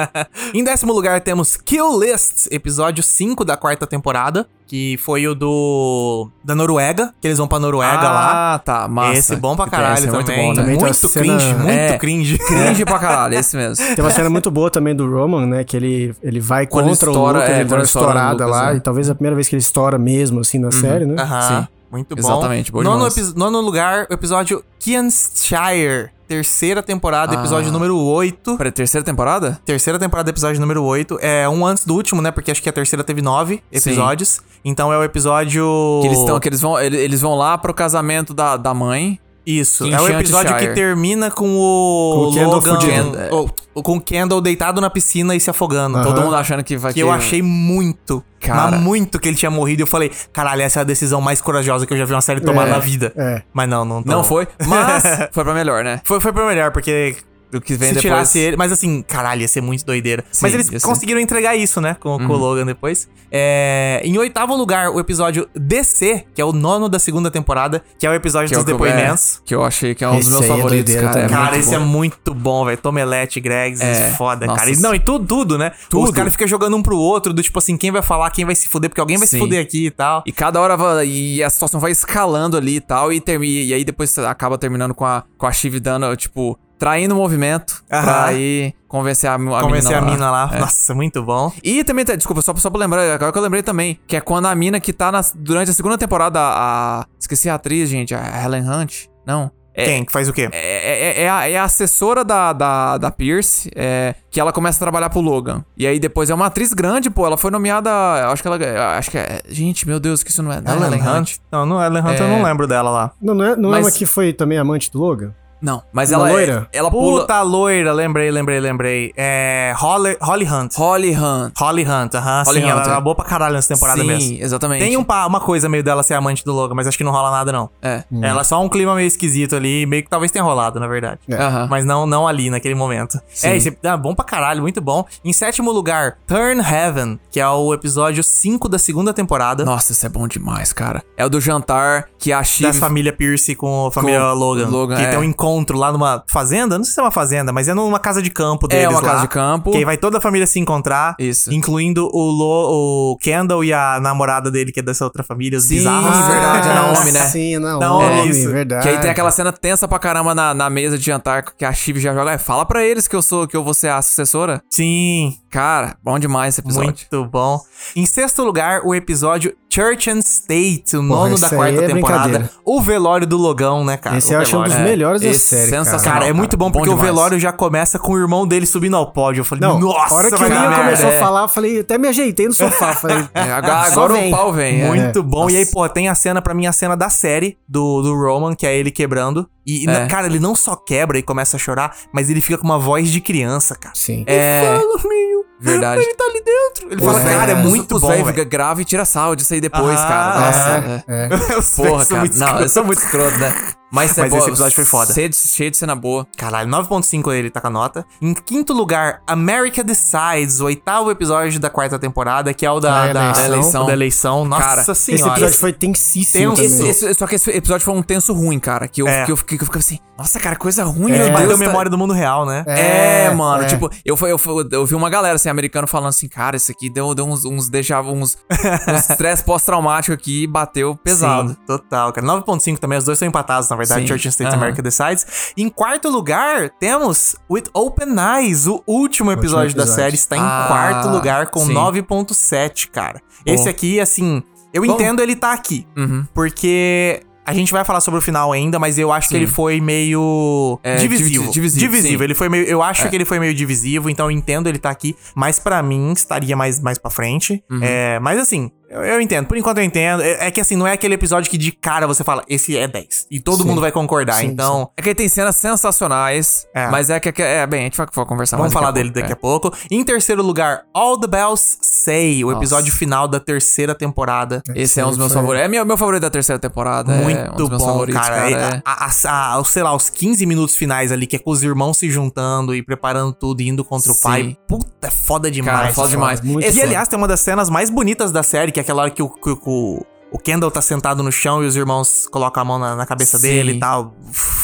em 0.60 0.62
décimo 0.62 0.92
lugar 0.92 1.18
temos 1.22 1.56
Kill 1.56 1.98
List, 1.98 2.46
episódio 2.50 3.02
5 3.02 3.42
da 3.42 3.56
quarta 3.56 3.86
temporada, 3.86 4.46
que 4.68 4.98
foi 4.98 5.26
o 5.26 5.34
do 5.34 6.28
da 6.44 6.54
Noruega, 6.54 7.12
que 7.20 7.26
eles 7.26 7.38
vão 7.38 7.48
pra 7.48 7.58
Noruega 7.58 8.02
lá. 8.02 8.54
Ah, 8.54 8.58
tá, 8.58 8.86
massa. 8.86 9.18
Esse 9.18 9.36
bom 9.36 9.56
pra 9.56 9.64
tem, 9.64 9.70
caralho 9.72 9.94
esse 9.98 10.08
é 10.08 10.10
também. 10.10 10.46
Muito 10.46 10.56
bom, 10.60 10.62
né? 10.66 10.76
Muito 10.76 11.08
cena- 11.08 11.24
cringe, 11.26 11.54
muito 11.54 11.70
É. 11.70 11.98
cringe. 11.98 12.38
Cringe 12.46 12.84
pra 12.84 12.98
caralho, 12.98 13.34
esse 13.34 13.56
mesmo. 13.56 13.84
Tem 13.94 14.04
uma 14.04 14.10
cena 14.10 14.28
muito 14.28 14.50
boa 14.50 14.70
também 14.70 14.94
do 14.94 15.10
Roman, 15.10 15.46
né? 15.46 15.64
Que 15.64 15.76
ele, 15.76 16.14
ele 16.22 16.38
vai 16.38 16.66
Quando 16.66 16.88
contra 16.90 17.08
estoura, 17.08 17.38
o 17.38 17.40
Lucas, 17.40 17.50
é, 17.56 17.60
ele 17.60 17.64
dá 17.68 17.76
uma 17.76 17.82
estourada 17.82 18.32
Lucas, 18.44 18.50
lá. 18.50 18.72
é. 18.72 18.76
E 18.76 18.80
talvez 18.80 19.08
a 19.10 19.14
primeira 19.14 19.34
vez 19.34 19.48
que 19.48 19.54
ele 19.54 19.62
estoura 19.62 19.96
mesmo, 19.98 20.40
assim, 20.40 20.58
na 20.58 20.70
série, 20.70 21.06
né? 21.06 21.16
Aham. 21.20 21.40
Sim. 21.62 21.68
Muito 21.90 22.14
bom. 22.14 22.20
Exatamente, 22.20 22.70
bom 22.70 22.82
nono, 22.82 23.08
nono 23.34 23.60
lugar, 23.60 24.06
o 24.10 24.12
episódio 24.14 24.62
Kianshire. 24.78 26.10
Terceira 26.28 26.82
temporada, 26.82 27.34
Ah. 27.34 27.40
episódio 27.40 27.72
número 27.72 27.96
8. 27.96 28.58
Peraí, 28.58 28.70
terceira 28.70 29.02
temporada? 29.02 29.58
Terceira 29.64 29.98
temporada, 29.98 30.28
episódio 30.28 30.60
número 30.60 30.84
8. 30.84 31.18
É 31.22 31.48
um 31.48 31.64
antes 31.64 31.86
do 31.86 31.94
último, 31.94 32.20
né? 32.20 32.30
Porque 32.30 32.50
acho 32.50 32.62
que 32.62 32.68
a 32.68 32.72
terceira 32.72 33.02
teve 33.02 33.22
nove 33.22 33.62
episódios. 33.72 34.40
Então 34.62 34.92
é 34.92 34.98
o 34.98 35.02
episódio. 35.02 35.64
Que 36.02 36.08
eles 36.08 36.18
estão, 36.18 36.38
que 36.38 36.48
eles 36.50 36.60
vão, 36.60 36.78
eles, 36.78 37.00
eles 37.00 37.20
vão 37.22 37.34
lá 37.34 37.56
pro 37.56 37.72
casamento 37.72 38.34
da, 38.34 38.58
da 38.58 38.74
mãe. 38.74 39.18
Isso. 39.50 39.84
É 39.90 40.00
o 40.00 40.08
episódio 40.08 40.54
que 40.58 40.68
termina 40.68 41.30
com 41.30 41.56
o. 41.56 42.12
Com 42.14 42.28
o 42.30 42.34
Kendall 42.34 42.52
Logan. 42.54 42.74
fudido. 42.80 43.18
ou- 43.30 43.50
ou 43.74 43.82
com 43.82 43.96
o 43.96 44.00
Kendall 44.00 44.40
deitado 44.40 44.80
na 44.80 44.90
piscina 44.90 45.34
e 45.36 45.40
se 45.40 45.48
afogando. 45.48 46.02
Todo 46.02 46.20
mundo 46.20 46.34
achando 46.36 46.62
que 46.64 46.76
vai 46.76 46.92
Que 46.92 47.00
eu 47.00 47.10
achei 47.12 47.40
muito, 47.40 48.22
Cara. 48.40 48.72
mas 48.72 48.80
muito 48.80 49.18
que 49.20 49.28
ele 49.28 49.36
tinha 49.36 49.50
morrido. 49.50 49.80
E 49.80 49.84
eu 49.84 49.86
falei, 49.86 50.10
caralho, 50.32 50.62
essa 50.62 50.80
é 50.80 50.82
a 50.82 50.84
decisão 50.84 51.20
mais 51.20 51.40
corajosa 51.40 51.86
que 51.86 51.92
eu 51.94 51.96
já 51.98 52.04
vi 52.04 52.12
uma 52.12 52.20
série 52.20 52.40
tomar 52.40 52.66
É, 52.66 52.70
na 52.70 52.78
vida. 52.78 53.12
é. 53.16 53.42
Mas 53.52 53.68
não, 53.68 53.84
não 53.84 54.02
Não 54.04 54.24
foi, 54.24 54.48
mas 54.66 55.02
foi 55.32 55.44
pra 55.44 55.54
melhor, 55.54 55.84
né? 55.84 56.00
Foi, 56.04 56.20
foi 56.20 56.32
pra 56.32 56.44
melhor, 56.46 56.72
porque 56.72 57.16
Do 57.50 57.60
que 57.60 57.74
vem 57.76 57.88
se 57.88 57.94
depois. 57.94 58.02
tirasse 58.02 58.38
ele. 58.38 58.56
Mas 58.56 58.70
assim, 58.72 59.02
caralho, 59.02 59.40
ia 59.42 59.48
ser 59.48 59.60
muito 59.60 59.84
doideira. 59.84 60.24
mas 60.42 60.52
eles 60.54 60.82
conseguiram 60.82 61.20
entregar 61.20 61.56
isso, 61.56 61.80
né? 61.80 61.96
Com, 61.98 62.18
com 62.18 62.32
o 62.32 62.36
Logan 62.36 62.66
depois. 62.66 63.08
É, 63.30 64.00
em 64.04 64.16
oitavo 64.18 64.54
lugar, 64.56 64.90
o 64.90 64.98
episódio 65.00 65.48
DC, 65.54 66.24
que 66.34 66.40
é 66.40 66.44
o 66.44 66.52
nono 66.52 66.88
da 66.88 66.98
segunda 66.98 67.30
temporada, 67.30 67.82
que 67.98 68.06
é 68.06 68.10
o 68.10 68.14
episódio 68.14 68.48
Que 68.48 68.54
é 68.54 68.58
o 68.58 68.62
dos 68.64 68.70
eu- 68.72 68.78
depoimentos. 68.78 69.36
é, 69.36 69.40
que 69.46 69.54
eu 69.54 69.64
achei 69.64 69.94
que 69.94 70.02
é 70.04 70.08
um 70.08 70.16
dos 70.16 70.20
Esse 70.26 70.30
meus 70.30 70.42
aí 70.44 70.50
é 70.50 70.54
favoritos, 70.56 70.94
cara. 70.94 71.20
É. 71.20 71.28
Cara, 71.28 71.42
muito 71.52 71.56
esse 71.60 71.74
é 71.74 71.78
bom. 71.78 71.84
muito 71.86 72.34
bom, 72.34 72.64
velho. 72.64 72.78
Tomelete, 72.78 73.40
Greggs, 73.40 73.82
É, 73.84 74.12
foda, 74.12 74.46
nossa. 74.46 74.58
cara. 74.60 74.70
E, 74.70 74.76
não, 74.76 74.94
e 74.94 75.00
tudo, 75.00 75.26
tudo, 75.26 75.58
né? 75.58 75.72
Os 75.82 75.88
Tudo. 75.88 76.12
caras 76.12 76.32
ficam 76.32 76.46
jogando 76.46 76.76
um 76.76 76.82
pro 76.82 76.96
outro, 76.98 77.32
do 77.32 77.42
tipo 77.42 77.58
assim, 77.58 77.76
quem 77.76 77.90
vai 77.90 78.02
falar, 78.02 78.30
quem 78.30 78.44
vai 78.44 78.54
se 78.54 78.68
fuder, 78.68 78.88
porque 78.90 79.00
alguém 79.00 79.16
vai 79.18 79.26
se 79.26 79.32
Sim. 79.36 79.40
fuder 79.40 79.60
aqui 79.62 79.86
e 79.86 79.90
tal. 79.90 80.22
E 80.26 80.32
cada 80.32 80.60
hora 80.60 80.76
vai, 80.76 81.06
e 81.06 81.42
a 81.42 81.50
situação 81.50 81.80
vai 81.80 81.90
escalando 81.92 82.56
ali 82.56 82.76
e 82.76 82.80
tal, 82.80 83.12
e, 83.12 83.22
e 83.42 83.74
aí 83.74 83.84
depois 83.84 84.16
acaba 84.18 84.56
terminando 84.58 84.94
com 84.94 85.04
a, 85.04 85.24
com 85.36 85.46
a 85.46 85.52
Shiv 85.52 85.78
dando, 85.80 86.14
tipo, 86.16 86.58
traindo 86.78 87.14
o 87.14 87.18
movimento 87.18 87.82
Aham. 87.92 88.02
pra 88.02 88.24
aí 88.26 88.72
convencer 88.86 89.28
a, 89.28 89.34
a 89.34 89.60
Convencer 89.60 89.96
a 89.96 90.00
mina 90.00 90.30
lá. 90.30 90.50
É. 90.54 90.58
Nossa, 90.60 90.94
muito 90.94 91.22
bom. 91.22 91.52
E 91.62 91.82
também, 91.84 92.04
tá- 92.04 92.14
desculpa, 92.16 92.40
só, 92.42 92.54
só 92.56 92.70
pra 92.70 92.80
lembrar, 92.80 93.02
agora 93.12 93.32
que 93.32 93.38
eu 93.38 93.42
lembrei 93.42 93.62
também, 93.62 93.98
que 94.06 94.16
é 94.16 94.20
quando 94.20 94.46
a 94.46 94.54
mina 94.54 94.78
que 94.80 94.92
tá 94.92 95.10
na- 95.12 95.20
durante 95.34 95.70
a 95.70 95.74
segunda 95.74 95.98
temporada, 95.98 96.38
a. 96.40 97.06
Esqueci 97.20 97.48
a 97.50 97.54
atriz, 97.56 97.88
gente, 97.90 98.14
a 98.14 98.42
Helen 98.44 98.62
Hunt. 98.68 99.06
Não. 99.26 99.50
É, 99.74 99.84
Quem? 99.84 100.04
Que 100.04 100.10
faz 100.10 100.28
o 100.28 100.32
quê? 100.32 100.48
É, 100.50 101.20
é- 101.20 101.22
é 101.22 101.30
a, 101.30 101.48
é 101.48 101.56
a 101.56 101.62
assessora 101.62 102.24
da, 102.24 102.52
da, 102.52 102.98
da 102.98 103.10
Pierce, 103.12 103.70
é, 103.76 104.12
que 104.28 104.40
ela 104.40 104.52
começa 104.52 104.76
a 104.76 104.80
trabalhar 104.80 105.08
pro 105.08 105.20
Logan. 105.20 105.64
E 105.76 105.86
aí 105.86 106.00
depois 106.00 106.28
é 106.30 106.34
uma 106.34 106.46
atriz 106.46 106.72
grande, 106.72 107.08
pô. 107.08 107.24
Ela 107.24 107.36
foi 107.36 107.50
nomeada. 107.52 107.88
eu 107.90 108.30
Acho 108.30 108.42
que 108.42 108.48
ela. 108.48 108.96
Acho 108.96 109.10
que 109.10 109.18
é. 109.18 109.40
Gente, 109.48 109.86
meu 109.86 110.00
Deus, 110.00 110.24
que 110.24 110.30
isso 110.32 110.42
não 110.42 110.52
é. 110.52 110.60
Não, 110.60 110.82
é 110.82 110.86
Helen 110.88 111.00
Hunt. 111.08 111.36
Não, 111.52 111.64
não, 111.64 111.80
Ellen 111.80 112.02
Hunt 112.02 112.18
eu 112.18 112.26
É. 112.26 112.28
não 112.28 112.42
lembro 112.42 112.66
dela 112.66 112.90
lá. 112.90 113.12
Não, 113.22 113.34
não 113.34 113.44
é, 113.44 113.54
não 113.56 113.70
Mas- 113.70 113.78
é 113.78 113.82
uma 113.84 113.92
que 113.92 114.04
foi 114.06 114.32
também 114.32 114.58
amante 114.58 114.90
do 114.90 114.98
Logan? 114.98 115.32
Não, 115.60 115.82
mas 115.92 116.10
Uma 116.10 116.18
ela. 116.18 116.28
é- 116.28 116.32
loira? 116.32 116.68
ela 116.72 116.90
pula. 116.90 117.20
Puta 117.22 117.42
loira, 117.42 117.92
lembrei, 117.92 118.30
lembrei, 118.30 118.60
lembrei. 118.60 119.12
É. 119.16 119.74
Holly, 119.76 120.16
Holly 120.20 120.46
Hunt. 120.46 120.74
Holly 120.76 121.12
Hunt. 121.14 121.52
Holly 121.58 121.82
Hunt, 121.82 122.14
aham. 122.14 122.42
Holly 122.46 122.60
sim, 122.60 122.64
Hunt, 122.64 122.70
ela 122.70 122.82
era 122.84 122.96
é. 122.96 123.00
boa 123.00 123.14
pra 123.14 123.24
caralho 123.24 123.54
nessa 123.54 123.74
temporada 123.74 124.00
Sim, 124.00 124.06
mesmo. 124.06 124.38
exatamente. 124.40 124.84
Tem 124.84 124.96
um, 124.96 125.04
uma 125.26 125.40
coisa 125.40 125.68
meio 125.68 125.82
dela 125.82 126.02
ser 126.02 126.14
amante 126.14 126.44
do 126.44 126.52
Logan, 126.52 126.74
mas 126.74 126.86
acho 126.86 126.96
que 126.96 127.04
não 127.04 127.12
rola 127.12 127.30
nada, 127.30 127.50
não. 127.50 127.68
É. 127.82 128.04
Ela 128.22 128.42
é 128.42 128.44
só 128.44 128.62
um 128.62 128.68
clima 128.68 128.94
meio 128.94 129.06
esquisito 129.08 129.56
ali, 129.56 129.84
meio 129.86 130.02
que 130.04 130.10
talvez 130.10 130.30
tenha 130.30 130.44
rolado, 130.44 130.78
na 130.78 130.86
verdade. 130.86 131.20
Aham. 131.30 131.66
Mas 131.68 131.84
não, 131.84 132.06
não 132.06 132.28
ali, 132.28 132.50
naquele 132.50 132.74
momento. 132.74 133.20
Sim. 133.28 133.48
É, 133.48 133.56
esse 133.56 133.76
ah, 133.84 133.96
bom 133.96 134.14
pra 134.14 134.24
caralho, 134.24 134.62
muito 134.62 134.80
bom. 134.80 135.04
Em 135.24 135.32
sétimo 135.32 135.72
lugar, 135.72 136.18
Turn 136.26 136.60
Heaven, 136.60 137.18
que 137.30 137.40
é 137.40 137.48
o 137.48 137.74
episódio 137.74 138.22
5 138.22 138.68
da 138.68 138.78
segunda 138.78 139.12
temporada. 139.12 139.64
Nossa, 139.64 139.92
isso 139.92 140.06
é 140.06 140.08
bom 140.08 140.28
demais, 140.28 140.72
cara. 140.72 141.02
É 141.16 141.24
o 141.24 141.28
do 141.28 141.40
jantar 141.40 142.06
que 142.18 142.32
a 142.32 142.42
Shiv. 142.42 142.68
Da 142.68 142.74
família 142.74 143.12
Pierce 143.12 143.54
com 143.54 143.86
a 143.86 143.90
família 143.90 144.20
Com 144.20 144.34
Logan. 144.34 144.68
Logan, 144.68 144.96
que 144.96 145.02
é. 145.02 145.10
tem 145.10 145.18
um 145.18 145.24
encontro 145.24 145.47
lá 145.74 145.92
numa 145.92 146.22
fazenda. 146.28 146.76
Não 146.78 146.84
sei 146.84 146.94
se 146.94 147.00
é 147.00 147.02
uma 147.02 147.10
fazenda, 147.10 147.52
mas 147.52 147.68
é 147.68 147.74
numa 147.74 147.98
casa 147.98 148.22
de 148.22 148.30
campo 148.30 148.66
deles 148.68 148.84
É 148.84 148.88
uma 148.88 149.00
lá, 149.00 149.08
casa 149.08 149.22
de 149.22 149.28
campo. 149.28 149.70
Que 149.70 149.78
aí 149.78 149.84
vai 149.84 149.96
toda 149.96 150.18
a 150.18 150.20
família 150.20 150.46
se 150.46 150.58
encontrar. 150.58 151.14
Isso. 151.18 151.52
Incluindo 151.52 152.08
o, 152.12 152.30
Lo, 152.30 153.12
o 153.12 153.16
Kendall 153.18 153.64
e 153.64 153.72
a 153.72 153.98
namorada 154.00 154.50
dele, 154.50 154.72
que 154.72 154.80
é 154.80 154.82
dessa 154.82 155.04
outra 155.04 155.22
família. 155.22 155.58
Os 155.58 155.66
Sim, 155.66 155.76
bizarros. 155.76 156.26
verdade, 156.26 156.68
é 156.68 156.74
Naomi, 156.74 157.12
né? 157.12 157.20
Sim, 157.26 157.58
Naomi, 157.58 157.80
Naomi, 157.80 158.30
isso. 158.30 158.50
verdade. 158.50 158.82
Que 158.82 158.88
aí 158.88 158.98
tem 158.98 159.10
aquela 159.10 159.30
cena 159.30 159.52
tensa 159.52 159.86
pra 159.88 159.98
caramba 159.98 160.34
na, 160.34 160.54
na 160.54 160.70
mesa 160.70 160.98
de 160.98 161.04
jantar 161.04 161.42
que 161.56 161.64
a 161.64 161.72
Shiv 161.72 161.98
já 161.98 162.14
joga. 162.14 162.32
É, 162.32 162.38
fala 162.38 162.64
pra 162.64 162.84
eles 162.84 163.08
que 163.08 163.16
eu 163.16 163.22
sou 163.22 163.46
que 163.46 163.56
eu 163.56 163.64
vou 163.64 163.74
ser 163.74 163.88
a 163.88 164.00
sucessora. 164.02 164.62
Sim, 164.70 165.34
Cara, 165.50 165.96
bom 166.02 166.18
demais 166.18 166.54
esse 166.54 166.60
episódio. 166.60 166.94
muito 167.10 167.24
bom. 167.30 167.58
Em 167.96 168.04
sexto 168.04 168.42
lugar, 168.44 168.82
o 168.84 168.94
episódio 168.94 169.56
Church 169.70 170.08
and 170.10 170.20
State, 170.20 170.96
o 170.96 171.02
nono 171.02 171.34
esse 171.34 171.42
da 171.42 171.50
quarta 171.56 171.82
é 171.84 171.86
temporada. 171.86 172.50
O 172.64 172.80
velório 172.80 173.26
do 173.26 173.36
Logão, 173.36 173.84
né, 173.84 173.96
cara? 173.96 174.16
Esse 174.16 174.30
O 174.32 174.36
eu 174.36 174.40
acho 174.40 174.58
um 174.58 174.62
dos 174.64 174.74
melhores 174.76 175.20
da 175.20 175.28
esse 175.28 175.40
série, 175.56 175.68
sensacional. 175.70 176.00
cara. 176.04 176.14
Cara, 176.20 176.26
é 176.26 176.32
muito 176.32 176.56
bom 176.56 176.66
Bom 176.66 176.72
porque 176.72 176.88
o 176.88 176.92
demais. 176.94 177.06
velório 177.10 177.38
já 177.38 177.52
começa 177.52 177.98
com 177.98 178.12
o 178.12 178.18
irmão 178.18 178.46
dele 178.46 178.64
subindo 178.66 178.96
ao 178.96 179.12
pódio. 179.12 179.40
Eu 179.40 179.44
falei, 179.44 179.60
Não, 179.68 179.78
nossa, 179.78 180.14
a 180.14 180.16
hora 180.18 180.28
que 180.30 180.34
o 180.36 180.40
merda. 180.40 180.76
começou 180.76 181.10
é. 181.10 181.18
a 181.18 181.20
falar, 181.22 181.42
eu 181.42 181.48
falei, 181.48 181.80
até 181.80 181.98
me 181.98 182.08
ajeitei 182.08 182.46
no 182.46 182.54
sofá. 182.54 182.94
Falei, 182.94 183.18
É, 183.34 183.40
agora 183.52 183.74
agora 183.86 184.14
o 184.14 184.30
pau 184.30 184.52
vem. 184.52 184.80
é. 184.82 184.86
Muito 184.86 185.22
bom. 185.22 185.50
E 185.50 185.54
aí, 185.56 185.60
Nossa. 185.60 185.72
pô, 185.72 185.88
tem 185.88 186.08
a 186.08 186.14
cena, 186.14 186.40
pra 186.40 186.54
mim, 186.54 186.66
a 186.66 186.72
cena 186.72 186.96
da 186.96 187.10
série 187.10 187.58
do, 187.68 188.00
do 188.02 188.14
Roman, 188.14 188.54
que 188.54 188.66
é 188.66 188.76
ele 188.76 188.90
quebrando. 188.90 189.48
E, 189.68 189.88
É. 189.88 190.06
cara, 190.06 190.26
ele 190.26 190.38
não 190.40 190.54
só 190.54 190.74
quebra 190.74 191.18
e 191.18 191.22
começa 191.22 191.56
a 191.56 191.60
chorar, 191.60 191.94
mas 192.12 192.30
ele 192.30 192.40
fica 192.40 192.56
com 192.56 192.64
uma 192.64 192.78
voz 192.78 193.10
de 193.10 193.20
criança, 193.20 193.74
cara. 193.74 193.94
Sim. 193.94 194.24
É, 194.26 194.62
Fala, 194.64 195.02
meu. 195.04 195.44
verdade. 195.60 196.02
Ele 196.02 196.14
tá 196.14 196.24
ali 196.24 196.42
dentro. 196.42 196.92
Ele 196.92 197.00
fala, 197.04 197.18
Os 197.18 197.24
cara, 197.24 197.52
é 197.52 197.54
muito 197.54 197.94
os 197.96 198.00
bom, 198.00 198.08
velho. 198.08 198.26
fica 198.26 198.44
grave 198.44 198.82
e 198.82 198.84
tira 198.84 199.04
sal 199.04 199.36
disso 199.36 199.52
aí 199.52 199.60
depois, 199.60 199.98
Ah, 200.00 200.06
cara. 200.08 200.40
Nossa, 200.40 201.04
É, 201.08 201.12
é. 201.12 201.24
é. 201.26 201.28
Porra, 201.88 202.06
cara. 202.06 202.20
muito 202.20 202.38
Não, 202.38 202.60
eu 202.60 202.68
sou 202.68 202.84
muito 202.84 202.98
escroto, 203.02 203.36
né? 203.38 203.54
Mas, 203.92 204.16
é 204.18 204.22
Mas 204.22 204.30
boa, 204.30 204.40
esse 204.40 204.50
episódio 204.50 204.74
foi 204.74 204.84
foda. 204.84 205.14
Cheio 205.14 205.28
de, 205.28 205.36
cheio 205.36 205.70
de 205.70 205.76
cena 205.76 205.94
boa. 205.94 206.26
Caralho, 206.36 206.68
9.5 206.70 207.32
ele 207.32 207.50
tá 207.50 207.60
com 207.60 207.68
a 207.68 207.70
nota. 207.70 208.04
Em 208.20 208.34
quinto 208.34 208.72
lugar, 208.72 209.22
America 209.26 209.82
Decides, 209.82 210.60
o 210.60 210.66
oitavo 210.66 211.10
episódio 211.10 211.58
da 211.58 211.70
quarta 211.70 211.98
temporada, 211.98 212.52
que 212.52 212.66
é 212.66 212.70
o 212.70 212.80
da, 212.80 213.06
Da 213.12 213.32
da, 213.32 213.44
eleição. 213.46 213.46
da 213.46 213.46
eleição. 213.54 213.86
Da 213.86 213.92
eleição. 213.92 214.44
Nossa 214.44 214.62
Cara, 214.62 214.80
esse 214.82 214.94
senhora. 214.94 215.22
Esse 215.22 215.28
episódio 215.30 215.58
foi 215.58 215.72
tensíssimo 215.72 216.54
Tenso. 216.54 216.76
também. 216.76 216.90
Esse- 216.90 217.06
esse- 217.06 217.14
só 217.18 217.26
que 217.26 217.34
esse 217.36 217.50
episódio 217.50 217.84
foi 217.84 217.94
um 217.94 218.02
tenso 218.02 218.32
ruim, 218.34 218.58
cara. 218.58 218.86
Que 218.86 219.00
eu, 219.02 219.08
É. 219.08 219.24
que 219.24 219.32
eu, 219.32 219.36
fiquei, 219.36 219.56
que 219.56 219.62
eu 219.64 219.66
ficava 219.66 219.82
assim, 219.82 219.98
nossa, 220.18 220.38
cara, 220.38 220.56
coisa 220.56 220.84
ruim, 220.84 221.12
Ele 221.12 221.30
meu 221.30 221.38
Deus. 221.38 221.52
tá- 221.52 221.56
memória 221.56 221.90
do 221.90 221.96
mundo 221.96 222.12
real, 222.12 222.44
né? 222.44 222.64
É, 222.66 223.24
É, 223.26 223.30
mano, 223.34 223.62
é. 223.62 223.66
tipo, 223.66 223.88
eu, 224.04 224.16
eu, 224.26 224.36
fui- 224.38 224.68
eu 224.70 224.84
vi 224.84 224.94
uma 224.94 225.08
galera, 225.08 225.36
assim, 225.36 225.48
americano 225.48 225.86
falando 225.86 226.08
assim, 226.10 226.28
cara, 226.28 226.56
isso 226.56 226.70
aqui 226.70 226.90
deu, 226.90 227.14
deu 227.14 227.24
uns, 227.24 227.44
uns 227.44 227.68
déjà 227.68 228.00
vu, 228.02 228.12
uns, 228.12 228.36
estresse 228.98 229.42
pós-traumático 229.44 230.12
aqui 230.12 230.42
e 230.42 230.46
bateu 230.46 230.96
pesado. 230.96 231.50
Sim, 231.50 231.56
total, 231.66 232.12
cara. 232.12 232.26
9.5 232.26 232.78
também, 232.78 232.98
os 232.98 233.04
dois 233.04 233.18
são 233.18 233.26
empatados, 233.28 233.68
na 233.68 233.76
verdade, 233.78 234.02
Sim. 234.02 234.06
Church 234.08 234.28
and 234.28 234.30
State 234.32 234.48
Aham. 234.50 234.56
America 234.58 234.82
Decides. 234.82 235.52
Em 235.56 235.68
quarto 235.70 236.08
lugar, 236.10 236.68
temos 236.78 237.34
With 237.50 237.64
Open 237.72 238.14
Eyes, 238.18 238.66
o 238.66 238.82
último 238.86 239.32
episódio, 239.32 239.74
da 239.74 239.84
episódio. 239.84 239.94
série, 239.94 240.14
está 240.16 240.36
em 240.36 240.40
Ah, 240.40 240.64
quarto 240.68 241.08
lugar 241.08 241.46
com 241.46 241.64
sim. 241.64 241.72
9.7, 241.74 242.88
cara. 242.90 243.20
Esse 243.46 243.68
aqui, 243.68 243.98
assim, 244.00 244.42
eu 244.74 244.84
entendo 244.84 245.22
ele 245.22 245.34
tá 245.36 245.52
aqui, 245.52 245.86
Uhum. 245.96 246.26
porque 246.34 247.22
A 247.50 247.54
gente 247.54 247.72
vai 247.72 247.82
falar 247.82 248.02
sobre 248.02 248.18
o 248.18 248.20
final 248.20 248.52
ainda, 248.52 248.78
mas 248.78 248.98
eu 248.98 249.10
acho 249.10 249.28
que 249.28 249.34
Sim. 249.34 249.40
ele 249.40 249.46
foi 249.46 249.80
meio 249.80 250.78
É, 250.82 250.96
divisivo. 250.96 251.50
divisi- 251.50 251.78
divisivo, 251.80 252.18
sim. 252.18 252.22
Ele 252.22 252.34
foi 252.34 252.46
meio, 252.46 252.64
eu 252.66 252.82
acho 252.82 253.06
É. 253.06 253.08
que 253.08 253.16
ele 253.16 253.24
foi 253.24 253.38
meio 253.38 253.54
divisivo, 253.54 254.10
então 254.10 254.26
eu 254.26 254.30
entendo 254.30 254.68
ele 254.68 254.78
tá 254.78 254.90
aqui, 254.90 255.16
mas 255.34 255.58
pra 255.58 255.82
mim 255.82 256.12
estaria 256.12 256.54
mais 256.54 256.78
mais 256.78 256.98
para 256.98 257.10
frente. 257.10 257.64
Uhum. 257.70 257.80
É, 257.82 258.20
mas 258.20 258.38
assim, 258.38 258.70
eu, 258.88 259.02
eu 259.04 259.20
entendo. 259.20 259.46
Por 259.46 259.56
enquanto 259.56 259.78
eu 259.78 259.84
entendo. 259.84 260.22
É, 260.22 260.46
é 260.46 260.50
que 260.50 260.60
assim, 260.60 260.76
não 260.76 260.86
é 260.86 260.92
aquele 260.92 261.14
episódio 261.14 261.50
que 261.50 261.58
de 261.58 261.72
cara 261.72 262.06
você 262.06 262.22
fala, 262.24 262.42
esse 262.48 262.76
é 262.76 262.86
10. 262.88 263.26
E 263.30 263.40
todo 263.40 263.62
Sim. 263.62 263.68
mundo 263.68 263.80
vai 263.80 263.92
concordar. 263.92 264.34
Sim, 264.36 264.46
então, 264.46 264.90
É 264.96 265.02
que 265.02 265.08
ele 265.08 265.14
tem 265.14 265.28
cenas 265.28 265.56
sensacionais, 265.56 266.66
É. 266.74 266.88
mas 266.88 267.10
é 267.10 267.18
que, 267.20 267.32
que- 267.32 267.42
é 267.42 267.66
bem, 267.66 267.80
a 267.80 267.84
gente 267.84 267.96
vai, 267.96 268.06
vai 268.12 268.24
conversar 268.24 268.56
Vamos 268.56 268.72
mais 268.72 268.80
falar 268.80 268.92
dele 268.92 269.10
daqui 269.10 269.32
a 269.32 269.36
pouco. 269.36 269.72
Em 269.90 270.04
terceiro 270.04 270.42
lugar, 270.42 270.82
All 270.94 271.18
the 271.18 271.26
Bells 271.26 271.78
Say, 271.82 272.44
o 272.44 272.48
Nossa. 272.48 272.58
episódio 272.60 272.92
final 272.92 273.26
da 273.28 273.40
terceira 273.40 273.94
temporada. 273.94 274.62
Esse 274.74 275.00
é 275.00 275.04
um 275.04 275.08
dos 275.10 275.18
meus 275.18 275.32
favoritos. 275.32 275.64
É 275.64 275.68
meu, 275.68 275.84
meu 275.84 275.96
favorito 275.96 276.22
da 276.22 276.30
terceira 276.30 276.58
temporada. 276.58 277.12
é 277.12 277.20
um 277.20 277.24
Muito 277.24 277.68
meus 277.68 277.82
bom, 277.82 277.86
favoritos, 277.86 278.20
cara. 278.20 278.50
é. 278.50 278.82
A- 278.84 279.06
a- 279.06 279.58
a- 279.58 279.64
sei 279.64 279.82
lá, 279.82 279.94
os 279.94 280.08
15 280.10 280.46
minutos 280.46 280.74
finais 280.76 281.10
ali, 281.12 281.26
que 281.26 281.36
é 281.36 281.38
com 281.38 281.50
os 281.50 281.62
irmãos 281.62 281.98
se 281.98 282.10
juntando 282.10 282.74
e 282.74 282.82
preparando 282.82 283.32
tudo 283.32 283.60
e 283.60 283.68
indo 283.68 283.84
contra 283.84 284.10
o 284.10 284.14
Sim. 284.14 284.22
pai. 284.22 284.56
Puta, 284.66 285.08
é 285.08 285.10
foda 285.10 285.50
demais. 285.50 285.78
Cara, 285.78 285.92
foda 285.92 286.08
demais. 286.08 286.40
Muito 286.40 286.64
e 286.64 286.68
Esse- 286.68 286.80
aliás, 286.82 287.08
tem 287.08 287.18
uma 287.18 287.28
das 287.28 287.40
cenas 287.40 287.68
mais 287.68 287.90
bonitas 287.90 288.30
da 288.32 288.42
série, 288.42 288.72
que 288.78 288.80
é 288.80 288.82
aquela 288.82 289.02
hora 289.02 289.10
que 289.10 289.22
o, 289.22 289.28
que 289.28 289.50
o- 289.50 290.04
o 290.30 290.38
Kendall 290.38 290.70
tá 290.70 290.80
sentado 290.82 291.22
no 291.22 291.32
chão 291.32 291.64
e 291.64 291.66
os 291.66 291.74
irmãos 291.74 292.28
colocam 292.30 292.60
a 292.60 292.64
mão 292.64 292.78
na, 292.78 292.94
na 292.94 293.06
cabeça 293.06 293.38
Sim. 293.38 293.42
dele 293.48 293.72
e 293.72 293.78
tal. 293.80 294.14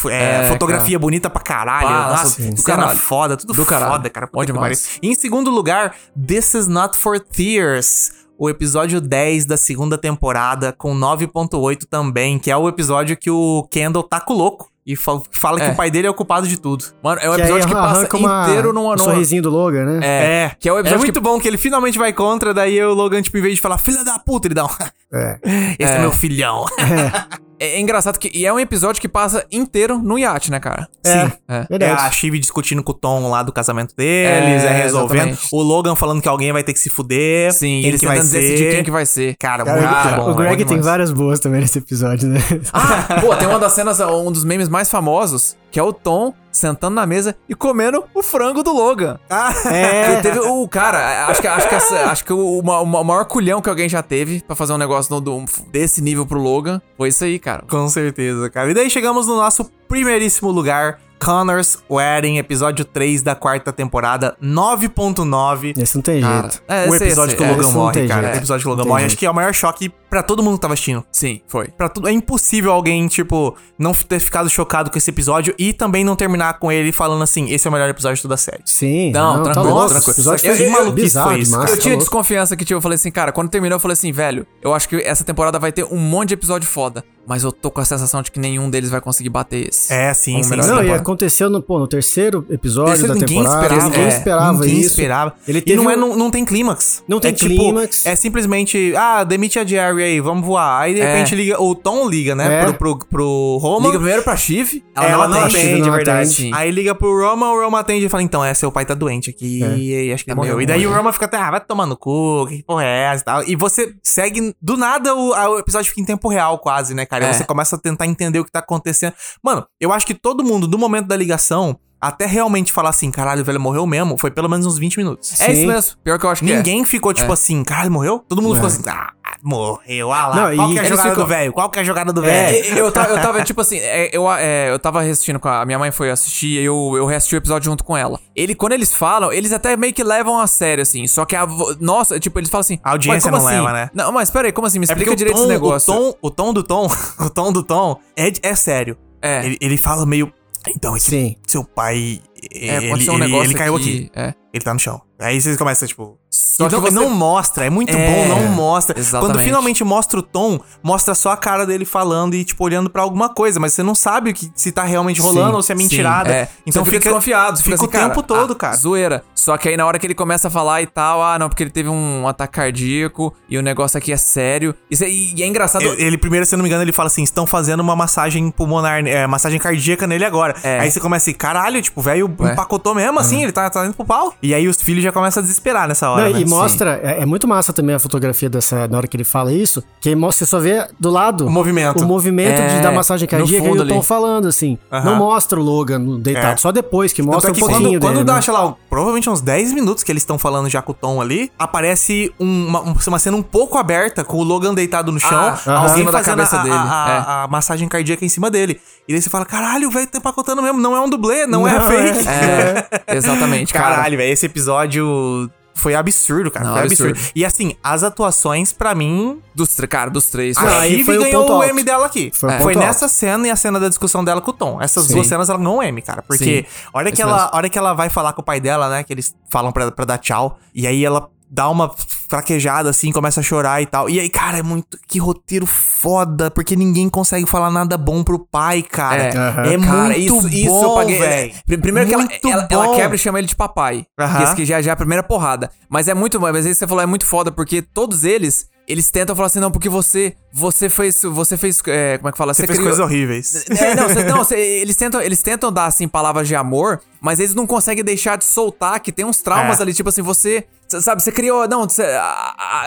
É, 0.09 0.41
É, 0.45 0.49
fotografia 0.49 0.97
bonita 0.99 1.29
pra 1.29 1.41
caralho. 1.41 1.87
Pá, 1.87 2.09
Nossa, 2.11 2.27
sim. 2.27 2.49
do 2.51 2.55
Do 2.55 2.63
cara 2.63 2.81
caralho. 2.83 2.99
foda, 2.99 3.35
tudo 3.37 3.53
Do 3.53 3.65
caralho. 3.65 3.91
foda, 3.91 4.09
cara. 4.09 4.29
Demais. 4.45 4.85
pariu. 4.87 4.99
E 5.01 5.11
em 5.11 5.15
segundo 5.15 5.49
lugar, 5.49 5.95
This 6.27 6.53
Is 6.53 6.67
Not 6.67 6.95
For 6.97 7.19
Tears. 7.19 8.11
O 8.37 8.49
episódio 8.49 8.99
10 9.01 9.45
da 9.45 9.55
segunda 9.57 9.97
temporada, 9.97 10.71
com 10.73 10.93
9.8 10.93 11.85
também, 11.89 12.37
que 12.37 12.51
é 12.51 12.57
o 12.57 12.67
episódio 12.67 13.15
que 13.17 13.31
o 13.31 13.65
Kendall 13.71 14.03
tá 14.03 14.19
com 14.19 14.33
louco. 14.33 14.69
E 14.85 14.95
fa- 14.95 15.19
fala 15.31 15.59
que 15.59 15.65
É. 15.65 15.71
o 15.71 15.75
pai 15.75 15.89
dele 15.89 16.05
é 16.05 16.09
o 16.09 16.13
culpado 16.13 16.47
de 16.47 16.59
tudo. 16.59 16.85
Mano, 17.03 17.19
é 17.19 17.27
um 17.29 17.33
Que 17.35 17.41
episódio 17.41 17.67
que 17.67 17.73
passa 17.73 18.05
inteiro 18.05 18.71
numa. 18.71 18.81
um 18.81 18.83
numa- 18.91 18.97
sorrisinho 18.99 19.41
do 19.41 19.49
Logan, 19.49 19.83
né? 19.85 19.99
É, 20.03 20.51
que 20.59 20.69
é 20.69 20.73
o 20.73 20.77
episódio 20.77 21.03
muito 21.03 21.19
bom 21.21 21.39
que 21.39 21.47
ele 21.47 21.57
finalmente 21.57 21.97
vai 21.97 22.13
contra, 22.13 22.53
daí 22.53 22.79
o 22.83 22.93
Logan, 22.93 23.19
tipo, 23.23 23.35
em 23.37 23.41
vez 23.41 23.55
de 23.55 23.61
falar, 23.61 23.79
filha 23.79 24.03
da 24.03 24.19
puta, 24.19 24.47
ele 24.47 24.53
dá 24.53 24.65
um. 24.65 24.69
É. 25.13 25.39
Esse 25.79 25.91
é, 25.93 25.95
É. 25.95 25.99
meu 25.99 26.11
filhão. 26.11 26.65
É, 26.77 27.37
é 27.59 27.79
engraçado 27.79 28.17
que. 28.19 28.29
E 28.33 28.45
é 28.45 28.51
um 28.53 28.59
episódio 28.59 28.99
que 29.01 29.07
passa 29.07 29.45
inteiro 29.51 29.97
no 29.97 30.17
iate, 30.19 30.51
né, 30.51 30.59
cara? 30.59 30.87
É, 31.05 31.09
É. 31.11 31.31
É 31.47 31.65
verdade. 31.69 32.01
a 32.01 32.11
Chive 32.11 32.39
discutindo 32.39 32.83
com 32.83 32.91
o 32.91 32.95
Tom 32.95 33.29
lá 33.29 33.43
do 33.43 33.51
casamento 33.51 33.95
deles, 33.95 34.63
é, 34.63 34.67
É, 34.67 34.81
resolvendo. 34.83 35.29
exatamente. 35.29 35.47
O 35.51 35.61
Logan 35.61 35.95
falando 35.95 36.21
que 36.21 36.27
alguém 36.27 36.51
vai 36.51 36.63
ter 36.63 36.73
que 36.73 36.79
se 36.79 36.89
fuder. 36.89 37.53
Sim, 37.53 37.79
quem 37.81 37.85
eles 37.85 37.99
que 38.01 38.07
vai 38.07 38.21
ser. 38.21 38.39
decidir 38.39 38.71
quem 38.71 38.83
que 38.83 38.91
vai 38.91 39.05
ser. 39.05 39.35
Cara, 39.37 39.63
Cara, 39.63 39.79
muito 39.81 39.93
Cara, 39.93 40.17
bom. 40.17 40.31
o 40.31 40.35
Greg 40.35 40.57
tem 40.57 40.65
demais. 40.65 40.85
várias 40.85 41.11
boas 41.11 41.39
também 41.39 41.61
nesse 41.61 41.77
episódio, 41.79 42.27
né? 42.29 42.39
Ah, 42.73 43.19
pô, 43.21 43.35
tem 43.35 43.47
uma 43.47 43.59
das 43.59 43.73
cenas, 43.73 43.99
um 43.99 44.31
dos 44.31 44.43
memes 44.43 44.67
mais 44.69 44.89
famosos, 44.89 45.55
que 45.71 45.79
é 45.79 45.83
o 45.83 45.93
Tom 45.93 46.33
sentando 46.55 46.95
na 46.95 47.05
mesa 47.05 47.35
e 47.49 47.53
comendo 47.55 48.03
o 48.13 48.23
frango 48.23 48.63
do 48.63 48.71
Logan. 48.73 49.19
Ah, 49.29 49.53
É. 49.65 50.21
Teve 50.21 50.39
o 50.39 50.67
cara, 50.67 51.27
acho 51.27 51.41
que, 51.41 51.47
acho 51.47 51.67
que, 51.69 51.75
essa- 51.75 52.05
acho 52.11 52.25
que 52.25 52.33
o, 52.33 52.61
ma- 52.63 52.79
o 52.81 53.03
maior 53.03 53.25
culhão 53.25 53.61
que 53.61 53.69
alguém 53.69 53.89
já 53.89 54.01
teve 54.01 54.41
pra 54.41 54.55
fazer 54.55 54.73
um 54.73 54.77
negócio 54.77 55.13
no- 55.13 55.21
do- 55.21 55.45
desse 55.71 56.01
nível 56.01 56.25
pro 56.25 56.39
Logan 56.39 56.81
foi 56.97 57.09
isso 57.09 57.23
aí, 57.23 57.37
cara. 57.39 57.63
Com 57.69 57.87
certeza, 57.89 58.49
cara. 58.49 58.69
E 58.71 58.73
daí 58.73 58.89
chegamos 58.89 59.27
no 59.27 59.35
nosso 59.35 59.65
primeiríssimo 59.87 60.49
lugar. 60.51 60.99
Connor's 61.17 61.79
Wedding, 61.89 62.37
episódio 62.37 62.83
3 62.83 63.21
da 63.21 63.33
quarta 63.33 63.71
temporada, 63.71 64.35
9.9. 64.43 65.73
Esse 65.81 65.95
não 65.95 66.01
tem 66.01 66.21
Cara, 66.21 66.41
jeito. 66.49 66.63
é, 66.67 66.89
o 66.89 66.95
episódio 66.95 67.29
esse- 67.29 67.37
que 67.37 67.43
o 67.43 67.45
é, 67.45 67.49
Logan 67.51 67.63
não 67.63 67.71
morre, 67.71 68.07
cara. 68.07 68.21
jeito. 68.21 68.33
O 68.35 68.37
episódio 68.39 68.63
que 68.63 68.67
o 68.67 68.71
Logan 68.71 68.83
morre. 68.89 68.99
jeito. 69.01 69.11
Acho 69.11 69.17
que 69.19 69.25
é 69.25 69.31
o 69.31 69.33
maior 69.33 69.53
choque 69.53 69.93
pra 70.09 70.21
todo 70.23 70.41
mundo 70.43 70.55
que 70.55 70.61
tava 70.61 70.73
assistindo. 70.73 71.03
Sim, 71.11 71.41
foi. 71.47 71.67
Pra 71.67 71.89
tudo, 71.89 72.07
é 72.07 72.11
impossível 72.11 72.71
alguém, 72.71 73.07
tipo, 73.07 73.55
não 73.77 73.93
ter 73.93 74.19
ficado 74.19 74.49
chocado 74.49 74.89
com 74.91 74.97
esse 74.97 75.09
episódio 75.09 75.53
e 75.57 75.73
também 75.73 76.03
não 76.03 76.15
terminar 76.15 76.59
com 76.59 76.71
ele 76.71 76.91
falando 76.91 77.21
assim: 77.23 77.49
esse 77.51 77.67
é 77.67 77.69
o 77.69 77.73
melhor 77.73 77.89
episódio 77.89 78.15
de 78.17 78.21
toda 78.21 78.33
a 78.35 78.37
série. 78.37 78.61
Sim. 78.65 79.11
Não, 79.11 79.37
tá 79.43 79.51
tranquilo, 79.51 79.69
louco. 79.75 79.89
tranquilo. 79.89 80.11
Episódio 80.15 80.47
Eu- 80.49 80.55
foi 80.55 80.65
eu- 80.65 80.71
maluquice 80.71 81.01
bizarro 81.05 81.29
foi 81.31 81.39
isso, 81.39 81.51
demais. 81.51 81.69
Eu 81.69 81.75
tá 81.75 81.81
tinha 81.81 81.91
louco. 81.93 82.03
desconfiança 82.03 82.55
que, 82.55 82.65
tipo, 82.65 82.77
eu 82.77 82.81
falei 82.81 82.95
assim, 82.95 83.11
cara, 83.11 83.31
quando 83.31 83.49
terminou, 83.49 83.75
eu 83.75 83.79
falei 83.79 83.93
assim, 83.93 84.11
velho, 84.11 84.45
eu 84.61 84.73
acho 84.73 84.87
que 84.89 84.95
essa 84.97 85.23
temporada 85.23 85.59
vai 85.59 85.71
ter 85.71 85.83
um 85.85 85.97
monte 85.97 86.29
de 86.29 86.33
episódio 86.35 86.67
foda, 86.67 87.03
mas 87.27 87.43
eu 87.43 87.51
tô 87.51 87.69
com 87.71 87.81
a 87.81 87.85
sensação 87.85 88.21
de 88.21 88.31
que 88.31 88.39
nenhum 88.39 88.69
deles 88.69 88.89
vai 88.89 89.01
conseguir 89.01 89.29
bater 89.29 89.69
esse. 89.69 89.91
É, 89.91 90.13
sim, 90.13 90.41
sim. 90.43 90.49
Não, 90.51 90.57
e 90.57 90.67
temporada. 90.67 90.95
aconteceu 90.95 91.49
no, 91.49 91.61
pô, 91.61 91.79
no 91.79 91.87
terceiro 91.87 92.45
episódio 92.49 92.91
Terceiro, 92.93 93.13
da 93.13 93.19
ninguém 93.19 93.37
temporada. 93.43 93.63
esperava. 93.65 93.89
Ninguém 93.89 94.03
é, 94.05 94.07
esperava 94.17 94.53
ninguém 94.53 94.77
isso. 94.79 94.87
esperava. 94.87 95.33
Ele 95.47 95.63
e 95.65 95.75
não, 95.75 95.89
é, 95.89 95.95
um- 95.95 95.99
não, 95.99 96.15
não 96.15 96.31
tem 96.31 96.45
clímax. 96.45 97.03
Não 97.07 97.19
tem 97.19 97.31
é, 97.31 97.33
tipo, 97.33 97.49
clímax. 97.55 98.05
É 98.05 98.15
simplesmente, 98.15 98.93
ah, 98.95 99.23
demite 99.23 99.57
a 99.59 99.65
Jerry 99.65 99.94
aí, 100.03 100.19
vamos 100.19 100.45
voar. 100.45 100.81
Aí 100.81 100.93
de 100.95 101.01
É. 101.01 101.05
repente 101.13 101.35
liga, 101.35 101.61
o 101.61 101.73
Tom 101.75 102.07
liga, 102.09 102.35
né, 102.35 102.61
É. 102.61 102.65
pro, 102.65 102.73
pro, 102.73 102.97
pro 103.07 103.57
Roman. 103.61 103.87
Liga 103.87 103.99
primeiro 103.99 104.23
pra 104.23 104.35
Shiv, 104.35 104.83
Ela, 104.95 105.05
ela, 105.07 105.27
não 105.27 105.39
atende. 105.41 105.57
atende, 105.57 105.81
não 105.81 105.87
é 105.87 105.97
verdade. 105.97 106.29
atende. 106.31 106.51
Aí 106.53 106.71
liga 106.71 106.93
pro 106.95 107.09
Roman, 107.17 107.51
o 107.51 107.61
Roman 107.63 107.79
atende 107.79 108.05
e 108.05 108.09
fala, 108.09 108.23
então, 108.23 108.43
é, 108.43 108.53
seu 108.53 108.71
pai 108.71 108.85
tá 108.85 108.93
doente 108.93 109.29
aqui, 109.29 109.59
e 109.61 110.11
acho 110.13 110.23
que 110.23 110.29
Tá 110.31 110.35
morreu. 110.35 110.61
E 110.61 110.65
daí 110.65 110.83
ruim. 110.85 110.93
o 110.93 110.97
Roman 110.97 111.11
fica 111.11 111.25
até, 111.25 111.37
ah, 111.37 111.51
vai 111.51 111.59
tomar 111.61 111.85
no 111.85 111.95
cu, 111.97 112.45
que 112.47 112.63
porra 112.63 112.83
é 112.83 113.03
essa 113.13 113.21
e 113.21 113.25
tal. 113.25 113.43
E 113.47 113.55
você 113.55 113.93
segue, 114.03 114.53
do 114.61 114.75
nada, 114.77 115.13
o, 115.15 115.29
o 115.31 115.59
episódio 115.59 115.89
fica 115.89 116.01
em 116.01 116.05
tempo 116.05 116.27
real 116.29 116.59
quase, 116.59 116.93
né, 116.93 117.05
cara? 117.05 117.25
E 117.25 117.29
É. 117.29 117.33
você 117.33 117.43
começa 117.43 117.75
a 117.75 117.79
tentar 117.79 118.05
entender 118.07 118.39
o 118.39 118.45
que 118.45 118.51
tá 118.51 118.59
acontecendo. 118.59 119.13
Mano, 119.43 119.65
eu 119.79 119.91
acho 119.93 120.05
que 120.05 120.13
todo 120.13 120.43
mundo, 120.43 120.67
do 120.67 120.77
momento 120.77 121.07
da 121.07 121.15
ligação, 121.15 121.77
até 122.01 122.25
realmente 122.27 122.71
falar 122.71 122.89
assim, 122.89 123.09
caralho, 123.09 123.41
o 123.41 123.45
velho 123.45 123.59
morreu 123.59 123.87
mesmo, 123.87 124.15
foi 124.17 124.29
pelo 124.29 124.47
menos 124.47 124.65
uns 124.65 124.77
20 124.77 124.97
minutos. 124.97 125.41
É 125.41 125.51
isso 125.51 125.61
Sim. 125.61 125.67
mesmo. 125.67 125.91
Pior 126.03 126.19
que 126.19 126.25
eu 126.25 126.29
acho 126.29 126.43
que 126.43 126.51
é. 126.51 126.57
Ninguém 126.57 126.83
ficou 126.85 127.11
tipo 127.13 127.31
É. 127.31 127.33
assim, 127.33 127.63
caralho, 127.63 127.91
morreu? 127.91 128.19
Todo 128.27 128.41
mundo 128.43 128.55
ficou 128.55 128.69
É. 128.69 128.73
assim, 128.73 128.83
ah, 128.87 129.11
morreu, 129.45 130.11
ah 130.11 130.27
lá. 130.27 130.35
Não, 130.35 130.55
Qual 130.55 130.69
e 130.69 130.73
que 130.73 130.79
é 130.79 130.81
a 130.81 130.85
jogada 130.85 131.15
do 131.15 131.25
velho? 131.27 131.53
Qual 131.53 131.69
que 131.69 131.79
é 131.79 131.81
a 131.81 131.85
jogada 131.85 132.11
do 132.13 132.25
É, 132.25 132.51
velho? 132.51 132.77
eu, 132.79 132.91
tava, 132.91 133.09
eu 133.09 133.15
tava, 133.21 133.43
tipo 133.43 133.61
assim, 133.61 133.77
é, 133.77 134.09
eu, 134.11 134.31
é, 134.31 134.71
eu 134.71 134.79
tava 134.79 135.01
assistindo 135.01 135.39
com 135.39 135.47
a, 135.47 135.61
a 135.61 135.65
minha 135.65 135.77
mãe 135.79 135.91
foi 135.91 136.09
assistir 136.09 136.59
e 136.61 136.65
eu, 136.65 136.93
eu 136.97 137.05
reassisti 137.05 137.35
o 137.35 137.37
episódio 137.37 137.65
junto 137.69 137.83
com 137.83 137.95
ela. 137.95 138.19
Ele, 138.35 138.55
quando 138.55 138.73
eles 138.73 138.93
falam, 138.93 139.31
eles 139.31 139.53
até 139.53 139.77
meio 139.77 139.93
que 139.93 140.03
levam 140.03 140.39
a 140.39 140.47
sério, 140.47 140.81
assim. 140.81 141.05
Só 141.07 141.23
que 141.25 141.35
a. 141.35 141.45
Nossa, 141.79 142.19
tipo, 142.19 142.39
eles 142.39 142.49
falam 142.49 142.61
assim. 142.61 142.79
A 142.83 142.91
audiência 142.91 143.31
"Mas 143.31 143.39
como 143.39 143.43
não 143.43 143.47
assim? 143.47 143.65
leva, 143.65 143.73
né? 143.73 143.89
Não, 143.93 144.11
mas 144.11 144.29
peraí, 144.29 144.51
como 144.51 144.67
assim? 144.67 144.79
Me 144.79 144.85
É 144.85 144.91
explica 144.91 145.11
o 145.11 145.15
direito 145.15 145.35
tom, 145.37 145.41
esse 145.43 145.51
negócio. 145.51 145.93
O 145.93 145.97
tom, 145.97 146.17
o 146.21 146.29
tom 146.31 146.53
do 146.53 146.63
tom, 146.63 146.87
o 147.19 147.29
tom 147.29 147.51
do 147.53 147.63
tom 147.63 147.99
é, 148.17 148.31
é 148.41 148.55
sério. 148.55 148.97
É. 149.21 149.45
Ele, 149.45 149.57
ele 149.61 149.77
fala 149.77 150.05
meio. 150.05 150.31
Então, 150.67 150.97
esse 150.97 151.09
Sim. 151.11 151.35
seu 151.47 151.63
pai. 151.63 152.19
É, 152.51 152.77
ele, 152.77 153.09
um 153.09 153.23
ele- 153.23 153.35
ele 153.35 153.53
caiu 153.53 153.75
aqui. 153.75 154.09
É. 154.15 154.33
Ele 154.55 154.63
tá 154.63 154.73
no 154.73 154.79
chão. 154.79 155.01
Aí 155.19 155.39
vocês 155.39 155.57
começam, 155.57 155.85
tipo. 155.87 156.17
Só 156.29 156.67
que 156.67 156.75
não, 156.75 156.81
você- 156.81 156.91
não 156.91 157.09
mostra, 157.09 157.65
é 157.65 157.69
muito 157.69 157.95
É, 157.95 158.07
bom, 158.09 158.27
não 158.27 158.43
mostra. 158.53 158.97
exatamente. 158.99 159.33
Quando 159.33 159.43
finalmente 159.45 159.83
mostra 159.83 160.19
o 160.19 160.21
tom, 160.23 160.59
mostra 160.83 161.13
só 161.15 161.31
a 161.31 161.37
cara 161.37 161.65
dele 161.65 161.83
falando 161.85 162.35
e, 162.35 162.43
tipo, 162.43 162.63
olhando 162.63 162.89
pra 162.89 163.01
alguma 163.01 163.27
coisa, 163.29 163.57
mas 163.59 163.73
você 163.73 163.83
não 163.83 163.95
sabe 163.95 164.29
o 164.31 164.33
que, 164.33 164.49
se 164.55 164.71
tá 164.73 164.83
realmente 164.83 165.21
rolando 165.21 165.49
Sim, 165.51 165.55
ou 165.55 165.61
se 165.63 165.71
é 165.73 165.75
Sim, 165.75 165.83
mentirada. 165.83 166.31
é. 166.33 166.49
Então 166.65 166.83
você 166.85 166.91
fica, 166.91 167.03
desconfiado. 167.09 167.57
você 167.57 167.63
Fica, 167.63 167.75
assim, 167.75 167.85
o 167.85 167.87
tempo 167.89 168.09
cara, 168.15 168.23
todo, 168.23 168.53
ah, 168.53 168.55
cara. 168.55 168.75
Zoeira. 168.77 169.23
Só 169.33 169.57
que 169.57 169.67
aí 169.69 169.75
na 169.77 169.85
hora 169.85 169.99
que 169.99 170.07
ele 170.07 170.15
começa 170.15 170.47
a 170.47 170.51
falar 170.51 170.81
e 170.81 170.87
tal, 170.87 171.21
ah, 171.21 171.37
não, 171.39 171.47
porque 171.49 171.63
ele 171.63 171.69
teve 171.71 171.87
um 171.89 172.27
ataque 172.27 172.53
cardíaco 172.53 173.33
e 173.49 173.57
o 173.57 173.61
negócio 173.61 173.97
aqui 173.97 174.11
é 174.13 174.17
sério. 174.17 174.73
Isso 174.89 175.03
é- 175.03 175.09
e, 175.09 175.41
é 175.43 175.45
engraçado. 175.47 175.83
Ele, 175.83 176.01
ele 176.03 176.17
primeiro, 176.17 176.45
se 176.45 176.55
eu 176.55 176.57
não 176.57 176.63
me 176.63 176.69
engano, 176.69 176.83
ele 176.83 176.91
fala 176.93 177.07
assim: 177.07 177.23
estão 177.23 177.45
fazendo 177.47 177.79
uma 177.81 177.95
massagem 177.95 178.49
pulmonar, 178.51 179.05
é, 179.05 179.25
massagem 179.27 179.59
cardíaca 179.59 180.05
nele 180.07 180.25
agora. 180.25 180.55
É. 180.63 180.79
Aí 180.79 180.91
você 180.91 180.99
começa 180.99 181.29
assim, 181.29 181.37
caralho, 181.37 181.81
tipo, 181.81 181.99
o 181.99 182.03
velho 182.03 182.33
Ué. 182.39 182.51
empacotou 182.53 182.93
mesmo 182.93 183.17
assim, 183.19 183.43
ele 183.43 183.51
tá, 183.53 183.69
tá 183.69 183.85
indo 183.85 183.93
pro 183.95 184.05
pau. 184.05 184.33
E 184.45 184.53
aí 184.53 184.67
os 184.67 184.77
filhos 184.81 185.03
já 185.03 185.11
começam 185.11 185.41
a 185.41 185.43
desesperar 185.43 185.87
nessa 185.87 186.09
hora. 186.09 186.25
Não, 186.25 186.31
né? 186.33 186.41
e 186.41 186.45
mostra, 186.45 186.99
é, 187.03 187.21
é 187.21 187.25
muito 187.25 187.47
massa 187.47 187.73
também 187.73 187.95
a 187.95 187.99
fotografia 187.99 188.49
dessa, 188.49 188.87
na 188.87 188.97
hora 188.97 189.07
que 189.07 189.15
ele 189.17 189.23
fala 189.23 189.51
isso, 189.51 189.83
que 189.99 190.13
mostra, 190.15 190.45
você 190.45 190.49
só 190.49 190.59
vê 190.59 190.87
do 190.99 191.09
lado 191.09 191.47
O 191.47 191.49
movimento. 191.49 192.03
o 192.03 192.07
movimento 192.07 192.59
É, 192.61 192.75
de, 192.77 192.81
da 192.81 192.91
massagem 192.91 193.27
cardíaca 193.27 193.65
e 193.67 193.75
Tom 193.75 193.81
ali. 193.81 194.03
falando, 194.03 194.47
assim. 194.47 194.77
Não 194.91 195.15
mostra 195.15 195.59
o 195.59 195.63
Logan 195.63 196.19
deitado, 196.19 196.53
É. 196.53 196.57
só 196.57 196.71
depois 196.71 197.11
que 197.13 197.21
mostra 197.21 197.49
é 197.49 197.53
um 197.53 197.55
pouquinho 197.59 197.81
quando, 197.81 197.99
quando 198.01 198.13
dele, 198.15 198.25
dá, 198.25 198.35
né? 198.35 198.41
sei 198.41 198.53
lá, 198.53 198.73
provavelmente 198.89 199.29
uns 199.29 199.41
10 199.41 199.73
minutos 199.73 200.03
que 200.03 200.11
eles 200.11 200.21
estão 200.21 200.37
falando 200.37 200.69
já 200.69 200.81
com 200.81 200.91
o 200.91 200.95
Tom 200.95 201.21
ali, 201.21 201.51
aparece 201.57 202.31
um- 202.39 202.67
uma, 202.67 202.81
um- 202.81 202.95
uma 203.07 203.19
cena 203.19 203.35
um 203.37 203.43
pouco 203.43 203.77
aberta 203.77 204.23
com 204.23 204.37
o 204.37 204.43
Logan 204.43 204.73
deitado 204.73 205.11
no 205.11 205.19
chão, 205.19 205.29
Ah, 205.31 205.59
alguém 205.65 206.05
da 206.05 206.11
fazendo 206.11 206.35
cabeça 206.37 206.59
a, 206.59 206.63
dele, 206.63 206.75
a- 206.75 206.77
é. 206.77 206.81
a- 206.81 207.43
a 207.43 207.47
massagem 207.47 207.87
cardíaca 207.87 208.23
em 208.23 208.29
cima 208.29 208.49
dele. 208.51 208.79
E 209.07 209.13
daí 209.13 209.21
você 209.21 209.29
fala, 209.29 209.45
caralho, 209.45 209.87
o 209.87 209.91
velho 209.91 210.07
tá 210.07 210.17
empacotando 210.17 210.61
mesmo, 210.63 210.79
não 210.79 210.95
é 210.95 210.99
um 211.01 211.09
dublê, 211.09 211.45
não, 211.45 211.67
é 211.67 211.77
Não, 211.77 211.87
fake. 211.89 212.25
É, 213.07 213.15
exatamente, 213.15 213.73
cara. 213.73 213.95
Caralho, 213.95 214.17
velho, 214.17 214.34
esse 214.35 214.45
episódio 214.45 215.49
foi 215.73 215.93
absurdo, 215.93 216.49
cara. 216.49 216.65
Não, 216.65 216.73
foi 216.73 216.83
absurdo. 216.83 217.11
absurdo. 217.11 217.31
E 217.35 217.43
assim, 217.43 217.75
as 217.83 218.01
atuações, 218.01 218.71
pra 218.71 218.95
mim, 218.95 219.41
Dos, 219.53 219.75
cara, 219.89 220.09
dos 220.09 220.27
três. 220.27 220.57
a 220.57 220.63
Não, 220.63 221.05
foi 221.05 221.17
o 221.17 221.21
ganhou 221.21 221.49
o 221.49 221.53
alto. 221.53 221.69
M 221.69 221.83
dela 221.83 222.05
aqui. 222.05 222.31
Foi 222.33 222.49
o 222.49 222.53
É. 222.53 222.59
Foi 222.59 222.75
nessa 222.75 223.07
cena 223.07 223.47
e 223.47 223.51
a 223.51 223.55
cena 223.55 223.79
da 223.79 223.89
discussão 223.89 224.23
dela 224.23 224.39
com 224.41 224.51
o 224.51 224.53
Tom. 224.53 224.81
Essas 224.81 225.05
Sim. 225.05 225.15
duas 225.15 225.27
cenas 225.27 225.49
ela 225.49 225.57
ganhou 225.57 225.77
um 225.77 225.83
M, 225.83 226.01
cara. 226.01 226.21
Porque 226.21 226.65
Sim. 226.69 226.87
a 226.93 226.97
hora 226.97 227.09
que, 227.11 227.15
Isso 227.15 227.21
ela, 227.23 227.33
mesmo. 227.33 227.49
a 227.51 227.57
hora 227.57 227.69
que 227.69 227.77
ela 227.77 227.93
vai 227.93 228.09
falar 228.09 228.31
com 228.33 228.41
o 228.41 228.43
pai 228.43 228.59
dela, 228.61 228.89
né? 228.89 229.03
Que 229.03 229.13
eles 229.13 229.35
falam 229.49 229.71
pra, 229.71 229.91
pra 229.91 230.05
dar 230.05 230.17
tchau. 230.17 230.57
E 230.73 230.87
aí 230.87 231.03
ela 231.03 231.29
dá 231.55 231.69
uma 231.69 231.89
fraquejada 232.27 232.89
assim, 232.89 233.11
começa 233.11 233.39
a 233.39 233.43
chorar 233.43 233.81
e 233.81 233.85
tal. 233.85 234.09
E 234.09 234.19
aí, 234.19 234.29
cara, 234.29 234.57
é 234.57 234.61
muito. 234.63 234.97
Que 235.07 235.17
roteiro 235.19 235.65
foda. 235.65 236.51
Porque 236.51 236.75
ninguém 236.75 237.07
consegue 237.09 237.45
falar 237.45 237.71
nada 237.71 237.97
bom 237.97 238.23
pro 238.23 238.37
pai, 238.39 238.81
cara. 238.83 239.23
É. 239.23 239.37
Aham. 239.37 239.63
É 239.63 239.77
Cara, 239.79 240.03
muito 240.09 240.19
isso, 240.19 240.41
bom, 240.41 240.47
isso 240.49 240.83
eu 240.83 240.93
paguei. 240.95 241.19
velho. 241.19 241.53
Pri- 241.65 241.77
Primeiro 241.77 242.07
que 242.09 242.13
ela, 242.15 242.23
Muito 242.23 242.47
ela, 242.49 242.67
ela 242.69 242.95
quebra 242.95 243.15
e 243.15 243.19
chama 243.19 243.39
ele 243.39 243.47
de 243.47 243.55
papai. 243.55 244.05
Aham. 244.19 244.37
Que 244.37 244.43
esse 244.43 244.55
que 244.55 244.65
já, 244.65 244.81
já 244.81 244.91
é 244.91 244.93
a 244.93 244.97
primeira 244.97 245.23
porrada. 245.23 245.71
Mas 245.89 246.07
é 246.07 246.13
muito. 246.13 246.39
Mas 246.41 246.65
aí 246.65 246.75
você 246.75 246.85
falou, 246.87 247.01
é 247.03 247.07
muito 247.07 247.25
foda, 247.25 247.51
porque 247.51 247.81
todos 247.81 248.23
eles 248.23 248.67
eles 248.87 249.09
tentam 249.09 249.35
falar 249.35 249.47
assim, 249.47 249.59
não, 249.59 249.71
porque 249.71 249.89
você, 249.89 250.33
você 250.53 250.89
fez, 250.89 251.21
você 251.23 251.57
fez, 251.57 251.81
é, 251.87 252.17
como 252.17 252.29
é 252.29 252.31
que 252.31 252.37
fala? 252.37 252.53
Você 252.53 252.67
fez 252.67 252.77
coisas 252.79 252.99
horríveis. 252.99 253.65
É, 253.69 253.95
não, 253.95 254.09
cê- 254.09 254.23
não, 254.23 254.43
cê- 254.43 254.59
eles, 254.59 254.95
tentam, 254.95 255.21
eles 255.21 255.41
tentam 255.41 255.71
dar, 255.71 255.85
assim, 255.87 256.07
palavras 256.07 256.47
de 256.47 256.55
amor, 256.55 257.01
mas 257.19 257.39
eles 257.39 257.55
não 257.55 257.65
conseguem 257.65 258.03
deixar 258.03 258.37
de 258.37 258.45
soltar 258.45 258.99
que 258.99 259.11
tem 259.11 259.25
uns 259.25 259.39
traumas 259.41 259.79
É. 259.79 259.81
ali, 259.81 259.93
tipo 259.93 260.09
assim, 260.09 260.21
você, 260.21 260.65
cê 260.87 261.01
sabe, 261.01 261.23
você 261.23 261.31
criou, 261.31 261.67
não, 261.67 261.89
você 261.89 262.03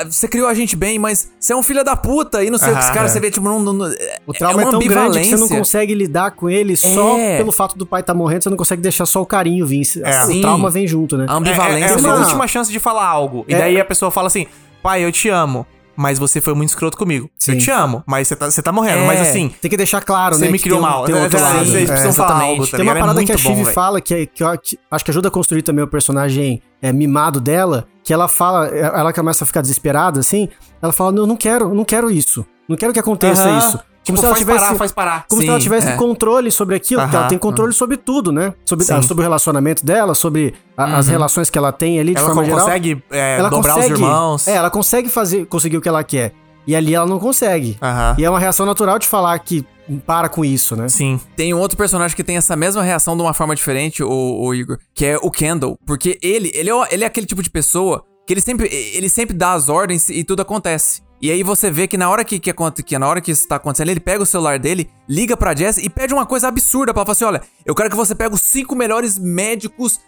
você 0.08 0.28
criou 0.28 0.46
a 0.48 0.54
gente 0.54 0.76
bem, 0.76 0.98
mas 0.98 1.30
você 1.40 1.52
é 1.52 1.56
um 1.56 1.62
filho 1.64 1.82
da 1.82 1.96
puta 1.96 2.44
e 2.44 2.50
não 2.50 2.58
sei 2.58 2.68
o 2.72 2.76
que, 2.76 2.82
Aham, 2.84 2.94
cara, 2.94 3.06
é. 3.06 3.08
você 3.08 3.18
vê, 3.20 3.30
tipo, 3.30 3.44
não, 3.48 3.58
não, 3.60 3.72
não- 3.72 3.94
O 4.26 4.32
trauma 4.32 4.62
é, 4.62 4.64
uma 4.64 4.70
tão 4.70 4.80
grande 4.80 5.18
que 5.18 5.24
você 5.24 5.30
não 5.32 5.42
ambivalência. 5.42 5.58
consegue 5.58 5.94
lidar 5.94 6.30
com 6.30 6.48
ele 6.48 6.76
só 6.76 7.18
É. 7.18 7.38
pelo 7.38 7.50
fato 7.50 7.76
do 7.76 7.84
pai 7.84 8.02
estar 8.02 8.14
morrendo, 8.14 8.44
você 8.44 8.50
não 8.50 8.56
consegue 8.56 8.80
deixar 8.82 9.04
só 9.06 9.20
o 9.20 9.26
carinho 9.26 9.66
vir. 9.66 9.84
É. 10.04 10.24
O 10.26 10.40
trauma 10.40 10.70
vem 10.70 10.86
junto, 10.86 11.16
né? 11.16 11.26
A 11.28 11.32
É, 11.32 11.34
é, 11.34 11.38
ambivalência. 11.38 11.94
é 11.94 11.96
uma 11.98 12.14
última 12.20 12.46
chance 12.46 12.70
de 12.70 12.78
falar 12.78 13.06
algo. 13.06 13.44
E 13.48 13.54
É. 13.54 13.58
daí 13.58 13.80
a 13.80 13.84
pessoa 13.84 14.10
fala 14.10 14.28
assim: 14.28 14.46
pai, 14.82 15.04
eu 15.04 15.10
te 15.12 15.28
amo, 15.28 15.66
mas 15.98 16.16
você 16.18 16.40
foi 16.40 16.54
muito 16.54 16.68
escroto 16.68 16.96
comigo. 16.96 17.28
Sim. 17.36 17.54
Eu 17.54 17.58
te 17.58 17.70
amo, 17.72 18.04
mas 18.06 18.28
você 18.28 18.36
tá, 18.36 18.48
você 18.48 18.62
tá 18.62 18.70
morrendo. 18.70 19.00
É. 19.02 19.06
Mas 19.06 19.20
assim, 19.20 19.48
Tem 19.60 19.68
que 19.68 19.76
deixar 19.76 20.00
claro, 20.00 20.36
Você 20.36 20.44
né? 20.44 20.52
me 20.52 20.58
que 20.58 20.64
criou 20.64 20.78
um- 20.78 20.82
mal. 20.82 21.04
Tem 21.04 21.14
um 21.14 21.22
outro 21.22 21.38
É, 21.38 21.42
lado. 21.42 21.58
vocês 21.66 21.90
É. 21.90 21.92
precisam 21.92 22.12
falar 22.26 22.42
algo, 22.42 22.66
tá 22.66 22.76
Tem 22.76 22.86
uma? 22.86 22.96
É 22.96 23.00
parada 23.00 23.24
que 23.24 23.32
a 23.32 23.36
Shiv 23.36 23.72
fala 23.74 24.00
que, 24.00 24.14
é- 24.14 24.26
que 24.26 24.42
eu 24.44 24.48
acho- 24.48 25.04
que 25.04 25.10
ajuda 25.10 25.26
a 25.26 25.30
construir 25.30 25.62
também 25.62 25.84
o 25.84 25.88
personagem 25.88 26.62
é, 26.80 26.92
mimado 26.92 27.40
dela, 27.40 27.88
que 28.04 28.12
ela 28.12 28.28
fala, 28.28 28.68
é, 28.68 28.78
ela 28.80 29.12
começa 29.12 29.42
a 29.42 29.46
ficar 29.46 29.60
desesperada, 29.60 30.20
assim, 30.20 30.48
ela 30.80 30.92
fala, 30.92 31.10
não, 31.10 31.26
não 31.26 31.36
quero, 31.36 31.74
não 31.74 31.84
quero 31.84 32.08
isso. 32.08 32.46
Não 32.68 32.76
quero 32.76 32.92
que 32.92 33.00
aconteça 33.00 33.50
isso. 33.58 33.80
Tipo, 34.08 34.16
Como 34.16 34.18
se 34.18 34.24
ela 34.24 34.34
faz 34.34 34.38
tivesse, 34.46 34.64
parar, 34.64 34.78
faz 34.78 34.92
parar. 34.92 35.26
como 35.28 35.40
se 35.42 35.46
Sim, 35.46 35.50
ela 35.52 35.60
tivesse 35.60 35.88
é. 35.88 35.96
controle 35.96 36.50
sobre 36.50 36.74
aquilo, 36.74 37.02
porque 37.02 37.16
ela 37.16 37.28
tem 37.28 37.36
controle 37.38 37.72
sobre 37.74 37.96
tudo, 37.98 38.32
né? 38.32 38.54
Sobre, 38.64 38.86
ah, 38.90 39.02
sobre 39.02 39.22
o 39.22 39.24
relacionamento 39.24 39.84
dela, 39.84 40.14
sobre 40.14 40.54
a- 40.76 40.96
as 40.96 41.08
relações 41.08 41.50
que 41.50 41.58
ela 41.58 41.72
tem 41.72 42.00
ali 42.00 42.12
de 42.14 42.18
Ela 42.18 42.26
forma 42.28 42.44
geral. 42.44 42.60
consegue 42.60 43.02
é, 43.10 43.38
ela 43.38 43.50
dobrar 43.50 43.74
consegue, 43.74 43.92
os 43.94 44.00
irmãos. 44.00 44.48
É, 44.48 44.54
ela 44.54 44.70
consegue 44.70 45.08
fazer, 45.10 45.44
conseguir 45.46 45.76
o 45.76 45.80
que 45.82 45.88
ela 45.88 46.02
quer. 46.02 46.32
E 46.66 46.74
ali 46.74 46.94
ela 46.94 47.06
não 47.06 47.18
consegue. 47.18 47.78
E 48.18 48.24
é 48.24 48.30
uma 48.30 48.38
reação 48.40 48.64
natural 48.66 48.98
de 48.98 49.06
falar 49.06 49.38
que 49.38 49.64
para 50.06 50.28
com 50.28 50.44
isso, 50.44 50.76
né? 50.76 50.88
Sim. 50.88 51.18
Tem 51.36 51.52
um 51.54 51.58
outro 51.58 51.76
personagem 51.78 52.14
que 52.16 52.22
tem 52.24 52.36
essa 52.36 52.54
mesma 52.56 52.82
reação 52.82 53.16
de 53.16 53.22
uma 53.22 53.32
forma 53.32 53.54
diferente, 53.54 54.02
o, 54.02 54.08
o 54.10 54.54
Igor, 54.54 54.78
que 54.94 55.04
é 55.06 55.16
o 55.16 55.30
Kendall. 55.30 55.78
Porque 55.86 56.18
ele, 56.22 56.50
ele 56.54 56.70
é, 56.70 56.74
ele 56.90 57.04
é 57.04 57.06
aquele 57.06 57.26
tipo 57.26 57.42
de 57.42 57.48
pessoa 57.50 58.04
que 58.26 58.34
ele 58.34 58.40
sempre, 58.42 58.68
ele 58.70 59.08
sempre 59.08 59.34
dá 59.34 59.52
as 59.54 59.70
ordens 59.70 60.10
e 60.10 60.22
tudo 60.22 60.42
acontece. 60.42 61.00
E 61.20 61.30
aí 61.32 61.42
você 61.42 61.68
vê 61.70 61.88
que 61.88 61.96
na 61.96 62.08
hora 62.08 62.24
que, 62.24 62.38
que, 62.38 62.52
que 62.84 62.98
na 62.98 63.08
hora 63.08 63.20
que 63.20 63.32
isso 63.32 63.48
tá 63.48 63.56
acontecendo, 63.56 63.88
ele 63.90 63.98
pega 63.98 64.22
o 64.22 64.26
celular 64.26 64.58
dele, 64.58 64.88
liga 65.08 65.36
pra 65.36 65.54
Jess 65.54 65.76
e 65.78 65.90
pede 65.90 66.14
uma 66.14 66.24
coisa 66.24 66.46
absurda 66.48 66.94
pra 66.94 67.02
ela. 67.02 67.10
Assim: 67.12 67.24
olha, 67.24 67.42
eu 67.66 67.74
quero 67.74 67.90
que 67.90 67.96
você 67.96 68.14
pegue 68.14 68.34
os 68.34 68.40
cinco 68.40 68.76
melhores 68.76 69.18
médicos, 69.18 69.98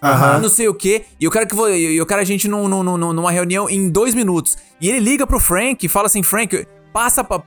não 0.41 0.49
sei 0.49 0.69
o 0.69 0.75
quê, 0.75 1.05
e 1.19 1.25
eu 1.25 1.31
quero 1.31 1.47
que 1.49 1.55
eu 1.57 2.07
quero 2.07 2.21
a 2.21 2.25
gente 2.25 2.47
num, 2.47 2.69
num- 2.69 2.83
num- 2.85 3.13
numa 3.13 3.31
reunião 3.33 3.69
em 3.69 3.89
dois 3.91 4.15
minutos. 4.15 4.57
E 4.81 4.89
ele 4.89 5.01
liga 5.01 5.27
pro 5.27 5.41
Frank 5.41 5.85
e 5.85 5.89
fala 5.89 6.07
assim: 6.07 6.23
Frank, 6.23 6.67
Passa 6.93 7.23
pra. 7.23 7.41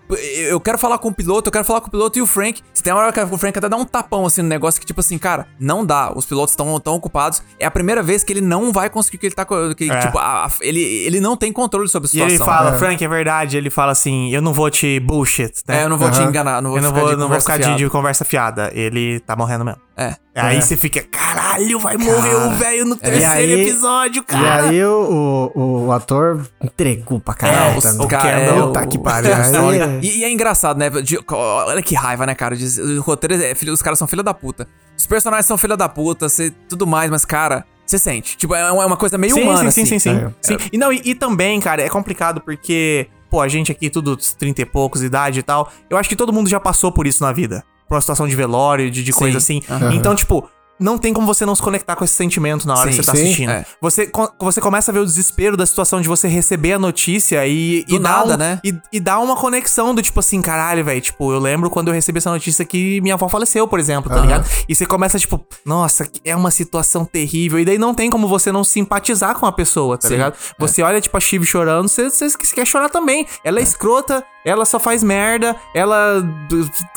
Eu 0.48 0.60
quero 0.60 0.78
falar 0.78 0.98
com 0.98 1.10
o 1.10 1.14
piloto, 1.14 1.49
eu 1.49 1.52
quero 1.52 1.65
falar 1.65 1.82
com 1.82 1.88
o 1.88 1.91
piloto 1.91 2.18
e 2.18 2.22
o 2.22 2.26
Frank. 2.26 2.61
Se 2.74 2.82
tem 2.82 2.94
uma 2.94 3.02
hora 3.02 3.11
que 3.11 3.20
o 3.20 3.38
Frank 3.38 3.57
até 3.57 3.68
dá 3.68 3.76
um 3.76 3.84
tapão 3.86 4.26
assim 4.26 4.41
no 4.41 4.48
negócio 4.48 4.80
que, 4.80 4.86
tipo 4.88 4.99
assim, 5.02 5.18
cara, 5.18 5.48
não 5.60 5.86
dá. 5.86 6.11
Os 6.15 6.26
pilotos 6.26 6.53
estão 6.53 6.80
tão 6.80 6.95
ocupados. 6.95 7.44
É 7.60 7.65
a 7.65 7.72
primeira 7.72 8.02
vez 8.02 8.24
que 8.24 8.32
ele 8.32 8.41
não 8.41 8.72
vai 8.72 8.90
conseguir 8.90 9.18
que 9.18 9.26
ele 9.26 9.36
tá. 9.36 9.45
Que, 9.45 9.91
É. 9.91 9.99
Tipo, 9.99 10.18
a- 10.18 10.45
a- 10.45 10.52
ele, 10.61 10.82
ele 10.82 11.20
não 11.20 11.36
tem 11.36 11.52
controle 11.52 11.88
sobre 11.90 12.07
a 12.07 12.07
E 12.07 12.11
situação. 12.11 12.36
ele 12.36 12.38
fala, 12.44 12.76
É. 12.76 12.80
Frank, 12.80 13.03
é 13.03 13.07
verdade. 13.07 13.57
Ele 13.57 13.70
fala 13.70 13.91
assim: 13.91 14.30
eu 14.34 14.41
não 14.41 14.53
vou 14.53 14.70
te 14.70 14.99
bullshit, 14.99 15.52
né? 15.68 15.82
É, 15.82 15.84
eu 15.86 15.90
não 15.90 15.98
vou 15.98 16.10
te 16.10 16.20
Aham. 16.20 16.30
enganar, 16.30 16.61
não 16.61 16.70
vou 16.72 16.80
eu 16.80 16.84
não 16.84 16.90
ficar 16.91 17.02
vou, 17.02 17.10
de 17.10 17.15
não 17.20 17.28
vou 17.30 17.40
ficar 17.41 17.57
de, 17.57 17.76
de 17.76 17.90
conversa 17.90 18.24
fiada. 18.24 18.72
Ele 18.74 19.20
tá 19.20 19.36
morrendo 19.36 19.65
mesmo. 19.65 19.82
É. 19.95 20.15
Aí 20.36 20.60
você 20.60 20.76
fica, 20.76 21.03
caralho, 21.03 21.78
vai 21.78 21.95
morrer 21.98 22.34
o 22.34 22.49
velho 22.56 22.86
no 22.86 22.95
terceiro 22.95 23.32
aí- 23.53 23.68
episódio, 23.68 24.22
E 24.22 24.26
cara. 24.26 24.64
aí 24.70 24.84
o, 24.84 25.52
o, 25.53 25.86
o 25.86 25.91
ator 25.91 26.41
entregou 26.64 27.20
pra 27.20 27.36
caralho. 27.36 27.60
É, 27.60 27.72
tá, 27.74 27.78
os- 27.78 27.84
né? 27.98 28.03
o 28.03 28.07
Kendall, 28.07 28.32
é, 28.32 28.61
Puta 28.68 28.82
o- 28.82 28.88
que 28.88 28.98
o- 28.98 29.02
pariu. 29.02 29.32
Aí- 29.34 29.99
E, 30.01 30.19
e 30.19 30.23
é 30.23 30.31
engraçado, 30.31 30.77
né? 30.77 30.89
De- 30.89 31.19
olha 31.31 31.81
que 31.81 31.95
raiva, 31.95 32.26
né, 32.26 32.35
cara? 32.35 32.55
Diz- 32.55 32.77
O 32.77 33.01
roteiro 33.01 33.41
é 33.43 33.55
filho, 33.55 33.73
os 33.73 33.81
caras 33.81 33.97
são 33.99 34.07
filha 34.07 34.23
da 34.23 34.34
puta. 34.34 34.68
Os 34.97 35.05
personagens 35.05 35.45
são 35.45 35.57
filha 35.57 35.76
da 35.76 35.89
puta, 35.89 36.30
cê, 36.30 36.51
tudo 36.69 36.85
mais, 36.85 37.10
mas, 37.10 37.26
cara, 37.26 37.65
você 37.85 37.97
sente. 37.97 38.38
Tipo, 38.38 38.53
é 38.55 38.72
uma, 38.72 38.84
é 38.84 38.85
uma 38.85 38.97
coisa 38.97 39.18
meio 39.18 39.34
sim, 39.34 39.41
humana, 39.41 39.72
sim, 39.72 39.85
sim, 39.85 39.95
assim. 39.95 39.99
sim, 39.99 40.19
sim, 40.19 40.26
É. 40.26 40.31
sim. 40.41 40.69
E 40.72 40.77
não, 40.77 40.91
e, 40.93 41.01
e 41.03 41.15
também, 41.15 41.60
cara, 41.60 41.81
é 41.81 41.89
complicado 41.89 42.41
porque, 42.41 43.07
pô, 43.30 43.41
a 43.41 43.47
gente 43.47 43.72
aqui, 43.72 43.89
tudo 43.89 44.15
dos 44.15 44.34
30 44.34 44.61
e 44.61 44.65
poucos, 44.65 45.01
idade 45.03 45.39
e 45.39 45.43
tal, 45.43 45.72
eu 45.89 45.97
acho 45.97 46.07
que 46.07 46.15
todo 46.15 46.31
mundo 46.31 46.49
já 46.49 46.60
passou 46.60 46.91
por 46.91 47.07
isso 47.07 47.23
na 47.23 47.31
vida. 47.31 47.64
Por 47.88 47.95
uma 47.95 48.01
situação 48.01 48.27
de 48.27 48.35
velório, 48.35 48.89
de, 48.89 49.03
de 49.03 49.11
Sim. 49.11 49.19
coisa 49.19 49.38
assim. 49.39 49.61
Aham. 49.69 49.93
Então, 49.93 50.15
tipo. 50.15 50.47
Não 50.80 50.98
tem 50.98 51.14
como 51.14 51.28
você 51.28 51.45
não 51.45 51.56
se 51.56 51.62
conectar 51.62 51.95
com 51.95 52.04
esse 52.04 52.16
sentimento 52.16 52.68
na 52.68 52.74
hora 52.74 52.91
Sim, 52.91 52.98
que 52.98 53.04
você 53.04 53.12
tá 53.12 53.16
sim, 53.18 53.24
assistindo. 53.24 53.52
é. 53.52 53.66
Você, 53.80 54.12
você 54.40 54.60
começa 54.60 54.91
a 54.91 54.94
ver 54.94 55.00
o 55.00 55.06
desespero 55.06 55.56
da 55.56 55.66
situação 55.66 56.02
de 56.02 56.08
você 56.08 56.28
receber 56.28 56.74
a 56.74 56.80
notícia 56.80 57.45
e, 57.48 57.86
Do 57.88 57.95
e 57.95 58.00
nada, 58.00 58.34
um- 58.34 58.38
né? 58.38 58.60
E, 58.64 58.76
e 58.91 59.00
dar 59.00 59.20
uma 59.20 59.36
conexão 59.36 59.94
do 59.94 60.02
tipo 60.02 60.20
assim, 60.20 60.41
caralho, 60.41 60.84
velho. 60.84 61.00
Tipo, 61.00 61.32
eu 61.32 61.40
lembro 61.40 61.70
quando 61.70 61.90
eu 61.90 61.94
recebi 61.94 62.18
essa 62.18 62.32
notícia 62.32 62.66
que 62.66 63.00
minha 63.02 63.14
avó 63.14 63.30
faleceu, 63.30 63.68
por 63.68 63.80
exemplo, 63.80 64.10
tá 64.10 64.18
Aham. 64.18 64.26
ligado? 64.26 64.50
E 64.68 64.76
você 64.76 64.86
começa, 64.86 65.20
tipo, 65.20 65.45
nossa, 65.66 66.08
é 66.26 66.36
uma 66.36 66.50
situação 66.52 67.06
terrível. 67.06 67.60
E 67.60 67.66
daí 67.66 67.78
não 67.78 67.94
tem 67.94 68.10
como 68.10 68.28
você 68.28 68.52
não 68.52 68.64
simpatizar 68.64 69.38
com 69.40 69.45
a 69.45 69.52
pessoa, 69.52 69.98
tá 69.98 70.08
Sim, 70.08 70.16
ligado? 70.16 70.36
Você 70.60 70.82
olha, 70.82 71.00
tipo, 71.00 71.16
a 71.16 71.20
Shiv 71.20 71.45
chorando, 71.45 71.88
você, 71.88 72.10
você 72.10 72.30
você 72.30 72.56
quer 72.56 72.66
chorar 72.66 72.90
também. 72.90 73.26
Ela 73.44 73.60
é, 73.60 73.64
escrota, 73.64 74.24
ela 74.45 74.65
só 74.65 74.80
faz 74.80 75.03
merda, 75.03 75.56
ela. 75.74 76.24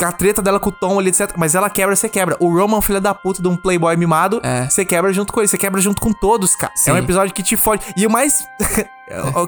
A 0.03 0.13
treta 0.13 0.41
dela 0.43 0.59
com 0.61 0.69
o 0.71 0.73
Tom 0.73 0.99
ali, 0.99 1.09
etc. 1.11 1.33
Mas 1.37 1.55
ela 1.55 1.69
quebra, 1.71 1.95
você 1.95 2.09
quebra. 2.09 2.37
O 2.41 2.49
Roman, 2.53 2.81
filho 2.81 3.01
da 3.01 3.15
puta 3.15 3.43
de 3.43 3.49
um 3.49 3.57
playboy 3.57 3.97
mimado, 3.97 4.41
É. 4.43 4.69
você 4.69 4.85
quebra 4.85 5.13
junto 5.13 5.33
com 5.33 5.41
ele, 5.41 5.49
você 5.49 5.59
quebra 5.59 5.81
junto 5.81 6.01
com 6.01 6.13
todos, 6.13 6.55
cara. 6.57 6.73
Sim. 6.77 6.91
É 6.91 6.95
um 6.95 6.99
episódio 6.99 7.35
que 7.35 7.43
te 7.43 7.57
fode. 7.57 7.85
E 7.97 8.07
o 8.07 8.11
mais. 8.11 8.45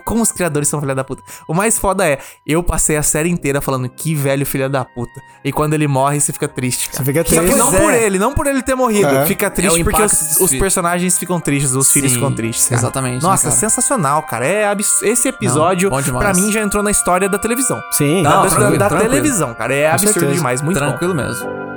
Como 0.05 0.23
os 0.23 0.31
criadores 0.33 0.69
são 0.69 0.81
filha 0.81 0.95
da 0.95 1.03
puta. 1.05 1.23
O 1.47 1.55
mais 1.55 1.79
foda 1.79 2.07
é, 2.07 2.19
eu 2.47 2.63
passei 2.63 2.97
a 2.97 3.03
série 3.03 3.29
inteira 3.29 3.61
falando 3.61 3.89
que 3.89 4.15
velho 4.15 4.47
filha 4.47 4.69
da 4.69 4.85
puta. 4.85 5.21
E 5.45 5.53
quando 5.53 5.75
ele 5.75 5.87
morre, 5.89 6.21
você 6.21 6.33
fica 6.33 6.47
triste. 6.49 6.89
Cara. 6.91 6.99
Você 6.99 7.05
fica 7.05 7.25
Só 7.25 7.31
que 7.35 7.41
triste. 7.41 7.59
não 7.59 7.71
Pois 7.71 7.83
por 7.83 7.93
é. 7.93 8.03
ele, 8.05 8.19
não 8.19 8.35
por 8.35 8.47
ele 8.47 8.63
ter 8.63 8.75
morrido. 8.75 9.09
É. 9.09 9.27
Fica 9.27 9.51
triste 9.51 9.81
É 9.81 9.85
porque 9.85 10.03
os, 10.03 10.13
os 10.13 10.37
filhos. 10.51 10.61
personagens 10.61 11.19
ficam 11.19 11.41
tristes, 11.41 11.73
os 11.75 11.91
filhos 11.91 12.11
Sim, 12.11 12.17
ficam 12.19 12.35
tristes. 12.35 12.69
cara. 12.69 12.81
exatamente, 12.81 13.23
né, 13.23 13.29
Nossa, 13.29 13.45
cara? 13.45 13.55
sensacional, 13.57 14.23
cara. 14.23 14.47
É 14.47 14.67
abs- 14.67 15.03
Esse 15.03 15.29
episódio, 15.29 15.91
Não, 15.91 16.03
pra 16.19 16.33
mim, 16.35 16.53
já 16.53 16.61
entrou 16.61 16.83
na 16.83 16.91
história 16.91 17.29
da 17.29 17.39
televisão. 17.39 17.81
Sim. 17.93 18.23
Não, 18.23 18.31
da 18.31 18.43
da- 18.43 18.49
tranquilo, 18.49 18.79
da 18.79 18.89
tranquilo. 18.89 19.11
televisão, 19.11 19.55
cara. 19.55 19.75
É 19.75 19.91
absurdo 19.91 20.13
certeza. 20.15 20.35
demais, 20.35 20.63
muito 20.63 20.79
bom. 20.79 20.87
Tranquilo 20.89 21.15
mesmo. 21.15 21.68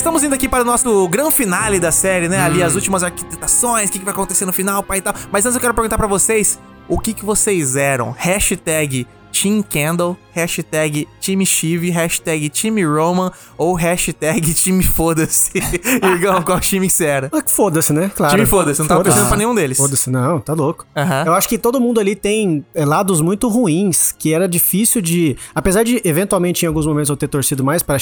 Estamos 0.00 0.22
indo 0.22 0.34
aqui 0.34 0.48
para 0.48 0.62
o 0.62 0.64
nosso 0.64 1.06
grande 1.08 1.34
finale 1.34 1.78
da 1.78 1.92
série, 1.92 2.26
né? 2.26 2.40
Ali 2.40 2.62
as 2.62 2.74
últimas 2.74 3.04
arquitetações, 3.04 3.90
o 3.90 3.92
que, 3.92 3.98
que 3.98 4.04
vai 4.06 4.14
acontecer 4.14 4.46
no 4.46 4.52
final, 4.52 4.82
pai 4.82 4.96
e 4.96 5.02
tal. 5.02 5.12
Mas 5.30 5.44
antes 5.44 5.56
eu 5.56 5.60
quero 5.60 5.74
perguntar 5.74 5.98
pra 5.98 6.06
vocês, 6.06 6.58
o 6.88 6.98
que, 6.98 7.12
que 7.12 7.22
vocês 7.22 7.76
eram? 7.76 8.10
Hashtag 8.16 9.06
Team 9.30 9.62
Candle, 9.62 10.16
hashtag 10.40 11.06
Time 11.20 11.44
Shiv, 11.44 11.90
hashtag 11.90 12.48
Time 12.48 12.82
Roman 12.84 13.30
ou 13.58 13.74
hashtag 13.74 14.52
Time 14.54 14.82
Foda-se. 14.84 15.52
Irgão, 16.02 16.42
qual 16.42 16.58
time 16.60 16.86
que 16.86 16.92
você 16.92 17.04
era? 17.04 17.28
Ah, 17.32 17.42
que 17.42 17.50
Foda-se, 17.50 17.92
né? 17.92 18.10
Claro. 18.14 18.34
Time 18.34 18.46
Foda-se, 18.46 18.80
não 18.80 18.86
tava 18.88 19.04
pensando 19.04 19.28
pra 19.28 19.36
nenhum 19.36 19.54
deles. 19.54 19.76
Foda-se, 19.76 20.10
não, 20.10 20.40
tá 20.40 20.52
louco. 20.54 20.86
Eu 21.26 21.34
acho 21.34 21.48
que 21.48 21.58
todo 21.58 21.80
mundo 21.80 22.00
ali 22.00 22.14
tem 22.16 22.64
é, 22.74 22.84
lados 22.84 23.20
muito 23.20 23.48
ruins, 23.48 24.12
que 24.12 24.32
era 24.32 24.48
difícil 24.48 25.00
de. 25.02 25.36
Apesar 25.54 25.82
de, 25.82 26.00
eventualmente, 26.04 26.64
em 26.64 26.68
alguns 26.68 26.86
momentos 26.86 27.10
eu 27.10 27.16
ter 27.16 27.28
torcido 27.28 27.62
mais 27.62 27.82
pra 27.82 27.98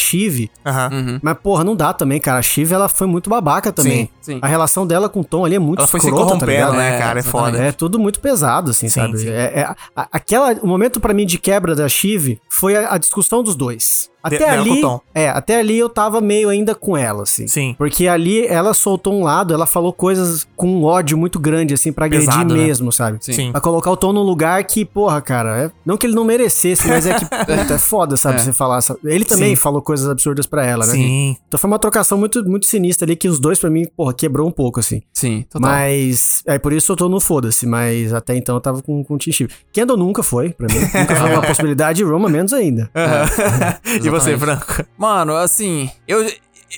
Aham. 0.67 0.89
Uhum. 0.93 1.19
mas, 1.23 1.37
porra, 1.43 1.65
não 1.65 1.75
dá 1.77 1.93
também, 1.93 2.21
cara. 2.21 2.39
A 2.39 2.43
Shiv, 2.43 2.73
ela 2.73 2.89
foi 2.89 3.07
muito 3.07 3.29
babaca 3.29 3.73
também. 3.73 4.11
Sim, 4.23 4.35
sim. 4.35 4.39
A 4.43 4.47
relação 4.47 4.87
dela 4.87 5.09
com 5.09 5.21
o 5.21 5.25
Tom 5.25 5.45
ali 5.45 5.57
é 5.57 5.59
muito 5.59 5.81
Ela 5.81 5.89
foi 5.89 6.01
se 6.01 6.07
escrota, 6.07 6.25
tá 6.25 6.33
corrompendo, 6.35 6.53
ligado? 6.73 6.77
né, 6.77 6.99
cara? 6.99 7.19
É 7.19 7.23
foda. 7.23 7.59
É 7.59 7.73
tudo 7.73 7.99
muito 7.99 8.21
pesado, 8.21 8.71
assim, 8.71 8.89
Sim, 8.89 9.01
sabe? 9.01 9.19
sim. 9.19 9.29
É, 9.29 9.61
é- 9.61 9.75
a- 9.97 10.09
aquela, 10.13 10.53
o 10.63 10.67
momento 10.67 11.01
pra 11.01 11.13
mim 11.13 11.27
de 11.27 11.39
quebra 11.39 11.75
da 11.75 11.89
Shiv 12.29 12.41
foi 12.49 12.77
a, 12.77 12.95
a 12.95 12.99
discussão 12.99 13.43
dos 13.43 13.55
dois. 13.57 14.11
Até 14.29 14.39
dela 14.39 14.65
com 14.65 14.71
ali, 14.71 14.79
o 14.79 14.83
Tom. 14.83 15.01
é, 15.15 15.29
até 15.29 15.59
ali 15.59 15.79
eu 15.79 15.89
tava 15.89 16.21
meio 16.21 16.49
ainda 16.49 16.75
com 16.75 16.97
ela, 16.97 17.23
assim. 17.25 17.47
Sim. 17.47 17.75
Porque 17.77 18.07
ali 18.09 18.47
ela 18.47 18.73
soltou 18.75 19.13
um 19.15 19.23
lado, 19.23 19.53
ela 19.53 19.67
falou 19.67 19.93
coisas 19.93 20.47
com 20.57 20.69
um 20.69 20.85
ódio 20.85 21.17
muito 21.19 21.39
grande, 21.39 21.75
assim, 21.75 21.93
pra 21.93 22.07
agredir 22.07 22.29
Pesado, 22.29 22.55
né? 22.55 22.65
mesmo, 22.65 22.91
sabe? 22.93 23.19
Sim. 23.21 23.33
Sim. 23.33 23.53
Pra 23.53 23.61
colocar 23.61 23.91
o 23.91 23.97
Tom 23.97 24.13
num 24.13 24.23
lugar 24.23 24.63
que, 24.65 24.85
porra, 24.85 25.21
cara, 25.21 25.65
é- 25.65 25.71
não 25.85 25.97
que 25.97 26.07
ele 26.07 26.15
não 26.15 26.25
merecesse, 26.25 26.87
mas 26.89 27.07
é 27.07 27.15
que, 27.15 27.25
puta, 27.27 27.75
é 27.75 27.79
foda, 27.79 28.17
sabe, 28.17 28.37
É. 28.37 28.39
você 28.39 28.53
falar. 28.53 28.81
sabe? 28.81 29.01
Ele 29.05 29.25
também 29.25 29.55
Sim. 29.55 29.61
falou 29.61 29.83
coisas 29.83 30.09
absurdas 30.09 30.47
pra 30.47 30.65
ela, 30.65 30.87
né? 30.87 30.93
Sim. 30.93 31.37
Então 31.47 31.59
foi 31.59 31.69
uma 31.69 31.79
trocação 31.79 32.17
muito, 32.19 32.45
muito 32.49 32.67
sinistra 32.67 33.07
ali, 33.07 33.17
que 33.17 33.29
os 33.29 33.39
dois, 33.41 33.59
pra 33.59 33.71
mim, 33.71 33.87
porra, 33.97 34.13
quebrou 34.15 34.47
um 34.47 34.51
pouco, 34.53 34.81
assim. 34.81 35.03
Sim, 35.13 35.45
total. 35.51 35.71
Mas. 35.71 36.43
É 36.47 36.59
por 36.59 36.73
isso 36.73 36.93
eu 36.93 36.97
tô 36.97 37.09
no 37.09 37.21
foda-se, 37.21 37.67
mas 37.67 38.13
até 38.13 38.37
então 38.37 38.55
eu 38.57 38.61
tava 38.61 38.83
com, 38.83 39.03
com 39.05 39.15
o 39.15 39.19
Team 39.19 39.33
Shiv. 39.33 39.51
Kendall 39.73 39.97
nunca 39.97 40.23
foi, 40.23 40.51
pra 40.51 40.67
mim. 40.69 40.79
Nunca 40.81 41.15
foi 41.17 41.31
uma 41.33 41.43
possibilidade, 41.47 42.03
Roma 42.05 42.29
menos 42.29 42.53
ainda. 42.53 42.91
Aham. 42.95 43.79
e 44.05 44.09
Franco? 44.39 44.85
Mano, 44.97 45.35
assim, 45.37 45.91
eu, 46.07 46.31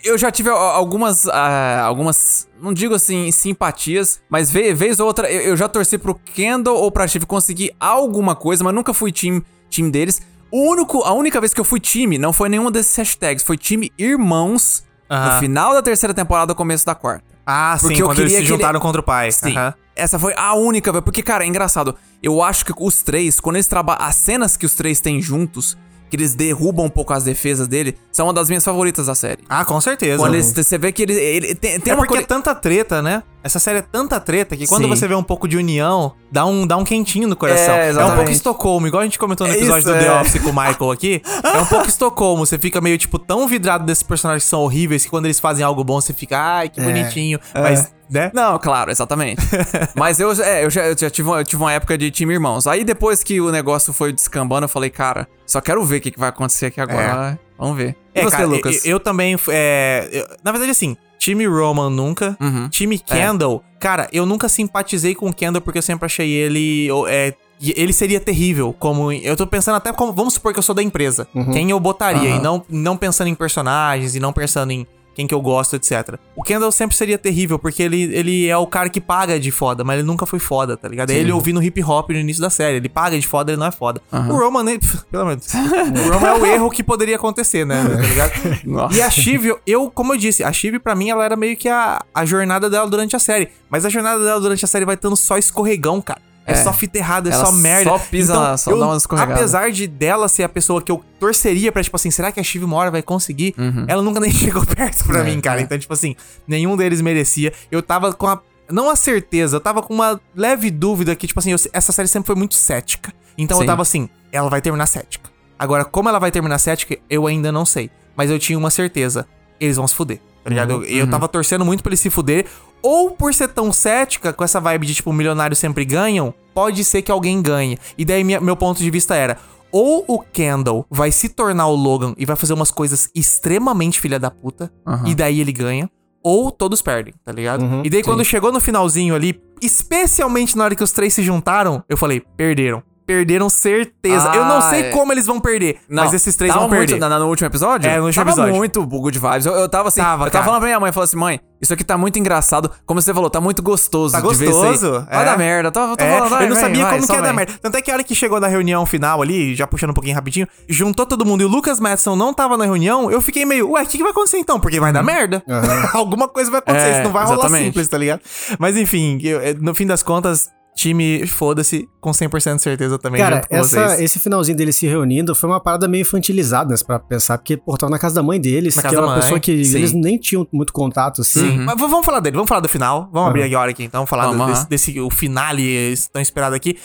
Eu 0.05 0.17
já 0.17 0.31
tive 0.31 0.49
algumas. 0.51 1.27
ah, 1.29 1.83
algumas. 1.83 2.49
Não 2.63 2.73
digo 2.73 2.95
assim, 2.95 3.33
simpatias, 3.33 4.21
mas 4.31 4.51
ve- 4.51 4.73
vez 4.75 5.01
ou 5.01 5.07
outra 5.07 5.31
eu, 5.31 5.41
eu 5.41 5.57
já 5.57 5.69
torci 5.69 5.99
pro 5.99 6.15
Kendall 6.15 6.77
ou 6.77 6.91
pra 6.93 7.09
Steve 7.09 7.27
conseguir 7.27 7.73
alguma 7.81 8.37
coisa, 8.37 8.63
mas 8.63 8.73
nunca 8.75 8.95
fui 8.95 9.11
time, 9.11 9.43
time 9.69 9.91
deles. 9.91 10.21
O 10.53 10.71
único, 10.71 11.03
a 11.03 11.13
única 11.13 11.41
vez 11.41 11.53
que 11.55 11.61
eu 11.61 11.65
fui 11.65 11.81
time 11.81 12.19
não 12.19 12.33
foi 12.33 12.49
nenhum 12.49 12.71
desses 12.71 12.95
hashtags, 12.97 13.43
foi 13.45 13.57
time 13.57 13.91
Irmãos 13.99 14.85
Aham. 15.11 15.35
no 15.35 15.41
final 15.41 15.73
da 15.75 15.83
terceira 15.83 16.13
temporada, 16.15 16.55
começo 16.55 16.85
da 16.87 16.95
quarta. 16.95 17.25
Ah, 17.47 17.77
sim, 17.79 17.89
Porque 17.89 18.03
eu 18.03 18.07
quando 18.07 18.19
eles 18.21 18.33
se 18.33 18.39
que 18.39 18.43
ele- 18.45 18.49
juntaram 18.49 18.79
contra 18.79 19.01
o 19.01 19.05
pai. 19.05 19.33
Sim. 19.33 19.57
Aham. 19.57 19.75
Essa 19.97 20.19
foi 20.19 20.33
a 20.37 20.55
única. 20.55 21.03
Porque, 21.03 21.23
cara, 21.23 21.45
é 21.45 21.47
engraçado. 21.47 21.97
Eu 22.23 22.43
acho 22.43 22.65
que 22.65 22.73
os 22.79 23.03
três, 23.03 23.41
quando 23.41 23.57
eles 23.57 23.67
trabalham. 23.67 24.03
As 24.03 24.15
cenas 24.15 24.57
que 24.57 24.65
os 24.65 24.75
três 24.75 25.01
têm 25.01 25.21
juntos, 25.21 25.77
que 26.11 26.17
eles 26.17 26.35
derrubam 26.35 26.85
um 26.87 26.91
pouco 26.91 27.13
as 27.13 27.23
defesas 27.25 27.69
dele, 27.69 27.97
são 28.11 28.27
uma 28.27 28.33
das 28.33 28.49
minhas 28.49 28.65
favoritas 28.65 29.07
da 29.07 29.15
série. 29.15 29.39
Ah, 29.49 29.65
com 29.65 29.81
certeza. 29.81 30.19
Quando 30.19 30.35
eles- 30.35 30.53
você 30.53 30.77
vê 30.77 30.91
que 30.93 31.03
ele, 31.03 31.15
ele 31.15 31.55
tem, 31.55 31.79
tem 31.81 31.93
é 31.93 31.95
uma 31.95 32.01
porque 32.03 32.15
coisa. 32.15 32.25
é 32.25 32.27
tanta 32.27 32.55
treta, 32.55 33.01
né? 33.01 33.23
Essa 33.43 33.59
série 33.59 33.79
é 33.79 33.83
tanta 33.83 34.21
treta 34.21 34.55
que 34.57 34.67
quando 34.67 34.83
Sim. 34.83 34.89
você 34.91 35.09
vê 35.09 35.15
um 35.15 35.23
pouco 35.23 35.49
de 35.49 35.57
união, 35.57 36.13
dá 36.31 36.45
um, 36.45 36.67
dá 36.67 36.77
um 36.77 36.85
quentinho 36.85 37.27
no 37.27 37.35
coração. 37.37 37.73
É, 37.75 37.89
É, 37.91 38.05
um 38.05 38.15
pouco 38.17 38.31
Estocolmo, 38.31 38.87
igual 38.87 39.01
a 39.01 39.05
gente 39.05 39.19
comentou 39.19 39.47
no 39.47 39.53
É 39.53 39.57
episódio 39.57 39.79
isso, 39.79 39.89
do 39.89 39.95
é. 39.95 40.01
The 40.05 40.21
Office 40.21 40.43
com 40.43 40.51
o 40.51 40.53
Michael 40.53 40.91
aqui. 40.91 41.23
É 41.43 41.59
um 41.59 41.65
pouco 41.67 41.87
Estocolmo. 41.89 42.45
Você 42.45 42.59
fica 42.59 42.81
meio, 42.83 42.99
tipo, 42.99 43.19
tão 43.19 43.47
vidrado 43.49 43.87
desses 43.87 44.03
personagens 44.03 44.45
que 44.45 44.51
são 44.51 44.61
horríveis 44.61 45.05
que 45.05 45.11
quando 45.11 45.25
eles 45.25 45.41
fazem 45.41 45.65
algo 45.65 45.83
bom, 45.83 46.01
você 46.01 46.13
fica, 46.13 46.37
ai, 46.39 46.69
que 46.69 46.81
bonitinho. 46.83 47.39
Mas, 47.55 47.91
né? 48.11 48.31
Não, 48.35 48.59
claro, 48.59 48.91
exatamente. 48.91 49.41
Mas 49.95 50.19
eu, 50.21 50.31
é, 50.43 50.65
eu 50.65 50.71
já, 50.71 50.87
eu 50.87 50.97
já 50.99 51.09
tive, 51.11 51.29
uma, 51.29 51.39
eu 51.41 51.45
tive 51.45 51.63
uma 51.63 51.73
época 51.73 51.97
de 51.97 52.11
time 52.11 52.35
irmãos. 52.35 52.67
Aí 52.67 52.85
depois 52.85 53.23
que 53.23 53.41
o 53.41 53.51
negócio 53.51 53.93
foi 53.93 54.13
descambando, 54.13 54.65
eu 54.65 54.69
falei, 54.69 54.91
cara, 54.91 55.29
só 55.47 55.61
quero 55.61 55.85
ver 55.85 55.97
o 55.99 56.01
que, 56.01 56.11
que 56.11 56.19
vai 56.19 56.29
acontecer 56.29 56.67
aqui 56.67 56.81
agora. 56.81 57.39
Vamos 57.59 57.77
ver. 57.77 57.97
E 58.15 58.21
É, 58.21 58.23
você, 58.25 58.37
cara, 58.37 58.47
Lucas? 58.49 58.85
Eu, 58.85 58.93
eu 58.93 59.01
também. 59.01 59.37
é, 59.49 60.09
eu- 60.13 60.27
na 60.43 60.51
verdade, 60.51 60.71
assim, 60.73 60.97
time 61.19 61.47
Roman 61.47 61.91
nunca. 61.91 62.37
Uhum. 62.41 62.69
Time 62.69 62.99
Kendall, 62.99 63.63
cara, 63.79 64.09
eu 64.13 64.25
nunca 64.27 64.49
simpatizei 64.49 65.15
com 65.15 65.29
o 65.29 65.33
Kendall 65.33 65.61
porque 65.63 65.79
eu 65.79 65.83
sempre 65.83 66.07
achei 66.07 66.31
ele. 66.31 66.89
É, 67.09 67.35
ele 67.77 67.93
seria 67.93 68.19
terrível. 68.19 68.75
Como. 68.79 69.13
Eu 69.13 69.37
tô 69.37 69.47
pensando 69.47 69.75
até 69.77 69.93
como. 69.93 70.13
Vamos 70.13 70.35
supor 70.35 70.53
que 70.55 70.59
eu 70.59 70.63
sou 70.63 70.75
da 70.75 70.83
empresa. 70.83 71.29
Quem 71.53 71.71
eu 71.71 71.79
botaria? 71.79 72.31
Aham. 72.31 72.39
E 72.39 72.43
não, 72.43 72.65
não 72.71 72.97
pensando 72.97 73.29
em 73.29 73.35
personagens 73.35 74.15
e 74.17 74.21
não 74.21 74.33
pensando 74.33 74.71
em 74.73 74.87
quem 75.15 75.27
que 75.27 75.35
eu 75.35 75.41
gosto, 75.41 75.77
etc. 75.77 76.17
O 76.35 76.43
Kendall 76.43 76.73
sempre 76.73 76.97
seria 76.97 77.19
terrível, 77.19 77.59
porque 77.59 77.83
ele, 77.83 78.03
ele 78.15 78.49
é 78.49 78.57
o 78.57 78.67
cara 78.67 78.89
que 78.89 79.01
paga 79.01 79.39
de 79.39 79.51
foda, 79.51 79.85
mas 79.85 79.99
ele 79.99 80.07
nunca 80.07 80.25
foi 80.27 80.39
foda, 80.39 80.77
tá 80.77 80.89
ligado? 80.89 81.11
É 81.11 81.15
Ele 81.15 81.33
ouvindo 81.33 81.63
hip 81.63 81.83
hop 81.83 82.11
no 82.11 82.19
início 82.19 82.41
da 82.41 82.51
série. 82.51 82.77
Ele 82.77 82.89
paga 82.89 83.19
de 83.19 83.27
foda, 83.27 83.53
ele 83.53 83.59
não 83.59 83.67
é 83.67 83.71
foda. 83.71 84.01
O 84.11 84.37
Roman, 84.39 84.69
ele, 84.71 84.81
pelo 85.11 85.27
menos. 85.27 85.47
o 85.55 86.13
Roman 86.13 86.29
é 86.29 86.35
o 86.35 86.47
erro 86.47 86.71
que 86.71 86.83
poderia 86.83 87.17
acontecer, 87.17 87.65
né? 87.67 87.83
Tá 87.85 88.01
ligado? 88.01 88.33
Nossa. 88.65 88.97
E 88.97 89.03
a 89.03 89.11
Shiv, 89.11 89.55
eu, 89.67 89.91
como 89.91 90.15
eu 90.15 90.17
disse, 90.17 90.43
a 90.43 90.53
Shiv 90.53 90.79
pra 90.79 90.95
mim 90.95 91.11
ela 91.11 91.25
era 91.25 91.37
meio 91.37 91.57
que 91.57 91.69
a, 91.69 92.03
a 92.15 92.25
jornada 92.25 92.71
dela 92.71 92.89
durante 92.89 93.15
a 93.17 93.19
série. 93.19 93.49
Mas 93.69 93.85
a 93.85 93.89
jornada 93.89 94.23
dela 94.23 94.41
durante 94.41 94.65
a 94.65 94.69
série 94.69 94.85
vai 94.85 94.97
tendo 94.97 95.17
só 95.17 95.37
escorregão, 95.37 96.01
cara. 96.01 96.21
É, 96.51 96.61
É. 96.61 96.63
só 96.63 96.73
fita 96.73 96.99
errada, 96.99 97.29
é 97.31 97.33
só 97.33 97.51
merda. 97.53 97.91
só 97.91 97.99
pisa 97.99 98.39
lá, 98.39 98.57
só 98.57 98.77
dá 98.77 98.87
uma 98.87 98.97
escorregada. 98.97 99.35
Apesar 99.35 99.71
de 99.71 99.87
dela 99.87 100.29
ser 100.29 100.43
a 100.43 100.49
pessoa 100.49 100.81
que 100.83 100.91
eu 100.93 101.03
torceria 101.19 101.71
pra, 101.73 101.83
tipo 101.83 101.97
assim, 101.97 102.11
será 102.11 102.31
que 102.33 102.41
a 102.41 102.43
Shiv 102.43 102.65
uma 102.65 102.77
hora 102.77 102.91
vai 102.91 103.03
conseguir? 103.03 103.55
Uhum. 103.59 103.85
Ela 103.89 104.03
nunca 104.03 104.21
nem 104.21 104.31
chegou 104.33 104.65
perto 104.67 105.05
pra 105.05 105.23
mim, 105.25 105.41
cara. 105.41 105.61
Então, 105.61 105.79
tipo 105.79 105.93
assim, 105.93 106.15
nenhum 106.47 106.77
deles 106.77 107.01
merecia. 107.01 107.53
Eu 107.71 107.83
tava 107.83 108.13
com 108.13 108.27
a. 108.27 108.41
Não 108.71 108.89
a 108.89 108.95
certeza, 108.95 109.57
eu 109.57 109.61
tava 109.61 109.83
com 109.83 109.93
uma 109.93 110.21
leve 110.35 110.71
dúvida 110.71 111.17
que, 111.17 111.27
tipo 111.27 111.41
assim, 111.41 111.51
eu- 111.51 111.59
essa 111.73 111.91
série 111.93 112.07
sempre 112.07 112.29
foi 112.29 112.37
muito 112.37 112.55
cética. 112.55 113.13
Então 113.37 113.57
Sim. 113.57 113.65
eu 113.65 113.67
tava 113.67 113.83
assim, 113.83 114.09
ela 114.31 114.49
vai 114.49 114.61
terminar 114.61 114.87
cética. 114.87 115.29
Agora, 115.59 115.85
como 115.85 116.09
ela 116.09 116.19
vai 116.21 116.31
terminar 116.31 116.59
cética, 116.59 116.97
eu 117.11 117.27
ainda 117.27 117.51
não 117.51 117.65
sei. 117.67 117.91
Mas 118.17 118.31
eu 118.31 118.39
tinha 118.39 118.57
uma 118.59 118.71
certeza. 118.71 119.27
Eles 119.59 119.77
vão 119.77 119.87
se 119.89 119.95
fuder. 119.95 120.21
Tá 120.45 120.49
ligado? 120.49 120.77
Uhum. 120.77 120.83
Eu, 120.85 120.99
eu 121.01 121.11
tava 121.11 121.27
torcendo 121.29 121.65
muito 121.65 121.83
pra 121.83 121.91
eles 121.91 122.01
se 122.01 122.09
fuder. 122.11 122.47
Ou 122.83 123.11
por 123.11 123.35
ser 123.35 123.49
tão 123.49 123.73
cética, 123.73 124.33
com 124.33 124.43
essa 124.45 124.61
vibe 124.61 124.87
de, 124.87 124.95
tipo, 124.95 125.13
milionários 125.13 125.59
sempre 125.59 125.85
ganham, 125.85 126.33
pode 126.55 126.83
ser 126.85 127.03
que 127.03 127.13
alguém 127.13 127.43
ganhe. 127.43 127.79
E 127.99 128.05
daí 128.05 128.25
minha- 128.25 128.41
meu 128.41 128.57
ponto 128.57 128.79
de 128.79 128.91
vista 128.91 129.15
era. 129.15 129.37
Ou 129.73 130.05
o 130.09 130.19
Kendall 130.19 130.85
vai 130.91 131.13
se 131.13 131.29
tornar 131.29 131.67
o 131.69 131.75
Logan 131.77 132.15
e 132.19 132.27
vai 132.27 132.35
fazer 132.37 132.53
umas 132.55 132.71
coisas 132.73 133.09
extremamente 133.15 134.01
filha 134.01 134.19
da 134.19 134.31
puta, 134.31 134.73
Aham. 134.87 135.09
e 135.09 135.15
daí 135.15 135.41
ele 135.41 135.53
ganha. 135.53 135.89
Ou 136.23 136.51
todos 136.51 136.83
perdem, 136.83 137.15
tá 137.25 137.33
ligado? 137.33 137.81
e 137.85 137.89
daí 137.89 138.03
quando 138.03 138.25
chegou 138.25 138.53
no 138.53 138.61
finalzinho 138.61 139.15
ali, 139.15 139.41
especialmente 139.63 140.57
na 140.57 140.65
hora 140.65 140.75
que 140.75 140.83
os 140.85 140.93
três 140.93 141.15
se 141.15 141.23
juntaram, 141.23 141.83
eu 141.89 141.97
falei, 141.97 142.21
perderam. 142.37 142.83
Perderam 143.11 143.49
certeza. 143.49 144.31
eu 144.35 144.45
não 144.45 144.59
Ah, 144.59 144.71
sei 144.71 144.83
é. 144.83 144.91
como 144.91 145.13
eles 145.13 145.27
vão 145.27 145.41
perder, 145.41 145.79
mas 145.89 146.15
esses 146.15 146.35
três 146.37 146.55
vão 146.55 146.69
perder. 146.69 146.93
Muito, 146.95 147.09
na- 147.09 147.19
no 147.19 147.27
último 147.29 147.47
episódio? 147.49 147.89
É, 147.91 147.99
no 147.99 148.07
último 148.07 148.25
tava 148.25 148.31
episódio. 148.37 148.57
muito 148.57 148.87
good 148.87 149.19
vibes. 149.19 149.47
Eu, 149.47 149.55
eu 149.55 149.69
tava 149.69 149.89
assim, 149.89 150.01
Tava, 150.01 150.27
eu 150.27 150.31
tava 150.31 150.31
cara. 150.31 150.45
falando 150.45 150.61
pra 150.61 150.69
minha 150.69 150.79
mãe, 150.81 150.93
falou 150.93 151.05
assim, 151.05 151.17
mãe, 151.17 151.41
isso 151.61 151.75
aqui 151.75 151.83
tá 151.85 151.99
muito 151.99 152.19
engraçado. 152.19 152.71
Como 152.87 153.03
você 153.03 153.13
falou, 153.13 153.29
tá 153.29 153.41
muito 153.41 153.63
gostoso 153.63 154.13
Tá 154.13 154.21
de 154.21 154.35
ver 154.37 154.49
isso 154.49 154.63
aí. 154.63 154.71
gostoso, 154.71 155.07
Vai 155.11 155.23
é. 155.23 155.25
dar 155.25 155.37
merda. 155.37 155.69
Eu 155.69 155.73
tô, 155.73 155.97
tô 155.97 156.05
É, 156.05 156.11
falando, 156.13 156.31
vai, 156.31 156.45
eu 156.45 156.49
não 156.49 156.55
vem, 156.55 156.65
sabia 156.65 156.83
vai, 156.85 156.95
como 156.95 157.07
que 157.09 157.13
ia 157.15 157.23
dar 157.23 157.33
merda. 157.33 157.53
Tanto 157.61 157.77
é 157.77 157.83
que 157.83 157.91
a 157.91 157.95
hora 157.95 158.05
que 158.05 158.15
chegou 158.15 158.39
na 158.41 158.47
reunião 158.47 158.87
final 158.87 159.21
ali, 159.21 159.55
já 159.57 159.67
puxando 159.67 159.91
um 159.91 159.95
pouquinho 159.95 160.15
rapidinho, 160.15 160.47
juntou 160.69 161.05
todo 161.05 161.25
mundo 161.27 161.41
e 161.43 161.45
o 161.45 161.49
Lucas 161.49 161.81
Madison 161.81 162.15
não 162.15 162.33
tava 162.33 162.57
na 162.57 162.65
reunião, 162.65 163.11
eu 163.11 163.21
fiquei 163.21 163.45
meio, 163.45 163.71
ué, 163.73 163.83
o 163.83 163.87
que, 163.87 163.97
que 163.97 164.03
vai 164.03 164.13
acontecer 164.13 164.39
então? 164.39 164.61
Porque 164.61 164.79
vai 164.79 164.93
dar 164.93 165.03
merda. 165.03 165.43
Alguma 165.93 166.29
coisa 166.29 166.51
vai 166.51 166.59
acontecer, 166.61 166.87
É, 166.87 166.93
isso 166.93 167.03
não 167.03 167.13
vai 167.13 167.25
rolar 167.25 167.39
exatamente. 167.41 167.65
simples, 167.67 167.89
tá 167.89 167.99
ligado? 167.99 168.21
Mas 168.59 168.77
enfim, 168.77 169.19
eu- 169.23 169.41
eh, 169.41 169.55
no 169.59 169.75
fim 169.75 169.87
das 169.87 170.03
contas, 170.03 170.49
time, 170.81 171.27
foda-se, 171.27 171.89
com 172.01 172.11
100% 172.11 172.57
de 172.57 172.63
certeza 172.63 172.99
também 172.99 173.21
Cara, 173.21 173.37
junto 173.37 173.49
com 173.49 173.57
essa, 173.57 173.89
vocês. 173.89 174.01
esse 174.01 174.19
finalzinho 174.19 174.57
deles 174.57 174.77
se 174.77 174.87
reunindo 174.87 175.35
foi 175.35 175.49
uma 175.51 175.61
parada 175.61 175.87
meio 175.87 176.03
infantilizada, 176.03 176.75
né? 176.75 176.81
Pra 176.87 176.99
pensar, 176.99 177.39
porque, 177.39 177.57
pô, 177.57 177.77
tava 177.77 177.91
na 177.91 177.99
casa 177.99 178.15
da 178.17 178.23
mãe 178.23 178.41
deles, 178.41 178.77
Na 178.77 178.83
que 178.83 178.89
casa 178.89 178.97
da 179.01 179.07
uma 179.07 179.13
mãe, 179.13 179.21
pessoa 179.23 179.41
que 179.41 179.65
sim. 179.65 179.77
eles 179.79 179.93
nem 179.93 180.17
tinham 180.19 180.47
muito 180.53 180.73
contato, 180.73 181.21
assim. 181.21 181.41
Sim, 181.51 181.59
mas 181.59 181.77
v- 181.77 181.87
vamos 181.89 182.05
falar 182.05 182.21
dele, 182.21 182.37
vamos 182.37 182.49
falar 182.49 182.61
do 182.61 182.69
final. 182.69 183.09
Vamos 183.13 183.29
abrir 183.29 183.43
agora 183.43 183.71
aqui, 183.71 183.85
então, 183.85 184.07
falar 184.07 184.27
do- 184.29 184.39
Vamos, 184.39 184.47
desse, 184.49 184.61
aham. 184.61 184.69
desse- 184.71 185.01
o 185.01 185.11
finale 185.11 185.95
tão 186.13 186.23
esperado 186.23 186.55
aqui. 186.55 186.79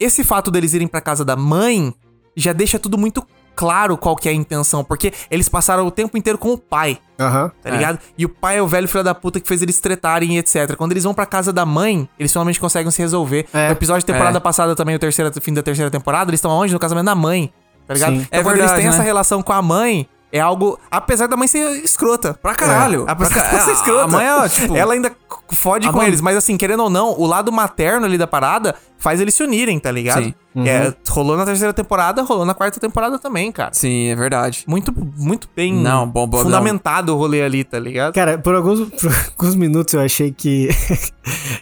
Esse 0.00 0.24
fato 0.24 0.50
deles 0.50 0.72
irem 0.74 0.88
pra 0.88 1.00
casa 1.00 1.24
da 1.24 1.36
mãe 1.36 1.92
já 2.36 2.52
deixa 2.52 2.78
tudo 2.78 2.96
muito 2.98 3.22
claro 3.54 3.96
qual 3.96 4.16
que 4.16 4.28
é 4.28 4.32
a 4.32 4.34
intenção, 4.34 4.82
porque 4.84 5.12
eles 5.30 5.48
passaram 5.48 5.86
o 5.86 5.90
tempo 5.90 6.16
inteiro 6.16 6.38
com 6.38 6.52
o 6.52 6.58
pai, 6.58 6.98
Aham. 7.20 7.50
tá 7.62 7.68
É. 7.68 7.72
ligado? 7.72 7.98
E 8.16 8.24
o 8.24 8.28
pai 8.28 8.58
é 8.58 8.62
o 8.62 8.66
velho 8.66 8.88
filho 8.88 9.04
da 9.04 9.14
puta 9.14 9.38
que 9.40 9.46
fez 9.48 9.62
eles 9.62 9.78
tretarem 9.80 10.36
e 10.36 10.38
etc. 10.38 10.74
Quando 10.76 10.92
eles 10.92 11.04
vão 11.04 11.14
pra 11.14 11.26
casa 11.26 11.52
da 11.52 11.64
mãe, 11.66 12.08
eles 12.18 12.32
finalmente 12.32 12.58
conseguem 12.60 12.90
se 12.90 13.00
resolver. 13.00 13.46
É. 13.52 13.66
No 13.66 13.72
episódio 13.72 14.00
de 14.00 14.06
temporada 14.06 14.38
É. 14.38 14.40
passada 14.40 14.74
também, 14.74 14.94
o 14.94 14.98
terceiro, 14.98 15.30
fim 15.40 15.52
da 15.54 15.62
terceira 15.62 15.90
temporada, 15.90 16.30
eles 16.30 16.38
estão 16.38 16.50
onde? 16.50 16.72
No 16.72 16.78
casamento 16.78 17.06
da 17.06 17.14
mãe, 17.14 17.52
tá 17.86 17.94
ligado? 17.94 18.12
Sim. 18.16 18.22
Então 18.26 18.40
É 18.40 18.42
quando 18.42 18.56
eles 18.56 18.60
verdade, 18.70 18.80
têm 18.80 18.88
essa 18.88 18.98
né? 18.98 19.04
relação 19.04 19.42
com 19.42 19.52
a 19.52 19.62
mãe, 19.62 20.06
é 20.32 20.40
algo. 20.40 20.78
Apesar 20.90 21.26
da 21.28 21.36
mãe 21.36 21.46
ser 21.46 21.58
escrota. 21.84 22.34
Pra 22.40 22.54
caralho. 22.54 23.04
É, 23.06 23.10
apesar 23.12 23.30
Pra 23.34 23.42
ca- 23.42 23.48
dela 23.50 23.62
ser 23.64 23.72
escrota. 23.72 24.04
a 24.04 24.08
mãe 24.08 24.26
é, 24.26 24.48
tipo- 24.50 24.76
Ela 24.76 24.94
ainda 24.94 25.12
fode 25.50 25.86
A 25.86 25.90
com 25.92 25.98
mãe- 25.98 26.06
eles, 26.08 26.20
mas 26.20 26.36
assim, 26.36 26.56
querendo 26.56 26.82
ou 26.84 26.90
não, 26.90 27.12
o 27.18 27.26
lado 27.26 27.52
materno 27.52 28.06
ali 28.06 28.16
da 28.16 28.26
parada 28.26 28.74
faz 28.98 29.20
eles 29.20 29.34
se 29.34 29.42
unirem, 29.42 29.78
tá 29.78 29.90
ligado? 29.90 30.24
Sim. 30.24 30.34
É, 30.66 30.92
rolou 31.08 31.36
na 31.36 31.44
terceira 31.44 31.72
temporada, 31.72 32.22
rolou 32.22 32.44
na 32.44 32.54
quarta 32.54 32.78
temporada 32.78 33.18
também, 33.18 33.50
cara. 33.50 33.70
Sim, 33.72 34.08
é 34.08 34.14
verdade. 34.16 34.64
Muito, 34.66 34.92
muito 35.16 35.48
bem 35.56 35.74
Não, 35.74 36.06
bom, 36.06 36.26
bom, 36.26 36.42
fundamentado 36.42 37.14
o 37.14 37.18
rolê 37.18 37.42
ali, 37.42 37.64
tá 37.64 37.78
ligado? 37.78 38.12
Cara, 38.14 38.38
por 38.38 38.54
alguns, 38.54 38.80
por 39.00 39.10
alguns 39.30 39.54
minutos 39.56 39.94
eu 39.94 40.00
achei 40.00 40.30
que, 40.30 40.68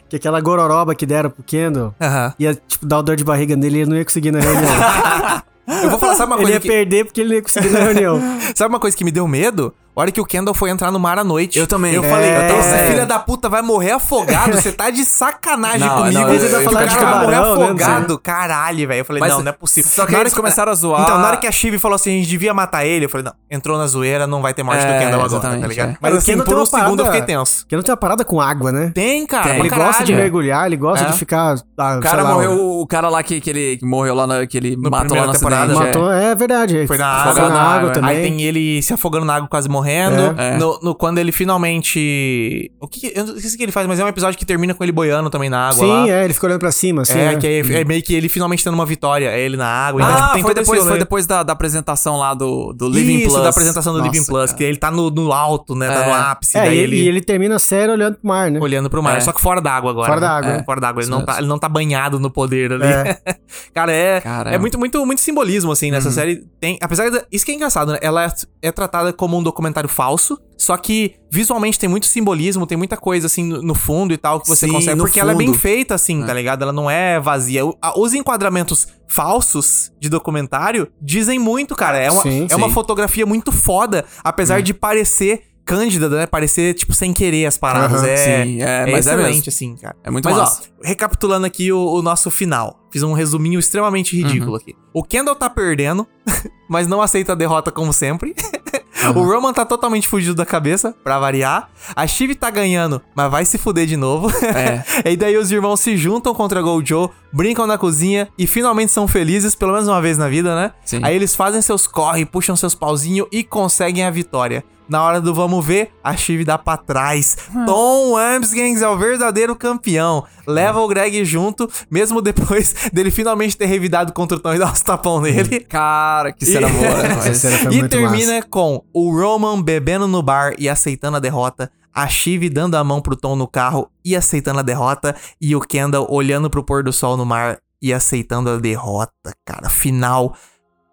que 0.09 0.17
aquela 0.17 0.41
gororoba 0.41 0.95
que 0.95 1.07
deram 1.07 1.31
pro 1.31 1.43
Kendall 1.43 1.95
Aham. 2.01 2.35
ia, 2.39 2.55
tipo, 2.55 2.85
dar 2.85 2.99
o 2.99 3.03
dor 3.03 3.17
de 3.17 3.25
barriga 3.25 3.57
nele 3.57 3.79
e 3.79 3.81
ele 3.83 3.91
não 3.91 3.97
ia 3.97 4.05
conseguir 4.05 4.33
na 4.33 4.41
reunião. 4.41 5.43
Eu 5.83 5.91
vou 5.91 5.99
falar, 5.99 6.15
sabe 6.15 6.33
uma 6.33 6.37
ele 6.37 6.43
coisa 6.43 6.57
ia 6.57 6.61
que... 6.61 6.69
perder 6.69 7.05
porque 7.05 7.21
ele 7.21 7.29
não 7.29 7.37
ia 7.37 7.43
conseguir 7.43 7.71
na 7.71 7.79
reunião. 7.81 8.21
Sabe 8.55 8.73
uma 8.73 8.81
coisa 8.81 8.97
que 8.97 9.05
me 9.05 9.11
deu 9.11 9.27
medo? 9.29 9.73
A 9.97 10.01
hora 10.03 10.11
que 10.13 10.21
o 10.21 10.25
Kendall 10.25 10.55
foi 10.55 10.71
entrar 10.71 10.91
no 10.91 10.99
mar 10.99 11.19
à 11.19 11.25
noite. 11.25 11.59
Eu 11.59 11.67
também. 11.67 11.93
Eu 11.93 12.03
É, 12.05 12.09
falei, 12.09 12.31
eu 12.31 12.59
esse 12.61 12.71
também. 12.71 12.93
filho 12.93 13.07
da 13.07 13.19
puta 13.19 13.49
vai 13.49 13.61
morrer 13.61 13.91
afogado. 13.93 14.53
Você 14.61 14.73
tá 14.73 14.89
de 14.89 15.05
sacanagem 15.05 15.81
Não, 15.81 15.97
comigo. 15.99 16.15
não, 16.21 16.29
eu- 16.29 16.35
eu 16.35 16.63
ia 16.63 16.71
cara 16.71 16.89
ficar 16.91 17.05
vai 17.11 17.25
morrer 17.27 17.37
né, 17.41 17.53
afogado. 17.53 18.19
Caralho, 18.19 18.89
velho. 18.89 19.01
Eu 19.01 19.05
falei, 19.05 19.21
Mas 19.21 19.33
não, 19.33 19.41
não 19.43 19.49
é 19.49 19.53
possível. 19.53 19.91
só 19.91 20.07
que 20.07 20.13
Na 20.13 20.19
hora 20.19 20.29
eles 20.29 20.35
começaram 20.35 20.73
a 20.73 20.75
zoar- 20.75 21.03
Então, 21.03 21.19
na 21.19 21.27
hora 21.27 21.37
que 21.37 21.47
a 21.47 21.53
Chive 21.53 21.79
falou 21.79 21.97
assim, 21.97 22.11
a 22.11 22.19
gente 22.19 22.29
devia 22.29 22.55
matar 22.55 22.85
ele, 22.87 23.05
eu 23.05 23.09
falei, 23.11 23.25
não, 23.27 23.33
entrou 23.51 23.77
na 23.77 23.87
zoeira, 23.87 24.27
não 24.27 24.41
vai 24.41 24.55
ter 24.55 24.63
morte 24.63 24.81
do 24.87 24.93
É, 24.93 24.99
Kendall 25.01 25.23
agora, 25.25 25.41
tá 25.41 25.67
ligado? 25.67 25.91
é. 25.91 25.97
Mas 26.01 26.15
assim, 26.17 26.37
por 26.37 26.45
tem 26.47 26.55
um 26.55 26.59
uma 26.59 26.67
segundo 26.67 27.01
eu 27.01 27.05
parada- 27.05 27.13
fiquei 27.21 27.35
tenso. 27.37 27.67
Kendall 27.67 27.83
tem 27.83 27.93
uma 27.93 27.97
parada 27.99 28.25
com 28.25 28.41
água, 28.41 28.73
né? 28.73 28.93
Tem, 28.95 29.27
cara. 29.27 29.59
Ele 29.59 29.69
gosta 29.69 30.05
de 30.05 30.15
mergulhar, 30.15 30.67
ele 30.67 30.77
gosta 30.77 31.05
É. 31.05 31.11
de 31.11 31.19
ficar. 31.19 31.57
ah, 31.77 31.97
O 31.99 32.01
cara 32.01 32.25
morreu, 32.25 32.81
o 32.81 32.87
cara 32.87 33.09
lá 33.09 33.23
que, 33.23 33.41
que 33.41 33.51
ele 33.51 33.77
que 33.77 33.85
morreu 33.85 34.15
lá, 34.15 34.27
na, 34.27 34.47
que 34.47 34.57
ele 34.57 34.77
matou 34.77 35.17
lá 35.17 35.27
na 35.27 35.33
temporada. 35.33 35.75
Matou, 35.75 36.11
é, 36.13 36.35
verdade. 36.35 36.87
Foi 36.87 36.97
na 36.97 37.23
Foi 37.25 37.31
água, 37.33 37.43
na 37.49 37.55
na 37.55 37.61
água, 37.63 37.91
também. 37.91 38.17
Aí 38.17 38.23
tem 38.23 38.41
ele 38.43 38.81
se 38.83 38.95
afogando 38.95 39.27
na 39.27 39.35
água, 39.35 39.49
quase 39.49 39.69
morrendo. 39.69 39.90
É. 39.99 40.57
No, 40.59 40.79
no- 40.83 40.95
quando 40.95 41.19
ele 41.19 41.33
finalmente. 41.33 42.71
O 42.81 42.87
que. 42.87 43.13
Eu 43.15 43.27
não 43.27 43.39
sei 43.39 43.51
o 43.55 43.57
que 43.57 43.63
ele 43.63 43.73
faz, 43.73 43.87
mas 43.87 43.99
é 44.01 44.05
um 44.05 44.09
episódio 44.09 44.39
que 44.39 44.45
termina 44.47 44.75
com 44.75 44.83
ele 44.83 44.93
boiando 44.93 45.31
também 45.31 45.49
na 45.51 45.69
água. 45.71 45.87
lá. 45.87 46.05
Sim, 46.05 46.11
é, 46.11 46.25
ele 46.25 46.35
ficou 46.35 46.49
olhando 46.49 46.61
pra 46.61 46.73
cima, 46.73 47.03
assim. 47.03 47.19
É, 47.19 47.33
né? 47.33 47.37
que 47.37 47.47
é, 47.47 47.59
é 47.81 47.85
meio 47.85 48.03
que 48.03 48.15
ele 48.15 48.29
finalmente 48.29 48.63
tendo 48.65 48.75
uma 48.75 48.87
vitória. 48.87 49.29
É 49.31 49.41
ele 49.41 49.57
na 49.57 49.67
água. 49.67 50.03
Então, 50.03 50.13
Ah, 50.15 50.21
tipo, 50.21 50.33
tem 50.35 50.43
foi 50.43 50.55
depois, 50.55 50.83
foi 50.85 50.99
depois 50.99 51.27
da, 51.27 51.43
da 51.43 51.53
apresentação 51.53 52.17
lá 52.19 52.35
do, 52.35 52.73
do 52.73 52.89
Living 52.89 53.19
Isso, 53.21 53.31
Plus. 53.31 53.43
da 53.43 53.49
apresentação 53.51 53.93
do 53.93 53.99
Nossa, 53.99 54.11
Living 54.11 54.27
Plus, 54.27 54.47
cara. 54.47 54.57
que 54.59 54.65
ele 54.65 54.77
tá 54.77 54.91
no, 54.91 55.11
no 55.11 55.33
alto, 55.33 55.75
né? 55.75 55.89
Tá 55.89 56.05
É. 56.05 56.07
no 56.07 56.15
ápice. 56.15 56.59
É, 56.59 56.63
daí 56.65 56.77
e 56.77 56.79
ele, 56.81 56.97
ele, 56.97 57.05
e 57.05 57.09
ele 57.09 57.21
termina 57.21 57.57
a 57.57 57.59
série 57.59 57.91
olhando 57.93 58.17
pro 58.17 58.29
mar, 58.29 58.51
né? 58.51 58.59
olhando 58.61 58.91
pro 58.91 59.03
mar. 59.03 59.17
É. 59.17 59.21
Só 59.21 59.33
que 59.33 59.41
fora 59.41 59.61
d'água 59.61 59.91
agora. 59.91 60.07
Fora 60.09 60.21
né? 60.21 60.27
da 60.27 60.37
água. 60.37 60.51
É, 60.53 60.65
fora 60.65 60.81
d'água. 60.81 61.03
Ele, 61.03 61.11
não 61.11 61.25
tá- 61.25 61.39
ele 61.39 61.47
não 61.47 61.59
tá 61.59 61.69
banhado 61.69 62.19
no 62.21 62.31
poder 62.31 62.73
ali. 62.73 62.85
É. 62.85 63.19
Cara, 63.75 63.93
é, 63.93 64.21
Caramba. 64.21 64.55
é 64.55 64.59
muito, 64.59 64.79
muito, 64.79 65.05
muito 65.07 65.21
simbolismo, 65.21 65.73
assim, 65.73 65.87
Uhum. 65.87 65.93
nessa 65.93 66.11
série. 66.11 66.45
Tem, 66.61 66.79
apesar 66.81 67.11
de, 67.11 67.23
isso 67.33 67.45
que 67.45 67.53
é 67.53 67.55
engraçado, 67.55 67.93
né? 67.93 67.99
Ela 68.03 68.25
é, 68.27 68.33
é 68.63 68.73
tratada 68.73 69.13
como 69.13 69.37
um 69.39 69.43
documentário 69.43 69.70
falso, 69.89 70.39
Só 70.57 70.77
que 70.77 71.15
visualmente 71.31 71.79
tem 71.79 71.89
muito 71.89 72.07
simbolismo, 72.07 72.67
tem 72.67 72.77
muita 72.77 72.97
coisa 72.97 73.27
assim 73.27 73.45
no, 73.45 73.75
fundo 73.75 74.13
e 74.13 74.19
tal 74.19 74.41
que 74.41 74.47
você 74.49 74.67
Sim, 74.67 74.73
consegue. 74.73 74.99
Porque 75.01 75.19
ela 75.19 75.33
é 75.33 75.35
bem 75.35 75.47
fundo. 75.49 75.59
feita, 75.59 75.95
assim, 75.95 76.23
tá 76.25 76.35
ligado? 76.35 76.63
Ela 76.63 76.73
não 76.73 76.91
é 76.91 77.19
vazia. 77.19 77.63
Os 77.97 78.13
enquadramentos 78.13 78.87
falsos 79.09 79.91
de 79.99 80.09
documentário 80.09 80.89
dizem 81.01 81.39
muito, 81.39 81.75
cara. 81.75 81.99
É 81.99 82.11
uma, 82.11 82.23
Sim, 82.23 82.47
é 82.51 82.57
uma 82.57 82.71
fotografia 82.71 83.25
muito 83.27 83.51
foda, 83.53 84.05
apesar 84.23 84.61
de 84.63 84.73
parecer 84.75 85.45
cândida, 85.65 86.09
né? 86.09 86.27
Parecer, 86.27 86.75
tipo, 86.75 86.93
sem 86.93 87.13
querer 87.13 87.47
as 87.47 87.57
paradas. 87.57 88.01
Aham, 88.03 88.09
é, 88.09 88.17
sim, 88.45 88.61
é, 88.63 88.81
mas 88.87 89.07
é 89.07 89.13
excelente, 89.13 89.35
mesmo. 89.37 89.49
assim, 89.49 89.77
cara. 89.77 89.97
É 90.03 90.11
muito 90.11 90.25
Mas, 90.25 90.37
massa. 90.37 90.63
ó, 90.83 90.87
recapitulando 90.87 91.47
aqui 91.47 91.71
o, 91.73 91.79
o 91.95 92.03
nosso 92.03 92.29
final. 92.31 92.81
Fiz 92.93 93.03
um 93.05 93.13
resuminho 93.13 93.61
extremamente 93.61 94.17
ridículo 94.17 94.53
Uhum. 94.53 94.57
aqui. 94.57 94.75
O 94.93 95.05
Kendall 95.05 95.37
tá 95.37 95.49
perdendo, 95.49 96.07
mas 96.69 96.89
não 96.89 97.01
aceita 97.01 97.33
a 97.33 97.35
derrota 97.37 97.71
como 97.71 97.93
sempre. 97.93 98.35
o 99.15 99.23
Roman 99.23 99.53
tá 99.53 99.65
totalmente 99.65 100.09
fugido 100.09 100.35
da 100.35 100.47
cabeça, 100.47 100.95
pra 101.03 101.19
variar. 101.19 101.69
A 101.95 102.07
Shiv 102.07 102.35
tá 102.35 102.51
ganhando, 102.51 103.01
mas 103.15 103.31
vai 103.31 103.45
se 103.45 103.59
fuder 103.59 103.87
de 103.87 103.97
novo. 103.97 104.31
É. 104.45 104.85
e 105.13 105.17
daí 105.17 105.37
os 105.37 105.51
irmãos 105.51 105.81
se 105.81 105.97
juntam 105.97 106.35
contra 106.35 106.61
a 106.61 106.63
Gojo, 106.63 107.11
brincam 107.33 107.67
na 107.67 107.79
cozinha 107.79 108.29
e 108.39 108.47
finalmente 108.47 108.93
são 108.93 109.07
felizes, 109.07 109.55
pelo 109.55 109.73
menos 109.73 109.89
uma 109.89 110.01
vez 110.01 110.19
na 110.19 110.29
vida, 110.29 110.55
né? 110.55 110.73
Sim. 110.85 111.01
Aí 111.03 111.15
eles 111.15 111.35
fazem 111.35 111.63
seus 111.63 111.87
corre, 111.87 112.25
puxam 112.25 112.57
seus 112.57 112.75
pauzinhos 112.75 113.29
e 113.33 113.43
conseguem 113.43 114.05
a 114.05 114.11
vitória. 114.11 114.65
Na 114.91 115.03
hora 115.05 115.21
do 115.21 115.33
vamos 115.33 115.65
ver, 115.65 115.93
a 116.03 116.17
Shiv 116.17 116.45
dá 116.45 116.59
pra 116.59 116.77
trás. 116.77 117.37
Tom 117.65 118.17
Amsgangs 118.17 118.83
é 118.83 118.89
o 118.89 118.99
verdadeiro 118.99 119.55
campeão. 119.55 120.25
Leva 120.47 120.81
o 120.81 120.89
Greg 120.89 121.25
junto, 121.25 121.71
mesmo 121.89 122.21
depois 122.21 122.75
dele 122.93 123.11
finalmente 123.13 123.57
ter 123.57 123.67
revidado 123.67 124.13
contra 124.13 124.37
o 124.37 124.41
Tom 124.41 124.53
e 124.53 124.59
dar 124.59 124.73
uns 124.73 124.81
tapão 124.83 125.21
nele. 125.21 125.61
Cara, 125.61 126.33
que 126.33 126.45
cena 126.45 126.69
E- 126.69 126.73
boa, 126.73 127.21
cena 127.35 127.73
e 127.73 127.89
termina 127.89 128.43
com 128.43 128.83
o 128.93 129.11
Roman 129.17 129.63
bebendo 129.63 130.09
no 130.09 130.23
bar 130.23 130.55
e 130.59 130.69
aceitando 130.69 131.17
a 131.17 131.21
derrota. 131.21 131.71
A 131.95 132.09
Shiv 132.09 132.49
dando 132.51 132.77
a 132.77 132.83
mão 132.85 133.01
pro 133.01 133.15
Tom 133.17 133.37
no 133.37 133.47
carro 133.49 133.89
e 134.05 134.17
aceitando 134.17 134.59
a 134.59 134.63
derrota. 134.63 135.15
E 135.41 135.55
o 135.55 135.61
Kendall 135.61 136.07
olhando 136.11 136.51
pro 136.51 136.65
pôr 136.65 136.83
do 136.83 136.93
sol 136.93 137.17
no 137.17 137.25
mar 137.25 137.59
e 137.81 137.93
aceitando 137.93 138.51
a 138.51 138.57
derrota, 138.59 139.33
cara. 139.45 139.69
Final 139.69 140.35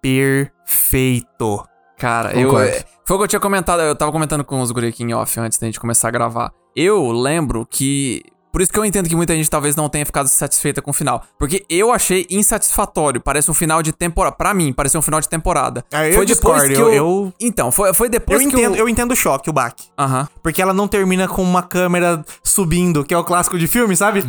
perfeito. 0.02 1.64
Cara, 1.98 2.34
eu. 2.34 2.50
Concordo. 2.50 2.70
é, 2.70 2.84
Foi 3.08 3.16
o 3.16 3.20
que 3.20 3.24
eu 3.24 3.28
tinha 3.30 3.40
comentado, 3.40 3.82
eu 3.82 3.96
tava 3.96 4.12
comentando 4.12 4.44
com 4.44 4.60
os 4.62 4.70
guri 4.70 4.88
aqui 4.88 5.02
em 5.02 5.14
off 5.14 5.40
antes 5.40 5.58
da 5.58 5.66
gente 5.66 5.80
começar 5.80 6.10
a 6.10 6.12
gravar. 6.12 6.52
Eu 6.76 7.10
lembro 7.10 7.66
que. 7.66 8.22
Por 8.52 8.62
isso 8.62 8.72
que 8.72 8.78
eu 8.80 8.84
entendo 8.84 9.08
que 9.08 9.16
muita 9.16 9.34
gente 9.36 9.50
talvez 9.50 9.76
não 9.78 9.88
tenha 9.88 10.06
ficado 10.06 10.28
satisfeita 10.28 10.82
com 10.82 10.90
o 10.92 10.94
final. 10.94 11.24
Porque 11.40 11.64
eu 11.70 11.94
achei 11.94 12.26
insatisfatório. 12.30 13.22
Parece 13.22 13.50
um 13.50 13.54
final 13.54 13.82
de 13.82 13.94
temporada. 13.94 14.36
Pra 14.36 14.54
mim, 14.54 14.74
parecia 14.74 15.00
um 15.00 15.02
final 15.04 15.22
de 15.22 15.30
temporada. 15.30 15.86
Ah, 15.94 16.06
eu 16.10 16.26
discordo, 16.26 16.66
eu- 16.74 16.92
eu- 16.92 17.34
Então, 17.40 17.72
foi, 17.72 17.94
foi 17.94 18.08
Eu 18.08 18.12
depois 18.12 18.40
que 18.42 18.48
entendo, 18.48 18.76
eu. 18.76 18.80
eu 18.82 18.90
entendo 18.90 19.12
o 19.12 19.16
choque, 19.16 19.50
o 19.50 19.54
baque. 19.54 19.86
Aham. 19.98 20.28
Porque 20.44 20.62
ela 20.62 20.74
não 20.74 20.88
termina 20.88 21.28
com 21.30 21.44
uma 21.44 21.62
câmera 21.64 22.26
subindo, 22.44 23.06
que 23.06 23.14
é 23.14 23.18
o 23.18 23.24
clássico 23.24 23.58
de 23.60 23.68
filme, 23.68 23.96
sabe? 23.96 24.24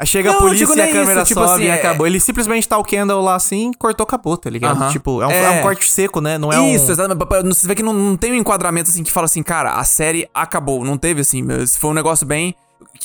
Aí 0.00 0.06
chega 0.06 0.30
Não, 0.30 0.38
a 0.38 0.40
polícia 0.42 0.64
e 0.64 0.80
a 0.80 0.92
câmera 0.92 1.22
isso, 1.22 1.28
tipo 1.28 1.40
sobe 1.40 1.52
assim, 1.54 1.64
e 1.64 1.66
é- 1.68 1.74
acabou. 1.74 2.06
Ele 2.06 2.20
simplesmente 2.20 2.68
tá 2.68 2.78
o 2.78 2.84
Kendall 2.84 3.20
lá 3.20 3.34
assim, 3.34 3.72
cortou, 3.76 4.04
acabou, 4.04 4.36
tá 4.36 4.48
ligado? 4.48 4.80
Aham. 4.80 4.92
Tipo, 4.92 5.20
é 5.22 5.26
um, 5.26 5.30
É. 5.30 5.42
é 5.44 5.50
um 5.58 5.62
corte 5.62 5.88
seco, 5.90 6.20
né? 6.20 6.38
Não 6.38 6.52
é 6.52 6.60
um... 6.60 6.72
Isso, 6.72 6.92
exatamente. 6.92 7.18
Pa- 7.18 7.26
pa- 7.26 7.42
Você 7.42 7.66
vê 7.66 7.74
que 7.74 7.82
não, 7.82 7.92
não 7.92 8.16
tem 8.16 8.30
um 8.30 8.36
enquadramento 8.36 8.88
assim 8.90 9.02
que 9.02 9.10
fala 9.10 9.24
assim, 9.24 9.42
cara, 9.42 9.72
a 9.72 9.82
série 9.82 10.28
acabou. 10.32 10.84
Não 10.84 10.96
teve 10.96 11.22
assim. 11.22 11.42
mas 11.42 11.76
Foi 11.76 11.90
um 11.90 11.94
negócio 11.94 12.24
bem. 12.24 12.54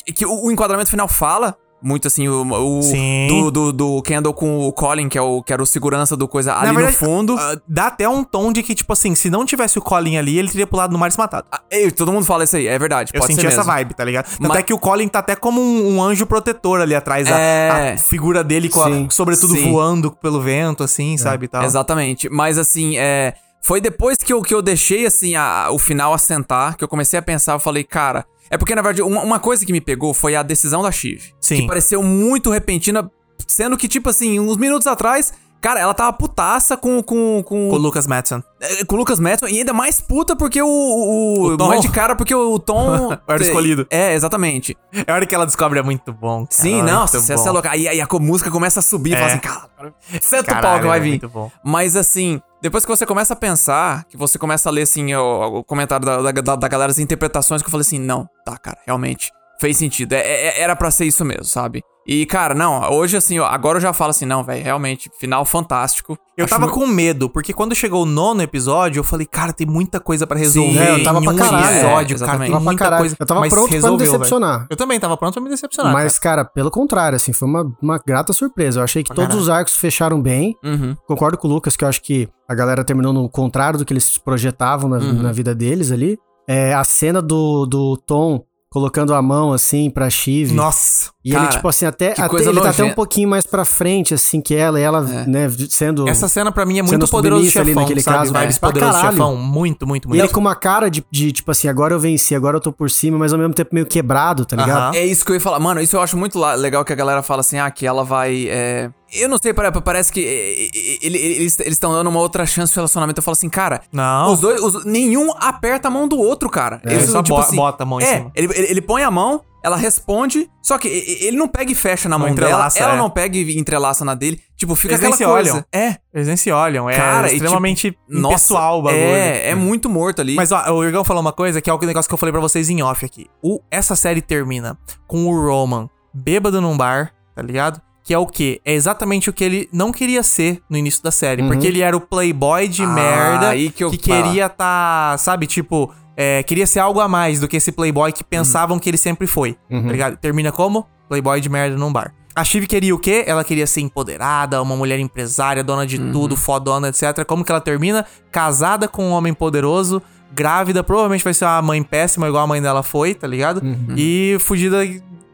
Que, 0.06 0.12
que 0.12 0.24
o, 0.26 0.44
o 0.46 0.52
enquadramento 0.52 0.88
final 0.88 1.08
fala. 1.08 1.56
Muito 1.84 2.08
assim, 2.08 2.26
o, 2.28 2.40
o 2.42 2.80
do, 3.28 3.50
do, 3.50 3.72
do 3.72 4.02
Kendall 4.02 4.32
com 4.32 4.66
o 4.66 4.72
Colin, 4.72 5.06
que, 5.08 5.18
é 5.18 5.20
o, 5.20 5.42
que 5.42 5.52
era 5.52 5.62
o 5.62 5.66
segurança 5.66 6.16
do 6.16 6.26
coisa 6.26 6.54
ali 6.56 6.72
no 6.72 6.92
fundo. 6.92 7.36
ah, 7.38 7.56
dá 7.68 7.88
até 7.88 8.08
um 8.08 8.24
tom 8.24 8.50
de 8.52 8.62
que, 8.62 8.74
tipo 8.74 8.90
assim, 8.92 9.14
se 9.14 9.28
não 9.28 9.44
tivesse 9.44 9.78
o 9.78 9.82
Colin 9.82 10.16
ali, 10.16 10.38
ele 10.38 10.48
teria 10.48 10.66
pulado 10.66 10.94
no 10.94 10.98
mar 10.98 11.08
e 11.08 11.10
se 11.10 11.18
matado. 11.18 11.46
Ah, 11.52 11.60
ei, 11.70 11.90
todo 11.90 12.10
mundo 12.10 12.24
fala 12.24 12.44
isso 12.44 12.56
aí, 12.56 12.66
é 12.66 12.78
verdade. 12.78 13.10
Eu 13.12 13.20
pode 13.20 13.34
senti 13.34 13.46
essa 13.46 13.62
vibe, 13.62 13.92
tá 13.92 14.02
ligado? 14.02 14.24
Tanto 14.30 14.48
Mas- 14.48 14.58
é 14.58 14.62
que 14.62 14.72
o 14.72 14.78
Colin 14.78 15.08
tá 15.08 15.18
até 15.18 15.36
como 15.36 15.60
um, 15.60 15.96
um 15.96 16.02
anjo 16.02 16.24
protetor 16.24 16.80
ali 16.80 16.94
atrás. 16.94 17.30
a- 17.30 17.38
É. 17.38 17.92
A, 17.92 17.98
figura 17.98 18.42
dele, 18.42 18.70
com 18.70 18.80
a, 18.80 19.10
sobretudo 19.10 19.52
Sim. 19.54 19.70
voando 19.70 20.10
pelo 20.10 20.40
vento, 20.40 20.82
assim, 20.82 21.18
sabe? 21.18 21.44
e 21.44 21.48
Tal. 21.48 21.64
Exatamente. 21.64 22.28
Mas 22.30 22.56
assim, 22.56 22.96
é. 22.96 23.34
Foi 23.66 23.80
depois 23.80 24.18
que 24.18 24.30
eu, 24.30 24.42
que 24.42 24.52
eu 24.54 24.60
deixei, 24.60 25.06
assim, 25.06 25.34
a- 25.36 25.68
o 25.70 25.78
final 25.78 26.12
assentar, 26.12 26.76
que 26.76 26.84
eu 26.84 26.88
comecei 26.88 27.18
a 27.18 27.22
pensar, 27.22 27.54
eu 27.54 27.58
falei, 27.58 27.82
cara. 27.82 28.26
É 28.50 28.58
porque, 28.58 28.74
na 28.74 28.82
verdade, 28.82 29.00
uma, 29.00 29.22
uma 29.22 29.40
coisa 29.40 29.64
que 29.64 29.72
me 29.72 29.80
pegou 29.80 30.12
foi 30.12 30.36
a 30.36 30.42
decisão 30.42 30.82
da 30.82 30.92
Shiv. 30.92 31.32
Sim. 31.40 31.62
Que 31.62 31.66
pareceu 31.66 32.02
muito 32.02 32.50
repentina, 32.50 33.10
sendo 33.48 33.78
que, 33.78 33.88
tipo 33.88 34.10
assim, 34.10 34.38
uns 34.38 34.58
minutos 34.58 34.86
atrás, 34.86 35.32
cara, 35.64 35.80
ela 35.80 35.94
tava 35.94 36.12
putaça 36.12 36.76
com. 36.76 37.02
Com, 37.02 37.42
com, 37.42 37.70
Com 37.70 37.74
o 37.74 37.78
Lucas 37.78 38.06
Madsen. 38.06 38.44
é, 38.60 38.84
com 38.84 38.96
o 38.96 38.98
Lucas 38.98 39.18
Madison 39.18 39.48
e 39.48 39.58
ainda 39.60 39.72
mais 39.72 39.98
puta 39.98 40.36
porque 40.36 40.60
o. 40.60 40.66
O, 40.68 41.52
O 41.52 41.56
Tom. 41.56 41.68
mais 41.68 41.80
de 41.80 41.90
cara 41.90 42.14
porque 42.14 42.34
o 42.34 42.58
Tom. 42.58 43.16
Era 43.26 43.42
escolhido. 43.42 43.86
É, 43.90 44.12
exatamente. 44.14 44.76
É 44.92 45.10
a 45.10 45.14
hora 45.14 45.24
que 45.26 45.34
ela 45.34 45.46
descobre, 45.46 45.78
é 45.78 45.82
muito 45.82 46.12
bom. 46.12 46.40
Cara, 46.44 46.48
Sim, 46.50 46.74
muito 46.82 46.92
nossa, 46.92 47.18
você 47.20 47.32
é 47.32 47.50
louca. 47.50 47.70
Aí, 47.70 47.88
aí 47.88 48.00
a 48.00 48.06
música 48.20 48.50
começa 48.50 48.80
a 48.80 48.82
subir 48.82 49.12
e 49.12 49.14
É. 49.14 49.16
fala 49.16 49.30
assim, 49.30 49.38
cara, 49.40 49.94
senta 50.20 50.58
o 50.58 50.60
pau 50.60 50.80
que 50.80 50.86
vai 50.86 50.98
é 50.98 51.00
vir. 51.00 51.20
Mas 51.64 51.96
assim, 51.96 52.40
depois 52.60 52.84
que 52.84 52.90
você 52.90 53.06
começa 53.06 53.32
a 53.32 53.36
pensar, 53.36 54.04
que 54.04 54.16
você 54.16 54.38
começa 54.38 54.68
a 54.68 54.72
ler 54.72 54.82
assim 54.82 55.14
o, 55.14 55.58
o 55.58 55.64
comentário 55.64 56.04
da, 56.04 56.20
da, 56.20 56.32
da, 56.32 56.56
da 56.56 56.68
galera, 56.68 56.90
as 56.92 56.98
interpretações, 56.98 57.62
que 57.62 57.68
eu 57.68 57.70
falei 57.70 57.82
assim, 57.82 57.98
não, 57.98 58.28
tá, 58.44 58.58
cara, 58.58 58.78
realmente, 58.86 59.32
fez 59.60 59.76
sentido. 59.76 60.12
É, 60.12 60.18
é- 60.20 60.60
era 60.60 60.74
pra 60.76 60.90
ser 60.90 61.04
isso 61.06 61.24
mesmo, 61.24 61.44
sabe? 61.44 61.82
E, 62.06 62.26
cara, 62.26 62.54
não, 62.54 62.90
hoje 62.92 63.16
assim, 63.16 63.38
ó, 63.38 63.46
agora 63.46 63.78
eu 63.78 63.80
já 63.80 63.94
falo 63.94 64.10
assim, 64.10 64.26
não, 64.26 64.44
velho, 64.44 64.62
realmente, 64.62 65.10
final 65.18 65.42
fantástico. 65.46 66.18
Eu 66.36 66.44
Acho 66.44 66.52
tava 66.52 66.66
mu- 66.66 66.72
com 66.72 66.86
medo, 66.86 67.30
porque 67.30 67.50
quando 67.54 67.74
chegou 67.74 68.02
o 68.02 68.06
nono 68.06 68.42
episódio, 68.42 69.00
eu 69.00 69.04
falei, 69.04 69.24
cara, 69.26 69.54
tem 69.54 69.66
muita 69.66 69.98
coisa 69.98 70.26
pra 70.26 70.38
resolver. 70.38 70.78
é, 70.78 70.90
eu 71.00 71.02
tava 71.02 71.22
pra 71.22 71.32
caralho. 71.32 71.64
episódio, 71.76 72.16
É, 72.16 72.18
cara. 72.26 72.38
Tem 72.40 72.50
muita 72.50 72.74
caralho. 72.84 73.00
coisa. 73.00 73.16
Eu 73.18 73.24
tava 73.26 73.40
mas 73.40 73.48
pronto 73.54 73.68
pra 73.68 73.76
me 73.78 73.82
resolveu, 73.82 74.12
decepcionar. 74.12 74.66
Eu 74.68 74.76
também 74.76 75.00
tava 75.00 75.16
pronto 75.16 75.32
pra 75.32 75.42
me 75.42 75.48
decepcionar. 75.48 75.94
Mas, 75.94 76.18
cara. 76.18 76.42
cara, 76.42 76.50
pelo 76.52 76.70
contrário, 76.70 77.16
assim, 77.16 77.32
foi 77.32 77.48
uma, 77.48 77.72
uma 77.80 77.98
grata 78.06 78.34
surpresa. 78.34 78.80
Eu 78.80 78.84
achei 78.84 79.02
que 79.02 79.08
todos 79.08 79.24
caralho. 79.28 79.40
os 79.40 79.48
arcos 79.48 79.74
fecharam 79.74 80.20
bem. 80.20 80.54
Uhum. 80.62 80.94
Concordo 81.06 81.38
com 81.38 81.48
o 81.48 81.50
Lucas, 81.50 81.74
que 81.74 81.84
eu 81.84 81.88
acho 81.88 82.02
que 82.02 82.28
a 82.46 82.54
galera 82.54 82.84
terminou 82.84 83.14
no 83.14 83.30
contrário 83.30 83.78
do 83.78 83.84
que 83.86 83.94
eles 83.94 84.18
projetavam 84.18 84.90
na, 84.90 84.98
Uhum. 84.98 85.22
na 85.22 85.32
vida 85.32 85.54
deles 85.54 85.90
ali. 85.90 86.18
É, 86.46 86.74
a 86.74 86.84
cena 86.84 87.22
do, 87.22 87.64
do 87.64 87.96
Tom 87.96 88.44
colocando 88.74 89.14
a 89.14 89.22
mão, 89.22 89.52
assim, 89.52 89.88
pra 89.88 90.10
Shiv. 90.10 90.52
Nossa. 90.52 91.10
E 91.24 91.30
Cara, 91.30 91.44
ele, 91.44 91.52
tipo 91.52 91.68
assim, 91.68 91.86
até, 91.86 92.10
que 92.12 92.20
até 92.20 92.36
ele 92.42 92.60
tá 92.60 92.70
até 92.70 92.82
um 92.84 92.92
pouquinho 92.92 93.28
mais 93.28 93.46
pra 93.46 93.64
frente, 93.64 94.12
assim, 94.12 94.40
que 94.42 94.52
ela, 94.54 94.78
e 94.80 94.82
ela, 94.82 94.98
É. 95.08 95.26
né, 95.26 95.48
sendo... 95.70 96.06
Essa 96.08 96.28
cena 96.28 96.50
pra 96.50 96.66
mim 96.66 96.80
é 96.80 96.82
muito 96.82 97.06
poderoso 97.08 97.42
submissa 97.44 97.60
ali 97.60 97.68
chefão, 97.70 97.82
naquele 97.82 98.02
sabe? 98.02 98.18
caso, 98.18 98.32
Vibes 98.34 98.56
é. 98.56 98.60
Poderoso 98.60 98.92
caralho. 98.92 99.12
chefão. 99.12 99.36
Muito, 99.36 99.86
muito, 99.86 100.08
muito. 100.08 100.20
Ele 100.20 100.28
com 100.28 100.40
uma 100.40 100.56
cara 100.56 100.90
de, 100.90 101.02
de, 101.10 101.30
tipo 101.32 101.50
assim, 101.50 101.68
agora 101.68 101.94
eu 101.94 102.00
venci, 102.00 102.34
agora 102.34 102.56
eu 102.56 102.60
tô 102.60 102.72
por 102.72 102.90
cima, 102.90 103.16
mas 103.16 103.32
ao 103.32 103.38
mesmo 103.38 103.54
tempo 103.54 103.70
meio 103.72 103.86
quebrado, 103.86 104.44
tá 104.44 104.56
ligado? 104.56 104.88
Aham. 104.88 104.96
É 104.96 105.06
isso 105.06 105.24
que 105.24 105.30
eu 105.30 105.34
ia 105.36 105.40
falar. 105.40 105.60
Mano, 105.60 105.80
isso 105.80 105.96
eu 105.96 106.02
acho 106.02 106.16
muito 106.16 106.38
legal 106.56 106.84
que 106.84 106.92
a 106.92 106.96
galera 106.96 107.22
fala 107.22 107.40
assim, 107.40 107.58
ah, 107.58 107.70
que 107.70 107.86
ela 107.86 108.02
vai. 108.04 108.48
é, 108.50 108.90
Eu 109.14 109.28
não 109.28 109.38
sei, 109.38 109.52
pare- 109.54 109.70
parece 109.80 110.12
que 110.12 110.20
é, 110.20 111.04
ele- 111.06 111.18
eles 111.18 111.58
estão 111.60 111.92
dando 111.92 112.08
uma 112.08 112.20
outra 112.20 112.44
chance 112.46 112.72
no 112.72 112.76
relacionamento. 112.76 113.18
Eu 113.18 113.22
falo 113.22 113.32
assim, 113.32 113.48
cara. 113.48 113.80
Não. 113.92 114.32
Os 114.32 114.40
dois. 114.40 114.60
os- 114.62 114.84
nenhum 114.84 115.32
aperta 115.38 115.88
a 115.88 115.90
mão 115.90 116.06
do 116.08 116.18
outro, 116.18 116.48
cara. 116.50 116.80
É, 116.84 116.98
só 117.06 117.22
bo- 117.22 117.42
bota 117.52 117.82
a 117.82 117.86
mão 117.86 118.00
em 118.00 118.04
é, 118.04 118.16
cima. 118.18 118.32
Ele, 118.34 118.52
ele, 118.54 118.70
ele 118.70 118.80
põe 118.82 119.02
a 119.02 119.10
mão, 119.10 119.40
ela 119.62 119.76
responde, 119.76 120.50
só 120.62 120.76
que 120.76 120.88
ele 120.88 121.36
não 121.36 121.48
pega 121.48 121.72
e 121.72 121.74
fecha 121.74 122.08
na 122.08 122.18
Não 122.18 122.26
mão 122.26 122.34
dela. 122.34 122.68
Ela 122.76 122.94
é. 122.94 122.96
não 122.98 123.08
pega 123.08 123.36
e 123.38 123.58
entrelaça 123.58 124.04
na 124.04 124.14
dele. 124.14 124.40
Tipo, 124.56 124.74
fica 124.74 124.94
Eles 124.94 125.00
nem 125.02 125.12
aquela 125.12 125.30
se 125.30 125.34
coisa. 125.34 125.52
olham. 125.54 125.64
É. 125.72 125.96
Eles 126.12 126.26
nem 126.28 126.36
se 126.36 126.50
olham. 126.50 126.88
É 126.90 126.96
Cara, 126.96 127.30
e, 127.30 127.34
extremamente 127.36 127.90
tipo, 127.92 128.28
pessoal 128.28 128.80
o 128.80 128.82
bagulho. 128.82 129.00
É, 129.02 129.50
é 129.50 129.54
muito 129.54 129.88
morto 129.88 130.20
ali. 130.20 130.34
Mas 130.34 130.52
ó, 130.52 130.70
o 130.72 130.84
Irgão 130.84 131.02
falou 131.04 131.20
uma 131.22 131.32
coisa 131.32 131.60
que 131.60 131.70
é 131.70 131.72
o 131.72 131.78
negócio 131.78 132.08
que 132.08 132.14
eu 132.14 132.18
falei 132.18 132.32
pra 132.32 132.40
vocês 132.40 132.68
em 132.68 132.82
off 132.82 133.04
aqui. 133.04 133.26
O, 133.42 133.58
essa 133.70 133.96
série 133.96 134.20
termina 134.20 134.76
com 135.06 135.26
o 135.26 135.40
Roman 135.46 135.88
bêbado 136.12 136.60
num 136.60 136.76
bar, 136.76 137.12
tá 137.34 137.42
ligado? 137.42 137.80
Que 138.04 138.12
é 138.12 138.18
o 138.18 138.26
quê? 138.26 138.60
É 138.64 138.74
exatamente 138.74 139.30
o 139.30 139.32
que 139.32 139.42
ele 139.42 139.68
não 139.72 139.90
queria 139.90 140.22
ser 140.22 140.60
no 140.68 140.76
início 140.76 141.02
da 141.02 141.10
série. 141.10 141.42
Porque 141.42 141.66
ele 141.66 141.80
era 141.80 141.96
o 141.96 142.00
playboy 142.00 142.68
de 142.68 142.82
Ah, 142.82 142.86
merda 142.88 143.56
que 143.70 143.82
eu- 143.82 143.90
queria 143.90 144.46
tá, 144.48 145.16
sabe, 145.18 145.46
tipo, 145.46 145.90
é, 146.16 146.42
queria 146.42 146.66
ser 146.66 146.80
algo 146.80 147.00
a 147.00 147.08
mais 147.08 147.40
do 147.40 147.48
que 147.48 147.56
esse 147.56 147.72
playboy 147.72 148.12
que 148.12 148.22
pensavam 148.22 148.78
que 148.78 148.90
ele 148.90 148.98
sempre 148.98 149.26
foi. 149.26 149.56
Tá 149.70 149.90
ligado? 149.90 150.16
Termina 150.18 150.52
como? 150.52 150.86
Playboy 151.08 151.40
de 151.40 151.48
merda 151.48 151.76
num 151.78 151.90
bar. 151.90 152.12
A 152.36 152.44
Shiv 152.44 152.66
queria 152.66 152.94
o 152.94 152.98
quê? 152.98 153.24
Ela 153.26 153.42
queria 153.44 153.66
ser 153.66 153.80
empoderada, 153.80 154.60
uma 154.60 154.76
mulher 154.76 154.98
empresária, 154.98 155.62
dona 155.64 155.86
de 155.86 155.98
tudo, 156.12 156.36
fodona, 156.36 156.88
etc. 156.88 157.24
Como 157.26 157.42
que 157.44 157.50
ela 157.52 157.60
termina? 157.60 158.04
Casada 158.30 158.86
com 158.86 159.04
um 159.06 159.12
homem 159.12 159.32
poderoso, 159.32 160.02
grávida, 160.34 160.82
provavelmente 160.82 161.22
vai 161.24 161.32
ser 161.32 161.44
uma 161.46 161.62
mãe 161.62 161.82
péssima, 161.82 162.26
igual 162.28 162.42
a 162.44 162.46
mãe 162.46 162.60
dela 162.60 162.82
foi, 162.82 163.14
tá 163.14 163.26
ligado? 163.26 163.62
E 163.96 164.36
fugida 164.40 164.78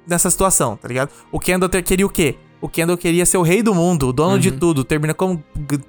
nessa 0.07 0.29
situação, 0.31 0.77
tá 0.77 0.87
ligado? 0.87 1.11
O 1.33 1.41
Kendall 1.41 1.71
queria 1.83 2.07
o 2.07 2.11
quê? 2.11 2.37
O 2.61 2.69
Kendall 2.69 2.97
queria 2.99 3.25
ser 3.25 3.39
o 3.39 3.43
rei 3.43 3.63
do 3.63 3.75
mundo, 3.75 4.09
o 4.09 4.13
dono 4.13 4.39
de 4.39 4.51
tudo. 4.51 4.85
Termina 4.85 5.15
como 5.15 5.43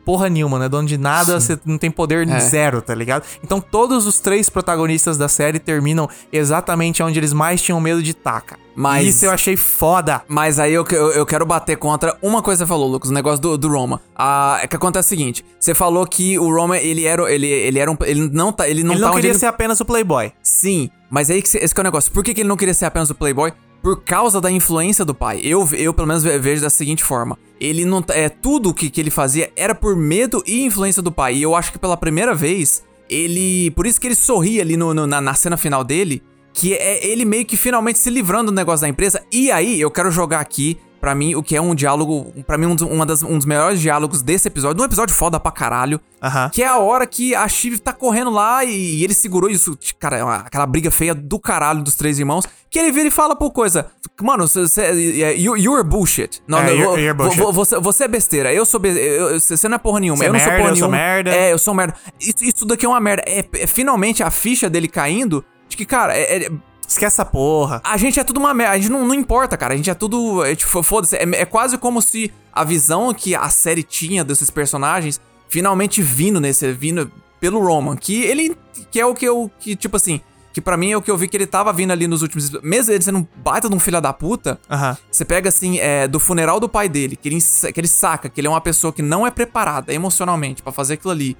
porra 0.06 0.30
nenhuma, 0.30 0.58
né? 0.58 0.70
Dono 0.70 0.88
de 0.88 0.98
nada, 0.98 1.40
você 1.40 1.60
não 1.66 1.78
tem 1.78 1.92
poder 1.92 2.28
É. 2.30 2.40
zero, 2.40 2.82
tá 2.82 2.96
ligado? 2.96 3.24
Então 3.44 3.60
todos 3.60 4.08
os 4.08 4.20
três 4.20 4.50
protagonistas 4.50 5.18
da 5.18 5.28
série 5.28 5.60
terminam 5.60 6.08
exatamente 6.32 7.04
onde 7.04 7.20
eles 7.20 7.34
mais 7.34 7.62
tinham 7.62 7.80
medo 7.82 8.02
de 8.02 8.14
taca. 8.14 8.58
Mas- 8.74 9.06
Isso 9.08 9.26
eu 9.26 9.32
achei 9.32 9.58
foda. 9.58 10.22
Mas 10.30 10.58
aí 10.60 10.74
eu, 10.74 10.86
eu, 10.92 11.12
eu 11.12 11.26
quero 11.26 11.46
bater 11.46 11.76
contra 11.78 12.18
uma 12.22 12.42
coisa 12.42 12.64
que 12.64 12.68
você 12.68 12.70
falou, 12.70 12.88
Lucas, 12.90 13.10
o 13.10 13.14
negócio 13.14 13.42
do, 13.42 13.58
do 13.58 13.68
Roma. 13.68 14.02
Ah, 14.16 14.60
é 14.62 14.68
que 14.68 14.76
acontece 14.76 15.08
o 15.08 15.10
seguinte: 15.10 15.44
você 15.60 15.76
falou 15.76 16.06
que 16.08 16.40
o 16.40 16.50
Roma, 16.56 16.78
ele 16.78 17.06
era. 17.06 17.30
Ele, 17.30 17.48
ele 17.48 17.80
era 17.80 17.92
um. 17.92 17.98
Ele 18.06 18.30
não 18.32 18.52
tá. 18.54 18.70
Ele 18.70 18.82
não 18.82 18.94
Ele 18.94 19.02
tá 19.02 19.08
não 19.08 19.16
queria 19.16 19.32
ele- 19.32 19.40
ser 19.40 19.48
apenas 19.48 19.82
o 19.82 19.86
Playboy. 19.86 20.32
Sim, 20.42 20.90
mas 21.10 21.30
aí 21.30 21.42
que 21.42 21.50
esse 21.58 21.74
que 21.76 21.80
é 21.80 21.82
o 21.82 21.84
negócio. 21.84 22.12
Por 22.14 22.24
que, 22.24 22.34
que 22.34 22.42
ele 22.42 22.48
não 22.50 22.56
queria 22.56 22.74
ser 22.74 22.86
apenas 22.86 23.10
o 23.10 23.16
Playboy? 23.16 23.52
Por 23.82 24.04
causa 24.04 24.40
da 24.40 24.52
influência 24.52 25.04
do 25.04 25.14
pai. 25.16 25.42
Eu, 25.44 25.68
eu 25.74 25.94
pelo 25.94 26.08
menos, 26.08 26.24
ve- 26.24 26.38
vejo 26.38 26.62
da 26.62 26.70
seguinte 26.70 27.04
forma. 27.04 27.38
Ele 27.60 27.84
não. 27.84 28.02
tá- 28.02 28.14
É, 28.16 28.30
tudo 28.30 28.74
que, 28.74 28.90
que 28.90 29.02
ele 29.02 29.10
fazia 29.10 29.52
era 29.56 29.74
por 29.74 29.96
medo 29.96 30.44
e 30.46 30.64
influência 30.64 31.02
do 31.02 31.12
pai. 31.12 31.36
E 31.36 31.42
eu 31.42 31.56
acho 31.56 31.72
que 31.72 31.80
pela 31.80 31.98
primeira 31.98 32.36
vez, 32.36 32.84
ele. 33.10 33.72
Por 33.72 33.88
isso 33.88 34.00
que 34.00 34.08
ele 34.08 34.16
sorri 34.16 34.62
ali 34.62 34.78
no, 34.78 34.94
no- 34.94 35.08
na, 35.08 35.20
na 35.20 35.34
cena 35.34 35.58
final 35.58 35.84
dele. 35.84 36.22
Que 36.54 36.74
é 36.74 37.06
ele 37.08 37.24
meio 37.26 37.46
que 37.46 37.56
finalmente 37.58 37.98
se 37.98 38.10
livrando 38.10 38.52
do 38.52 38.56
negócio 38.56 38.82
da 38.82 38.90
empresa. 38.90 39.24
E 39.32 39.50
aí, 39.52 39.80
eu 39.82 39.90
quero 39.90 40.12
jogar 40.12 40.42
aqui. 40.42 40.78
Pra 41.02 41.16
mim, 41.16 41.34
o 41.34 41.42
que 41.42 41.56
é 41.56 41.62
um 41.62 41.74
diálogo. 41.74 42.32
Pra 42.46 42.58
mim, 42.60 42.68
um 42.68 42.76
dos, 42.76 42.88
uma 42.88 43.06
das- 43.06 43.24
um 43.24 43.36
dos 43.36 43.46
melhores 43.46 43.82
diálogos 43.82 44.22
desse 44.22 44.48
episódio. 44.48 44.82
Um 44.82 44.86
episódio 44.86 45.14
foda 45.16 45.40
pra 45.40 45.52
caralho. 45.52 46.00
Aham. 46.22 46.50
Que 46.54 46.62
é 46.62 46.68
a 46.68 46.78
hora 46.78 47.08
que 47.08 47.34
a 47.34 47.48
Shiv 47.48 47.80
tá 47.80 47.92
correndo 47.92 48.30
lá 48.30 48.64
e, 48.64 49.00
e 49.00 49.04
ele 49.04 49.14
segurou 49.16 49.50
isso. 49.50 49.76
Cara, 50.00 50.18
é 50.18 50.24
uma- 50.24 50.36
aquela 50.36 50.68
briga 50.68 50.92
feia 50.92 51.16
do 51.16 51.40
caralho 51.40 51.82
dos 51.82 51.96
três 51.96 52.20
irmãos. 52.20 52.46
Que 52.70 52.78
ele 52.80 52.92
vira 52.92 53.08
e 53.08 53.12
fala 53.12 53.36
por 53.36 53.52
coisa. 53.52 53.88
Mano, 54.22 54.48
você. 54.48 54.92
You, 55.36 55.58
you're 55.58 55.84
bullshit. 55.84 56.42
Não, 56.48 56.60
É, 56.60 56.64
não, 56.68 56.72
you're- 56.72 57.02
you're 57.02 57.14
bullshit. 57.18 57.40
vo- 57.42 57.52
você, 57.52 57.80
você 57.80 58.04
é 58.04 58.08
besteira. 58.08 58.54
Eu 58.54 58.64
sou 58.66 58.80
besteira. 58.80 59.40
Você 59.40 59.68
não 59.68 59.76
é 59.76 59.80
porra 59.80 60.00
nenhuma. 60.00 60.18
Você 60.20 60.26
é 60.26 60.30
eu 60.30 60.34
não 60.34 60.40
sou 60.40 60.48
merda, 60.50 60.62
porra 60.62 60.72
eu 60.72 60.76
sou 60.76 60.88
nenhuma. 60.90 60.98
merda. 61.08 61.32
É, 61.36 61.52
eu 61.54 61.58
sou 61.58 61.74
merda. 61.74 61.96
Isso, 62.20 62.36
isso 62.44 62.66
daqui 62.66 62.86
é 62.86 62.90
uma 62.90 63.00
merda. 63.00 63.24
É, 63.26 63.44
é 63.54 63.66
finalmente 63.68 64.22
a 64.24 64.30
ficha 64.30 64.70
dele 64.70 64.88
caindo. 64.88 65.44
De 65.68 65.76
que, 65.78 65.86
cara, 65.86 66.16
é- 66.16 66.46
é, 66.46 66.50
Esquece 66.92 67.16
essa 67.16 67.26
porra. 67.26 67.82
a 67.84 67.98
gente 67.98 68.20
é 68.20 68.24
tudo 68.24 68.40
uma 68.40 68.54
merda. 68.54 68.74
A 68.74 68.78
gente 68.78 68.90
não, 68.90 69.06
não 69.06 69.16
importa, 69.16 69.56
cara. 69.56 69.74
A 69.74 69.78
gente 69.78 69.90
é 69.90 69.94
tudo. 69.94 70.44
É, 70.44 70.56
tipo, 70.56 70.84
foda-se. 70.84 71.16
É, 71.16 71.24
é 71.24 71.46
quase 71.46 71.78
como 71.78 72.02
se 72.02 72.32
a 72.52 72.64
visão 72.64 73.14
que 73.14 73.34
a 73.34 73.50
série 73.50 73.84
tinha 73.84 74.24
desses 74.24 74.50
personagens 74.50 75.20
finalmente 75.48 76.02
vindo 76.02 76.40
nesse. 76.40 76.72
vindo 76.74 77.12
pelo 77.40 77.60
Roman. 77.66 77.96
Que 77.96 78.24
ele. 78.24 78.58
Que 78.92 79.00
é 79.00 79.06
o 79.06 79.14
que 79.14 79.26
eu. 79.26 79.50
Que, 79.60 79.76
tipo 79.76 79.96
assim. 79.96 80.20
Que 80.54 80.60
pra 80.60 80.76
mim 80.76 80.92
é 80.92 80.98
o 80.98 81.02
que 81.02 81.10
eu 81.10 81.16
vi 81.16 81.30
que 81.30 81.38
ele 81.38 81.48
tava 81.48 81.72
vindo 81.72 81.92
ali 81.92 82.08
nos 82.08 82.22
últimos. 82.22 82.50
Mesmo 82.62 82.92
ele 82.92 83.02
sendo 83.02 83.20
um 83.20 83.28
baita 83.38 83.70
de 83.70 83.76
um 83.76 83.80
filho 83.80 84.02
da 84.02 84.12
puta. 84.12 84.60
Aham. 84.70 84.98
Você 85.10 85.24
pega 85.24 85.48
assim, 85.48 85.80
é, 85.80 86.10
do 86.10 86.20
funeral 86.20 86.60
do 86.60 86.68
pai 86.68 86.90
dele, 86.90 87.16
que 87.16 87.30
ele, 87.30 87.40
que 87.74 87.80
ele 87.80 87.88
saca 87.88 88.28
que 88.28 88.42
ele 88.42 88.48
é 88.48 88.50
uma 88.50 88.60
pessoa 88.60 88.92
que 88.92 89.02
não 89.02 89.26
é 89.26 89.32
preparada 89.32 89.94
emocionalmente 89.94 90.62
pra 90.62 90.74
fazer 90.74 90.96
aquilo 90.96 91.12
ali. 91.12 91.38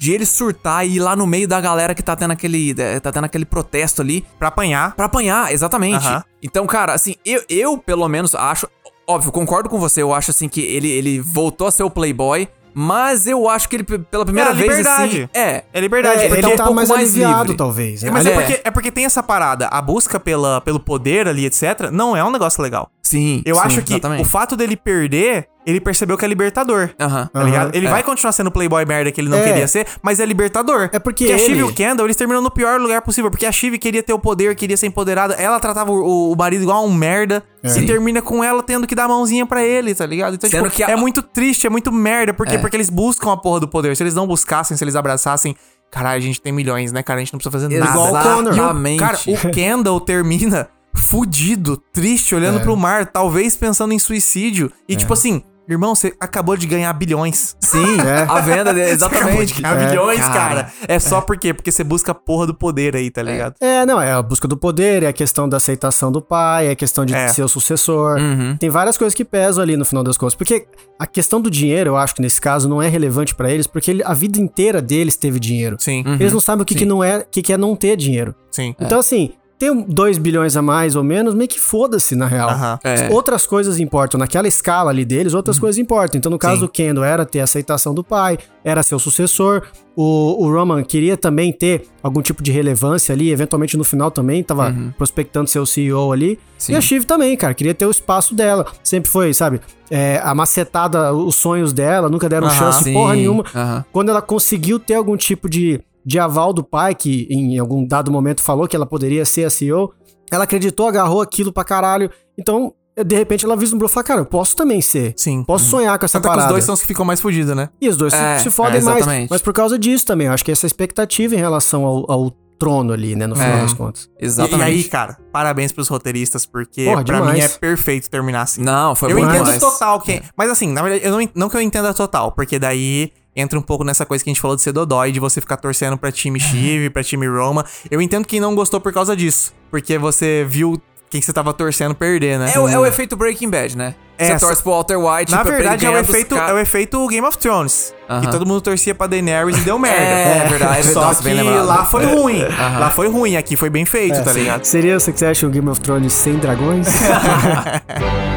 De 0.00 0.12
ele 0.14 0.24
surtar 0.24 0.86
e 0.86 0.96
ir 0.96 0.98
lá 0.98 1.14
no 1.14 1.26
meio 1.26 1.46
da 1.46 1.60
galera 1.60 1.94
que 1.94 2.02
tá 2.02 2.16
tendo 2.16 2.30
aquele. 2.30 2.74
tá 3.02 3.12
tendo 3.12 3.24
aquele 3.26 3.44
protesto 3.44 4.00
ali. 4.00 4.24
Pra 4.38 4.48
apanhar. 4.48 4.96
Pra 4.96 5.04
apanhar, 5.04 5.52
exatamente. 5.52 6.06
Aham. 6.06 6.24
Então, 6.42 6.66
cara, 6.66 6.94
assim, 6.94 7.16
eu, 7.22 7.42
eu 7.50 7.76
pelo 7.76 8.08
menos 8.08 8.34
acho. 8.34 8.66
Óbvio, 9.06 9.30
concordo 9.30 9.68
com 9.68 9.78
você. 9.78 10.00
Eu 10.00 10.14
acho 10.14 10.30
assim 10.30 10.48
que 10.48 10.62
ele, 10.62 10.88
ele 10.90 11.20
voltou 11.20 11.66
a 11.66 11.70
ser 11.70 11.82
o 11.82 11.90
Playboy. 11.90 12.48
Mas 12.72 13.26
eu 13.26 13.48
acho 13.48 13.68
que 13.68 13.76
ele, 13.76 13.82
pela 13.84 14.24
primeira 14.24 14.50
É 14.50 14.54
vez, 14.54 14.68
liberdade. 14.68 15.02
assim. 15.24 15.28
É. 15.34 15.64
É 15.72 15.80
liberdade. 15.80 16.20
É, 16.22 16.28
porque 16.28 16.40
ele 16.46 16.46
um 16.46 16.56
tá 16.56 16.62
pouco 16.62 16.76
mais 16.76 16.88
mais 16.88 17.00
aliviado, 17.10 17.42
livre. 17.42 17.56
talvez. 17.56 18.02
né? 18.02 18.10
Mas 18.10 18.24
é. 18.24 18.30
É. 18.30 18.34
porque, 18.34 18.60
é 18.64 18.70
porque 18.70 18.90
tem 18.92 19.04
essa 19.04 19.22
parada. 19.22 19.66
A 19.66 19.82
busca 19.82 20.18
pela, 20.20 20.60
pelo 20.62 20.80
poder 20.80 21.28
ali, 21.28 21.44
etc., 21.44 21.90
não 21.92 22.16
é 22.16 22.24
um 22.24 22.30
negócio 22.30 22.62
legal. 22.62 22.88
Sim. 23.02 23.42
Eu 23.44 23.56
sim, 23.56 23.60
acho 23.62 23.82
que 23.82 23.92
exatamente. 23.94 24.22
o 24.22 24.24
fato 24.24 24.56
dele 24.56 24.76
perder, 24.76 25.48
ele 25.70 25.80
percebeu 25.80 26.18
que 26.18 26.24
é 26.24 26.28
libertador. 26.28 26.90
Aham. 27.00 27.30
Tá 27.32 27.42
ligado? 27.42 27.74
Ele 27.74 27.86
é. 27.86 27.90
vai 27.90 28.02
continuar 28.02 28.32
sendo 28.32 28.48
o 28.48 28.50
playboy 28.50 28.84
merda 28.84 29.10
que 29.12 29.20
ele 29.20 29.28
não 29.28 29.38
É. 29.38 29.42
queria 29.44 29.66
ser, 29.68 29.86
mas 30.02 30.20
é 30.20 30.26
libertador. 30.26 30.90
É 30.92 30.98
porque 30.98 31.30
a 31.32 31.38
Shiv 31.38 31.48
e 31.50 31.52
ele- 31.52 31.62
o 31.62 31.72
Kendall, 31.72 32.06
eles 32.06 32.16
terminam 32.16 32.42
no 32.42 32.50
pior 32.50 32.80
lugar 32.80 33.00
possível. 33.02 33.30
Porque 33.30 33.46
a 33.46 33.52
Shiv 33.52 33.78
queria 33.78 34.02
ter 34.02 34.12
o 34.12 34.18
poder, 34.18 34.54
queria 34.54 34.76
ser 34.76 34.86
empoderada. 34.86 35.34
Ela 35.34 35.58
tratava 35.60 35.90
o, 35.92 36.32
o 36.32 36.36
marido 36.36 36.62
igual 36.62 36.84
um 36.84 36.92
merda. 36.92 37.42
Sim. 37.64 37.82
E 37.82 37.86
termina 37.86 38.20
com 38.22 38.42
ela 38.42 38.62
tendo 38.62 38.86
que 38.86 38.94
dar 38.94 39.04
a 39.04 39.08
mãozinha 39.08 39.44
pra 39.46 39.62
ele, 39.62 39.94
tá 39.94 40.06
ligado? 40.06 40.34
Então, 40.34 40.48
Sendo 40.50 40.64
tipo, 40.64 40.76
que 40.76 40.82
a- 40.82 40.90
é 40.90 40.96
muito 40.96 41.22
triste, 41.22 41.66
é 41.66 41.70
muito 41.70 41.92
merda. 41.92 42.32
Por 42.34 42.46
quê? 42.46 42.54
É. 42.56 42.58
Porque 42.58 42.76
eles 42.76 42.88
buscam 42.90 43.32
a 43.32 43.36
porra 43.36 43.60
do 43.60 43.68
poder. 43.68 43.96
Se 43.96 44.02
eles 44.02 44.14
não 44.14 44.26
buscassem, 44.26 44.76
se 44.76 44.82
eles 44.84 44.96
abraçassem... 44.96 45.54
Caralho, 45.90 46.18
a 46.18 46.20
gente 46.20 46.40
tem 46.40 46.52
milhões, 46.52 46.92
né, 46.92 47.02
cara? 47.02 47.18
A 47.18 47.24
gente 47.24 47.32
não 47.32 47.38
precisa 47.38 47.50
fazer 47.50 47.76
nada. 47.78 47.90
Igual 47.90 48.14
o 48.14 48.22
Connor. 48.22 48.96
Cara, 48.96 49.18
o 49.26 49.50
Kendall 49.50 50.00
termina 50.00 50.68
fudido, 50.94 51.76
triste, 51.92 52.34
olhando 52.34 52.58
É. 52.58 52.62
pro 52.62 52.76
mar, 52.76 53.06
talvez 53.06 53.56
pensando 53.56 53.92
em 53.92 53.98
suicídio. 53.98 54.70
E 54.88 54.94
tipo 54.94 55.12
assim, 55.12 55.42
irmão, 55.74 55.94
você 55.94 56.14
acabou 56.20 56.56
de 56.56 56.66
ganhar 56.66 56.92
bilhões. 56.92 57.56
Sim, 57.60 57.98
É. 58.00 58.22
a 58.30 58.40
venda 58.40 58.72
dele, 58.74 58.92
acabou 58.92 59.18
de 59.44 59.52
exatamente. 59.52 59.62
ganhar 59.62 59.80
É, 59.82 59.88
bilhões, 59.88 60.20
cara. 60.20 60.32
cara. 60.32 60.72
É 60.88 60.98
só 60.98 61.20
por 61.20 61.36
quê? 61.38 61.52
Porque 61.54 61.70
você 61.72 61.84
busca 61.84 62.12
a 62.12 62.14
porra 62.14 62.46
do 62.46 62.54
poder 62.54 62.96
aí, 62.96 63.10
tá 63.10 63.22
ligado? 63.22 63.54
É, 63.60 63.84
não, 63.86 64.00
é 64.00 64.12
a 64.12 64.22
busca 64.22 64.46
do 64.48 64.56
poder, 64.56 65.02
é 65.02 65.06
a 65.08 65.12
questão 65.12 65.48
da 65.48 65.56
aceitação 65.58 66.10
do 66.12 66.20
pai, 66.20 66.68
é 66.68 66.70
a 66.72 66.76
questão 66.76 67.04
de 67.04 67.14
É. 67.14 67.28
ser 67.28 67.42
o 67.42 67.48
sucessor. 67.48 68.18
Uhum. 68.18 68.56
Tem 68.56 68.68
várias 68.70 68.96
coisas 68.98 69.14
que 69.14 69.24
pesam 69.24 69.62
ali 69.62 69.76
no 69.76 69.84
final 69.84 70.02
das 70.02 70.16
contas. 70.16 70.34
Porque 70.34 70.66
a 70.98 71.06
questão 71.06 71.40
do 71.40 71.50
dinheiro, 71.50 71.90
eu 71.90 71.96
acho 71.96 72.14
que 72.14 72.22
nesse 72.22 72.40
caso 72.40 72.68
não 72.68 72.80
é 72.82 72.88
relevante 72.88 73.34
pra 73.34 73.50
eles, 73.50 73.66
porque 73.66 73.90
ele- 73.90 74.02
a 74.04 74.12
vida 74.14 74.38
inteira 74.40 74.80
deles 74.82 75.16
teve 75.16 75.38
dinheiro. 75.38 75.76
Sim, 75.78 76.02
Eles 76.18 76.32
não 76.32 76.40
sabem 76.40 76.62
o 76.62 76.66
que, 76.66 76.74
que 76.74 76.84
não 76.86 77.02
é, 77.02 77.18
o 77.18 77.24
que, 77.30 77.42
que 77.42 77.52
é 77.52 77.56
não 77.56 77.74
ter 77.76 77.96
dinheiro. 77.96 78.34
sim. 78.50 78.74
Então, 78.80 78.98
assim, 79.00 79.32
ter 79.60 79.70
2 79.74 80.16
bilhões 80.16 80.56
a 80.56 80.62
mais 80.62 80.96
ou 80.96 81.04
menos, 81.04 81.34
meio 81.34 81.46
que 81.46 81.60
foda-se, 81.60 82.16
na 82.16 82.26
real. 82.26 82.48
Aham. 82.48 82.78
É. 82.82 83.10
Outras 83.10 83.44
coisas 83.44 83.78
importam. 83.78 84.18
Naquela 84.18 84.48
escala 84.48 84.90
ali 84.90 85.04
deles, 85.04 85.34
outras 85.34 85.58
coisas 85.58 85.78
importam. 85.78 86.16
Então, 86.16 86.30
no 86.30 86.38
caso 86.38 86.54
Sim. 86.54 86.60
do 86.62 86.68
Kendo, 86.68 87.04
era 87.04 87.26
ter 87.26 87.40
a 87.40 87.44
aceitação 87.44 87.92
do 87.92 88.02
pai, 88.02 88.38
era 88.64 88.82
ser 88.82 88.94
o 88.94 88.98
sucessor. 88.98 89.64
O, 89.94 90.46
o 90.46 90.50
Roman 90.50 90.82
queria 90.82 91.14
também 91.14 91.52
ter 91.52 91.82
algum 92.02 92.22
tipo 92.22 92.42
de 92.42 92.50
relevância 92.50 93.12
ali, 93.12 93.30
eventualmente 93.30 93.76
no 93.76 93.84
final 93.84 94.10
também, 94.10 94.42
tava 94.42 94.74
prospectando 94.96 95.50
ser 95.50 95.58
o 95.58 95.66
CEO 95.66 96.10
ali. 96.10 96.38
Sim. 96.56 96.72
E 96.72 96.76
a 96.76 96.80
Shiv 96.80 97.04
também, 97.04 97.36
cara, 97.36 97.52
queria 97.52 97.74
ter 97.74 97.84
o 97.84 97.90
espaço 97.90 98.34
dela. 98.34 98.64
Sempre 98.82 99.10
foi, 99.10 99.34
sabe, 99.34 99.60
é, 99.90 100.18
a 100.24 100.34
macetada, 100.34 101.12
os 101.12 101.36
sonhos 101.36 101.74
dela, 101.74 102.08
nunca 102.08 102.30
deram 102.30 102.48
chance 102.48 102.84
Sim, 102.84 102.94
porra 102.94 103.14
nenhuma. 103.14 103.44
Quando 103.92 104.08
ela 104.08 104.22
conseguiu 104.22 104.78
ter 104.78 104.94
algum 104.94 105.18
tipo 105.18 105.50
de, 105.50 105.80
de 106.04 106.18
aval 106.18 106.52
do 106.52 106.62
pai, 106.64 106.94
que 106.94 107.26
em 107.30 107.58
algum 107.58 107.86
dado 107.86 108.10
momento 108.10 108.40
falou 108.42 108.66
que 108.66 108.74
ela 108.76 108.86
poderia 108.86 109.24
ser 109.24 109.44
a 109.44 109.50
CEO, 109.50 109.92
ela 110.30 110.44
acreditou, 110.44 110.86
agarrou 110.88 111.20
aquilo 111.20 111.52
pra 111.52 111.64
caralho. 111.64 112.10
Então, 112.38 112.72
de 113.04 113.16
repente, 113.16 113.44
ela 113.44 113.56
vislumbrou 113.56 113.88
e 113.88 113.92
falou, 113.92 114.06
cara, 114.06 114.20
eu 114.20 114.26
posso 114.26 114.54
também 114.56 114.80
ser. 114.80 115.14
Sim. 115.16 115.42
Posso 115.44 115.64
sonhar 115.66 115.98
com 115.98 116.04
essa 116.04 116.18
Tanto 116.20 116.26
é 116.26 116.28
que 116.28 116.32
os 116.32 116.36
parada. 116.36 116.52
dois 116.52 116.64
são 116.64 116.74
os 116.74 116.80
que 116.80 116.86
ficam 116.86 117.04
mais 117.04 117.20
fudidos, 117.20 117.54
né? 117.56 117.68
E 117.80 117.88
os 117.88 117.96
dois 117.96 118.12
se- 118.12 118.18
É, 118.18 118.38
se, 118.38 118.50
fodem 118.50 118.78
é, 118.78 118.82
mais. 118.82 118.96
exatamente. 118.98 119.30
Mas 119.30 119.42
por 119.42 119.52
causa 119.52 119.78
disso 119.78 120.04
também, 120.06 120.26
eu 120.26 120.32
acho 120.32 120.44
que 120.44 120.52
essa 120.52 120.66
expectativa 120.66 121.34
em 121.34 121.38
relação 121.38 121.84
ao, 121.84 122.10
ao 122.10 122.30
trono 122.58 122.92
ali, 122.92 123.16
né, 123.16 123.26
no 123.26 123.34
final 123.34 123.56
É. 123.56 123.60
das 123.62 123.72
contas. 123.72 124.10
E, 124.20 124.26
Exatamente. 124.26 124.70
e 124.70 124.74
aí, 124.74 124.84
cara, 124.84 125.16
parabéns 125.32 125.72
pros 125.72 125.88
roteiristas, 125.88 126.44
porque 126.44 126.84
Porra, 126.84 127.02
pra 127.02 127.16
demais. 127.20 127.38
mim 127.38 127.44
é 127.44 127.48
perfeito 127.48 128.10
terminar 128.10 128.42
assim. 128.42 128.60
Não, 128.62 128.94
foi 128.94 129.10
eu 129.12 129.16
bom 129.16 129.22
entendo 129.24 129.44
demais. 129.44 129.58
total 129.60 129.98
que. 130.00 130.20
Mas 130.36 130.50
assim, 130.50 130.70
na 130.70 130.82
verdade, 130.82 131.04
eu 131.06 131.10
não, 131.18 131.28
não 131.34 131.48
que 131.48 131.56
eu 131.56 131.60
entenda 131.62 131.94
total, 131.94 132.32
porque 132.32 132.58
daí 132.58 133.12
entra 133.34 133.58
um 133.58 133.62
pouco 133.62 133.84
nessa 133.84 134.04
coisa 134.04 134.22
que 134.24 134.30
a 134.30 134.32
gente 134.32 134.40
falou 134.40 134.56
de 134.56 134.62
ser 134.62 134.72
dodói, 134.72 135.12
de 135.12 135.20
você 135.20 135.40
ficar 135.40 135.56
torcendo 135.56 135.96
pra 135.96 136.10
time 136.12 136.38
Chive, 136.40 136.90
pra 136.90 137.02
time 137.02 137.26
Roma. 137.26 137.64
Eu 137.90 138.00
entendo 138.00 138.26
quem 138.26 138.40
não 138.40 138.54
gostou 138.54 138.80
por 138.80 138.92
causa 138.92 139.16
disso. 139.16 139.52
Porque 139.70 139.96
você 139.98 140.44
viu 140.48 140.80
quem 141.08 141.20
você 141.20 141.32
tava 141.32 141.52
torcendo 141.52 141.92
perder, 141.94 142.38
né? 142.38 142.52
É, 142.54 142.60
o- 142.60 142.68
é 142.68 142.78
o 142.78 142.86
efeito 142.86 143.16
Breaking 143.16 143.50
Bad, 143.50 143.76
né? 143.76 143.94
É, 144.16 144.26
Você 144.36 144.38
torce 144.46 144.62
pro 144.62 144.70
Walter 144.72 144.96
White. 144.98 145.32
Na 145.32 145.42
pra- 145.42 145.50
verdade, 145.56 145.84
é 145.86 145.90
o, 145.90 145.96
efeito, 145.96 146.34
é 146.36 146.52
o 146.52 146.58
efeito 146.58 147.08
Game 147.08 147.26
of 147.26 147.38
Thrones. 147.38 147.94
Aham. 148.08 148.20
Que 148.20 148.30
todo 148.30 148.44
mundo 148.46 148.60
torcia 148.60 148.94
pra 148.94 149.06
Daenerys 149.06 149.56
e 149.58 149.60
deu 149.62 149.78
merda. 149.78 149.96
É, 149.98 150.48
verdade, 150.48 150.78
é 150.78 150.82
Só 150.82 151.00
verdade, 151.00 151.16
que 151.16 151.22
bem 151.24 151.34
lembrado. 151.34 151.66
lá 151.66 151.84
foi 151.86 152.04
É. 152.04 152.06
ruim. 152.14 152.42
Aham. 152.42 152.78
Lá 152.78 152.90
foi 152.90 153.08
ruim, 153.08 153.36
aqui 153.36 153.56
foi 153.56 153.70
bem 153.70 153.84
feito, 153.86 154.22
tá 154.22 154.32
ligado? 154.32 154.64
Seria 154.66 154.96
o 154.96 155.00
Succession 155.00 155.48
Game 155.50 155.68
of 155.70 155.80
Thrones 155.80 156.12
sem 156.12 156.34
dragões? 156.36 156.86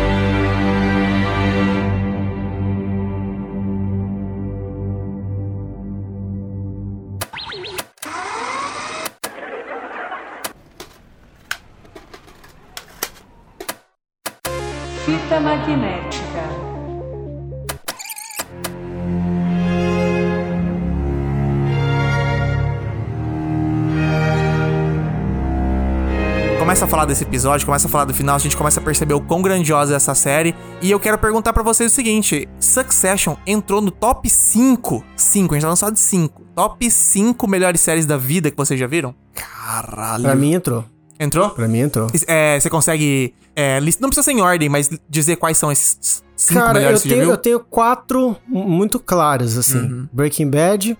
começa 26.73 26.85
a 26.85 26.87
falar 26.87 27.05
desse 27.05 27.23
episódio, 27.23 27.67
começa 27.67 27.87
a 27.87 27.89
falar 27.89 28.05
do 28.05 28.15
final, 28.15 28.35
a 28.35 28.39
gente 28.39 28.57
começa 28.57 28.79
a 28.79 28.83
perceber 28.83 29.13
o 29.13 29.21
quão 29.21 29.43
grandiosa 29.43 29.93
é 29.93 29.95
essa 29.95 30.15
série. 30.15 30.55
E 30.81 30.89
eu 30.89 30.99
quero 30.99 31.19
perguntar 31.19 31.53
pra 31.53 31.61
vocês 31.61 31.91
o 31.91 31.93
seguinte: 31.93 32.49
Succession 32.59 33.35
entrou 33.45 33.79
no 33.79 33.91
top 33.91 34.27
5. 34.27 35.03
5, 35.15 35.53
a 35.53 35.59
gente 35.59 35.69
tá 35.69 35.75
só 35.75 35.91
de 35.91 35.99
5. 35.99 36.41
Top 36.55 36.89
5 36.89 37.47
melhores 37.47 37.79
séries 37.79 38.07
da 38.07 38.17
vida 38.17 38.49
que 38.49 38.57
vocês 38.57 38.79
já 38.79 38.87
viram? 38.87 39.13
Caralho. 39.35 40.23
pra 40.23 40.33
mim 40.35 40.53
entrou. 40.55 40.83
Entrou? 41.19 41.51
Pra 41.51 41.67
mim 41.67 41.77
entrou. 41.77 42.09
É, 42.25 42.59
você 42.59 42.71
consegue. 42.71 43.35
é, 43.55 43.79
list- 43.79 43.99
não 44.01 44.09
precisa 44.09 44.25
ser 44.25 44.31
em 44.31 44.41
ordem, 44.41 44.67
mas 44.67 44.89
dizer 45.07 45.35
quais 45.35 45.59
são 45.59 45.71
esses 45.71 46.23
5 46.35 46.59
Cara, 46.59 46.71
eu 46.71 46.73
melhores 46.73 47.03
que 47.03 47.09
você 47.09 47.09
já 47.09 47.15
tenho, 47.15 47.25
viu? 47.27 47.33
eu 47.33 47.37
tenho 47.37 47.59
quatro 47.59 48.35
mu- 48.47 48.67
muito 48.67 48.99
claras, 48.99 49.59
assim. 49.59 49.77
Uhum. 49.77 50.09
Breaking 50.11 50.49
Bad, 50.49 50.97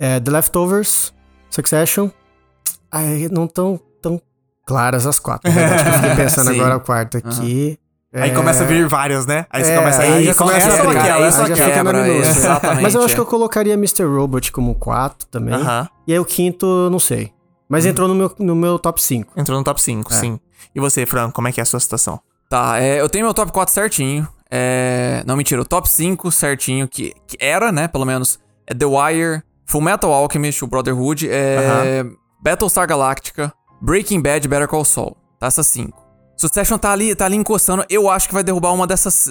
é, 0.00 0.18
The 0.18 0.30
Leftovers, 0.32 1.14
Succession. 1.48 2.10
Ai, 2.90 3.28
não 3.30 3.46
tão 3.46 3.78
claras 4.66 5.06
as 5.06 5.18
quatro. 5.18 5.48
Na 5.50 5.54
verdade, 5.56 5.82
que 5.84 5.88
eu 5.88 5.94
fiquei 5.94 6.14
pensando 6.16 6.50
agora 6.50 6.76
o 6.76 6.80
quarto 6.80 7.16
aqui. 7.16 7.78
Aí 8.14 8.30
É, 8.30 8.34
começa 8.34 8.62
a 8.64 8.66
vir 8.66 8.86
vários, 8.88 9.26
né? 9.26 9.44
Aí 9.50 9.62
você 9.64 9.72
é, 9.72 9.76
começa 9.78 10.02
aí 10.02 10.12
aí, 10.12 10.24
já 10.24 10.34
começa 10.34 10.68
essa 10.68 10.82
a 10.82 10.90
aquela, 10.90 11.16
aí 11.16 11.22
essa 11.24 11.42
aquela. 11.44 12.08
exatamente, 12.08 12.82
Mas 12.82 12.94
eu 12.94 13.02
acho 13.02 13.12
é. 13.12 13.14
que 13.14 13.20
eu 13.20 13.26
colocaria 13.26 13.74
Mr. 13.74 14.04
Robot 14.04 14.52
como 14.52 14.74
4 14.74 15.26
também. 15.28 15.54
E 16.06 16.12
aí 16.12 16.18
o 16.18 16.24
quinto, 16.24 16.88
não 16.90 16.98
sei. 16.98 17.32
Mas 17.68 17.84
entrou 17.84 18.08
no 18.08 18.14
meu, 18.14 18.32
no 18.38 18.54
meu 18.54 18.78
top 18.78 19.02
5. 19.02 19.32
Entrou 19.38 19.58
no 19.58 19.64
top 19.64 19.80
5, 19.82 20.12
É. 20.12 20.16
sim. 20.16 20.40
E 20.74 20.80
você, 20.80 21.04
Fran, 21.04 21.30
como 21.30 21.48
é 21.48 21.52
que 21.52 21.60
é 21.60 21.62
a 21.62 21.66
sua 21.66 21.80
situação? 21.80 22.20
Tá, 22.48 22.80
é, 22.80 23.00
eu 23.00 23.08
tenho 23.08 23.24
meu 23.24 23.34
top 23.34 23.50
4 23.52 23.74
certinho. 23.74 24.26
É, 24.50 25.22
não, 25.26 25.36
mentira, 25.36 25.60
o 25.60 25.64
top 25.64 25.88
5 25.88 26.30
certinho, 26.30 26.86
que, 26.88 27.12
que 27.26 27.36
era, 27.40 27.72
né, 27.72 27.88
pelo 27.88 28.04
menos, 28.04 28.38
é 28.66 28.72
The 28.72 28.86
Wire, 28.86 29.42
Full 29.66 29.80
Metal 29.80 30.10
Alchemist, 30.12 30.62
o 30.64 30.68
Brotherhood, 30.68 31.28
é, 31.28 32.04
Battlestar 32.40 32.86
Galactica, 32.86 33.52
Breaking 33.80 34.20
Bad, 34.20 34.46
Better 34.48 34.68
Call 34.68 34.84
Saul. 34.84 35.16
Tá, 35.38 35.46
essas 35.46 35.66
5. 35.68 36.06
Succession 36.36 36.76
tá 36.76 36.92
ali, 36.92 37.14
tá 37.14 37.24
ali 37.24 37.36
encostando. 37.36 37.84
Eu 37.88 38.10
acho 38.10 38.28
que 38.28 38.34
vai 38.34 38.44
derrubar 38.44 38.72
uma 38.72 38.86
dessas. 38.86 39.26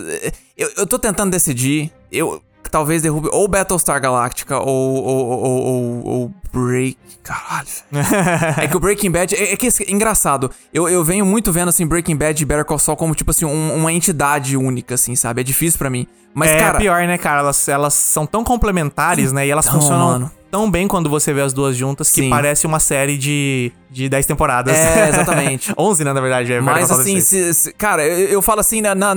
Eu, 0.57 0.71
eu 0.77 0.87
tô 0.87 0.97
tentando 0.97 1.31
decidir. 1.31 1.91
Eu 2.11 2.41
talvez 2.69 3.01
derrube 3.01 3.29
ou 3.31 3.47
Battlestar 3.47 3.99
Galactica 4.01 4.57
ou, 4.59 4.67
ou, 5.03 5.27
ou, 5.27 5.63
ou, 5.63 6.05
ou 6.07 6.31
Break. 6.53 6.97
Caralho. 7.23 7.67
é 8.61 8.67
que 8.67 8.77
o 8.77 8.79
Breaking 8.79 9.11
Bad. 9.11 9.35
É, 9.35 9.53
é 9.53 9.57
que 9.57 9.67
é 9.67 9.71
engraçado. 9.91 10.49
Eu, 10.73 10.87
eu 10.87 11.03
venho 11.03 11.25
muito 11.25 11.51
vendo 11.51 11.69
assim 11.69 11.85
Breaking 11.85 12.15
Bad 12.15 12.41
e 12.41 12.45
Better 12.45 12.63
Call 12.65 12.79
Saul 12.79 12.95
como 12.97 13.13
tipo 13.15 13.31
assim 13.31 13.45
um- 13.45 13.75
uma 13.75 13.91
entidade 13.91 14.55
única, 14.55 14.93
assim, 14.95 15.15
sabe? 15.15 15.41
É 15.41 15.43
difícil 15.43 15.77
pra 15.77 15.89
mim. 15.89 16.07
Mas 16.33 16.51
é 16.51 16.57
cara. 16.59 16.77
pior, 16.79 17.05
né, 17.07 17.17
cara? 17.17 17.39
Elas, 17.39 17.67
elas 17.67 17.93
são 17.93 18.25
tão 18.25 18.43
complementares, 18.43 19.31
né? 19.31 19.47
E 19.47 19.49
elas 19.49 19.65
Então, 19.67 19.79
funcionam 19.79 20.05
mano. 20.07 20.31
tão 20.51 20.69
bem 20.69 20.87
quando 20.87 21.09
você 21.09 21.33
vê 21.33 21.41
as 21.41 21.53
duas 21.53 21.75
juntas 21.77 22.11
que 22.11 22.21
Sim. 22.23 22.29
parece 22.29 22.65
uma 22.67 22.79
série 22.79 23.17
de, 23.17 23.71
de 23.89 24.07
10 24.09 24.25
temporadas. 24.25 24.75
É, 24.77 25.09
exatamente. 25.09 25.73
11, 25.79 26.03
né, 26.03 26.13
na 26.13 26.21
verdade. 26.21 26.51
É 26.53 26.61
Mas 26.61 26.91
assim, 26.91 27.19
se- 27.21 27.53
se- 27.53 27.73
cara, 27.73 28.05
eu, 28.05 28.27
eu 28.27 28.41
falo 28.41 28.59
assim, 28.59 28.81
na, 28.81 28.93
na, 28.93 29.15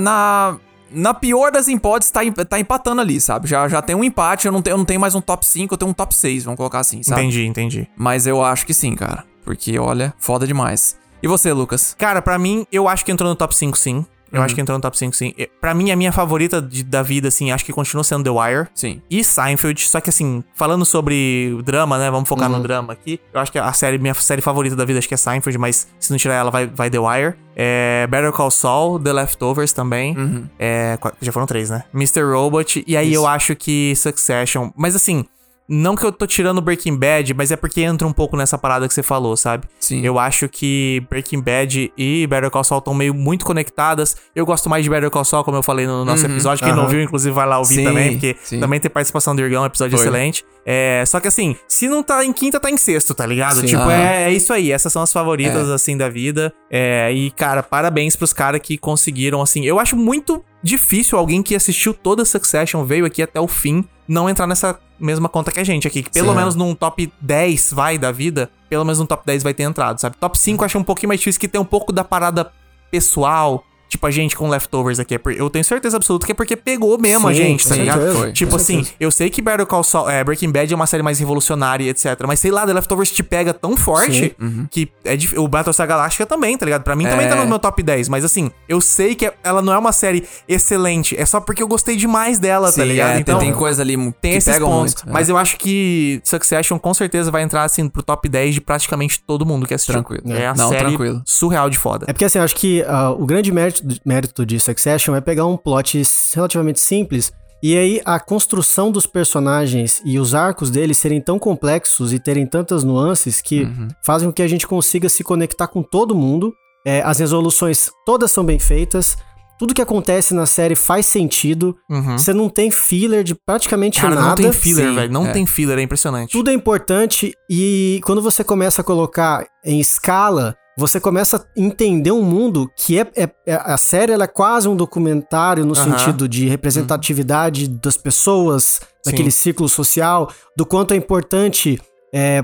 na, 0.91 1.13
pior 1.13 1.51
das 1.51 1.67
hipóteses, 1.67 2.11
tá, 2.11 2.21
tá 2.47 2.59
empatando 2.59 3.01
ali, 3.01 3.19
sabe? 3.19 3.47
Já, 3.47 3.67
já 3.67 3.81
tem 3.81 3.95
um 3.95 4.03
empate, 4.03 4.47
eu 4.47 4.51
não, 4.51 4.61
tenho, 4.61 4.73
eu 4.73 4.77
não 4.77 4.85
tenho 4.85 4.99
mais 4.99 5.15
um 5.15 5.21
top 5.21 5.45
5, 5.45 5.73
eu 5.73 5.77
tenho 5.77 5.91
um 5.91 5.93
top 5.93 6.15
6, 6.15 6.43
vamos 6.45 6.57
colocar 6.57 6.79
assim, 6.79 7.03
sabe? 7.03 7.21
Entendi, 7.21 7.45
entendi. 7.45 7.87
Mas 7.95 8.27
eu 8.27 8.43
acho 8.43 8.65
que 8.65 8.73
sim, 8.73 8.95
cara. 8.95 9.23
Porque, 9.43 9.77
olha, 9.79 10.13
foda 10.17 10.45
demais. 10.45 10.97
E 11.21 11.27
você, 11.27 11.51
Lucas? 11.51 11.95
Cara, 11.97 12.21
pra 12.21 12.37
mim, 12.39 12.65
eu 12.71 12.87
acho 12.87 13.03
que 13.03 13.11
entrou 13.11 13.29
no 13.29 13.35
top 13.35 13.55
5, 13.55 13.77
sim. 13.77 14.05
Eu 14.31 14.39
Uhum. 14.39 14.45
acho 14.45 14.55
que 14.55 14.61
entrou 14.61 14.77
no 14.77 14.81
top 14.81 14.97
5, 14.97 15.15
sim. 15.15 15.33
E, 15.37 15.49
Pra 15.59 15.73
mim, 15.73 15.91
a 15.91 15.95
minha 15.95 16.11
favorita 16.11 16.61
de- 16.61 16.83
da 16.83 17.01
vida, 17.03 17.27
assim, 17.27 17.51
acho 17.51 17.65
que 17.65 17.73
continua 17.73 18.03
sendo 18.03 18.23
The 18.23 18.29
Wire. 18.29 18.67
Sim. 18.73 19.01
E 19.09 19.23
Seinfeld, 19.23 19.87
só 19.87 19.99
que 19.99 20.09
assim, 20.09 20.43
falando 20.55 20.85
sobre 20.85 21.57
drama, 21.63 21.97
né? 21.97 22.09
Vamos 22.09 22.27
focar 22.29 22.49
Uhum. 22.49 22.57
no 22.57 22.63
drama 22.63 22.93
aqui. 22.93 23.19
Eu 23.33 23.39
acho 23.39 23.51
que 23.51 23.59
a 23.59 23.71
série, 23.73 23.97
minha 23.97 24.13
série 24.13 24.41
favorita 24.41 24.75
da 24.75 24.85
vida 24.85 24.99
acho 24.99 25.07
que 25.07 25.13
é 25.13 25.17
Seinfeld, 25.17 25.57
mas 25.57 25.87
se 25.99 26.11
não 26.11 26.17
tirar 26.17 26.35
ela, 26.35 26.49
vai, 26.51 26.65
vai 26.67 26.89
The 26.89 26.99
Wire. 26.99 27.33
É, 27.55 28.07
Better 28.09 28.31
Call 28.31 28.49
Saul, 28.51 28.99
The 28.99 29.11
Leftovers 29.11 29.73
também. 29.73 30.17
Uhum. 30.17 30.45
É, 30.57 30.97
já 31.21 31.31
foram 31.31 31.45
três, 31.45 31.69
né? 31.69 31.83
Mr. 31.93 32.21
Robot. 32.23 32.83
E 32.87 32.95
aí 32.95 33.07
Isso. 33.11 33.15
eu 33.21 33.27
acho 33.27 33.55
que 33.55 33.93
Succession. 33.95 34.69
Mas 34.77 34.95
assim, 34.95 35.25
não 35.69 35.95
que 35.95 36.03
eu 36.03 36.11
tô 36.11 36.25
tirando 36.25 36.59
Breaking 36.61 36.97
Bad, 36.97 37.33
mas 37.35 37.51
é 37.51 37.55
porque 37.55 37.81
entra 37.81 38.07
um 38.07 38.11
pouco 38.11 38.35
nessa 38.35 38.57
parada 38.57 38.87
que 38.87 38.93
você 38.93 39.03
falou, 39.03 39.37
sabe? 39.37 39.67
Sim. 39.79 40.01
Eu 40.03 40.17
acho 40.17 40.49
que 40.49 41.03
Breaking 41.09 41.41
Bad 41.41 41.93
e 41.95 42.25
Better 42.27 42.49
Call 42.49 42.63
Saul 42.63 42.79
estão 42.79 42.93
meio 42.93 43.13
muito 43.13 43.45
conectadas. 43.45 44.17
Eu 44.35 44.45
gosto 44.45 44.69
mais 44.69 44.83
de 44.83 44.89
Better 44.89 45.11
Call 45.11 45.23
Saul, 45.23 45.43
como 45.43 45.57
eu 45.57 45.63
falei 45.63 45.85
no 45.85 46.03
nosso 46.03 46.25
episódio. 46.25 46.63
Quem 46.65 46.73
não 46.73 46.83
Aham. 46.83 46.89
viu, 46.89 47.01
inclusive, 47.03 47.33
vai 47.33 47.45
lá 47.47 47.59
ouvir 47.59 47.75
Sim, 47.75 47.83
também, 47.83 48.11
porque 48.13 48.35
sim. 48.41 48.59
também 48.59 48.79
tem 48.79 48.89
participação 48.89 49.35
do 49.35 49.41
Irgão, 49.41 49.63
um 49.63 49.65
episódio 49.67 49.97
Foi. 49.97 50.07
excelente. 50.07 50.43
É, 50.65 51.03
só 51.05 51.19
que 51.19 51.27
assim, 51.27 51.55
se 51.67 51.87
não 51.87 52.03
tá 52.03 52.23
em 52.25 52.33
quinta, 52.33 52.59
tá 52.59 52.69
em 52.69 52.77
sexto, 52.77 53.13
tá 53.13 53.25
ligado? 53.25 53.61
Sim. 53.61 53.67
Tipo, 53.67 53.89
é, 53.89 54.23
é 54.23 54.33
isso 54.33 54.51
aí. 54.51 54.71
Essas 54.71 54.91
são 54.91 55.01
as 55.01 55.11
favoritas, 55.13 55.69
É. 55.69 55.73
assim, 55.73 55.95
da 55.95 56.09
vida. 56.09 56.53
É, 56.69 57.11
e, 57.11 57.31
cara, 57.31 57.61
parabéns 57.63 58.15
pros 58.15 58.33
caras 58.33 58.59
que 58.61 58.77
conseguiram, 58.77 59.41
assim. 59.41 59.65
Eu 59.65 59.79
acho 59.79 59.95
muito 59.95 60.43
difícil 60.63 61.17
alguém 61.17 61.41
que 61.41 61.55
assistiu 61.55 61.93
toda 61.93 62.23
a 62.23 62.25
Succession, 62.25 62.83
veio 62.83 63.05
aqui 63.05 63.21
até 63.23 63.39
o 63.39 63.47
fim, 63.47 63.83
não 64.09 64.27
entrar 64.27 64.47
nessa 64.47 64.79
mesma 64.99 65.29
conta 65.29 65.51
que 65.51 65.59
a 65.59 65.63
gente 65.63 65.87
aqui. 65.87 66.01
Que 66.01 66.09
pelo 66.09 66.31
Sim. 66.31 66.35
menos 66.35 66.55
num 66.55 66.73
top 66.73 67.13
10, 67.21 67.73
vai, 67.73 67.95
da 67.95 68.11
vida, 68.11 68.49
pelo 68.67 68.83
menos 68.83 68.97
no 68.97 69.05
top 69.05 69.23
10 69.23 69.43
vai 69.43 69.53
ter 69.53 69.63
entrado, 69.63 70.01
sabe? 70.01 70.17
Top 70.17 70.35
5 70.35 70.63
eu 70.63 70.65
acho 70.65 70.79
um 70.79 70.83
pouquinho 70.83 71.09
mais 71.09 71.19
difícil, 71.19 71.39
que 71.39 71.47
tem 71.47 71.61
um 71.61 71.65
pouco 71.65 71.93
da 71.93 72.03
parada 72.03 72.51
pessoal. 72.89 73.63
Tipo, 73.89 74.05
a 74.07 74.11
gente 74.11 74.35
com 74.35 74.47
leftovers 74.47 74.99
aqui. 74.99 75.15
é 75.15 75.17
por- 75.17 75.33
Eu 75.33 75.49
tenho 75.49 75.65
certeza 75.65 75.97
absoluta 75.97 76.25
que 76.25 76.31
é 76.31 76.35
porque 76.35 76.55
pegou 76.55 76.97
mesmo 76.99 77.27
a 77.27 77.31
Sim, 77.33 77.37
gente, 77.39 77.67
tá 77.67 77.75
ligado? 77.75 78.13
Foi. 78.15 78.31
Tipo 78.31 78.55
assim, 78.55 78.75
certeza. 78.83 78.95
eu 78.99 79.09
sei 79.11 79.29
que 79.29 79.41
Better 79.41 79.65
Call 79.65 79.83
Saul, 79.83 80.09
é, 80.09 80.23
Breaking 80.23 80.51
Bad 80.51 80.71
é 80.71 80.75
uma 80.75 80.85
série 80.87 81.01
mais 81.03 81.17
revolucionária, 81.19 81.89
etc. 81.89 82.05
Mas 82.27 82.39
sei 82.39 82.51
lá, 82.51 82.65
The 82.67 82.73
Leftovers 82.73 83.11
te 83.11 83.23
pega 83.23 83.53
tão 83.53 83.75
forte 83.75 84.35
que 84.69 84.89
é 85.03 85.15
dif- 85.17 85.37
o 85.37 85.47
Battlestar 85.47 85.87
Galactica 85.87 86.25
também, 86.25 86.55
tá 86.57 86.65
ligado? 86.65 86.83
Pra 86.83 86.95
mim 86.95 87.05
também 87.05 87.25
É. 87.25 87.29
tá 87.29 87.35
no 87.35 87.45
meu 87.47 87.57
top 87.59 87.81
10. 87.81 88.07
Mas 88.07 88.23
assim, 88.23 88.51
eu 88.67 88.79
sei 88.79 89.15
que 89.15 89.31
ela 89.43 89.61
não 89.61 89.73
é 89.73 89.77
uma 89.77 89.91
série 89.91 90.23
excelente. 90.47 91.15
É 91.19 91.25
só 91.25 91.39
porque 91.39 91.63
eu 91.63 91.67
gostei 91.67 91.95
demais 91.95 92.37
dela, 92.39 92.67
tá 92.67 92.73
Sim, 92.73 92.83
ligado? 92.85 93.09
é, 93.09 93.13
tem- 93.13 93.21
então 93.21 93.39
tem 93.39 93.53
coisa 93.53 93.81
ali 93.81 93.95
tem 94.21 94.33
esses 94.35 94.53
pegam 94.53 94.69
pontos. 94.69 94.95
muito. 94.95 95.09
é. 95.09 95.11
Mas 95.13 95.29
eu 95.29 95.37
acho 95.37 95.57
que 95.57 96.21
Succession 96.23 96.77
com 96.77 96.93
certeza 96.93 97.31
vai 97.31 97.41
entrar 97.43 97.63
assim 97.63 97.87
pro 97.87 98.03
top 98.03 98.27
10 98.29 98.55
de 98.55 98.61
praticamente 98.61 99.21
todo 99.25 99.45
mundo 99.45 99.65
que 99.67 99.73
assistiu. 99.73 99.93
Tranquilo. 99.95 100.21
É 100.33 100.47
a 100.47 100.53
Não, 100.53 100.69
série 100.69 100.85
tranquilo. 100.85 101.21
surreal 101.25 101.69
de 101.69 101.77
foda. 101.77 102.05
É 102.07 102.13
porque 102.13 102.25
assim, 102.25 102.37
eu 102.39 102.43
acho 102.43 102.55
que 102.55 102.83
ah, 102.87 103.11
o 103.11 103.25
grande 103.25 103.51
mérito, 103.51 103.78
mérito 104.05 104.45
de 104.45 104.59
Succession 104.59 105.15
é 105.15 105.21
pegar 105.21 105.45
um 105.45 105.57
plot 105.57 106.01
relativamente 106.35 106.79
simples 106.79 107.31
e 107.61 107.77
aí 107.77 108.01
a 108.05 108.19
construção 108.19 108.89
dos 108.91 109.05
personagens 109.05 110.01
e 110.05 110.17
os 110.17 110.33
arcos 110.33 110.69
deles 110.71 110.97
serem 110.97 111.19
tão 111.21 111.37
complexos 111.37 112.13
e 112.13 112.19
terem 112.19 112.45
tantas 112.45 112.83
nuances 112.83 113.41
que 113.41 113.63
Uhum. 113.63 113.87
fazem 114.05 114.29
com 114.29 114.33
que 114.33 114.41
a 114.41 114.47
gente 114.47 114.65
consiga 114.65 115.09
se 115.09 115.23
conectar 115.23 115.67
com 115.67 115.83
todo 115.83 116.15
mundo. 116.15 116.53
É, 116.87 117.01
as 117.01 117.19
resoluções 117.19 117.89
todas 118.05 118.31
são 118.31 118.45
bem 118.45 118.57
feitas. 118.59 119.17
Tudo 119.59 119.73
que 119.73 119.81
acontece 119.81 120.33
na 120.33 120.45
série 120.45 120.73
faz 120.73 121.05
sentido. 121.05 121.75
Uhum. 121.89 122.17
Você 122.17 122.33
não 122.33 122.47
tem 122.47 122.71
filler 122.71 123.25
de 123.25 123.35
praticamente 123.35 123.99
Cara, 123.99 124.15
nada. 124.15 124.27
não 124.27 124.35
tem 124.35 124.53
filler, 124.53 124.93
velho. 124.95 125.11
Não 125.11 125.27
é. 125.27 125.31
tem 125.33 125.45
filler, 125.45 125.77
é 125.77 125.81
impressionante. 125.81 126.31
Tudo 126.31 126.49
é 126.49 126.53
importante 126.53 127.33
e 127.49 127.99
quando 128.05 128.21
você 128.21 128.41
começa 128.41 128.81
a 128.81 128.85
colocar 128.85 129.45
em 129.65 129.81
escala, 129.81 130.55
você 130.79 130.99
começa 130.99 131.37
a 131.37 131.41
entender 131.55 132.11
um 132.11 132.21
mundo 132.23 132.69
que 132.75 132.97
é, 132.99 133.07
é- 133.15 133.29
é- 133.45 133.61
a 133.63 133.77
série 133.77 134.13
é 134.13 134.27
quase 134.27 134.67
um 134.67 134.75
documentário 134.75 135.65
no 135.65 135.75
Aham. 135.77 135.97
sentido 135.97 136.27
de 136.27 136.47
representatividade 136.47 137.67
das 137.67 137.97
pessoas, 137.97 138.79
daquele 139.05 139.31
ciclo 139.31 139.67
social, 139.69 140.31
do 140.55 140.65
quanto 140.65 140.93
é 140.93 140.97
importante 140.97 141.79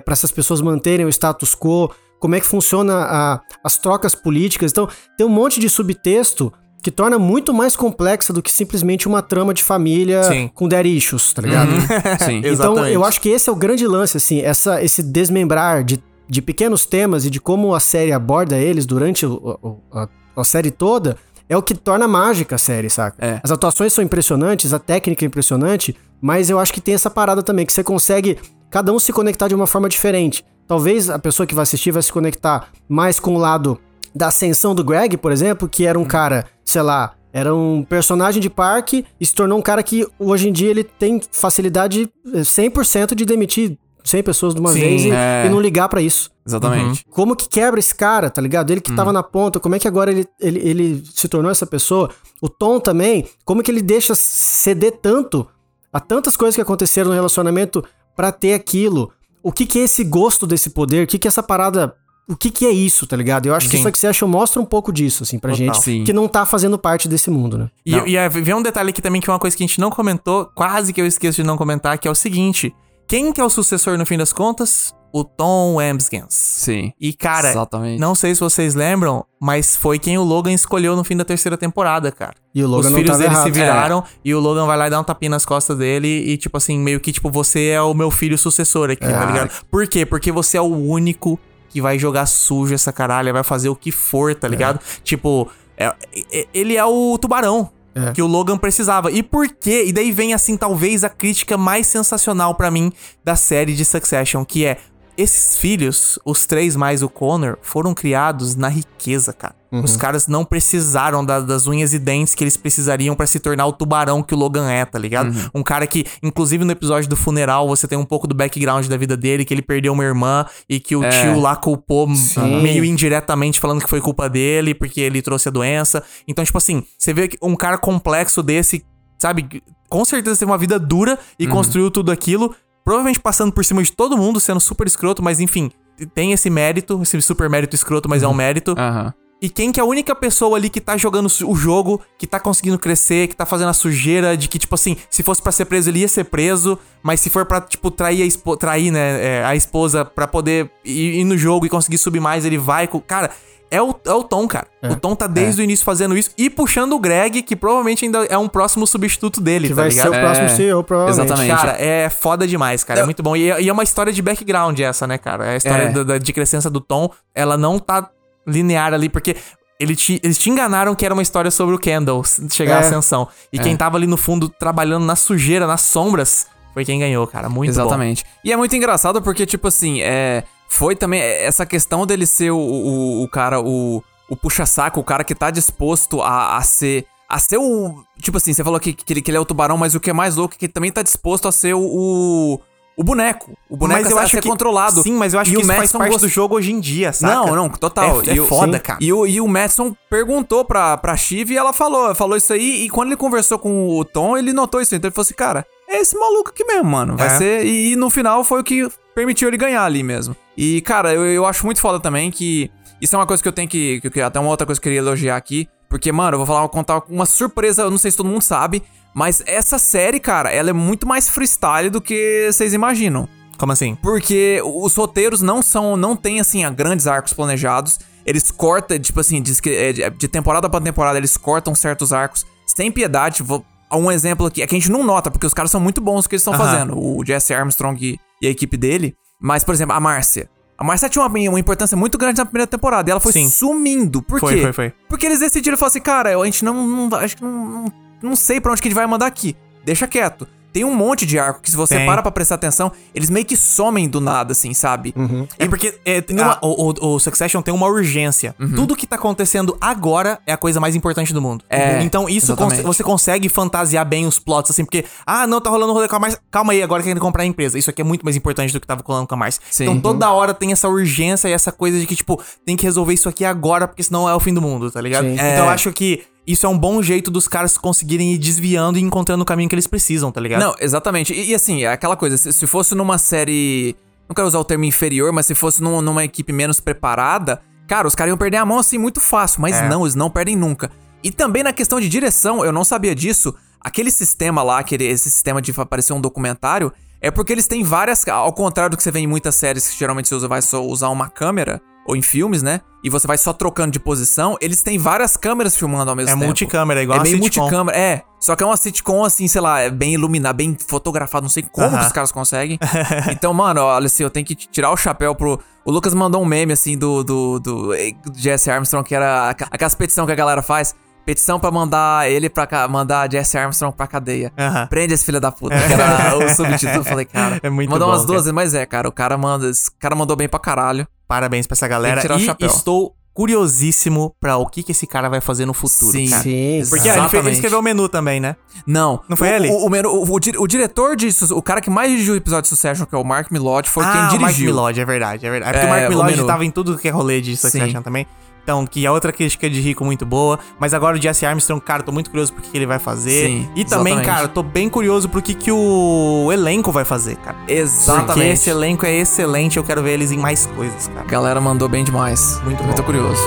para 0.03 0.13
essas 0.13 0.31
pessoas 0.31 0.61
manterem 0.61 1.05
o 1.05 1.09
status 1.09 1.55
quo, 1.55 1.89
como 2.19 2.35
é 2.35 2.39
que 2.39 2.45
funciona 2.45 2.93
a- 2.95 3.39
as 3.63 3.77
trocas 3.77 4.13
políticas. 4.13 4.71
Então, 4.71 4.87
tem 5.17 5.25
um 5.25 5.29
monte 5.29 5.59
de 5.59 5.67
subtexto 5.69 6.51
que 6.83 6.91
torna 6.91 7.17
muito 7.17 7.51
mais 7.53 7.75
complexa 7.75 8.31
do 8.31 8.43
que 8.43 8.51
simplesmente 8.51 9.07
uma 9.07 9.21
trama 9.21 9.53
de 9.55 9.63
família 9.63 10.23
Sim. 10.23 10.47
com 10.53 10.67
issues, 10.85 11.33
tá 11.33 11.41
ligado? 11.41 11.69
Sim. 12.23 12.41
Então, 12.45 12.85
eu 12.87 13.03
acho 13.03 13.19
que 13.19 13.29
esse 13.29 13.49
é 13.49 13.51
o 13.51 13.55
grande 13.55 13.87
lance, 13.87 14.17
assim, 14.17 14.39
essa, 14.41 14.83
esse 14.83 15.01
desmembrar 15.01 15.83
de, 15.83 16.01
de 16.27 16.41
pequenos 16.41 16.85
temas 16.85 17.25
e 17.25 17.29
de 17.29 17.39
como 17.39 17.73
a 17.75 17.79
série 17.79 18.11
aborda 18.11 18.57
eles 18.57 18.85
durante 18.85 19.25
o- 19.25 19.79
a, 19.91 20.07
a 20.35 20.43
série 20.43 20.71
toda, 20.71 21.17
é 21.47 21.55
o 21.55 21.61
que 21.61 21.75
torna 21.75 22.07
mágica 22.07 22.55
a 22.55 22.57
série, 22.57 22.89
saca? 22.89 23.17
É. 23.23 23.39
As 23.43 23.51
atuações 23.51 23.93
são 23.93 24.03
impressionantes, 24.03 24.73
a 24.73 24.79
técnica 24.79 25.23
é 25.23 25.27
impressionante, 25.27 25.95
mas 26.21 26.49
eu 26.49 26.59
acho 26.59 26.73
que 26.73 26.81
tem 26.81 26.95
essa 26.95 27.09
parada 27.09 27.43
também, 27.43 27.65
que 27.65 27.73
você 27.73 27.83
consegue 27.83 28.37
cada 28.69 28.91
um 28.91 28.97
se 28.99 29.13
conectar 29.13 29.47
de 29.47 29.55
uma 29.55 29.67
forma 29.67 29.87
diferente. 29.87 30.43
Talvez 30.67 31.09
a 31.09 31.19
pessoa 31.19 31.45
que 31.45 31.53
vai 31.53 31.61
assistir 31.63 31.91
vai 31.91 32.01
se 32.01 32.11
conectar 32.11 32.69
mais 32.89 33.19
com 33.19 33.35
o 33.35 33.37
lado 33.37 33.79
da 34.13 34.27
ascensão 34.27 34.73
do 34.73 34.83
Greg, 34.83 35.17
por 35.17 35.31
exemplo, 35.31 35.69
que 35.69 35.85
era 35.85 35.99
um 35.99 36.05
cara, 36.05 36.45
sei 36.63 36.81
lá, 36.81 37.13
era 37.31 37.53
um 37.53 37.83
personagem 37.83 38.41
de 38.41 38.49
parque 38.49 39.05
e 39.19 39.25
se 39.25 39.35
tornou 39.35 39.59
um 39.59 39.61
cara 39.61 39.83
que 39.83 40.07
hoje 40.17 40.49
em 40.49 40.53
dia 40.53 40.71
ele 40.71 40.83
tem 40.85 41.21
facilidade 41.31 42.09
eh, 42.33 42.39
100% 42.39 43.13
de 43.13 43.25
demitir 43.25 43.77
100 44.05 44.23
pessoas 44.23 44.53
de 44.53 44.61
uma 44.61 44.71
Sim, 44.71 44.79
vez 44.79 45.05
e, 45.05 45.11
é. 45.11 45.45
e 45.45 45.49
não 45.49 45.59
ligar 45.59 45.89
pra 45.89 46.01
isso. 46.01 46.29
Exatamente. 46.47 47.03
Como 47.09 47.35
que 47.35 47.49
quebra 47.49 47.79
esse 47.79 47.93
cara, 47.93 48.29
tá 48.29 48.39
ligado? 48.41 48.69
Ele 48.69 48.79
que 48.79 48.93
tava 48.93 49.11
na 49.11 49.23
ponta, 49.23 49.59
como 49.59 49.73
é 49.75 49.79
que 49.79 49.87
agora 49.87 50.11
ele, 50.11 50.27
ele, 50.39 50.59
ele 50.59 51.03
se 51.13 51.27
tornou 51.27 51.51
essa 51.51 51.65
pessoa? 51.65 52.09
O 52.39 52.47
Tom 52.47 52.79
também, 52.79 53.27
como 53.43 53.63
que 53.63 53.71
ele 53.71 53.81
deixa 53.81 54.13
ceder 54.15 54.99
tanto 55.01 55.47
a 55.91 55.99
tantas 55.99 56.37
coisas 56.37 56.55
que 56.55 56.61
aconteceram 56.61 57.09
no 57.09 57.15
relacionamento 57.15 57.83
pra 58.15 58.31
ter 58.31 58.53
aquilo? 58.53 59.11
O 59.41 59.51
que 59.51 59.65
que 59.65 59.79
é 59.79 59.83
esse 59.83 60.03
gosto 60.03 60.45
desse 60.45 60.69
poder? 60.69 61.03
O 61.03 61.07
que 61.07 61.17
que 61.17 61.27
é 61.27 61.29
essa 61.29 61.43
parada... 61.43 61.95
O 62.27 62.35
que 62.35 62.49
que 62.49 62.65
é 62.65 62.71
isso, 62.71 63.05
tá 63.05 63.15
ligado? 63.15 63.45
Eu 63.45 63.53
acho 63.53 63.67
que 63.67 63.73
Sim. 63.73 63.81
isso 63.81 63.87
aqui 63.87 63.99
você 63.99 64.07
acha 64.07 64.25
mostra 64.25 64.59
um 64.59 64.65
pouco 64.65 64.91
disso, 64.91 65.21
assim, 65.21 65.37
pra 65.37 65.51
Total. 65.51 65.65
gente, 65.67 65.83
Sim. 65.83 66.03
que 66.03 66.11
não 66.11 66.27
tá 66.27 66.43
fazendo 66.43 66.75
parte 66.75 67.07
desse 67.07 67.29
mundo, 67.29 67.55
né? 67.55 67.69
E, 67.85 67.91
Não. 67.91 68.07
e 68.07 68.17
é, 68.17 68.27
vem 68.27 68.55
um 68.55 68.63
detalhe 68.63 68.89
aqui 68.89 68.99
também 68.99 69.21
que 69.21 69.29
é 69.29 69.33
uma 69.33 69.37
coisa 69.37 69.55
que 69.55 69.63
a 69.63 69.67
gente 69.67 69.79
não 69.79 69.91
comentou, 69.91 70.49
quase 70.55 70.91
que 70.91 70.99
eu 70.99 71.05
esqueço 71.05 71.43
de 71.43 71.47
não 71.47 71.55
comentar, 71.55 71.99
que 71.99 72.07
é 72.07 72.11
o 72.11 72.15
seguinte: 72.15 72.73
quem 73.07 73.31
que 73.31 73.39
é 73.39 73.43
o 73.43 73.49
sucessor 73.49 73.97
no 73.97 74.05
fim 74.05 74.17
das 74.17 74.33
contas? 74.33 74.93
O 75.13 75.23
Tom 75.23 75.75
Wamsgans. 75.75 76.33
Sim. 76.33 76.91
E 76.99 77.13
cara, 77.13 77.49
Exatamente. 77.49 78.01
não 78.01 78.13
sei 78.13 78.35
se 78.35 78.41
vocês 78.41 78.75
lembram, 78.75 79.25
mas 79.39 79.73
foi 79.73 79.97
quem 79.97 80.17
o 80.17 80.23
Logan 80.23 80.51
escolheu 80.51 80.93
no 80.93 81.05
fim 81.05 81.15
da 81.15 81.23
terceira 81.23 81.55
temporada, 81.57 82.11
cara. 82.11 82.33
E 82.53 82.61
o 82.61 82.67
Logan 82.67 82.87
Os 82.87 82.91
não 82.91 82.99
filhos 82.99 83.17
dele 83.17 83.29
errado. 83.29 83.43
se 83.45 83.51
viraram 83.51 84.03
e 84.25 84.35
o 84.35 84.39
Logan 84.41 84.65
vai 84.65 84.77
lá 84.77 84.87
e 84.87 84.89
dá 84.89 84.99
um 84.99 85.05
tapinha 85.05 85.29
nas 85.29 85.45
costas 85.45 85.77
dele 85.77 86.07
e, 86.09 86.35
tipo 86.35 86.57
assim, 86.57 86.77
meio 86.77 86.99
que, 86.99 87.13
tipo, 87.13 87.31
você 87.31 87.67
é 87.69 87.81
o 87.81 87.93
meu 87.93 88.11
filho 88.11 88.37
sucessor 88.37 88.89
aqui, 88.89 89.05
tá 89.07 89.25
ligado? 89.25 89.51
Por 89.71 89.87
quê? 89.87 90.05
Porque 90.05 90.33
você 90.33 90.57
é 90.57 90.61
o 90.61 90.65
único 90.65 91.39
que 91.69 91.79
vai 91.81 91.97
jogar 91.97 92.25
sujo 92.25 92.73
essa 92.73 92.91
caralho, 92.91 93.31
vai 93.31 93.43
fazer 93.43 93.69
o 93.69 93.75
que 93.75 93.91
for, 93.93 94.35
tá 94.35 94.49
ligado? 94.49 94.81
Tipo, 95.01 95.49
é- 95.77 95.93
é- 96.33 96.47
ele 96.53 96.75
é 96.75 96.83
o 96.83 97.17
tubarão. 97.17 97.69
É. 97.95 98.11
Que 98.11 98.21
o 98.21 98.27
Logan 98.27 98.57
precisava. 98.57 99.09
E 99.09 99.23
por 99.23 99.47
quê? 99.47 99.85
E 99.87 99.93
daí 99.93 100.11
vem, 100.11 100.33
assim, 100.33 100.57
talvez 100.57 101.03
a 101.05 101.09
crítica 101.09 101.57
mais 101.57 101.87
sensacional 101.87 102.53
pra 102.53 102.69
mim 102.69 102.91
da 103.23 103.37
série 103.37 103.73
de 103.73 103.85
Succession, 103.85 104.43
que 104.43 104.65
é 104.65 104.77
esses 105.17 105.57
filhos, 105.57 106.19
os 106.25 106.45
três 106.45 106.75
mais 106.75 107.01
o 107.01 107.09
Connor, 107.09 107.57
foram 107.61 107.93
criados 107.93 108.55
na 108.55 108.67
riqueza, 108.67 109.31
cara. 109.33 109.55
Os 109.83 109.97
caras 109.97 110.25
não 110.25 110.45
precisaram 110.45 111.25
da- 111.25 111.41
das 111.41 111.67
unhas 111.67 111.93
e 111.93 111.99
dentes 111.99 112.33
que 112.33 112.41
eles 112.45 112.55
precisariam 112.55 113.13
pra 113.13 113.27
se 113.27 113.41
tornar 113.41 113.65
o 113.65 113.73
tubarão 113.73 114.23
que 114.23 114.33
o 114.33 114.37
Logan 114.37 114.69
é, 114.71 114.85
tá 114.85 114.97
ligado? 114.97 115.35
Um 115.53 115.61
cara 115.61 115.85
que, 115.85 116.05
inclusive 116.23 116.63
no 116.63 116.71
episódio 116.71 117.09
do 117.09 117.15
funeral, 117.17 117.67
você 117.67 117.85
tem 117.85 117.97
um 117.97 118.05
pouco 118.05 118.25
do 118.25 118.33
background 118.33 118.87
da 118.87 118.95
vida 118.95 119.17
dele, 119.17 119.43
que 119.43 119.53
ele 119.53 119.61
perdeu 119.61 119.91
uma 119.91 120.03
irmã 120.05 120.45
e 120.69 120.79
que 120.79 120.95
o 120.95 121.03
É. 121.03 121.09
tio 121.09 121.41
lá 121.41 121.57
culpou 121.57 122.07
Sim. 122.15 122.61
meio 122.61 122.85
indiretamente 122.85 123.59
falando 123.59 123.81
que 123.83 123.89
foi 123.89 123.99
culpa 123.99 124.29
dele 124.29 124.73
porque 124.73 125.01
ele 125.01 125.21
trouxe 125.21 125.49
a 125.49 125.51
doença. 125.51 126.01
Então, 126.25 126.45
tipo 126.45 126.57
assim, 126.57 126.81
você 126.97 127.13
vê 127.13 127.27
que 127.27 127.37
um 127.41 127.53
cara 127.55 127.77
complexo 127.77 128.41
desse, 128.41 128.85
sabe, 129.19 129.61
com 129.89 130.05
certeza 130.05 130.39
teve 130.39 130.49
uma 130.51 130.57
vida 130.57 130.79
dura 130.79 131.19
e 131.37 131.45
construiu 131.47 131.91
tudo 131.91 132.11
aquilo, 132.13 132.55
provavelmente 132.85 133.19
passando 133.19 133.51
por 133.51 133.65
cima 133.65 133.83
de 133.83 133.91
todo 133.91 134.15
mundo, 134.15 134.39
sendo 134.39 134.59
super 134.59 134.85
escroto, 134.85 135.23
mas 135.23 135.39
enfim, 135.39 135.71
tem 136.13 136.31
esse 136.31 136.49
mérito, 136.49 137.01
esse 137.01 137.19
super 137.21 137.49
mérito 137.49 137.75
escroto, 137.75 138.07
mas 138.07 138.21
é 138.21 138.27
um 138.27 138.33
mérito. 138.33 138.75
Aham. 138.77 139.13
E 139.41 139.49
quem 139.49 139.71
que 139.71 139.79
é 139.79 139.83
a 139.83 139.85
única 139.85 140.15
pessoa 140.15 140.57
ali 140.57 140.69
que 140.69 140.79
tá 140.79 140.95
jogando 140.97 141.27
o 141.45 141.55
jogo, 141.55 142.01
que 142.17 142.25
tá 142.25 142.39
conseguindo 142.39 142.79
crescer, 142.79 143.27
que 143.27 143.35
tá 143.35 143.45
fazendo 143.45 143.67
a 143.69 143.73
sujeira, 143.73 144.35
de 144.37 144.47
que, 144.47 144.57
tipo 144.57 144.73
assim, 144.73 144.95
se 145.09 145.21
fosse 145.23 145.41
pra 145.41 145.51
ser 145.51 145.65
preso, 145.65 145.89
ele 145.89 145.99
ia 145.99 146.07
ser 146.07 146.23
preso, 146.23 146.79
mas 147.03 147.19
se 147.19 147.29
for 147.29 147.45
pra, 147.45 147.59
tipo, 147.59 147.91
trair 147.91 148.23
a, 148.23 148.25
espo 148.25 148.55
trair, 148.55 148.91
né, 148.91 149.23
é, 149.23 149.43
a 149.43 149.55
esposa 149.55 150.05
pra 150.05 150.25
poder 150.25 150.71
ir, 150.85 151.19
ir 151.19 151.23
no 151.25 151.37
jogo 151.37 151.65
e 151.65 151.69
conseguir 151.69 151.97
subir 151.97 152.21
mais, 152.21 152.45
ele 152.45 152.57
vai. 152.57 152.87
Cara, 153.05 153.29
é 153.71 153.81
o, 153.81 153.95
é 154.05 154.13
o 154.13 154.23
Tom, 154.23 154.47
cara. 154.47 154.67
O 154.83 154.95
Tom 154.95 155.15
tá 155.15 155.25
desde 155.27 155.61
o 155.61 155.63
início 155.63 155.83
fazendo 155.83 156.15
isso 156.17 156.29
e 156.37 156.49
puxando 156.49 156.93
o 156.93 156.99
Greg, 156.99 157.41
que 157.41 157.55
provavelmente 157.55 158.05
ainda 158.05 158.25
é 158.25 158.37
um 158.37 158.47
próximo 158.47 158.85
substituto 158.85 159.41
dele, 159.41 159.67
Que 159.69 159.73
tá 159.75 159.81
vai 159.81 159.89
ligado? 159.89 160.11
ser 160.11 160.17
o 160.17 160.21
próximo 160.21 160.45
É, 160.45 160.49
CEO, 160.49 160.83
provavelmente. 160.83 161.25
exatamente. 161.25 161.55
Cara, 161.55 161.81
é 161.81 162.09
foda 162.09 162.47
demais, 162.47 162.83
cara. 162.83 162.99
É 163.01 163.03
muito 163.03 163.23
bom. 163.23 163.35
E, 163.35 163.49
é- 163.49 163.61
e 163.61 163.69
é 163.69 163.73
uma 163.73 163.83
história 163.83 164.13
de 164.13 164.21
background 164.21 164.79
essa, 164.79 165.07
né, 165.07 165.17
cara? 165.17 165.45
É 165.45 165.53
a 165.53 165.57
história 165.57 165.83
É. 165.83 165.89
da, 165.91 166.03
da- 166.03 166.17
de 166.17 166.31
crescença 166.33 166.69
do 166.69 166.79
Tom. 166.79 167.09
Ela 167.33 167.57
não 167.57 167.79
tá 167.79 168.09
linear 168.47 168.93
ali, 168.93 169.09
porque 169.09 169.35
ele 169.79 169.95
te- 169.95 170.21
eles 170.23 170.37
te 170.37 170.49
enganaram 170.49 170.93
que 170.95 171.03
era 171.03 171.13
uma 171.13 171.23
história 171.23 171.49
sobre 171.51 171.75
o 171.75 171.79
Kendall 171.79 172.23
chegar 172.51 172.75
à 172.77 172.77
É. 172.77 172.79
ascensão. 172.81 173.27
E 173.51 173.59
quem 173.59 173.75
tava 173.75 173.97
ali 173.97 174.07
no 174.07 174.17
fundo 174.17 174.47
trabalhando 174.47 175.05
na 175.05 175.15
sujeira, 175.15 175.65
nas 175.67 175.81
sombras, 175.81 176.47
foi 176.73 176.85
quem 176.85 176.99
ganhou, 176.99 177.25
cara. 177.25 177.49
Muito 177.49 177.73
bom. 177.73 177.81
Exatamente. 177.81 178.23
E 178.43 178.51
é 178.51 178.57
muito 178.57 178.75
engraçado 178.75 179.21
porque, 179.21 179.45
tipo 179.45 179.67
assim, 179.67 180.01
é, 180.01 180.43
foi 180.75 180.95
também 180.95 181.21
essa 181.21 181.65
questão 181.65 182.05
dele 182.05 182.25
ser 182.25 182.51
o, 182.51 182.57
o, 182.57 183.23
o 183.23 183.27
cara, 183.29 183.59
o, 183.59 184.03
o 184.29 184.35
puxa-saco, 184.35 184.99
o 184.99 185.03
cara 185.03 185.23
que 185.23 185.33
tá 185.35 185.49
disposto 185.51 186.21
a, 186.21 186.57
a 186.57 186.61
ser. 186.61 187.05
A 187.27 187.39
ser 187.39 187.57
o. 187.57 188.03
Tipo 188.21 188.37
assim, 188.37 188.53
você 188.53 188.63
falou 188.63 188.79
que, 188.79 188.93
que, 188.93 189.11
ele, 189.13 189.21
que 189.21 189.31
ele 189.31 189.37
é 189.37 189.39
o 189.41 189.45
tubarão, 189.45 189.77
mas 189.77 189.95
o 189.95 189.99
que 189.99 190.09
é 190.09 190.13
mais 190.13 190.35
louco 190.35 190.53
é 190.53 190.57
que 190.57 190.65
ele 190.65 190.73
também 190.73 190.91
tá 190.91 191.01
disposto 191.01 191.47
a 191.47 191.51
ser 191.51 191.73
o. 191.73 191.79
o, 191.81 192.59
o 192.97 193.03
boneco. 193.03 193.57
O 193.69 193.75
boneco 193.75 194.03
Mas 194.03 194.11
eu 194.11 194.17
a, 194.17 194.21
acho 194.21 194.35
ser 194.35 194.41
que, 194.41 194.47
controlado. 194.47 195.01
Sim, 195.01 195.13
mas 195.13 195.33
eu 195.33 195.39
acho 195.39 195.49
E 195.49 195.53
que 195.53 195.57
o 195.57 195.61
isso 195.61 195.67
faz 195.67 195.79
Madison 195.79 195.97
parte 195.97 196.11
gost- 196.11 196.21
do 196.23 196.29
jogo 196.29 196.55
hoje 196.55 196.71
em 196.71 196.79
dia, 196.79 197.11
saca? 197.11 197.33
Não, 197.33 197.55
não, 197.55 197.67
total. 197.69 198.21
É, 198.21 198.29
é 198.29 198.35
E 198.35 198.39
o- 198.39 198.47
foda, 198.47 198.77
sim. 198.77 198.83
cara. 198.83 198.99
E 199.01 199.11
o, 199.11 199.25
e 199.25 199.41
o 199.41 199.47
Madison 199.47 199.93
perguntou 200.09 200.63
pra, 200.63 200.95
pra 200.97 201.17
Shiv 201.17 201.51
e 201.51 201.57
ela 201.57 201.73
falou, 201.73 202.13
falou 202.13 202.37
isso 202.37 202.53
aí. 202.53 202.85
E 202.85 202.89
quando 202.89 203.07
ele 203.09 203.17
conversou 203.17 203.57
com 203.59 203.89
o 203.89 204.05
Tom, 204.05 204.37
ele 204.37 204.53
notou 204.53 204.79
isso. 204.79 204.95
Então 204.95 205.07
ele 205.09 205.15
falou 205.15 205.25
assim, 205.25 205.33
cara, 205.33 205.65
é 205.89 205.99
esse 205.99 206.15
maluco 206.17 206.51
aqui 206.51 206.63
mesmo, 206.63 206.85
mano. 206.89 207.17
Vai 207.17 207.27
É. 207.27 207.37
ser. 207.37 207.65
E, 207.65 207.93
e 207.93 207.95
no 207.95 208.09
final 208.09 208.43
foi 208.43 208.61
o 208.61 208.63
que 208.63 208.87
permitiu 209.15 209.47
ele 209.47 209.57
ganhar 209.57 209.83
ali 209.83 210.03
mesmo. 210.03 210.35
E, 210.57 210.81
cara, 210.81 211.13
eu, 211.13 211.25
eu 211.25 211.45
acho 211.45 211.65
muito 211.65 211.81
foda 211.81 211.99
também 211.99 212.31
que. 212.31 212.71
Isso 213.01 213.15
é 213.15 213.19
uma 213.19 213.25
coisa 213.27 213.41
que 213.43 213.49
eu 213.49 213.53
tenho 213.53 213.67
que. 213.67 213.99
que, 214.01 214.09
que 214.09 214.21
até 214.21 214.39
uma 214.39 214.49
outra 214.49 214.65
coisa 214.65 214.79
que 214.79 214.87
eu 214.87 214.91
queria 214.91 214.99
elogiar 214.99 215.35
aqui. 215.35 215.67
Porque, 215.89 216.11
mano, 216.11 216.35
eu 216.35 216.37
vou 216.39 216.47
falar, 216.47 216.61
vou 216.61 216.69
contar 216.69 217.01
uma 217.09 217.25
surpresa, 217.25 217.83
eu 217.83 217.91
não 217.91 217.97
sei 217.97 218.11
se 218.11 218.17
todo 218.17 218.27
mundo 218.27 218.41
sabe. 218.41 218.83
Mas 219.13 219.41
essa 219.45 219.79
série, 219.79 220.19
cara, 220.19 220.51
ela 220.51 220.69
é 220.69 220.73
muito 220.73 221.07
mais 221.07 221.29
freestyle 221.29 221.89
do 221.89 222.01
que 222.01 222.49
vocês 222.51 222.73
imaginam. 222.73 223.29
Como 223.57 223.71
assim? 223.71 223.95
Porque 223.95 224.61
os 224.63 224.93
roteiros 224.95 225.41
não 225.41 225.61
são, 225.61 225.95
não 225.95 226.15
tem 226.15 226.41
assim, 226.41 226.65
a 226.65 226.69
grandes 226.69 227.07
arcos 227.07 227.31
planejados. 227.31 227.97
Eles 228.25 228.51
cortam, 228.51 228.99
tipo 228.99 229.19
assim, 229.19 229.41
diz 229.41 229.61
que 229.61 229.69
é, 229.69 229.93
de 229.93 230.09
de 230.09 230.27
temporada 230.27 230.69
pra 230.69 230.81
temporada 230.81 231.17
eles 231.17 231.37
cortam 231.37 231.73
certos 231.73 232.11
arcos 232.11 232.45
sem 232.65 232.91
piedade. 232.91 233.43
Vou, 233.43 233.63
um 233.93 234.11
exemplo 234.11 234.45
aqui, 234.45 234.61
é 234.61 234.67
que 234.67 234.75
a 234.75 234.79
gente 234.79 234.91
não 234.91 235.03
nota, 235.03 235.31
porque 235.31 235.45
os 235.45 235.53
caras 235.53 235.71
são 235.71 235.79
muito 235.79 236.01
bons 236.01 236.23
no 236.23 236.29
que 236.29 236.35
eles 236.35 236.41
estão 236.41 236.53
Aham. 236.53 236.65
fazendo. 236.65 236.97
O 236.97 237.23
Jesse 237.25 237.53
Armstrong 237.53 238.03
e, 238.03 238.19
e 238.41 238.47
a 238.47 238.49
equipe 238.49 238.75
dele. 238.75 239.15
Mas, 239.39 239.63
por 239.63 239.73
exemplo, 239.73 239.95
a 239.95 239.99
Márcia. 239.99 240.49
A 240.77 240.83
Márcia 240.83 241.07
tinha 241.07 241.25
uma, 241.25 241.39
uma 241.49 241.59
importância 241.59 241.95
muito 241.95 242.17
grande 242.17 242.37
na 242.37 242.45
primeira 242.45 242.67
temporada. 242.67 243.09
E 243.09 243.11
ela 243.11 243.19
foi 243.19 243.31
Sim. 243.31 243.47
sumindo. 243.47 244.21
Por 244.21 244.39
Foi, 244.39 244.55
quê? 244.55 244.61
foi, 244.61 244.73
foi. 244.73 244.93
Porque 245.07 245.25
eles 245.25 245.39
decidiram 245.39 245.77
falar 245.77 245.89
assim, 245.89 246.01
cara, 246.01 246.37
a 246.37 246.45
gente 246.45 246.65
não. 246.65 246.85
não 246.85 247.17
acho 247.17 247.37
que 247.37 247.43
não, 247.43 247.65
não, 247.65 247.85
não 248.21 248.35
sei 248.35 248.59
pra 248.59 248.71
onde 248.71 248.81
que 248.81 248.87
a 248.87 248.91
gente 248.91 248.95
vai 248.95 249.07
mandar 249.07 249.25
aqui. 249.27 249.55
Deixa 249.85 250.07
quieto. 250.07 250.47
Tem 250.75 250.83
um 250.83 250.93
monte 250.93 251.25
de 251.25 251.39
arco 251.39 251.61
que, 251.61 251.71
se 251.71 251.77
você 251.77 251.95
Tem. 251.95 252.05
para 252.05 252.21
pra 252.21 252.29
prestar 252.33 252.55
atenção, 252.55 252.91
eles 253.13 253.29
meio 253.29 253.45
que 253.45 253.55
somem 253.55 254.09
do 254.09 254.19
nada, 254.19 254.51
assim, 254.51 254.73
sabe? 254.73 255.15
É 255.57 255.69
porque 255.69 255.97
é, 256.03 256.21
numa- 256.27 256.51
a- 256.55 256.59
o, 256.61 256.91
o- 256.91 257.15
o 257.15 257.19
Succession 257.21 257.61
tem 257.61 257.73
uma 257.73 257.87
urgência. 257.87 258.53
Tudo 258.75 258.93
que 258.93 259.07
tá 259.07 259.15
acontecendo 259.15 259.77
agora 259.79 260.37
é 260.45 260.51
a 260.51 260.57
coisa 260.57 260.77
mais 260.81 260.93
importante 260.93 261.31
do 261.33 261.41
mundo. 261.41 261.63
É, 261.69 262.01
então 262.03 262.27
isso 262.27 262.53
cons- 262.57 262.81
você 262.81 263.03
consegue 263.03 263.47
fantasiar 263.47 264.05
bem 264.05 264.27
os 264.27 264.37
plots, 264.37 264.69
assim, 264.71 264.83
porque, 264.83 265.05
ah, 265.25 265.47
não, 265.47 265.61
tá 265.61 265.69
rolando 265.69 265.93
rolê 265.93 266.09
com 266.09 266.15
a 266.17 266.19
Márcia. 266.19 266.41
Calma 266.51 266.73
aí, 266.73 266.83
agora 266.83 267.01
querendo 267.01 267.21
comprar 267.21 267.43
a 267.43 267.45
empresa. 267.45 267.79
Isso 267.79 267.89
aqui 267.89 268.01
é 268.01 268.03
muito 268.05 268.25
mais 268.25 268.35
importante 268.35 268.73
do 268.73 268.81
que 268.81 268.85
tava 268.85 269.01
rolando 269.05 269.27
com 269.27 269.33
a 269.33 269.37
Márcia. 269.37 269.61
Sim. 269.71 269.83
Então 269.85 270.01
toda 270.01 270.29
hora 270.33 270.53
tem 270.53 270.73
essa 270.73 270.89
urgência 270.89 271.47
e 271.47 271.53
essa 271.53 271.71
coisa 271.71 271.97
de 271.97 272.05
que, 272.05 272.17
tipo, 272.17 272.41
tem 272.65 272.75
que 272.75 272.83
resolver 272.83 273.13
isso 273.13 273.29
aqui 273.29 273.45
agora, 273.45 273.87
porque 273.87 274.03
senão 274.03 274.27
é 274.27 274.35
o 274.35 274.41
fim 274.41 274.53
do 274.53 274.61
mundo, 274.61 274.91
tá 274.91 274.99
ligado? 274.99 275.23
Sim. 275.23 275.35
Então 275.35 275.45
É. 275.45 275.59
eu 275.59 275.69
acho 275.69 275.93
que. 275.93 276.23
Isso 276.47 276.65
é 276.65 276.69
um 276.69 276.77
bom 276.77 277.01
jeito 277.01 277.31
dos 277.31 277.47
caras 277.47 277.77
conseguirem 277.77 278.33
ir 278.33 278.37
desviando 278.37 278.99
e 278.99 279.01
encontrando 279.01 279.41
o 279.41 279.45
caminho 279.45 279.67
que 279.67 279.73
eles 279.75 279.87
precisam, 279.87 280.31
tá 280.31 280.39
ligado? 280.39 280.61
Não, 280.61 280.75
exatamente. 280.79 281.33
E, 281.33 281.49
e, 281.51 281.55
assim, 281.55 281.83
é 281.83 281.87
aquela 281.91 282.15
coisa, 282.15 282.37
se, 282.37 282.53
se 282.53 282.67
fosse 282.67 282.93
numa 282.93 283.17
série. 283.17 283.95
Não 284.29 284.35
quero 284.35 284.47
usar 284.47 284.59
o 284.59 284.63
termo 284.63 284.83
inferior, 284.85 285.31
mas 285.31 285.45
se 285.45 285.55
fosse 285.55 285.81
num- 285.81 286.01
numa 286.01 286.23
equipe 286.23 286.51
menos 286.53 286.79
preparada, 286.79 287.61
cara, 287.87 288.07
os 288.07 288.15
caras 288.15 288.29
iam 288.31 288.37
perder 288.37 288.57
a 288.57 288.65
mão 288.65 288.77
assim 288.79 288.97
muito 288.97 289.19
fácil. 289.21 289.61
Mas 289.61 289.75
É. 289.75 289.87
não, 289.89 290.01
eles 290.03 290.15
não 290.15 290.29
perdem 290.29 290.55
nunca. 290.55 290.91
E 291.23 291.31
também 291.31 291.63
na 291.63 291.73
questão 291.73 291.99
de 291.99 292.07
direção, 292.07 292.63
eu 292.63 292.71
não 292.71 292.83
sabia 292.83 293.15
disso. 293.15 293.53
Aquele 293.81 294.09
sistema 294.11 294.61
lá, 294.63 294.79
aquele, 294.79 295.05
esse 295.05 295.29
sistema 295.31 295.61
de 295.61 295.71
aparecer 295.79 296.13
um 296.13 296.21
documentário, 296.21 296.91
é 297.21 297.29
porque 297.31 297.53
eles 297.53 297.67
têm 297.67 297.83
várias. 297.83 298.27
Ao 298.27 298.51
contrário 298.53 298.91
do 298.91 298.97
que 298.97 299.03
você 299.03 299.11
vê 299.11 299.19
em 299.19 299.27
muitas 299.27 299.55
séries 299.55 299.87
que 299.87 299.97
geralmente 299.97 300.27
você 300.27 300.35
usa, 300.35 300.47
vai 300.47 300.61
só 300.61 300.83
usar 300.83 301.09
uma 301.09 301.29
câmera, 301.29 301.81
ou 302.05 302.15
em 302.15 302.21
filmes, 302.21 302.61
né? 302.61 302.81
E 303.03 303.09
você 303.09 303.27
vai 303.27 303.37
só 303.37 303.51
trocando 303.53 303.91
de 303.91 303.99
posição, 303.99 304.57
eles 304.61 304.81
têm 304.81 304.97
várias 304.97 305.35
câmeras 305.37 305.75
filmando 305.75 306.09
ao 306.09 306.15
mesmo 306.15 306.29
É 306.31 306.33
tempo. 306.33 306.45
multicâmera, 306.45 307.03
igual 307.03 307.17
É 307.17 307.21
a 307.21 307.23
meio 307.23 307.41
sitcom. 307.43 307.61
multicâmera, 307.61 307.97
é. 307.97 308.23
Só 308.39 308.55
que 308.55 308.63
é 308.63 308.65
uma 308.65 308.77
sitcom, 308.77 309.23
assim, 309.23 309.47
sei 309.47 309.61
lá, 309.61 309.79
é 309.81 309.89
bem 309.89 310.13
iluminada, 310.13 310.53
bem 310.53 310.75
fotografada, 310.87 311.41
não 311.43 311.49
sei 311.49 311.63
como 311.63 311.87
Aham. 311.87 311.99
que 311.99 312.05
os 312.05 312.11
caras 312.11 312.31
conseguem. 312.31 312.79
então, 313.31 313.53
mano, 313.53 313.81
olha 313.81 314.05
assim, 314.07 314.23
eu 314.23 314.29
tenho 314.29 314.45
que 314.45 314.55
tirar 314.55 314.91
o 314.91 314.97
chapéu 314.97 315.33
pro. 315.35 315.59
O 315.83 315.91
Lucas 315.91 316.13
mandou 316.15 316.41
um 316.41 316.45
meme, 316.45 316.73
assim, 316.73 316.97
do, 316.97 317.23
do, 317.23 317.59
do, 317.59 317.87
do 317.89 318.33
Jesse 318.35 318.71
Armstrong, 318.71 319.07
que 319.07 319.13
era 319.13 319.49
aqu- 319.51 319.67
aquelas 319.69 319.93
petição 319.95 320.25
que 320.25 320.31
a 320.31 320.35
galera 320.35 320.61
faz. 320.63 320.95
Petição 321.25 321.59
pra 321.59 321.71
mandar 321.71 322.29
ele 322.29 322.49
pra 322.49 322.67
cá, 322.67 322.87
mandar 322.87 323.31
Jesse 323.31 323.57
Armstrong 323.57 323.95
pra 323.95 324.05
cadeia. 324.07 324.51
Prende 324.89 325.13
esse 325.13 325.25
filho 325.25 325.39
da 325.41 325.51
puta. 325.51 325.75
Que 325.75 325.93
era 325.93 326.37
o 326.37 326.49
subtítulo. 326.49 326.97
Eu 326.99 327.03
falei, 327.03 327.25
cara. 327.25 327.59
É 327.63 327.69
muito 327.69 327.89
Mandou 327.89 328.07
bom, 328.07 328.13
umas 328.13 328.25
duas 328.25 328.43
cara. 328.43 328.43
vezes, 328.43 328.51
mas 328.53 328.73
é, 328.75 328.85
cara. 328.85 329.09
O 329.09 329.11
cara 329.11 329.37
manda. 329.37 329.69
Esse 329.69 329.89
cara 329.99 330.15
mandou 330.15 330.35
bem 330.35 330.47
pra 330.47 330.59
caralho. 330.59 331.07
Parabéns 331.27 331.65
pra 331.65 331.73
essa 331.73 331.87
galera. 331.87 332.21
Tem 332.21 332.21
que 332.21 332.27
tirar 332.27 332.37
o 332.37 332.41
E 332.41 332.45
chapéu. 332.45 332.67
estou 332.67 333.15
curiosíssimo 333.33 334.33
pra 334.39 334.57
o 334.57 334.65
que, 334.65 334.83
que 334.83 334.91
esse 334.91 335.05
cara 335.07 335.27
vai 335.29 335.41
fazer 335.41 335.65
no 335.65 335.73
futuro, 335.73 336.11
Sim. 336.11 336.29
cara. 336.29 336.43
Sim. 336.43 336.81
Porque 336.89 337.09
ah, 337.09 337.17
ele, 337.17 337.29
fez, 337.29 337.45
ele 337.45 337.55
escreveu 337.55 337.79
o 337.79 337.81
menu 337.81 338.07
também, 338.07 338.39
né? 338.39 338.55
Não. 338.85 339.19
Não 339.27 339.35
foi 339.35 339.49
o, 339.49 339.53
ele? 339.53 339.69
O, 339.69 339.85
o, 339.85 339.89
menu- 339.89 340.09
o- 340.09 340.33
o 340.35 340.39
di- 340.39 340.57
o 340.57 340.67
diretor 340.67 341.15
de. 341.15 341.31
Su- 341.31 341.55
O 341.57 341.61
cara 341.61 341.81
que 341.81 341.89
mais 341.89 342.09
dirigiu 342.11 342.33
o 342.33 342.37
episódio 342.37 342.63
de 342.63 342.69
Succession, 342.69 343.05
que 343.05 343.15
é 343.15 343.17
o 343.17 343.23
Mark 343.23 343.51
Milod, 343.51 343.89
foi 343.89 344.03
ah, 344.05 344.11
quem 344.11 344.19
o 344.37 344.41
Mark 344.41 344.53
dirigiu. 344.53 344.65
Milod, 344.67 344.99
é 345.01 345.05
verdade, 345.05 345.45
é 345.45 345.49
verdade. 345.49 345.77
É 345.77 345.81
porque 345.81 345.85
É, 345.85 345.89
o 345.89 345.99
Mark 345.99 346.05
o 346.05 346.23
Milod 346.31 346.47
tava 346.47 346.65
em 346.65 346.71
tudo 346.71 346.97
que 346.97 347.07
é 347.07 347.11
rolê 347.11 347.41
de 347.41 347.57
Succession 347.57 347.97
Sim. 347.97 348.01
também. 348.01 348.25
Então, 348.65 348.83
que 348.87 349.05
é 349.05 349.11
outra 349.11 349.31
crítica 349.31 349.69
de 349.69 349.79
Rico 349.79 350.03
muito 350.03 350.25
boa. 350.25 350.57
Mas 350.79 350.91
agora 350.91 351.15
o 351.15 351.21
Jesse 351.21 351.45
Armstrong, 351.45 351.79
cara, 351.85 352.01
tô 352.01 352.11
muito 352.11 352.31
curioso 352.31 352.51
pro 352.51 352.63
que 352.63 352.71
que 352.71 352.77
ele 352.79 352.87
vai 352.87 352.97
fazer. 352.97 353.45
Sim, 353.45 353.69
e 353.75 353.85
também, 353.85 354.13
exatamente. 354.13 354.25
cara, 354.25 354.47
tô 354.47 354.63
bem 354.63 354.89
curioso 354.89 355.29
pro 355.29 355.39
que, 355.39 355.53
que 355.53 355.71
o 355.71 356.49
elenco 356.51 356.91
vai 356.91 357.05
fazer, 357.05 357.35
cara. 357.37 357.55
Porque 357.59 357.73
Exatamente. 357.73 358.49
esse 358.53 358.69
elenco 358.71 359.05
é 359.05 359.13
excelente, 359.13 359.77
eu 359.77 359.83
quero 359.83 360.01
ver 360.01 360.13
eles 360.13 360.31
em 360.31 360.37
mais 360.37 360.65
coisas, 360.65 361.07
cara. 361.07 361.21
A 361.21 361.25
galera 361.25 361.61
mandou 361.61 361.87
bem 361.87 362.03
demais. 362.03 362.59
Muito 362.63 362.83
Muito 362.83 362.97
bom. 362.97 363.03
curioso. 363.03 363.41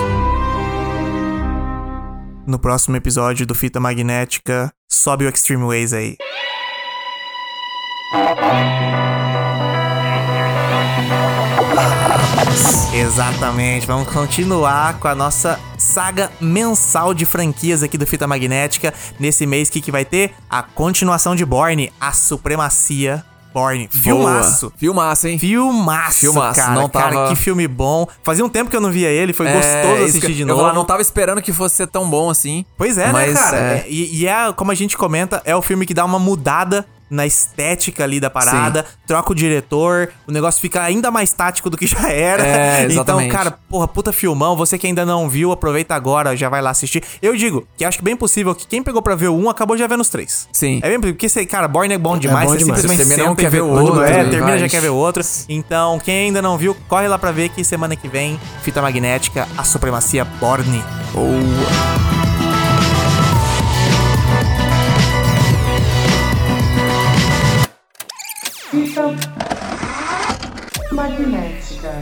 No 2.47 2.59
próximo 2.59 2.97
episódio 2.97 3.45
do 3.45 3.55
Fita 3.55 3.81
Magnética, 3.81 4.73
sobe 4.89 5.27
o 5.27 5.29
Extreme 5.29 5.65
Ways 5.65 5.93
aí. 5.93 6.17
Exatamente, 12.95 13.87
vamos 13.87 14.09
continuar 14.09 14.99
com 14.99 15.07
a 15.07 15.15
nossa 15.15 15.61
saga 15.77 16.31
mensal 16.41 17.13
de 17.13 17.27
franquias 17.27 17.83
aqui 17.83 17.99
do 17.99 18.07
Fita 18.07 18.27
Magnética. 18.27 18.93
Nesse 19.21 19.47
mês, 19.47 19.69
o 19.69 19.73
que, 19.73 19.81
que 19.83 19.93
vai 19.93 20.05
ter? 20.05 20.33
A 20.49 20.63
continuação 20.63 21.37
de 21.37 21.45
Borne, 21.45 21.93
a 22.01 22.13
supremacia. 22.13 23.23
Borne. 23.53 23.89
Filmaço. 23.91 24.73
Filmaço, 24.77 25.27
hein? 25.29 25.39
Filmaço, 25.39 26.19
Filmaço, 26.21 26.61
cara. 26.61 26.73
não 26.75 26.89
Cara, 26.89 27.13
tava- 27.15 27.29
que 27.29 27.37
filme 27.37 27.67
bom. 27.69 28.07
Fazia 28.23 28.45
um 28.45 28.49
tempo 28.49 28.71
que 28.71 28.77
eu 28.77 28.81
não 28.81 28.91
via 28.91 29.09
ele, 29.09 29.33
foi 29.33 29.47
gostoso 29.47 29.67
É, 29.67 29.95
isso 30.05 30.05
assistir 30.19 30.35
de 30.35 30.43
eu 30.43 30.47
novo. 30.47 30.63
lá 30.63 30.73
não 30.73 30.85
tava 30.85 31.03
esperando 31.03 31.43
que 31.43 31.53
fosse 31.53 31.75
ser 31.77 31.87
tão 31.89 32.09
bom 32.09 32.31
assim. 32.31 32.65
Pois 32.77 32.97
é, 32.99 33.13
né, 33.13 33.33
cara? 33.33 33.57
É, 33.59 33.85
E, 33.89 34.21
e 34.23 34.27
é, 34.27 34.53
como 34.53 34.71
a 34.71 34.75
gente 34.75 34.97
comenta, 34.97 35.43
é 35.45 35.55
o 35.57 35.63
filme 35.63 35.85
que 35.87 35.95
dá 35.95 36.05
uma 36.05 36.19
mudada 36.19 36.87
na 37.11 37.27
estética 37.27 38.05
ali 38.05 38.21
da 38.21 38.31
parada, 38.31 38.85
troca 39.07 39.33
o 39.33 39.35
diretor, 39.35 40.11
o 40.27 40.33
negócio 40.33 40.61
fica 40.61 40.83
ainda 40.83 41.11
mais 41.11 41.33
tático 41.33 41.71
do 41.71 41.77
que 41.77 41.87
já 41.89 42.11
era. 42.11 42.47
É, 42.47 42.87
então, 42.91 43.29
cara, 43.29 43.59
porra, 43.69 43.89
puta 43.89 44.13
filmão. 44.13 44.57
Você 44.57 44.79
que 44.79 44.87
ainda 44.87 45.05
não 45.05 45.29
viu, 45.29 45.53
aproveita 45.53 45.95
agora, 45.95 46.37
já 46.37 46.49
vai 46.49 46.61
lá 46.61 46.71
assistir. 46.71 47.03
Eu 47.23 47.37
digo 47.37 47.67
que 47.77 47.85
acho 47.85 47.99
que 47.99 48.05
bem 48.05 48.17
possível 48.17 48.55
que 48.55 48.67
quem 48.67 48.83
pegou 48.83 49.03
pra 49.03 49.15
ver 49.15 49.29
o 49.29 49.37
um 49.37 49.49
acabou 49.49 49.77
já 49.77 49.87
vendo 49.87 50.01
os 50.01 50.09
três. 50.09 50.49
Sim. 50.53 50.81
É 50.83 50.89
bem 50.89 50.99
possível, 50.99 51.15
porque, 51.15 51.29
você, 51.29 51.47
cara, 51.47 51.69
Born 51.69 51.93
é 51.93 51.99
bom 51.99 52.19
demais, 52.19 52.47
bom 52.47 52.53
você 52.53 52.59
demais. 52.59 52.81
simplesmente 52.81 53.09
Você 53.09 53.23
senta 53.23 53.43
quer 53.43 53.51
ver 53.51 53.63
o 53.63 53.69
tudo, 53.69 53.81
outro, 53.81 54.03
É, 54.03 54.25
termina 54.25 54.59
já 54.59 54.69
quer 54.69 54.81
ver 54.81 54.91
o 54.91 54.95
outro. 54.97 55.23
Então, 55.49 55.99
quem 55.99 56.27
ainda 56.27 56.43
não 56.43 56.57
viu, 56.57 56.77
corre 56.89 57.09
lá 57.09 57.19
pra 57.19 57.33
ver 57.33 57.49
que 57.51 57.65
semana 57.65 57.97
que 57.97 58.09
vem, 58.09 58.39
Fita 58.63 58.83
Magnética, 58.83 59.49
A 59.57 59.65
Supremacia 59.65 60.25
Borne. 60.25 60.83
Fita 68.79 69.11
magnética. 70.93 71.93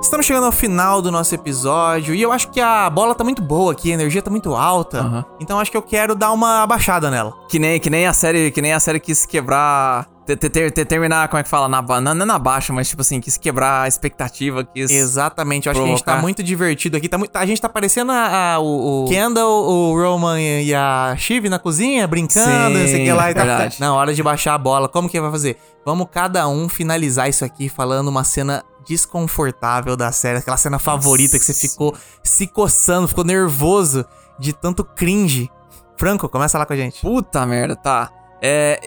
Estamos 0.00 0.26
chegando 0.26 0.46
ao 0.46 0.52
final 0.52 1.02
do 1.02 1.10
nosso 1.10 1.34
episódio 1.34 2.14
e 2.14 2.22
eu 2.22 2.32
acho 2.32 2.48
que 2.50 2.60
a 2.60 2.88
bola 2.88 3.14
tá 3.14 3.22
muito 3.22 3.42
boa 3.42 3.72
aqui, 3.72 3.90
a 3.90 3.94
energia 3.94 4.22
tá 4.22 4.30
muito 4.30 4.54
alta. 4.54 5.00
Aham. 5.00 5.24
Então 5.38 5.58
acho 5.58 5.70
que 5.70 5.76
eu 5.76 5.82
quero 5.82 6.14
dar 6.14 6.32
uma 6.32 6.62
abaixada 6.62 7.10
nela. 7.10 7.34
Que 7.50 7.58
nem, 7.58 7.78
que 7.78 7.90
nem 7.90 8.06
a 8.06 8.14
série, 8.14 8.50
que 8.50 8.62
nem 8.62 8.72
a 8.72 8.80
série 8.80 8.98
quis 8.98 9.26
quebrar. 9.26 10.13
Ter, 10.26 10.36
ter- 10.36 10.48
ter- 10.48 10.70
ter- 10.72 10.84
terminar, 10.86 11.28
como 11.28 11.38
é 11.38 11.42
que 11.42 11.48
fala? 11.50 11.68
Na, 11.68 11.82
ba- 11.82 12.00
não, 12.00 12.14
não 12.14 12.24
na 12.24 12.38
baixa, 12.38 12.72
mas 12.72 12.88
tipo 12.88 13.02
assim, 13.02 13.20
quis 13.20 13.36
quebrar 13.36 13.82
a 13.82 13.88
expectativa, 13.88 14.64
quis. 14.64 14.90
Exatamente, 14.90 15.66
eu 15.66 15.70
acho 15.72 15.80
que 15.80 15.84
a 15.86 15.88
gente 15.90 15.98
tá 15.98 16.04
provocar. 16.04 16.22
muito 16.22 16.42
divertido 16.42 16.96
aqui. 16.96 17.08
Tá 17.10 17.18
muito, 17.18 17.36
a 17.36 17.44
gente 17.44 17.60
tá 17.60 17.68
parecendo 17.68 18.10
a, 18.10 18.54
a- 18.54 18.58
o, 18.58 19.04
o 19.04 19.08
Kendall, 19.08 19.68
o 19.68 19.94
Roman 20.00 20.40
e 20.40 20.74
a 20.74 21.14
Shiv 21.18 21.48
na 21.50 21.58
cozinha, 21.58 22.06
brincando, 22.06 22.46
Sim, 22.74 22.80
não 22.80 22.86
sei 22.88 23.02
o 23.02 23.04
que 23.04 23.12
lá. 23.12 23.30
E 23.30 23.34
tá, 23.34 23.68
na 23.78 23.94
hora 23.94 24.14
de 24.14 24.22
baixar 24.22 24.54
a 24.54 24.58
bola, 24.58 24.88
como 24.88 25.10
que 25.10 25.20
vai 25.20 25.30
fazer? 25.30 25.58
Vamos 25.84 26.06
cada 26.10 26.48
um 26.48 26.70
finalizar 26.70 27.28
isso 27.28 27.44
aqui 27.44 27.68
falando 27.68 28.08
uma 28.08 28.24
cena 28.24 28.64
desconfortável 28.88 29.96
da 29.96 30.10
série, 30.12 30.38
aquela 30.38 30.56
cena 30.56 30.78
favorita 30.78 31.38
que 31.38 31.44
você 31.44 31.52
ficou 31.54 31.94
se 32.22 32.46
coçando, 32.46 33.08
ficou 33.08 33.24
nervoso 33.24 34.04
de 34.38 34.52
tanto 34.52 34.84
cringe. 34.84 35.50
Franco, 35.98 36.28
começa 36.28 36.58
lá 36.58 36.66
com 36.66 36.72
a 36.72 36.76
gente. 36.76 37.00
Puta 37.00 37.44
merda, 37.46 37.76
tá. 37.76 38.10
É. 38.42 38.80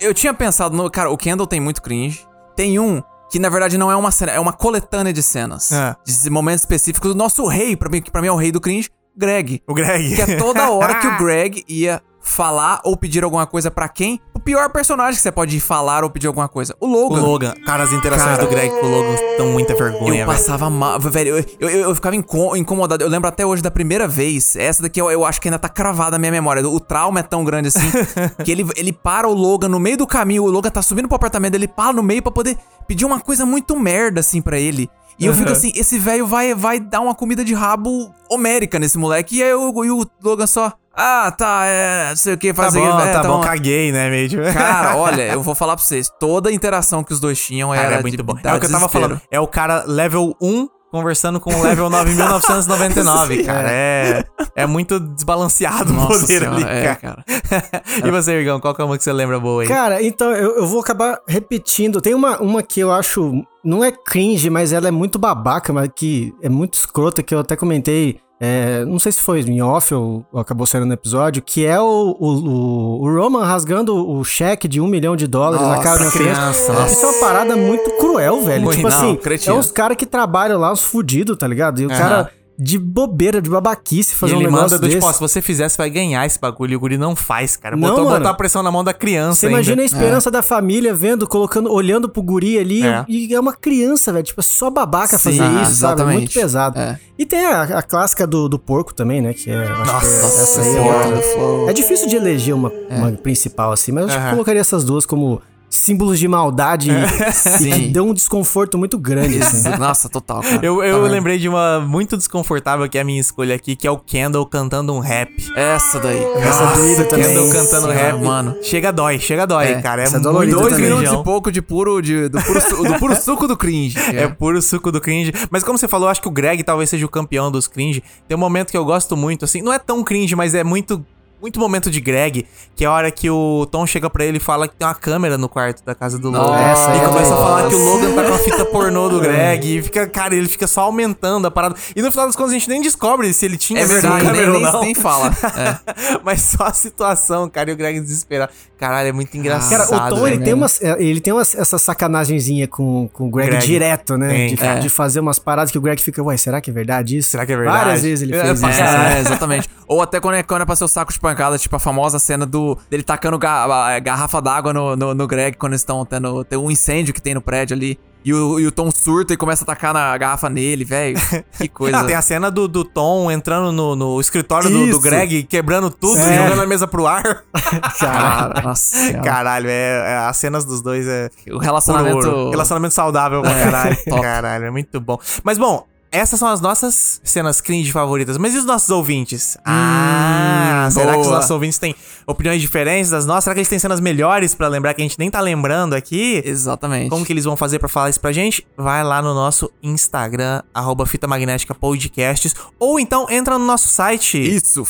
Eu 0.00 0.14
tinha 0.14 0.32
pensado 0.32 0.76
no. 0.76 0.90
Cara, 0.90 1.10
o 1.10 1.16
Kendall 1.16 1.46
tem 1.46 1.60
muito 1.60 1.82
cringe. 1.82 2.26
Tem 2.56 2.78
um 2.78 3.02
que 3.30 3.38
na 3.38 3.48
verdade 3.48 3.76
não 3.76 3.90
é 3.90 3.96
uma 3.96 4.10
cena, 4.10 4.32
é 4.32 4.38
uma 4.38 4.52
coletânea 4.52 5.12
de 5.12 5.22
cenas. 5.22 5.72
É. 5.72 5.96
De 6.04 6.30
momentos 6.30 6.62
específicos. 6.62 7.10
O 7.10 7.14
nosso 7.14 7.46
rei, 7.46 7.76
pra 7.76 7.88
mim, 7.88 8.00
que 8.00 8.10
pra 8.10 8.20
mim 8.22 8.28
é 8.28 8.32
o 8.32 8.36
rei 8.36 8.52
do 8.52 8.60
cringe, 8.60 8.88
Greg. 9.16 9.62
O 9.66 9.74
Greg. 9.74 10.14
Que 10.14 10.22
é 10.22 10.36
toda 10.36 10.70
hora 10.70 10.96
que 10.96 11.06
o 11.06 11.16
Greg 11.18 11.64
ia 11.68 12.02
falar 12.24 12.80
ou 12.84 12.96
pedir 12.96 13.22
alguma 13.22 13.46
coisa 13.46 13.70
pra 13.70 13.88
quem? 13.88 14.18
O 14.34 14.40
pior 14.40 14.70
personagem 14.70 15.14
que 15.16 15.20
você 15.22 15.30
pode 15.30 15.60
falar 15.60 16.02
ou 16.02 16.10
pedir 16.10 16.26
alguma 16.26 16.48
coisa. 16.48 16.74
O 16.80 16.86
O 16.86 16.90
Logan. 16.90 17.20
Logan. 17.20 17.54
Cara, 17.66 17.84
as 17.84 17.92
interações 17.92 18.30
Cara, 18.36 18.42
do 18.44 18.48
Greg 18.50 18.70
com 18.70 18.86
o 18.86 18.90
Logan 18.90 19.16
dão 19.38 19.46
muita 19.48 19.74
vergonha, 19.74 20.22
Eu 20.22 20.26
passava 20.26 20.68
mal, 20.70 20.98
velho. 20.98 21.36
Eu, 21.60 21.68
eu, 21.68 21.80
eu 21.80 21.94
ficava 21.94 22.16
inco- 22.16 22.56
incomodado. 22.56 23.04
Eu 23.04 23.08
lembro 23.08 23.28
até 23.28 23.44
hoje 23.44 23.62
da 23.62 23.70
primeira 23.70 24.08
vez. 24.08 24.56
Essa 24.56 24.82
daqui 24.82 25.00
eu, 25.00 25.10
eu 25.10 25.24
acho 25.24 25.40
que 25.40 25.48
ainda 25.48 25.58
tá 25.58 25.68
cravada 25.68 26.12
na 26.12 26.18
minha 26.18 26.32
memória. 26.32 26.66
O 26.68 26.80
trauma 26.80 27.20
é 27.20 27.22
tão 27.22 27.44
grande 27.44 27.68
assim. 27.68 27.90
que 28.44 28.50
ele, 28.50 28.66
ele 28.76 28.92
para 28.92 29.28
o 29.28 29.34
Logan 29.34 29.68
no 29.68 29.78
meio 29.78 29.96
do 29.98 30.06
caminho. 30.06 30.44
O 30.44 30.50
Logan 30.50 30.70
tá 30.70 30.80
subindo 30.82 31.06
pro 31.08 31.16
apartamento. 31.16 31.54
Ele 31.54 31.68
para 31.68 31.92
no 31.92 32.02
meio 32.02 32.22
pra 32.22 32.32
poder 32.32 32.56
pedir 32.88 33.04
uma 33.04 33.20
coisa 33.20 33.44
muito 33.46 33.78
merda, 33.78 34.20
assim, 34.20 34.40
pra 34.40 34.58
ele. 34.58 34.88
E 35.18 35.26
eu 35.26 35.34
fico 35.34 35.50
assim: 35.50 35.72
esse 35.76 35.98
velho 35.98 36.26
vai, 36.26 36.54
vai 36.54 36.80
dar 36.80 37.00
uma 37.00 37.14
comida 37.14 37.44
de 37.44 37.54
rabo 37.54 38.12
homérica 38.28 38.78
nesse 38.78 38.98
moleque. 38.98 39.36
E 39.38 39.42
aí 39.42 39.50
eu, 39.50 39.72
e 39.84 39.90
o 39.90 40.06
Logan 40.22 40.46
só. 40.46 40.72
Ah, 40.96 41.32
tá, 41.36 41.64
é. 41.66 42.10
Não 42.10 42.16
sei 42.16 42.34
o 42.34 42.38
que, 42.38 42.52
Tá 42.54 42.62
faz 42.62 42.74
bom, 42.74 43.00
é, 43.00 43.12
tá 43.12 43.22
bom, 43.22 43.38
bom." 43.38 43.40
caguei, 43.40 43.90
né, 43.90 44.08
meio 44.08 44.28
tipo. 44.28 44.42
Cara, 44.52 44.94
olha, 44.96 45.22
eu 45.32 45.42
vou 45.42 45.54
falar 45.54 45.74
pra 45.76 45.84
vocês. 45.84 46.08
Toda 46.20 46.50
a 46.50 46.52
interação 46.52 47.02
que 47.02 47.12
os 47.12 47.18
dois 47.18 47.40
tinham 47.44 47.70
Cara, 47.70 47.82
era 47.82 47.96
é 47.96 48.00
muito 48.02 48.16
de 48.16 48.22
bom. 48.22 48.34
É 48.34 48.36
o 48.36 48.40
que 48.60 48.66
eu 48.66 48.70
tava 48.70 48.86
desespero. 48.86 48.88
falando. 48.90 49.20
É 49.30 49.40
o 49.40 49.46
cara 49.48 49.82
level 49.88 50.36
1 50.40 50.68
conversando 50.94 51.40
com 51.40 51.52
o 51.52 51.60
level 51.60 51.90
9999, 51.90 53.42
cara. 53.42 53.68
É, 53.68 54.24
é 54.54 54.64
muito 54.64 55.00
desbalanceado 55.00 55.90
o 55.90 55.96
Nossa 55.96 56.20
poder 56.20 56.38
senhora, 56.38 56.54
ali, 56.54 56.64
é, 56.64 56.94
cara. 56.94 57.24
e 58.06 58.10
você, 58.12 58.32
Irgão, 58.34 58.60
qual 58.60 58.72
que 58.72 58.80
é 58.80 58.84
uma 58.84 58.96
que 58.96 59.02
você 59.02 59.12
lembra 59.12 59.40
boa 59.40 59.62
aí? 59.62 59.68
Cara, 59.68 60.00
então 60.00 60.30
eu, 60.30 60.58
eu 60.58 60.66
vou 60.68 60.78
acabar 60.78 61.18
repetindo. 61.26 62.00
Tem 62.00 62.14
uma, 62.14 62.38
uma 62.38 62.62
que 62.62 62.78
eu 62.78 62.92
acho. 62.92 63.44
Não 63.64 63.82
é 63.82 63.90
cringe, 63.90 64.48
mas 64.48 64.72
ela 64.72 64.86
é 64.86 64.90
muito 64.92 65.18
babaca, 65.18 65.72
mas 65.72 65.88
que 65.96 66.32
é 66.40 66.48
muito 66.48 66.74
escrota, 66.74 67.24
que 67.24 67.34
eu 67.34 67.40
até 67.40 67.56
comentei. 67.56 68.20
É, 68.40 68.84
não 68.84 68.98
sei 68.98 69.12
se 69.12 69.20
foi 69.20 69.40
em 69.40 69.62
off 69.62 69.94
ou, 69.94 70.24
ou 70.32 70.40
acabou 70.40 70.66
saindo 70.66 70.86
no 70.86 70.92
episódio, 70.92 71.40
que 71.40 71.64
é 71.64 71.80
o, 71.80 72.16
o, 72.18 73.02
o- 73.02 73.14
Roman 73.20 73.44
rasgando 73.44 73.94
o 73.94 74.22
cheque 74.24 74.66
de 74.68 74.80
um 74.80 74.86
milhão 74.86 75.14
de 75.16 75.26
dólares 75.26 75.66
na 75.66 75.78
cara 75.78 75.98
de 75.98 76.04
Nossa, 76.04 76.18
criança. 76.18 76.72
criança, 76.72 76.92
Isso 76.92 77.04
é 77.06 77.08
uma 77.10 77.20
parada 77.20 77.56
muito 77.56 77.90
cruel, 77.98 78.42
velho. 78.42 78.64
Muito, 78.64 78.76
tipo 78.76 78.88
não, 78.88 78.96
assim, 78.96 79.16
cretino. 79.16 79.54
é 79.54 79.58
uns 79.58 79.70
caras 79.70 79.96
que 79.96 80.04
trabalham 80.04 80.58
lá, 80.58 80.72
uns 80.72 80.82
fudidos, 80.82 81.36
tá 81.38 81.46
ligado? 81.46 81.80
E 81.80 81.86
o 81.86 81.90
Aham. 81.90 81.98
cara 81.98 82.30
de 82.58 82.78
bobeira, 82.78 83.42
de 83.42 83.50
babaquice 83.50 84.12
E 84.12 84.16
fazer 84.16 84.34
um 84.34 84.36
ele 84.36 84.44
negócio 84.46 84.62
manda 84.64 84.78
do 84.78 84.86
tipo, 84.88 85.00
desse. 85.00 85.06
ó, 85.08 85.12
se 85.12 85.20
você 85.20 85.42
fizer, 85.42 85.68
você 85.68 85.76
vai 85.76 85.90
ganhar 85.90 86.24
esse 86.24 86.38
bagulho. 86.38 86.72
E 86.72 86.76
o 86.76 86.80
guri 86.80 86.96
não 86.96 87.16
faz, 87.16 87.56
cara. 87.56 87.74
Não, 87.76 87.88
Botou, 87.88 88.04
mano. 88.04 88.16
botou 88.18 88.30
a 88.30 88.34
pressão 88.34 88.62
na 88.62 88.70
mão 88.70 88.84
da 88.84 88.94
criança 88.94 89.40
Você 89.40 89.46
ainda. 89.46 89.58
imagina 89.58 89.82
a 89.82 89.84
esperança 89.84 90.30
da 90.30 90.42
família 90.42 90.94
vendo, 90.94 91.26
colocando, 91.26 91.70
olhando 91.72 92.08
pro 92.08 92.22
guri 92.22 92.58
ali 92.58 92.86
É. 92.86 93.04
e 93.08 93.34
é 93.34 93.40
uma 93.40 93.52
criança, 93.52 94.12
velho. 94.12 94.24
Tipo, 94.24 94.40
é 94.40 94.44
só 94.44 94.70
babaca 94.70 95.18
Sim, 95.18 95.24
fazer 95.38 95.42
ah, 95.42 95.62
isso, 95.62 95.74
sabe? 95.74 96.02
É 96.02 96.04
muito 96.04 96.32
pesado. 96.32 96.78
É. 96.78 96.98
E 97.18 97.26
tem 97.26 97.44
a, 97.46 97.62
a 97.62 97.82
clássica 97.82 98.26
do, 98.26 98.48
do 98.48 98.58
porco 98.58 98.94
também, 98.94 99.20
né? 99.20 99.32
Que 99.34 99.50
é. 99.50 99.54
é- 99.54 99.68
Nossa 99.68 100.06
essa 100.26 100.60
aí 100.60 100.76
é. 100.76 101.70
É 101.70 101.72
difícil 101.72 102.08
de 102.08 102.16
eleger 102.16 102.54
uma, 102.54 102.72
uma 102.90 103.10
principal 103.12 103.72
assim, 103.72 103.90
mas 103.92 104.04
eu 104.04 104.10
acho 104.10 104.24
que 104.24 104.30
colocaria 104.30 104.60
essas 104.60 104.84
duas 104.84 105.04
como 105.06 105.40
símbolos 105.76 106.18
de 106.18 106.28
maldade 106.28 106.90
e- 106.92 106.94
e 106.94 107.22
que 107.24 107.32
Sim. 107.32 107.92
dão 107.92 108.08
um 108.10 108.14
desconforto 108.14 108.76
muito 108.78 108.98
grande. 108.98 109.42
Assim. 109.42 109.68
Nossa, 109.78 110.08
total, 110.08 110.40
cara. 110.42 110.64
Eu, 110.64 110.82
eu 110.82 111.02
Tá 111.02 111.08
lembrei 111.08 111.38
de 111.38 111.48
uma 111.48 111.80
muito 111.80 112.16
desconfortável 112.16 112.88
que 112.88 112.96
é 112.98 113.00
a 113.00 113.04
minha 113.04 113.20
escolha 113.20 113.54
aqui, 113.54 113.74
que 113.76 113.86
é 113.86 113.90
o 113.90 113.98
Kendall 113.98 114.46
cantando 114.46 114.92
um 114.92 114.98
rap. 115.00 115.30
Essa 115.56 115.98
daí. 116.00 116.22
Essa 116.36 116.66
doída 116.76 117.04
também. 117.04 117.26
Kendall 117.26 117.46
cantando 117.50 117.68
Senhora, 117.88 117.94
rap. 117.94 118.20
mano. 118.22 118.56
Chega 118.62 118.92
dói, 118.92 119.18
chega 119.18 119.46
dói, 119.46 119.72
É, 119.72 119.82
cara. 119.82 120.02
É 120.02 120.06
é 120.06 120.10
muito 120.18 120.50
Dois 120.54 120.74
também, 120.74 120.90
minutos 120.90 121.12
e 121.12 121.22
pouco 121.24 121.50
de 121.52 121.60
puro, 121.62 122.00
de, 122.00 122.28
do, 122.28 122.40
puro, 122.42 122.60
su- 122.60 122.82
do 122.82 122.94
puro 122.98 123.16
suco 123.16 123.46
do 123.48 123.56
cringe. 123.56 123.98
É. 124.14 124.28
puro 124.28 124.60
suco 124.62 124.92
do 124.92 125.00
cringe. 125.00 125.32
Mas 125.50 125.64
como 125.64 125.76
você 125.78 125.88
falou, 125.88 126.06
eu 126.06 126.10
acho 126.12 126.20
que 126.22 126.28
o 126.28 126.30
Greg 126.30 126.62
talvez 126.62 126.88
seja 126.90 127.04
o 127.04 127.08
campeão 127.08 127.50
dos 127.50 127.66
cringe. 127.66 128.02
Tem 128.28 128.36
um 128.36 128.40
momento 128.40 128.70
que 128.70 128.76
eu 128.76 128.84
gosto 128.84 129.16
muito, 129.16 129.44
assim, 129.44 129.60
não 129.62 129.72
é 129.72 129.78
tão 129.78 130.02
cringe, 130.04 130.36
mas 130.36 130.54
é 130.54 130.62
muito. 130.62 131.04
Muito 131.40 131.60
momento 131.60 131.90
de 131.90 132.00
Greg, 132.00 132.46
que 132.74 132.84
é 132.84 132.86
a 132.86 132.92
hora 132.92 133.10
que 133.10 133.28
o 133.28 133.66
Tom 133.70 133.86
chega 133.86 134.08
pra 134.08 134.24
ele 134.24 134.38
e 134.38 134.40
fala 134.40 134.66
que 134.66 134.74
tem 134.76 134.86
uma 134.86 134.94
câmera 134.94 135.36
no 135.36 135.48
quarto 135.48 135.84
da 135.84 135.94
casa 135.94 136.18
do 136.18 136.30
Logan. 136.30 136.56
Essa 136.56 136.94
e 136.94 136.98
é 136.98 137.06
começa 137.06 137.34
a 137.34 137.36
falar 137.36 137.68
que 137.68 137.74
o 137.74 137.84
Logan 137.84 138.14
tá 138.14 138.24
com 138.24 138.34
a 138.34 138.38
fita 138.38 138.64
pornô 138.72 139.08
do 139.08 139.20
Greg. 139.20 139.78
E 139.78 139.82
fica, 139.82 140.06
cara, 140.06 140.34
ele 140.34 140.48
fica 140.48 140.66
só 140.66 140.82
aumentando 140.82 141.46
a 141.46 141.50
parada. 141.50 141.74
E 141.94 142.00
no 142.00 142.10
final 142.10 142.26
das 142.26 142.34
contas 142.34 142.52
a 142.52 142.54
gente 142.54 142.68
nem 142.68 142.80
descobre 142.80 143.32
se 143.32 143.44
ele 143.44 143.58
tinha 143.58 143.80
É 143.80 143.86
verdade, 143.86 144.14
nem, 144.14 144.24
câmera 144.24 144.52
ou 144.52 144.60
nem, 144.60 144.72
não. 144.72 144.80
nem 144.80 144.94
fala. 144.94 145.34
É. 145.56 146.18
Mas 146.24 146.40
só 146.42 146.64
a 146.64 146.72
situação, 146.72 147.48
cara, 147.50 147.70
e 147.70 147.74
o 147.74 147.76
Greg 147.76 148.00
desesperado. 148.00 148.52
Caralho, 148.78 149.08
é 149.08 149.12
muito 149.12 149.36
engraçado. 149.36 149.88
Cara, 149.88 150.12
o 150.12 150.16
Tom, 150.16 150.26
ele 150.26 150.36
velho. 150.36 150.44
tem, 150.44 150.54
umas, 150.54 150.82
é, 150.82 150.96
ele 151.02 151.20
tem 151.20 151.32
umas, 151.32 151.54
essa 151.54 151.78
sacanagemzinha 151.78 152.66
com, 152.66 153.08
com 153.12 153.28
o 153.28 153.30
Greg, 153.30 153.50
Greg. 153.50 153.66
direto, 153.66 154.18
né? 154.18 154.48
De, 154.48 154.62
é. 154.62 154.78
de 154.78 154.90
fazer 154.90 155.20
umas 155.20 155.38
paradas 155.38 155.70
que 155.70 155.78
o 155.78 155.80
Greg 155.80 156.02
fica, 156.02 156.22
ué, 156.22 156.36
será 156.36 156.60
que 156.60 156.70
é 156.70 156.72
verdade 156.72 157.16
isso? 157.16 157.30
Será 157.30 157.46
que 157.46 157.52
é 157.52 157.56
verdade? 157.56 157.78
Várias 157.78 158.02
vezes 158.02 158.22
ele 158.22 158.38
fez 158.38 158.58
isso. 158.58 158.66
É, 158.66 159.20
exatamente. 159.20 159.70
Ou 159.86 160.02
até 160.02 160.20
quando 160.20 160.34
é, 160.34 160.42
quando 160.42 160.62
é 160.62 160.64
pra 160.64 160.76
ser 160.76 160.84
o 160.84 160.88
saco 160.88 161.12
de 161.12 161.20
tipo 161.58 161.76
a 161.76 161.78
famosa 161.78 162.18
cena 162.18 162.44
do 162.46 162.76
dele 162.90 163.02
tacando 163.02 163.38
ga- 163.38 163.64
a 163.94 163.98
garrafa 163.98 164.40
d'água 164.40 164.72
no, 164.72 164.96
no, 164.96 165.14
no 165.14 165.26
Greg 165.26 165.56
quando 165.56 165.72
eles 165.72 165.80
estão 165.82 166.04
tendo. 166.04 166.44
Tem 166.44 166.58
um 166.58 166.70
incêndio 166.70 167.12
que 167.14 167.20
tem 167.22 167.34
no 167.34 167.40
prédio 167.42 167.76
ali. 167.76 167.98
E 168.26 168.32
o, 168.32 168.58
e 168.58 168.66
o 168.66 168.72
Tom 168.72 168.90
surta 168.90 169.34
e 169.34 169.36
começa 169.36 169.64
a 169.64 169.66
tacar 169.66 169.92
na 169.92 170.16
garrafa 170.16 170.48
nele, 170.48 170.82
velho. 170.82 171.14
Que 171.58 171.68
coisa. 171.68 171.98
Ah, 171.98 172.04
tem 172.04 172.16
a 172.16 172.22
cena 172.22 172.50
do, 172.50 172.66
do 172.66 172.82
Tom 172.82 173.30
entrando 173.30 173.70
no, 173.70 173.94
no 173.94 174.18
escritório 174.18 174.70
do, 174.70 174.86
do. 174.92 174.98
Greg, 174.98 175.42
quebrando 175.42 175.90
tudo, 175.90 176.16
É. 176.20 176.38
jogando 176.38 176.62
a 176.62 176.66
mesa 176.66 176.86
pro 176.86 177.06
ar. 177.06 177.44
Cara, 178.00 178.62
nossa. 178.62 179.12
Caralho, 179.22 179.68
é, 179.68 180.12
é- 180.12 180.16
as 180.26 180.36
cenas 180.38 180.64
dos 180.64 180.80
dois 180.80 181.06
é 181.06 181.28
O 181.50 181.58
relacionamento. 181.58 182.50
Relacionamento 182.50 182.94
saudável 182.94 183.42
pra 183.42 183.50
É, 183.50 183.64
caralho. 183.64 183.96
Caralho, 184.22 184.64
é 184.64 184.70
muito 184.70 184.98
bom. 185.00 185.18
Mas 185.42 185.58
bom, 185.58 185.84
essas 186.14 186.38
são 186.38 186.48
as 186.48 186.60
nossas 186.60 187.20
cenas 187.24 187.60
cringe 187.60 187.90
favoritas. 187.92 188.38
Mas 188.38 188.54
e 188.54 188.58
os 188.58 188.64
nossos 188.64 188.88
ouvintes? 188.90 189.56
ah, 189.64 190.88
será 190.92 191.12
que 191.14 191.18
os 191.20 191.26
Hum, 191.26 191.28
boa. 191.30 191.36
nossos 191.36 191.50
ouvintes 191.50 191.78
têm 191.78 191.94
opiniões 192.26 192.60
diferentes 192.60 193.10
das 193.10 193.26
nossas? 193.26 193.44
Será 193.44 193.54
que 193.54 193.60
eles 193.60 193.68
têm 193.68 193.78
cenas 193.78 194.00
melhores 194.00 194.54
pra 194.54 194.68
lembrar 194.68 194.94
que 194.94 195.02
a 195.02 195.04
gente 195.04 195.18
nem 195.18 195.30
tá 195.30 195.40
lembrando 195.40 195.94
aqui? 195.94 196.42
Exatamente. 196.44 197.10
Como 197.10 197.24
que 197.24 197.32
eles 197.32 197.44
vão 197.44 197.56
fazer 197.56 197.78
pra 197.78 197.88
falar 197.88 198.10
isso 198.10 198.20
pra 198.20 198.32
gente? 198.32 198.66
Vai 198.76 199.02
lá 199.02 199.20
no 199.20 199.34
nosso 199.34 199.70
Instagram, 199.82 200.62
arroba 200.72 201.06
Fita 201.06 201.26
Magnética 201.26 201.74
Podcasts, 201.74 202.54
ou 202.78 202.98
então 203.00 203.26
entra 203.30 203.58
no 203.58 203.64
nosso 203.64 203.88
site. 203.88 204.38
Isso, 204.38 204.84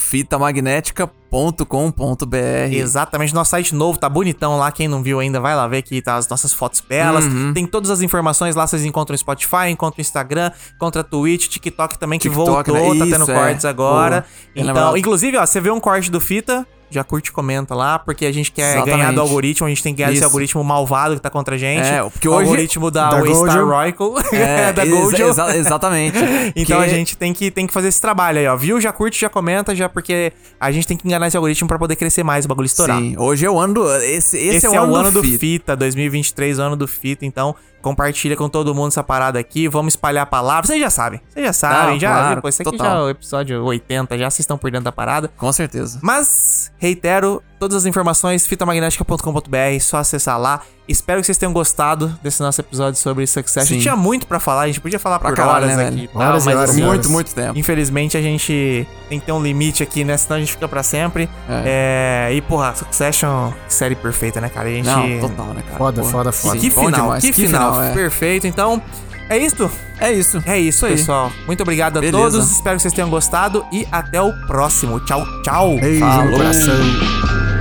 fitamagnética.com.br. 1.35 2.73
Exatamente, 2.73 3.35
nosso 3.35 3.51
site 3.51 3.75
novo, 3.75 3.99
tá 3.99 4.09
bonitão 4.09 4.57
lá. 4.57 4.71
Quem 4.71 4.87
não 4.87 5.03
viu 5.03 5.19
ainda, 5.19 5.41
vai 5.41 5.55
lá 5.57 5.67
ver 5.67 5.83
que 5.83 6.01
tá 6.01 6.17
as 6.17 6.29
nossas 6.29 6.53
fotos 6.53 6.81
belas. 6.81 7.25
Uhum. 7.25 7.53
Tem 7.53 7.67
todas 7.67 7.91
as 7.91 8.01
informações 8.03 8.55
lá, 8.55 8.67
vocês 8.67 8.85
encontram 8.85 9.17
Spotify, 9.17 9.69
encontram 9.71 10.01
Instagram, 10.01 10.51
encontra 10.75 11.03
Twitch, 11.03 11.49
TikTok 11.49 11.99
também, 11.99 12.19
que 12.19 12.29
TikTok, 12.29 12.71
voltou, 12.71 12.95
né? 12.95 13.01
tá 13.01 13.11
tendo 13.11 13.23
Isso, 13.23 13.33
é. 13.33 13.35
cortes 13.35 13.65
agora. 13.65 14.25
Bem 14.55 14.69
Então, 14.69 14.97
inclusive, 14.97 15.37
ó, 15.37 15.45
você 15.45 15.61
vê 15.61 15.71
um 15.71 15.81
corte 15.81 16.11
do 16.11 16.21
Fita. 16.21 16.67
Já 16.95 17.03
curte 17.05 17.29
e 17.31 17.33
comenta 17.33 17.75
lá, 17.75 17.99
porque 17.99 18.25
a 18.25 18.33
gente 18.33 18.53
quer 18.53 18.71
Exatamente. 18.77 18.97
ganhar 18.99 19.13
do 19.13 19.21
algoritmo, 19.21 19.67
a 19.67 19.69
gente 19.69 19.83
tem 19.83 19.93
que 19.95 20.03
ganhar 20.03 20.13
Isso. 20.15 20.25
algoritmo 20.25 20.63
malvado 20.63 21.15
que 21.17 21.21
tá 21.21 21.29
contra 21.29 21.57
a 21.57 21.59
gente. 21.59 21.83
É, 21.87 22.03
porque 22.09 22.29
o 22.29 22.33
hoje- 22.33 22.43
algoritmo 22.49 22.91
da, 22.91 23.11
Da 23.11 23.17
Waystar 23.17 23.57
Gojo. 23.59 23.67
Royco, 23.67 24.15
É, 24.33 24.73
da 24.73 24.85
Gojo. 24.87 25.17
exa- 25.23 25.57
exatamente. 25.57 26.17
Então 26.57 26.79
Que- 26.79 26.85
a 26.85 26.89
gente 26.89 27.17
tem 27.17 27.33
que, 27.33 27.51
tem 27.51 27.67
que 27.67 27.73
fazer 27.73 27.89
esse 27.89 28.01
trabalho 28.01 28.39
aí, 28.39 28.47
ó. 28.47 28.57
Viu? 28.57 28.81
Já 28.81 28.93
curte, 28.93 29.21
já 29.21 29.29
comenta, 29.29 29.75
já 29.75 29.89
porque 29.89 30.33
a 30.61 30.71
gente 30.71 30.87
tem 30.87 30.97
que 30.97 31.07
enganar 31.07 31.27
esse 31.27 31.37
algoritmo 31.37 31.67
pra 31.67 31.79
poder 31.79 31.97
crescer 31.97 32.23
mais, 32.23 32.45
o 32.45 32.49
bagulho 32.49 32.67
estourar. 32.67 32.99
Sim, 33.01 33.17
hoje 33.19 33.45
é 33.45 33.51
o 33.51 33.59
ano 33.59 33.75
do. 33.75 33.95
Esse, 33.97 34.39
esse, 34.39 34.57
Esse, 34.59 34.67
é 34.67 34.81
o 34.81 34.95
ano, 34.95 35.11
do, 35.11 35.23
Fita. 35.23 35.39
Fita, 35.39 35.77
2023, 35.77 36.59
o 36.59 36.63
ano 36.63 36.77
do 36.77 36.87
Fita. 36.87 37.27
Então, 37.27 37.55
compartilha 37.85 38.35
com 38.35 38.49
todo 38.49 38.75
mundo 38.75 38.89
essa 38.89 39.05
parada 39.05 39.39
aqui. 39.39 39.69
Vamos 39.69 39.93
espalhar 39.93 40.23
a 40.23 40.27
palavra. 40.27 40.67
Vocês 40.67 40.81
já 40.81 40.89
sabem. 40.89 41.21
Vocês 41.29 41.45
já 41.45 41.53
sabem. 41.53 41.93
Não, 41.93 42.01
já, 42.01 42.15
claro? 42.15 42.43
Pô, 42.43 42.49
esse 42.49 42.63
aqui 42.63 42.71
total. 42.71 42.87
já 42.87 42.95
é 42.95 43.03
o 43.03 43.09
episódio 43.11 43.63
80. 43.63 44.19
Já 44.19 44.31
vocês 44.31 44.41
estão 44.41 44.57
por 44.57 44.71
dentro 44.71 44.87
da 44.87 44.93
parada. 44.93 45.29
Com 45.37 45.53
certeza. 45.53 45.99
Mas, 46.03 46.73
reitero, 46.79 47.43
todas 47.59 47.77
as 47.77 47.87
informações, 47.87 48.47
fitamagnética.com.br, 48.47 49.81
só 49.81 49.99
acessar 49.99 50.41
lá. 50.41 50.63
Espero 50.87 51.21
que 51.21 51.27
vocês 51.27 51.39
tenham 51.39 51.53
gostado 51.53 52.15
desse 52.23 52.43
nosso 52.43 52.61
episódio 52.61 53.01
sobre 53.01 53.27
Succession. 53.27 53.77
Sim. 53.77 53.81
Tinha 53.81 53.97
muito 53.97 54.27
pra 54.27 54.39
falar, 54.39 54.63
a 54.63 54.67
gente 54.67 54.81
podia 54.81 54.99
falar 54.99 55.19
Pra 55.19 55.31
por 55.31 55.37
caralho, 55.37 55.65
horas 55.65 55.77
né, 55.79 55.89
aqui. 55.89 56.09
tal, 56.13 56.23
Horas 56.23 56.45
mas, 56.45 56.57
horas. 56.57 56.77
Muito, 56.77 57.11
muito 57.11 57.35
tempo. 57.35 57.59
Infelizmente 57.59 58.17
a 58.19 58.21
gente 58.23 58.87
tem 59.09 59.19
que 59.19 59.25
ter 59.25 59.33
um 59.33 59.43
limite 59.43 59.83
aqui, 59.83 60.05
né? 60.05 60.17
Senão 60.17 60.37
a 60.37 60.41
gente 60.41 60.53
fica 60.53 60.69
pra 60.69 60.83
sempre. 60.83 61.29
É, 61.49 62.31
e, 62.35 62.41
porra, 62.43 62.75
Succession, 62.75 63.51
série 63.67 63.95
perfeita, 63.95 64.41
né, 64.43 64.51
cara? 64.51 64.69
A 64.69 64.73
gente. 64.73 64.87
Não, 64.87 65.21
total, 65.21 65.47
né, 65.55 65.63
cara? 65.63 65.79
Foda, 65.79 66.03
Pô, 66.03 66.09
foda, 66.09 66.33
foda. 66.33 66.59
Que 66.59 66.69
bom 66.71 66.85
final, 66.85 67.01
demais. 67.01 67.25
que, 67.25 67.33
final, 67.33 67.83
é. 67.83 67.93
perfeito. 67.93 68.47
Então, 68.47 68.83
é 69.31 69.39
isso. 69.39 69.71
É 69.99 70.13
isso. 70.13 70.43
É 70.45 70.59
isso, 70.59 70.69
Isso 70.69 70.87
aí. 70.87 70.93
pessoal. 70.97 71.33
Muito 71.47 71.63
obrigado 71.63 71.97
a 71.97 72.01
Beleza. 72.01 72.19
todos. 72.19 72.51
Espero 72.51 72.77
que 72.77 72.83
vocês 72.83 72.93
tenham 72.93 73.09
gostado 73.09 73.65
e 73.73 73.87
até 73.91 74.21
o 74.21 74.33
próximo. 74.47 75.01
Tchau, 75.01 75.25
tchau. 75.43 75.77
Beijo 75.81 76.01
Falou. 76.01 76.25
no 76.27 76.37
coração. 76.37 77.54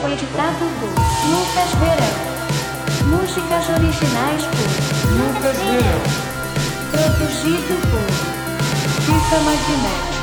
Foi 0.00 0.12
editado 0.12 0.64
por 0.80 0.88
Lucas 1.30 1.70
Verão. 1.80 2.26
Músicas 3.06 3.68
originais 3.68 4.42
por 4.44 4.68
Lucas 5.12 5.56
Verão. 5.56 6.02
Produzido 6.90 7.74
por 7.90 8.06
Fita 9.02 9.40
Magnética. 9.40 10.15